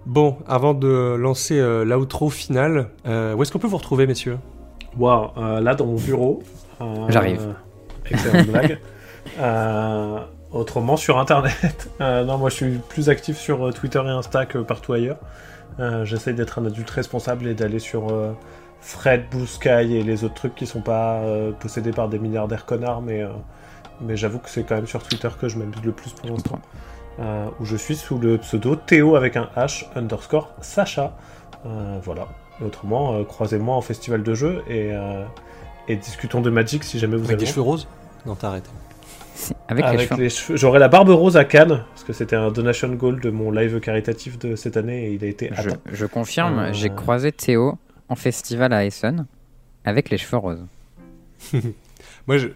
Bon, 0.07 0.37
avant 0.47 0.75
de 0.75 1.15
lancer 1.19 1.59
euh, 1.59 1.85
l'outro 1.85 2.29
final, 2.29 2.89
euh, 3.07 3.35
où 3.35 3.43
est-ce 3.43 3.51
qu'on 3.53 3.59
peut 3.59 3.67
vous 3.69 3.79
retrouver, 3.79 4.07
messieurs? 4.07 4.39
Waouh, 4.99 5.31
euh, 5.39 5.61
là 5.61 5.75
dans 5.75 5.87
mon 5.87 5.97
bureau. 5.97 6.43
euh, 6.81 7.07
J'arrive. 7.09 7.55
Excellente 8.11 8.47
blague. 8.51 8.79
Euh, 9.41 10.19
autrement 10.53 10.97
sur 10.97 11.19
internet. 11.19 11.91
Euh, 12.01 12.25
non, 12.25 12.39
moi 12.39 12.51
je 12.51 12.57
suis 12.57 12.79
plus 12.89 13.09
actif 13.09 13.39
sur 13.39 13.67
euh, 13.69 13.73
Twitter 13.73 14.01
et 14.05 14.09
Insta 14.11 14.47
que 14.47 14.59
partout 14.59 14.93
ailleurs. 14.93 15.19
Euh, 15.81 16.05
J'essaye 16.05 16.35
d'être 16.35 16.59
un 16.59 16.67
adulte 16.67 16.91
responsable 16.91 17.47
et 17.47 17.55
d'aller 17.55 17.79
sur 17.79 18.11
euh, 18.11 18.33
Fred, 18.81 19.25
Blue 19.31 19.47
Sky 19.47 19.69
et 19.97 20.03
les 20.03 20.25
autres 20.25 20.35
trucs 20.35 20.55
qui 20.55 20.67
sont 20.67 20.81
pas 20.83 21.15
euh, 21.21 21.53
possédés 21.53 21.93
par 21.93 22.09
des 22.09 22.19
milliardaires 22.19 22.67
connards, 22.67 23.01
mais, 23.01 23.23
euh, 23.23 23.29
mais 24.01 24.17
j'avoue 24.17 24.39
que 24.41 24.51
c'est 24.51 24.65
quand 24.65 24.75
même 24.75 24.87
sur 24.89 25.03
Twitter 25.05 25.29
que 25.41 25.49
je 25.49 25.57
m'amuse 25.57 25.83
le 25.85 25.93
plus 25.93 26.13
pour 26.13 26.29
l'instant. 26.29 26.59
Euh, 27.21 27.47
où 27.61 27.65
je 27.65 27.77
suis 27.77 27.95
sous 27.97 28.19
le 28.19 28.39
pseudo 28.39 28.75
Théo 28.77 29.15
avec 29.17 29.37
un 29.37 29.49
H 29.57 29.85
underscore 29.95 30.51
Sacha. 30.61 31.17
Euh, 31.65 31.99
voilà. 32.03 32.27
Et 32.61 32.65
autrement, 32.65 33.15
euh, 33.15 33.25
croisez-moi 33.25 33.75
en 33.77 33.81
festival 33.83 34.23
de 34.23 34.35
jeux 34.35 34.63
et, 34.69 34.91
euh, 34.93 35.25
et 35.89 35.97
discutons 35.97 36.41
de 36.41 36.51
Magic 36.51 36.83
si 36.85 36.99
jamais 36.99 37.17
vous 37.17 37.25
Avec 37.25 37.37
avez 37.37 37.45
des 37.45 37.47
cheveux 37.51 37.63
roses? 37.63 37.87
Non, 38.27 38.35
t'as 38.35 38.49
arrêté. 38.49 38.69
Avec, 39.69 39.85
les 39.85 39.91
avec 39.93 40.09
cheveux. 40.09 40.23
les 40.23 40.29
cheveux. 40.31 40.57
J'aurai 40.57 40.79
la 40.79 40.89
barbe 40.89 41.09
rose 41.11 41.37
à 41.37 41.45
Cannes, 41.45 41.85
parce 41.93 42.05
que 42.05 42.13
c'était 42.13 42.37
un 42.37 42.51
donation 42.51 42.89
goal 42.91 43.21
de 43.21 43.31
mon 43.31 43.51
live 43.51 43.79
caritatif 43.81 44.39
de 44.39 44.57
cette 44.57 44.77
année 44.77 45.07
et 45.07 45.13
il 45.15 45.25
a 45.25 45.27
été 45.29 45.51
Je, 45.55 45.69
atteint. 45.71 45.79
je 45.93 46.07
confirme, 46.07 46.59
Euh. 46.59 46.73
j'ai 46.73 46.91
croisé 46.91 47.31
Théo 47.33 47.79
en 48.09 48.15
festival 48.17 48.73
à 48.73 48.85
Essen 48.85 49.27
avec 49.85 50.11
les 50.11 50.19
cheveux 50.19 50.37
roses. 50.39 50.65
Moi, 52.27 52.39
je, 52.39 52.49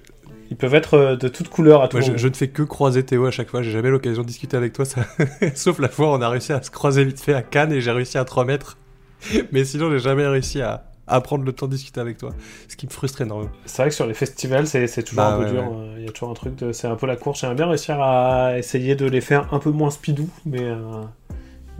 Ils 0.50 0.56
peuvent 0.56 0.74
être 0.74 0.94
euh, 0.94 1.16
de 1.16 1.28
toutes 1.28 1.48
couleurs 1.48 1.82
à 1.82 1.88
tout 1.88 1.98
moment. 1.98 2.12
je 2.16 2.28
ne 2.28 2.32
fais 2.34 2.48
que 2.48 2.62
croiser 2.62 3.04
Théo 3.04 3.26
à 3.26 3.30
chaque 3.30 3.48
fois. 3.50 3.62
J'ai 3.62 3.70
jamais 3.70 3.90
l'occasion 3.90 4.22
de 4.22 4.26
discuter 4.28 4.56
avec 4.56 4.72
toi. 4.72 4.84
Ça... 4.84 5.02
Sauf 5.54 5.78
la 5.78 5.88
fois 5.88 6.06
où 6.06 6.10
on 6.16 6.22
a 6.22 6.28
réussi 6.28 6.52
à 6.52 6.62
se 6.62 6.70
croiser 6.70 7.04
vite 7.04 7.20
fait 7.20 7.34
à 7.34 7.42
Cannes 7.42 7.72
et 7.72 7.80
j'ai 7.80 7.90
réussi 7.90 8.16
à 8.18 8.24
te 8.24 8.32
remettre. 8.34 8.78
Mais 9.52 9.64
sinon, 9.64 9.90
j'ai 9.90 9.98
jamais 9.98 10.26
réussi 10.26 10.62
à, 10.62 10.84
à 11.06 11.20
prendre 11.20 11.44
le 11.44 11.52
temps 11.52 11.66
de 11.66 11.72
discuter 11.72 12.00
avec 12.00 12.18
toi. 12.18 12.30
Ce 12.68 12.76
qui 12.76 12.86
me 12.86 12.90
frustre 12.92 13.20
énormément. 13.20 13.50
C'est 13.66 13.82
vrai 13.82 13.88
que 13.90 13.94
sur 13.94 14.06
les 14.06 14.14
festivals, 14.14 14.66
c'est 14.66 14.86
toujours 15.02 15.16
Bah 15.16 15.34
un 15.34 15.38
peu 15.38 15.44
ouais, 15.44 15.50
dur. 15.50 15.62
ouais. 15.62 15.76
euh, 15.76 15.94
Il 15.98 16.04
y 16.04 16.08
a 16.08 16.12
toujours 16.12 16.30
un 16.30 16.34
truc 16.34 16.56
de. 16.56 16.72
C'est 16.72 16.86
un 16.86 16.96
peu 16.96 17.06
la 17.06 17.16
course. 17.16 17.40
J'aimerais 17.40 17.56
bien 17.56 17.66
réussir 17.68 18.00
à 18.00 18.56
essayer 18.58 18.94
de 18.96 19.06
les 19.06 19.20
faire 19.20 19.52
un 19.52 19.58
peu 19.58 19.70
moins 19.70 19.90
speedou, 19.90 20.28
mais. 20.46 20.62
euh, 20.62 21.02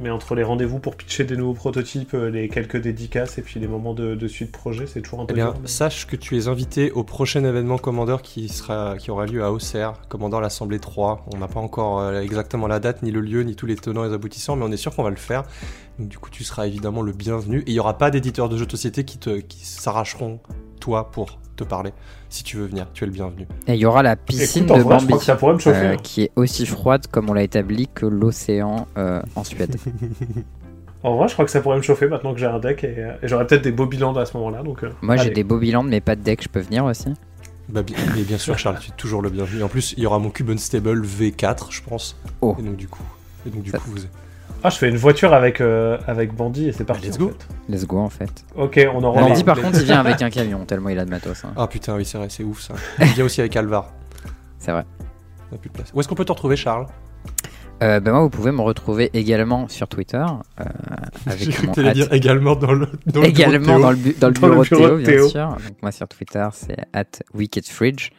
Mais 0.01 0.11
entre 0.11 0.35
les 0.37 0.45
rendez-vous 0.45 0.79
pour 0.79 0.95
pitcher 0.97 1.25
des 1.25 1.37
nouveaux 1.37 1.55
prototypes, 1.55 2.15
euh, 2.15 2.31
les 2.31 2.49
quelques 2.49 2.77
dédicaces 2.81 3.37
et 3.39 3.43
puis 3.43 3.59
les 3.59 3.67
moments 3.67 3.95
de, 3.95 4.15
de 4.15 4.29
suite 4.29 4.53
projet, 4.53 4.87
c'est 4.87 5.03
toujours 5.03 5.21
un 5.21 5.25
Eh 5.25 5.27
peu 5.29 5.35
bien, 5.35 5.47
dur. 5.47 5.57
mais- 5.61 5.67
sache 5.69 6.07
que 6.07 6.15
tu 6.15 6.39
es 6.39 6.47
invité 6.47 6.93
au 6.93 7.03
prochain 7.03 7.43
événement 7.45 7.79
Commander 7.79 8.17
qui, 8.23 8.49
sera, 8.49 8.97
qui 8.97 9.11
aura 9.11 9.27
lieu 9.27 9.43
à 9.43 9.51
Auxerre, 9.51 9.95
Commander 10.09 10.39
l'Assemblée 10.41 10.79
3. 10.79 11.27
On 11.35 11.39
n'a 11.39 11.49
pas 11.49 11.59
encore 11.61 11.99
euh, 12.01 12.21
exactement 12.21 12.69
la 12.69 12.79
date, 12.79 13.03
ni 13.03 13.11
le 13.11 13.21
lieu, 13.21 13.43
ni 13.43 13.57
tous 13.57 13.67
les 13.67 13.75
tenants 13.77 14.05
et 14.05 14.09
les 14.09 14.15
aboutissants, 14.15 14.55
mais 14.55 14.65
on 14.65 14.71
est 14.71 14.77
sûr 14.77 14.95
qu'on 14.95 15.03
va 15.03 15.11
le 15.11 15.17
faire. 15.17 15.43
Donc, 15.99 16.09
du 16.09 16.19
coup, 16.19 16.31
tu 16.31 16.45
seras 16.45 16.67
évidemment 16.69 17.03
le 17.03 17.11
bienvenu. 17.13 17.61
Et 17.61 17.71
il 17.71 17.73
n'y 17.73 17.81
aura 17.81 17.99
pas 17.99 18.11
d'éditeurs 18.13 18.49
de 18.49 18.57
jeux 18.57 18.67
de 18.67 18.71
société 18.71 19.05
qui, 19.05 19.19
te, 19.19 19.39
qui 19.41 19.67
s'arracheront, 19.67 20.39
toi, 20.81 21.11
pour 21.11 21.41
te 21.59 21.65
parler. 21.65 21.93
Si 22.29 22.43
tu 22.45 22.57
veux 22.57 22.67
venir, 22.67 22.87
tu 22.95 23.05
es 23.05 23.07
le 23.07 23.13
bienvenu. 23.13 23.47
Et 23.67 23.75
il 23.75 23.81
y 23.81 23.85
aura 23.87 24.03
la 24.03 24.17
piscine 24.17 24.65
Écoute, 24.65 24.77
de 24.79 24.83
vrai, 24.83 24.95
Bambi, 24.97 25.07
crois 25.07 25.19
que 25.19 25.25
ça 25.25 25.37
pourrait 25.37 25.55
me 25.55 25.59
chauffer. 25.59 25.79
euh, 25.79 25.93
hein. 25.93 25.97
qui 26.03 26.23
est 26.23 26.31
aussi 26.37 26.67
froide 26.67 27.07
comme 27.11 27.29
on 27.31 27.35
l'a 27.35 27.43
établi 27.43 27.89
que 27.93 28.07
l'océan 28.07 28.87
euh, 28.97 29.21
en 29.37 29.45
Suède. 29.45 29.77
En 31.05 31.17
vrai, 31.17 31.29
je 31.29 31.35
crois 31.35 31.45
que 31.45 31.51
ça 31.53 31.61
pourrait 31.61 31.77
me 31.77 31.83
chauffer 31.83 32.09
maintenant 32.09 32.35
que 32.35 32.41
j'ai 32.41 32.47
un 32.47 32.59
deck 32.59 32.83
et, 32.83 32.95
euh, 32.99 33.13
et 33.23 33.29
j'aurais 33.29 33.47
peut-être 33.47 33.63
des 33.63 33.71
Bobiland 33.71 34.17
à 34.17 34.27
ce 34.27 34.37
moment-là. 34.37 34.65
Donc, 34.65 34.83
euh, 34.83 34.91
Moi 35.01 35.17
j'ai 35.17 35.31
des 35.31 35.45
Bobiland 35.45 35.85
mais 35.85 36.01
pas 36.01 36.17
de 36.17 36.23
deck, 36.23 36.43
je 36.43 36.49
peux 36.49 36.59
venir 36.61 36.85
aussi. 36.85 37.07
Bah, 37.69 37.83
bien, 37.85 37.97
mais 38.17 38.23
bien 38.23 38.37
sûr, 38.39 38.59
Charles, 38.59 38.79
tu 38.81 38.91
es 38.91 38.95
toujours 38.97 39.23
le 39.23 39.31
bienvenu. 39.31 39.63
En 39.63 39.69
plus, 39.69 39.95
il 39.97 40.03
y 40.03 40.07
aura 40.07 40.19
mon 40.19 40.31
Cube 40.31 40.51
Unstable 40.51 41.03
V4, 41.05 41.67
je 41.71 41.83
pense. 41.83 42.17
Oh. 42.41 42.57
Et 42.59 42.63
donc, 42.63 42.77
du 42.77 42.89
coup, 42.89 43.03
et 43.47 43.51
donc, 43.51 43.63
du 43.63 43.71
Ça- 43.71 43.79
coup 43.79 43.91
vous... 43.93 43.99
Ah, 44.65 44.71
je 44.71 44.77
fais 44.79 44.89
une 44.89 44.97
voiture 44.97 45.33
avec, 45.35 45.61
euh, 45.61 45.99
avec 46.07 46.35
Bandit 46.35 46.69
et 46.69 46.73
c'est 46.73 46.85
parti. 46.85 47.07
let's 47.07 47.17
en 47.17 47.19
go. 47.21 47.29
fait. 47.29 47.73
Let's 47.73 47.87
go 47.87 47.99
en 47.99 48.09
fait. 48.09 48.45
Ok, 48.57 48.81
on 48.93 49.03
en 49.05 49.13
reparle. 49.13 49.29
Bambi 49.31 49.45
par 49.45 49.61
contre 49.61 49.79
il 49.81 49.85
vient 49.85 50.01
avec 50.01 50.21
un 50.23 50.31
camion 50.31 50.65
tellement 50.65 50.89
il 50.89 50.99
a 50.99 51.05
de 51.05 51.11
matos. 51.11 51.45
hein. 51.45 51.53
Ah 51.57 51.67
putain, 51.69 51.95
oui, 51.97 52.05
c'est 52.05 52.19
vrai, 52.19 52.29
c'est 52.29 52.43
ouf 52.43 52.61
ça. 52.61 52.75
Il 53.01 53.07
vient 53.07 53.25
aussi 53.25 53.41
avec 53.41 53.55
Alvar. 53.57 53.93
C'est 54.59 54.73
vrai. 54.73 54.85
On 55.51 55.55
n'a 55.55 55.59
plus 55.61 55.69
de 55.71 55.75
place. 55.75 55.93
Où 55.95 56.01
est-ce 56.01 56.09
qu'on 56.09 56.15
peut 56.17 56.25
te 56.25 56.33
retrouver, 56.33 56.57
Charles? 56.57 56.87
Euh, 57.81 58.01
bah 58.01 58.11
moi 58.11 58.23
vous 58.23 58.29
pouvez 58.31 58.51
me 58.51 58.61
retrouver 58.61 59.09
également 59.15 59.69
sur 59.69 59.87
Twitter. 59.87 60.17
euh, 60.61 60.65
J'ai 61.27 61.31
avec 61.31 61.51
cru 61.51 61.67
que 61.69 61.93
dire 61.93 62.13
également 62.13 62.57
dans 62.57 62.73
le, 62.73 62.87
dans 63.07 63.21
le 63.21 63.21
bureau 63.21 63.23
de 63.23 63.29
également 63.29 63.67
Théo. 63.75 63.81
dans 63.81 63.91
le, 63.93 63.97
bu- 63.97 64.17
dans 64.19 64.29
le 64.29 64.35
Dans 64.35 64.49
bureau, 64.49 64.65
Théo, 64.65 64.97
bien 64.97 65.29
sûr. 65.29 65.49
Donc 65.51 65.83
moi 65.83 65.93
sur 65.93 66.09
Twitter 66.09 66.49
c'est 66.53 66.77
at 66.93 67.05
wickedfridge 67.35 68.11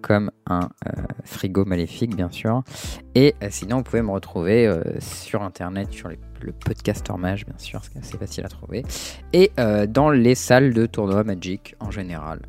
comme 0.00 0.30
un 0.46 0.68
euh, 0.86 0.90
frigo 1.24 1.64
maléfique 1.64 2.14
bien 2.16 2.30
sûr. 2.30 2.62
Et 3.14 3.34
euh, 3.42 3.48
sinon 3.50 3.78
vous 3.78 3.82
pouvez 3.82 4.02
me 4.02 4.10
retrouver 4.10 4.66
euh, 4.66 4.82
sur 5.00 5.42
internet 5.42 5.92
sur 5.92 6.08
les- 6.08 6.18
le 6.40 6.52
podcaster 6.52 7.12
mage 7.18 7.46
bien 7.46 7.58
sûr, 7.58 7.80
c'est 7.84 7.98
assez 7.98 8.18
facile 8.18 8.44
à 8.44 8.48
trouver. 8.48 8.84
Et 9.32 9.52
dans 9.88 10.10
les 10.10 10.34
salles 10.34 10.72
de 10.74 10.86
tournoi 10.86 11.22
Magic 11.22 11.76
en 11.78 11.90
général. 11.92 12.40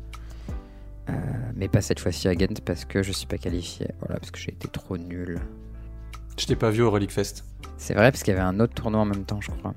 Mais 1.54 1.68
pas 1.68 1.80
cette 1.80 2.00
fois-ci 2.00 2.26
à 2.26 2.34
Ghent 2.34 2.60
parce 2.64 2.84
que 2.84 3.04
je 3.04 3.12
suis 3.12 3.28
pas 3.28 3.38
qualifié. 3.38 3.86
Voilà, 4.00 4.18
parce 4.18 4.32
que 4.32 4.38
j'ai 4.40 4.50
été 4.50 4.66
trop 4.66 4.98
nul. 4.98 5.38
Je 6.36 6.46
t'ai 6.46 6.56
pas 6.56 6.70
vu 6.70 6.82
au 6.82 6.90
Relic 6.90 7.12
Fest. 7.12 7.44
C'est 7.76 7.94
vrai, 7.94 8.10
parce 8.10 8.24
qu'il 8.24 8.34
y 8.34 8.36
avait 8.36 8.44
un 8.44 8.58
autre 8.58 8.74
tournoi 8.74 9.00
en 9.00 9.04
même 9.04 9.24
temps, 9.24 9.40
je 9.40 9.52
crois. 9.52 9.74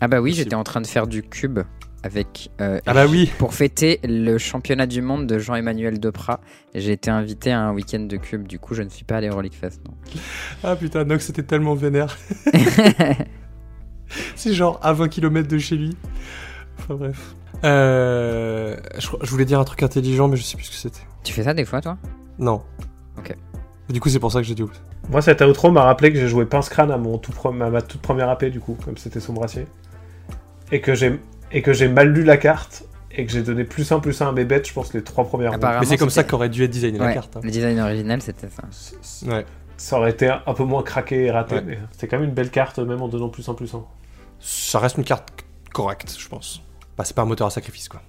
Ah 0.00 0.08
bah 0.08 0.20
oui, 0.20 0.32
j'étais 0.32 0.56
en 0.56 0.64
train 0.64 0.80
de 0.80 0.86
faire 0.88 1.06
du 1.06 1.22
cube 1.22 1.60
avec... 2.02 2.50
euh, 2.60 2.80
Ah 2.86 2.94
bah 2.94 3.06
oui 3.06 3.30
Pour 3.38 3.54
fêter 3.54 4.00
le 4.04 4.38
championnat 4.38 4.86
du 4.86 5.02
monde 5.02 5.26
de 5.26 5.38
Jean-Emmanuel 5.38 6.00
Deprat, 6.00 6.40
j'ai 6.74 6.92
été 6.92 7.10
invité 7.10 7.52
à 7.52 7.60
un 7.60 7.72
week-end 7.72 8.00
de 8.00 8.16
cube, 8.16 8.46
du 8.46 8.58
coup 8.58 8.74
je 8.74 8.82
ne 8.82 8.88
suis 8.88 9.04
pas 9.04 9.16
allé 9.16 9.30
au 9.30 9.36
Relic 9.36 9.54
Fest. 9.54 9.80
Non. 9.86 9.94
Ah 10.64 10.76
putain, 10.76 11.04
Nox 11.04 11.26
c'était 11.26 11.42
tellement 11.42 11.74
vénère. 11.74 12.16
C'est 14.36 14.54
genre 14.54 14.78
à 14.82 14.92
20 14.92 15.08
km 15.08 15.48
de 15.48 15.58
chez 15.58 15.76
lui. 15.76 15.96
Enfin 16.78 16.94
bref. 16.94 17.34
Euh, 17.64 18.76
je, 18.98 19.30
voulais 19.30 19.44
dire 19.44 19.60
un 19.60 19.64
truc 19.64 19.82
intelligent, 19.82 20.28
mais 20.28 20.36
je 20.36 20.42
sais 20.42 20.56
plus 20.56 20.64
ce 20.64 20.70
que 20.70 20.76
c'était. 20.76 21.06
tu 21.22 21.32
fais 21.32 21.44
ça 21.44 21.54
des 21.54 21.64
fois, 21.64 21.80
toi? 21.80 21.96
Non. 22.38 22.62
Ok. 23.18 23.36
Du 23.88 24.00
coup, 24.00 24.08
c'est 24.08 24.18
pour 24.18 24.32
ça 24.32 24.40
que 24.40 24.46
j'ai 24.46 24.54
dit 24.54 24.62
oups. 24.62 24.80
Moi, 25.10 25.22
cet 25.22 25.42
outro 25.42 25.70
m'a 25.70 25.82
rappelé 25.82 26.12
que 26.12 26.18
j'ai 26.18 26.28
joué 26.28 26.46
Pince 26.46 26.68
Crâne 26.68 26.90
à, 26.90 26.96
mon 26.96 27.18
tout 27.18 27.32
pre- 27.32 27.62
à 27.62 27.70
ma 27.70 27.82
toute 27.82 28.00
première 28.00 28.28
AP, 28.28 28.46
du 28.46 28.60
coup, 28.60 28.76
comme 28.84 28.96
c'était 28.96 29.20
son 29.20 29.32
brassier. 29.32 29.66
Et 30.70 30.80
que 30.80 30.94
j'ai 30.94 31.20
et 31.52 31.62
que 31.62 31.72
j'ai 31.72 31.88
mal 31.88 32.08
lu 32.12 32.24
la 32.24 32.36
carte 32.36 32.84
et 33.14 33.26
que 33.26 33.32
j'ai 33.32 33.42
donné 33.42 33.64
plus 33.64 33.92
un 33.92 34.00
plus 34.00 34.20
un 34.22 34.28
à 34.28 34.32
mes 34.32 34.44
bêtes, 34.44 34.66
je 34.68 34.72
pense, 34.72 34.94
les 34.94 35.02
trois 35.04 35.24
premières 35.24 35.50
rondes. 35.50 35.56
Apparemment, 35.56 35.80
Mais 35.80 35.86
c'est 35.86 35.96
comme 35.98 36.10
ça 36.10 36.24
qu'aurait 36.24 36.48
dû 36.48 36.64
être 36.64 36.70
designé 36.70 36.98
la 36.98 37.12
carte. 37.12 37.36
hein. 37.36 37.40
Le 37.42 37.50
design 37.50 37.78
original, 37.78 38.22
c'était 38.22 38.48
ça. 38.48 38.62
C- 38.70 38.96
c- 39.02 39.26
Ouais. 39.28 39.44
Ça 39.76 39.98
aurait 39.98 40.10
été 40.12 40.28
un 40.28 40.54
peu 40.54 40.64
moins 40.64 40.82
craqué 40.82 41.24
et 41.24 41.30
raté, 41.30 41.56
Ouais. 41.56 41.62
mais 41.66 41.78
c'était 41.90 42.06
quand 42.08 42.18
même 42.18 42.28
une 42.28 42.34
belle 42.34 42.50
carte, 42.50 42.78
même 42.78 43.02
en 43.02 43.08
donnant 43.08 43.28
plus 43.28 43.48
un 43.48 43.54
plus 43.54 43.74
un. 43.74 43.84
Ça 44.40 44.78
reste 44.78 44.96
une 44.96 45.04
carte 45.04 45.28
correcte, 45.72 46.14
je 46.18 46.28
pense. 46.28 46.62
Bah, 46.96 47.04
c'est 47.04 47.14
pas 47.16 47.22
un 47.22 47.26
moteur 47.26 47.46
à 47.46 47.50
sacrifice, 47.50 47.88
quoi. 47.88 48.00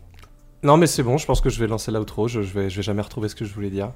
Non, 0.61 0.78
mais 0.78 0.88
c'est 0.88 1.03
bon, 1.03 1.18
je 1.18 1.26
pense 1.26 1.41
que 1.41 1.49
je 1.49 1.60
vais 1.60 1.68
lancer 1.68 1.91
l'outro. 1.91 2.28
Je, 2.28 2.41
je, 2.41 2.53
vais, 2.53 2.70
je 2.70 2.78
vais 2.78 2.84
jamais 2.84 3.02
retrouver 3.02 3.28
ce 3.28 3.36
que 3.36 3.44
je 3.44 3.53
voulais 3.53 3.70
dire. 3.70 3.90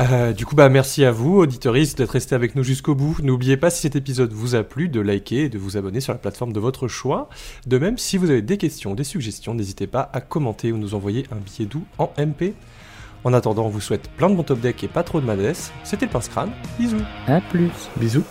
Euh, 0.00 0.32
du 0.32 0.44
coup, 0.44 0.54
bah, 0.54 0.68
merci 0.68 1.04
à 1.04 1.10
vous, 1.10 1.38
auditoristes, 1.38 1.98
d'être 1.98 2.10
restés 2.10 2.34
avec 2.34 2.54
nous 2.54 2.62
jusqu'au 2.62 2.94
bout. 2.94 3.16
N'oubliez 3.22 3.56
pas, 3.56 3.70
si 3.70 3.82
cet 3.82 3.96
épisode 3.96 4.32
vous 4.32 4.54
a 4.54 4.62
plu, 4.62 4.88
de 4.88 5.00
liker 5.00 5.44
et 5.44 5.48
de 5.48 5.58
vous 5.58 5.76
abonner 5.76 6.00
sur 6.00 6.12
la 6.12 6.18
plateforme 6.18 6.52
de 6.52 6.60
votre 6.60 6.88
choix. 6.88 7.28
De 7.66 7.78
même, 7.78 7.96
si 7.96 8.18
vous 8.18 8.30
avez 8.30 8.42
des 8.42 8.58
questions, 8.58 8.94
des 8.94 9.04
suggestions, 9.04 9.54
n'hésitez 9.54 9.86
pas 9.86 10.10
à 10.12 10.20
commenter 10.20 10.72
ou 10.72 10.78
nous 10.78 10.94
envoyer 10.94 11.26
un 11.32 11.36
billet 11.36 11.66
doux 11.66 11.84
en 11.98 12.12
MP. 12.18 12.54
En 13.24 13.32
attendant, 13.32 13.66
on 13.66 13.70
vous 13.70 13.80
souhaite 13.80 14.08
plein 14.10 14.28
de 14.28 14.34
bons 14.34 14.44
top 14.44 14.60
deck 14.60 14.84
et 14.84 14.88
pas 14.88 15.02
trop 15.02 15.20
de 15.20 15.26
madness. 15.26 15.72
C'était 15.82 16.06
le 16.06 16.12
Pince 16.12 16.28
Crâne. 16.28 16.50
Bisous. 16.78 17.02
À 17.26 17.40
plus. 17.40 17.70
Bisous. 17.96 18.24